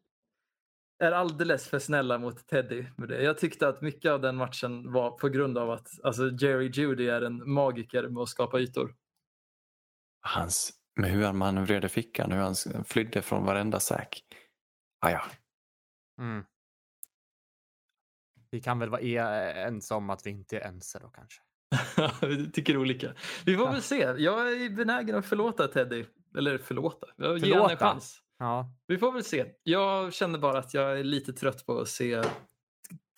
är 0.98 1.12
alldeles 1.12 1.68
för 1.68 1.78
snälla 1.78 2.18
mot 2.18 2.46
Teddy 2.46 2.86
med 2.96 3.08
det. 3.08 3.22
Jag 3.22 3.38
tyckte 3.38 3.68
att 3.68 3.80
mycket 3.80 4.10
av 4.10 4.20
den 4.20 4.36
matchen 4.36 4.92
var 4.92 5.10
på 5.10 5.28
grund 5.28 5.58
av 5.58 5.70
att 5.70 6.04
alltså, 6.04 6.30
Jerry 6.30 6.70
Judy 6.74 7.08
är 7.08 7.22
en 7.22 7.52
magiker 7.52 8.08
med 8.08 8.22
att 8.22 8.28
skapa 8.28 8.58
ytor. 8.58 8.94
Hans, 10.20 10.72
med 10.96 11.10
hur 11.10 11.24
han 11.24 11.38
manövrerade 11.38 11.88
fickan, 11.88 12.32
hur 12.32 12.38
han 12.38 12.84
flydde 12.84 13.22
från 13.22 13.44
varenda 13.44 13.80
säck. 13.80 14.24
Ah, 15.00 15.10
ja. 15.10 15.22
Mm. 16.20 16.44
Vi 18.50 18.60
kan 18.60 18.78
väl 18.78 18.88
vara 18.88 19.00
e- 19.00 19.62
ense 19.66 19.94
om 19.94 20.10
att 20.10 20.26
vi 20.26 20.30
inte 20.30 20.58
är 20.58 20.68
ense 20.68 20.98
då 20.98 21.08
kanske. 21.08 21.42
Vi 22.22 22.50
tycker 22.52 22.76
olika. 22.76 23.12
Vi 23.44 23.56
får 23.56 23.72
väl 23.72 23.82
se. 23.82 24.14
Jag 24.18 24.52
är 24.52 24.70
benägen 24.70 25.16
att 25.16 25.26
förlåta 25.26 25.68
Teddy. 25.68 26.04
Eller 26.38 26.58
förlåta. 26.58 27.06
Jag 27.16 27.38
ger 27.38 27.54
honom 27.54 27.70
en 27.70 27.76
chans. 27.76 28.22
Ja. 28.38 28.74
Vi 28.86 28.98
får 28.98 29.12
väl 29.12 29.24
se. 29.24 29.46
Jag 29.62 30.12
känner 30.12 30.38
bara 30.38 30.58
att 30.58 30.74
jag 30.74 30.98
är 30.98 31.04
lite 31.04 31.32
trött 31.32 31.66
på 31.66 31.80
att 31.80 31.88
se 31.88 32.22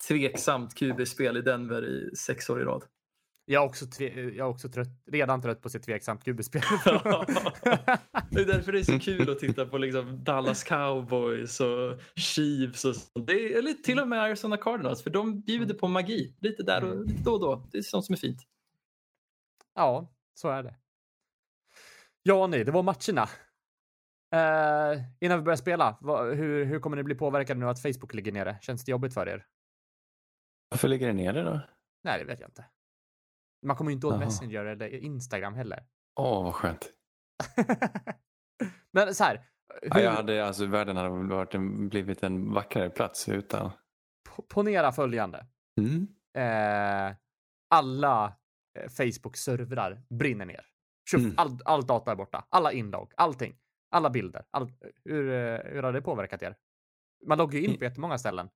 tveksamt 0.07 0.75
QB-spel 0.75 1.37
i 1.37 1.41
Denver 1.41 1.85
i 1.85 2.15
sex 2.15 2.49
år 2.49 2.61
i 2.61 2.63
rad. 2.63 2.83
Jag 3.45 3.63
är 3.63 3.67
också, 3.67 3.85
tve- 3.85 4.29
jag 4.29 4.37
är 4.47 4.49
också 4.49 4.69
trött, 4.69 4.87
redan 5.11 5.41
trött 5.41 5.61
på 5.61 5.67
att 5.67 5.71
se 5.71 5.79
tveksamt 5.79 6.23
QB-spel. 6.23 6.61
det 8.29 8.41
är 8.41 8.45
därför 8.45 8.71
det 8.71 8.79
är 8.79 8.83
så 8.83 8.99
kul 8.99 9.29
att 9.29 9.39
titta 9.39 9.65
på 9.65 9.77
liksom 9.77 10.23
Dallas 10.23 10.63
Cowboys 10.63 11.59
och 11.59 11.99
Chiefs 12.15 12.85
och 12.85 12.95
sånt. 12.95 13.27
Det 13.27 13.33
är, 13.33 13.57
eller 13.59 13.73
till 13.73 13.99
och 13.99 14.07
med 14.07 14.19
Arizona 14.21 14.57
Cardinals 14.57 15.03
för 15.03 15.09
de 15.09 15.41
bjuder 15.41 15.75
på 15.75 15.87
magi 15.87 16.35
lite 16.39 16.63
där 16.63 16.83
och 16.83 17.05
lite 17.05 17.23
då 17.23 17.31
och 17.33 17.39
då. 17.39 17.67
Det 17.71 17.77
är 17.77 17.81
sånt 17.81 18.05
som 18.05 18.13
är 18.13 18.17
fint. 18.17 18.41
ja, 19.75 20.13
så 20.33 20.49
är 20.49 20.63
det. 20.63 20.75
Ja, 22.23 22.47
nej, 22.47 22.63
det 22.63 22.71
var 22.71 22.83
matcherna. 22.83 23.29
Eh, 24.33 25.01
innan 25.19 25.37
vi 25.39 25.43
börjar 25.43 25.57
spela, 25.57 25.97
vad, 26.01 26.35
hur, 26.35 26.65
hur 26.65 26.79
kommer 26.79 26.97
ni 26.97 27.03
bli 27.03 27.15
påverkade 27.15 27.59
nu 27.59 27.65
att 27.69 27.81
Facebook 27.81 28.13
ligger 28.13 28.31
nere? 28.31 28.57
Känns 28.61 28.85
det 28.85 28.91
jobbigt 28.91 29.13
för 29.13 29.29
er? 29.29 29.45
Varför 30.69 30.87
ligger 30.87 31.07
det 31.07 31.13
nere 31.13 31.43
då? 31.43 31.59
Nej, 32.03 32.19
det 32.19 32.25
vet 32.25 32.39
jag 32.39 32.49
inte. 32.49 32.65
Man 33.61 33.75
kommer 33.75 33.91
ju 33.91 33.95
inte 33.95 34.07
åt 34.07 34.13
Jaha. 34.13 34.19
Messenger 34.25 34.65
eller 34.65 34.87
Instagram 34.87 35.53
heller. 35.53 35.85
Åh, 36.19 36.43
vad 36.43 36.53
skönt. 36.55 36.91
Men 38.91 39.15
så 39.15 39.23
här. 39.23 39.47
Hur, 39.81 39.89
Ja, 39.89 39.99
jag 39.99 40.11
hade, 40.11 40.45
alltså, 40.45 40.65
världen 40.65 40.97
hade 40.97 41.09
varit 41.09 41.53
en, 41.55 41.89
blivit 41.89 42.23
en 42.23 42.53
vackrare 42.53 42.89
plats 42.89 43.29
utan... 43.29 43.71
po- 44.29 44.45
Ponera 44.49 44.91
följande. 44.91 45.47
Mm. 45.81 46.07
Eh, 46.37 47.15
alla 47.69 48.37
eh, 48.79 48.89
Facebook-servrar 48.89 50.01
brinner 50.09 50.45
ner. 50.45 50.65
Mm. 51.17 51.33
all, 51.37 51.59
all 51.65 51.85
data 51.85 52.11
är 52.11 52.15
borta. 52.15 52.45
Alla 52.49 52.71
inlogg, 52.71 53.13
allting. 53.17 53.57
Alla 53.91 54.09
bilder. 54.09 54.45
All, 54.51 54.71
hur, 55.05 55.29
eh, 55.29 55.71
hur 55.73 55.83
har 55.83 55.93
det 55.93 56.01
påverkat 56.01 56.41
er? 56.41 56.55
Man 57.27 57.37
loggar 57.37 57.59
ju 57.59 57.65
in 57.65 57.77
på 57.77 57.83
jättemånga 57.83 58.17
ställen. 58.17 58.49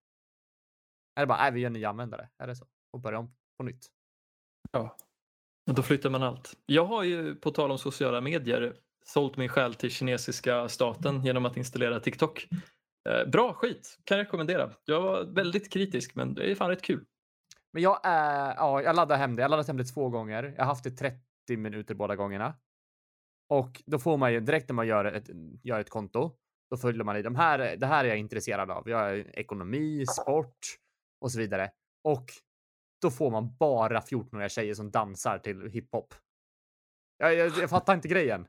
Är 1.16 1.22
det 1.22 1.28
bara, 1.28 1.38
nej, 1.38 1.51
vi 1.51 1.66
är 1.66 1.70
nya 1.70 1.89
användare? 1.89 2.30
Är 2.38 2.47
det 2.47 2.56
så? 2.56 2.66
Och 2.93 2.99
börjar 2.99 3.20
om 3.20 3.36
på 3.58 3.64
nytt? 3.64 3.88
Ja. 4.76 4.98
Och 5.68 5.76
då 5.76 5.82
flyttar 5.82 6.10
man 6.10 6.24
allt. 6.24 6.54
Jag 6.66 6.86
har 6.86 7.04
ju 7.04 7.36
på 7.36 7.52
tal 7.52 7.72
om 7.72 7.78
sociala 7.78 8.22
medier 8.22 8.76
sålt 9.06 9.38
min 9.38 9.50
själ 9.50 9.74
till 9.74 9.92
kinesiska 9.92 10.70
staten 10.70 11.26
genom 11.26 11.46
att 11.46 11.58
installera 11.58 12.00
TikTok. 12.00 12.48
Eh, 13.10 13.30
bra 13.30 13.54
skit, 13.54 13.98
kan 14.04 14.18
jag 14.18 14.26
rekommendera. 14.26 14.72
Jag 14.86 15.02
var 15.02 15.24
väldigt 15.24 15.74
kritisk 15.74 16.16
men 16.16 16.34
det 16.34 16.52
är 16.52 16.56
fan 16.56 16.70
rätt 16.70 16.82
kul. 16.82 17.06
Men 17.74 17.84
jag 17.84 18.00
är, 18.04 18.56
ja, 18.56 18.82
jag 18.82 18.96
laddar 18.96 19.18
hem 19.18 19.36
det. 19.36 19.42
Jag 19.42 19.52
laddat 19.52 19.68
hem 19.68 19.78
det 19.78 19.84
två 19.84 20.10
gånger. 20.10 20.44
Jag 20.44 20.64
har 20.64 20.66
haft 20.66 20.84
det 20.84 20.92
30 20.92 21.20
minuter 21.58 21.96
båda 21.96 22.16
gångerna. 22.16 22.54
Och 23.50 23.84
då 23.86 24.00
får 24.00 24.18
man 24.18 24.34
ju 24.34 24.40
direkt 24.40 24.70
när 24.70 24.74
man 24.74 24.88
gör 24.88 25.06
ett, 25.06 25.30
gör 25.64 25.80
ett 25.80 25.90
konto, 25.90 26.32
då 26.70 26.78
följer 26.78 27.04
man 27.04 27.18
i 27.18 27.22
de 27.22 27.36
här. 27.36 27.76
Det 27.78 27.88
här 27.88 28.06
är 28.06 28.10
jag 28.10 28.18
intresserad 28.18 28.72
av. 28.72 28.90
Jag 28.90 29.10
är 29.10 29.40
ekonomi, 29.40 30.06
sport 30.06 30.60
och 31.22 31.32
så 31.32 31.40
vidare. 31.40 31.72
Och 32.04 32.26
då 33.02 33.12
får 33.12 33.32
man 33.32 33.56
bara 33.58 34.00
14-åriga 34.00 34.50
tjejer 34.50 34.74
som 34.74 34.91
dansar 34.91 35.38
till 35.38 35.70
hiphop. 35.70 36.14
Jag, 37.18 37.36
jag, 37.36 37.52
jag 37.58 37.70
fattar 37.70 37.93
inte 37.93 38.08
grejen. 38.08 38.48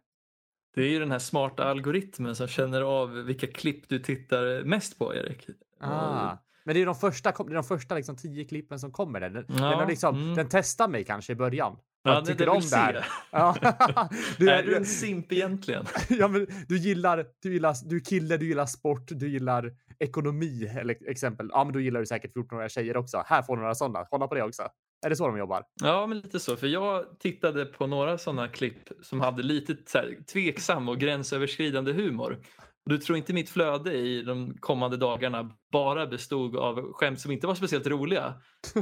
Det 0.75 0.83
är 0.83 0.89
ju 0.89 0.99
den 0.99 1.11
här 1.11 1.19
smarta 1.19 1.65
algoritmen 1.65 2.37
som 2.37 2.49
känner 2.49 2.83
av 2.83 3.11
vilka 3.11 3.47
klipp 3.47 3.89
du 3.89 3.99
tittar 3.99 4.65
mest 4.65 4.99
på 4.99 5.15
Erik. 5.15 5.47
Ah. 5.81 6.37
Men 6.65 6.75
det 6.75 6.83
är 6.83 6.87
de 6.87 6.95
första, 6.95 7.31
det 7.31 7.53
är 7.53 7.55
de 7.55 7.65
första 7.65 7.95
liksom 7.95 8.17
tio 8.17 8.45
klippen 8.45 8.81
som 8.81 8.93
kommer 8.93 9.21
där. 9.21 9.31
Den, 9.31 9.47
Ja, 9.49 9.79
den, 9.79 9.89
liksom, 9.89 10.15
mm. 10.15 10.35
den 10.35 10.49
testar 10.51 10.89
mig 10.89 11.05
kanske 11.05 11.33
i 11.33 11.37
början. 11.37 11.77
Ja, 12.07 12.25
tycker 12.25 12.49
om 12.49 12.61
det 12.71 12.77
här. 12.77 13.07
Ja. 13.31 13.57
du, 14.39 14.51
är 14.51 14.63
du 14.63 14.77
en 14.77 14.87
simp 14.87 15.33
egentligen? 15.33 15.85
ja, 16.09 16.29
men 16.29 16.47
du 16.69 16.79
gillar, 16.79 17.27
du 17.43 17.53
gillar, 17.53 17.77
du 17.85 17.97
är 17.97 18.01
kille, 18.01 18.37
du 18.37 18.47
gillar 18.47 18.67
sport, 18.67 19.03
du 19.09 19.29
gillar 19.29 19.73
ekonomi 19.99 20.73
eller 20.81 21.11
exempel. 21.11 21.49
Ja, 21.53 21.65
men 21.65 21.73
då 21.73 21.81
gillar 21.81 22.01
du 22.01 22.07
säkert 22.07 22.37
14-åriga 22.37 22.69
tjejer 22.69 22.97
också. 22.97 23.23
Här 23.27 23.43
får 23.43 23.57
du 23.57 23.63
några 23.63 23.75
sådana. 23.75 24.05
Kolla 24.11 24.29
på 24.29 24.35
det 24.35 24.43
också. 24.43 24.63
Är 25.07 25.11
det 25.11 25.17
så 25.17 25.27
de 25.27 25.39
jobbar? 25.39 25.65
Ja, 25.83 26.07
men 26.07 26.19
lite 26.19 26.41
så. 26.41 26.57
För 26.57 26.67
jag 26.67 27.05
tittade 27.21 27.65
på 27.65 27.87
några 27.87 28.19
sådana 28.19 28.49
klipp 28.49 28.89
som 29.03 29.21
hade 29.21 29.43
lite 29.43 29.77
så 29.87 29.99
här, 29.99 30.17
tveksam 30.33 30.89
och 30.89 30.99
gränsöverskridande 30.99 31.93
humor. 31.93 32.39
Du 32.87 32.99
tror 32.99 33.19
inte 33.19 33.33
mitt 33.33 33.51
flöde 33.51 33.93
i 33.93 34.23
de 34.23 34.57
kommande 34.61 34.97
dagarna 34.97 35.51
bara 35.73 36.07
bestod 36.07 36.57
av 36.57 36.93
skämt 36.93 37.21
som 37.21 37.33
inte 37.33 37.47
var 37.47 37.55
speciellt 37.55 37.87
roliga, 37.87 38.35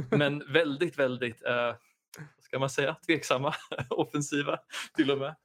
men 0.09 0.53
väldigt, 0.53 0.99
väldigt, 0.99 1.45
eh, 1.45 1.75
ska 2.55 2.59
man 2.59 2.69
säga, 2.69 2.95
tveksamma, 3.05 3.53
offensiva 3.89 4.59
till 4.95 5.11
och 5.11 5.17
med. 5.17 5.35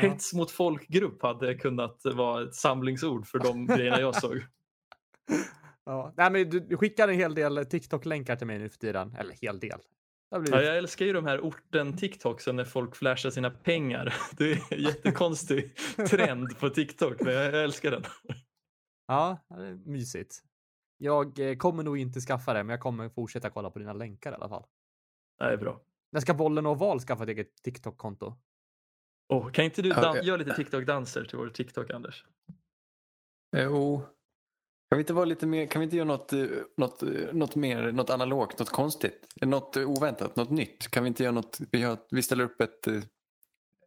Hets 0.00 0.34
mot 0.34 0.50
folkgrupp 0.50 1.22
hade 1.22 1.54
kunnat 1.54 2.00
vara 2.04 2.42
ett 2.42 2.54
samlingsord 2.54 3.26
för 3.26 3.38
de 3.38 3.66
grejerna 3.76 4.00
jag 4.00 4.14
såg. 4.14 4.42
Ja. 5.84 6.14
Nej, 6.16 6.30
men 6.30 6.50
du, 6.50 6.76
skickar 6.76 7.08
en 7.08 7.14
hel 7.14 7.34
del 7.34 7.56
TikTok-länkar 7.66 8.36
till 8.36 8.46
mig 8.46 8.58
nu 8.58 8.68
för 8.68 8.78
tiden. 8.78 9.14
Eller 9.18 9.34
hel 9.42 9.60
del. 9.60 9.80
Blivit- 10.30 10.50
Ja, 10.54 10.62
jag 10.62 10.78
älskar 10.78 11.06
ju 11.06 11.12
de 11.12 11.26
här 11.26 11.40
orten 11.40 11.96
TikToksen 11.96 12.56
när 12.56 12.64
folk 12.64 12.96
flashar 12.96 13.30
sina 13.30 13.50
pengar. 13.50 14.14
Det 14.38 14.52
är 14.52 14.62
en 14.70 14.82
jättekonstig 14.82 15.76
trend 16.10 16.58
på 16.58 16.68
TikTok, 16.70 17.20
men 17.20 17.34
jag 17.34 17.54
jag 17.54 17.64
älskar 17.64 17.90
den. 17.90 18.02
Ja, 19.06 19.38
det 19.48 19.66
är 19.66 19.74
mysigt. 19.74 20.42
Jag 20.98 21.38
eh, 21.38 21.56
kommer 21.56 21.82
nog 21.82 21.98
inte 21.98 22.20
skaffa 22.20 22.52
det, 22.52 22.64
men 22.64 22.70
jag 22.74 22.80
kommer 22.80 23.08
fortsätta 23.08 23.50
kolla 23.50 23.70
på 23.70 23.78
dina 23.78 23.92
länkar 23.92 24.32
i 24.32 24.34
alla 24.34 24.48
fall. 24.48 24.64
Det 25.38 25.44
är 25.44 25.56
bra. 25.56 25.80
När 26.16 26.20
ska 26.20 26.34
bollen 26.34 26.66
och 26.66 26.78
val 26.78 27.00
skaffa 27.00 27.22
ett 27.22 27.28
eget 27.28 27.62
TikTok-konto? 27.62 28.34
Oh, 29.28 29.50
kan 29.50 29.64
inte 29.64 29.82
du 29.82 29.88
dan- 29.90 30.16
ja. 30.16 30.22
göra 30.22 30.36
lite 30.36 30.54
TikTok-danser 30.54 31.24
till 31.24 31.38
vår 31.38 31.48
TikTok, 31.48 31.90
Anders? 31.90 32.24
Jo. 33.56 33.98
Kan 34.88 34.96
vi 34.96 35.00
inte 35.00 35.12
vara 35.12 35.24
lite 35.24 35.46
mer, 35.46 35.66
kan 35.66 35.80
vi 35.80 35.84
inte 35.84 35.96
göra 35.96 36.06
något, 36.06 36.32
eh, 36.32 36.46
något, 36.76 37.02
eh, 37.02 37.08
något 37.32 37.54
mer, 37.56 37.92
något 37.92 38.10
analogt, 38.10 38.58
något 38.58 38.70
konstigt? 38.70 39.26
Något 39.40 39.76
eh, 39.76 39.90
oväntat, 39.90 40.36
något 40.36 40.50
nytt? 40.50 40.88
Kan 40.88 41.02
vi 41.02 41.08
inte 41.08 41.22
göra 41.22 41.32
något, 41.32 41.58
vi, 41.72 41.78
gör, 41.80 41.98
vi 42.10 42.22
ställer 42.22 42.44
upp 42.44 42.60
ett, 42.60 42.86
eh, 42.86 43.02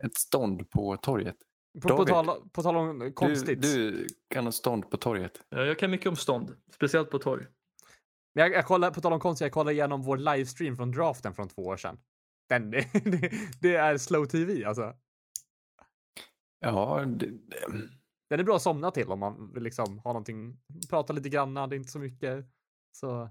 ett 0.05 0.17
stånd 0.17 0.69
på 0.69 0.97
torget. 0.97 1.38
På, 1.82 1.97
på, 1.97 2.05
tal, 2.05 2.49
på 2.51 2.63
tal 2.63 2.75
om 2.77 3.13
konstigt. 3.13 3.61
Du, 3.61 3.91
du 3.91 4.07
kan 4.27 4.45
ha 4.45 4.51
stånd 4.51 4.89
på 4.89 4.97
torget. 4.97 5.41
Ja, 5.49 5.65
Jag 5.65 5.80
kan 5.80 5.91
mycket 5.91 6.07
om 6.07 6.15
stånd, 6.15 6.55
speciellt 6.73 7.09
på 7.09 7.19
torg. 7.19 7.45
Men 8.36 8.43
jag, 8.43 8.53
jag 8.53 8.65
kollar, 8.65 8.91
på 8.91 9.01
tal 9.01 9.13
om 9.13 9.19
konstigt, 9.19 9.45
jag 9.45 9.51
kollade 9.51 9.73
igenom 9.73 10.01
vår 10.01 10.17
livestream 10.17 10.75
från 10.75 10.91
draften 10.91 11.34
från 11.34 11.47
två 11.47 11.61
år 11.61 11.77
sedan. 11.77 11.97
Den, 12.49 12.71
det, 12.71 13.31
det 13.61 13.75
är 13.75 13.97
slow 13.97 14.25
tv 14.25 14.65
alltså. 14.65 14.95
Ja, 16.59 17.05
det, 17.05 17.25
det, 17.25 17.67
Den 18.29 18.39
är 18.39 18.43
bra 18.43 18.55
att 18.55 18.61
somna 18.61 18.91
till 18.91 19.07
om 19.11 19.19
man 19.19 19.53
vill 19.53 19.63
liksom 19.63 19.99
ha 19.99 20.09
någonting, 20.13 20.57
prata 20.89 21.13
lite 21.13 21.29
grann, 21.29 21.53
det 21.53 21.61
är 21.61 21.73
inte 21.73 21.91
så 21.91 21.99
mycket. 21.99 22.45
Så 22.97 23.29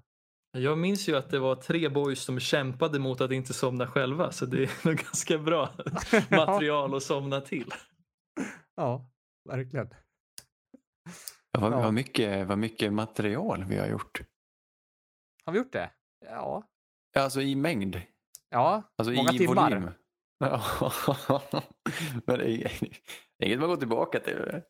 Jag 0.52 0.78
minns 0.78 1.08
ju 1.08 1.16
att 1.16 1.30
det 1.30 1.38
var 1.38 1.56
tre 1.56 1.88
boys 1.88 2.20
som 2.22 2.40
kämpade 2.40 2.98
mot 2.98 3.20
att 3.20 3.32
inte 3.32 3.54
somna 3.54 3.86
själva 3.86 4.32
så 4.32 4.46
det 4.46 4.62
är 4.62 4.70
nog 4.86 4.96
ganska 4.96 5.38
bra 5.38 5.74
material 6.30 6.94
att 6.94 7.02
somna 7.02 7.40
till. 7.40 7.72
ja, 8.74 9.10
verkligen. 9.48 9.88
ja, 11.52 11.60
vad, 11.60 11.72
Ja. 11.72 11.82
vad, 11.82 11.94
mycket, 11.94 12.46
vad 12.46 12.58
mycket 12.58 12.92
material 12.92 13.64
vi 13.64 13.78
har 13.78 13.86
gjort. 13.86 14.20
Har 15.44 15.52
vi 15.52 15.58
gjort 15.58 15.72
det? 15.72 15.90
Ja. 16.24 16.68
Ja, 17.12 17.22
Alltså 17.22 17.40
i 17.40 17.54
mängd. 17.56 18.00
Ja, 18.50 18.82
Alltså 18.96 19.12
många 19.12 19.32
i 19.32 19.38
timmar. 19.38 19.70
volym. 19.70 19.90
Ja. 20.38 20.62
Men 22.26 22.38
det 22.38 22.44
är 22.50 22.88
inget 23.44 23.58
man 23.60 23.68
går 23.68 23.76
tillbaka 23.76 24.20
till. 24.20 24.62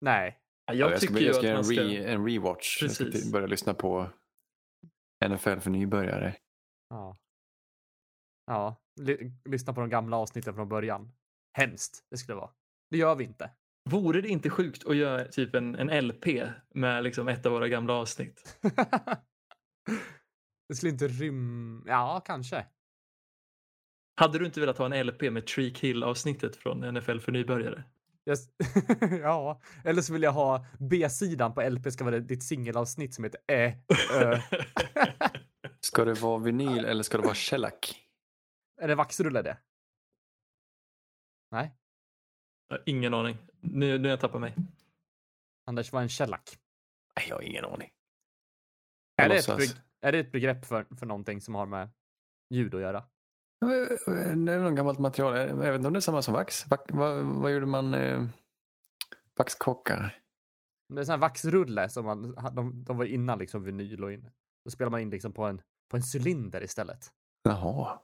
Nej. 0.00 0.40
Ja, 0.66 0.74
Ja, 0.74 0.74
Jag, 0.74 0.92
jag 0.92 1.02
ska, 1.02 1.08
tycker 1.14 1.26
jag 1.26 1.34
ska 1.34 1.40
att 1.40 1.44
göra 1.44 1.54
man 1.54 1.58
en, 1.58 1.64
ska... 1.64 1.84
re, 1.84 2.12
en 2.12 2.26
rewatch. 2.26 2.82
Jag 2.82 2.90
ska 2.90 3.04
Precis. 3.04 3.22
till- 3.22 3.32
börja 3.32 3.46
lyssna 3.46 3.74
på 3.74 4.10
NFL 5.28 5.58
för 5.58 5.70
nybörjare. 5.70 6.36
Ja. 6.90 7.16
Ja, 8.46 8.76
Ly- 9.00 9.30
lyssna 9.44 9.72
på 9.72 9.80
de 9.80 9.90
gamla 9.90 10.16
avsnitten 10.16 10.54
från 10.54 10.68
början. 10.68 11.12
Hemskt, 11.58 12.04
det 12.10 12.16
skulle 12.16 12.36
vara. 12.36 12.50
Det 12.90 12.96
gör 12.98 13.14
vi 13.14 13.24
inte. 13.24 13.50
Vore 13.90 14.20
det 14.20 14.28
inte 14.28 14.50
sjukt 14.50 14.86
att 14.86 14.96
göra 14.96 15.24
typ 15.24 15.54
en, 15.54 15.74
en 15.90 16.06
LP 16.08 16.26
med 16.74 17.04
liksom 17.04 17.28
ett 17.28 17.46
av 17.46 17.52
våra 17.52 17.68
gamla 17.68 17.92
avsnitt? 17.92 18.58
det 20.68 20.74
skulle 20.74 20.92
inte 20.92 21.08
rym... 21.08 21.84
Ja, 21.86 22.22
kanske. 22.26 22.66
Hade 24.16 24.38
du 24.38 24.46
inte 24.46 24.60
velat 24.60 24.78
ha 24.78 24.94
en 24.94 25.06
LP 25.06 25.22
med 25.22 25.46
Tree 25.46 25.70
Kill-avsnittet 25.70 26.56
från 26.56 26.94
NFL 26.94 27.18
för 27.18 27.32
nybörjare? 27.32 27.84
Jag... 28.24 28.38
ja, 29.20 29.60
eller 29.84 30.02
så 30.02 30.12
vill 30.12 30.22
jag 30.22 30.32
ha 30.32 30.66
B-sidan 30.78 31.54
på 31.54 31.68
LP 31.68 31.92
ska 31.92 32.04
vara 32.04 32.18
ditt 32.18 32.42
singelavsnitt 32.42 33.14
som 33.14 33.24
heter 33.24 33.40
Ä, 33.52 33.78
Ö. 34.12 34.40
Ska 35.80 36.04
det 36.04 36.14
vara 36.14 36.38
vinyl 36.38 36.84
eller 36.84 37.02
ska 37.02 37.16
det 37.18 37.24
vara 37.24 37.34
shellac? 37.34 37.74
Är 38.80 38.88
det 38.88 38.94
vaxrulle 38.94 39.42
det? 39.42 39.58
Nej, 41.50 41.72
Jag 42.68 42.76
har 42.76 42.82
Ingen 42.86 43.14
aning. 43.14 43.36
Nu, 43.60 43.98
nu 43.98 44.04
har 44.04 44.10
jag 44.10 44.20
tappat 44.20 44.40
mig. 44.40 44.54
Anders 45.66 45.92
var 45.92 46.02
en 46.02 46.08
shellac. 46.08 46.58
Nej, 47.16 47.26
jag 47.28 47.36
har 47.36 47.42
ingen 47.42 47.64
aning. 47.64 47.90
Är 49.16 49.28
det, 49.28 49.36
ett 49.36 49.82
är 50.04 50.12
det 50.12 50.18
ett 50.18 50.32
begrepp 50.32 50.64
för, 50.64 50.86
för 50.98 51.06
någonting 51.06 51.40
som 51.40 51.54
har 51.54 51.66
med 51.66 51.90
ljud 52.50 52.74
att 52.74 52.80
göra? 52.80 53.04
Det 53.60 54.52
är 54.52 54.58
något 54.60 54.76
gammalt 54.76 54.98
material. 54.98 55.36
Jag 55.36 55.56
vet 55.56 55.74
inte 55.74 55.86
om 55.86 55.92
det 55.92 55.98
är 55.98 56.00
samma 56.00 56.22
som 56.22 56.34
vax. 56.34 56.66
Vax 56.66 56.84
vad, 56.88 57.24
vad 57.24 57.52
gjorde 57.52 57.66
man? 57.66 57.94
Eh, 57.94 58.26
vaxkockar? 59.38 60.20
Det 60.88 61.00
är 61.00 61.04
sån 61.04 61.12
här 61.12 61.18
vaxrulle 61.18 61.88
som 61.88 62.04
man, 62.04 62.34
de, 62.54 62.84
de 62.84 62.96
var 62.96 63.04
innan 63.04 63.38
liksom 63.38 63.64
vinyl 63.64 64.04
och 64.04 64.12
in. 64.12 64.30
Då 64.64 64.70
spelar 64.70 64.90
man 64.90 65.00
in 65.00 65.10
liksom 65.10 65.32
på 65.32 65.44
en, 65.44 65.62
på 65.90 65.96
en 65.96 66.02
cylinder 66.14 66.62
istället. 66.62 67.12
Jaha. 67.42 68.00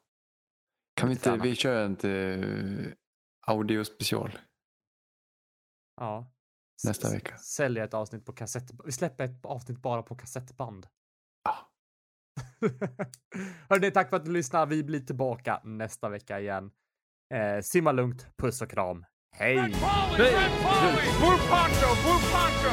Kan 0.95 1.09
vi 1.09 1.15
inte, 1.15 1.37
vi 1.37 1.55
kör 1.55 1.85
en 1.85 2.11
uh, 2.11 2.93
audiospecial 3.47 4.39
Ja. 5.97 6.33
S- 6.77 6.85
nästa 6.85 7.11
vecka? 7.11 7.37
Sälja 7.37 7.85
ett 7.85 7.95
avsnitt 7.95 8.25
på 8.27 8.33
kassett. 8.33 8.71
Vi 8.85 8.93
släpper 8.93 9.25
ett 9.25 9.45
avsnitt 9.45 9.79
bara 9.79 10.03
på 10.03 10.15
kassettband. 10.15 10.87
Ja. 12.61 13.07
Hörrni, 13.69 13.91
tack 13.91 14.11
för 14.11 14.17
att 14.17 14.25
du 14.25 14.33
lyssnade. 14.33 14.67
Vi 14.77 14.85
blir 14.85 15.01
tillbaka 15.01 15.61
nästa 15.65 16.09
vecka 16.09 16.41
igen. 16.41 16.71
Eh, 17.35 17.61
simma 17.63 17.93
lugnt, 17.93 18.27
puss 18.39 18.63
och 18.63 18.71
kram. 18.71 19.05
Hej! 19.33 19.57
Red 19.57 19.73
Polly, 19.73 20.25
Red 20.25 20.51
Polly! 20.63 21.07
Blue 21.21 21.39
poncho, 21.51 21.89
blue 22.03 22.21
poncho! 22.33 22.73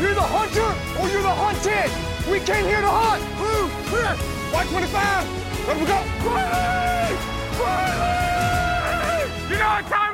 You're 0.00 0.14
the 0.14 0.20
hunter 0.20 0.70
or 1.00 1.08
you're 1.08 1.22
the 1.22 1.36
hunted! 1.44 1.90
We 2.32 2.40
came 2.40 2.64
here 2.64 2.80
to 2.80 2.88
hunt! 2.88 3.22
Blue, 3.38 3.68
clear! 3.90 4.14
White 4.52 4.68
25! 4.68 5.26
Let 5.68 5.76
we 5.80 5.86
go! 5.86 5.98
Riley! 6.24 7.16
Riley! 7.60 9.30
You 9.50 9.56
know 9.58 9.68
what 9.76 9.86
time 9.86 10.09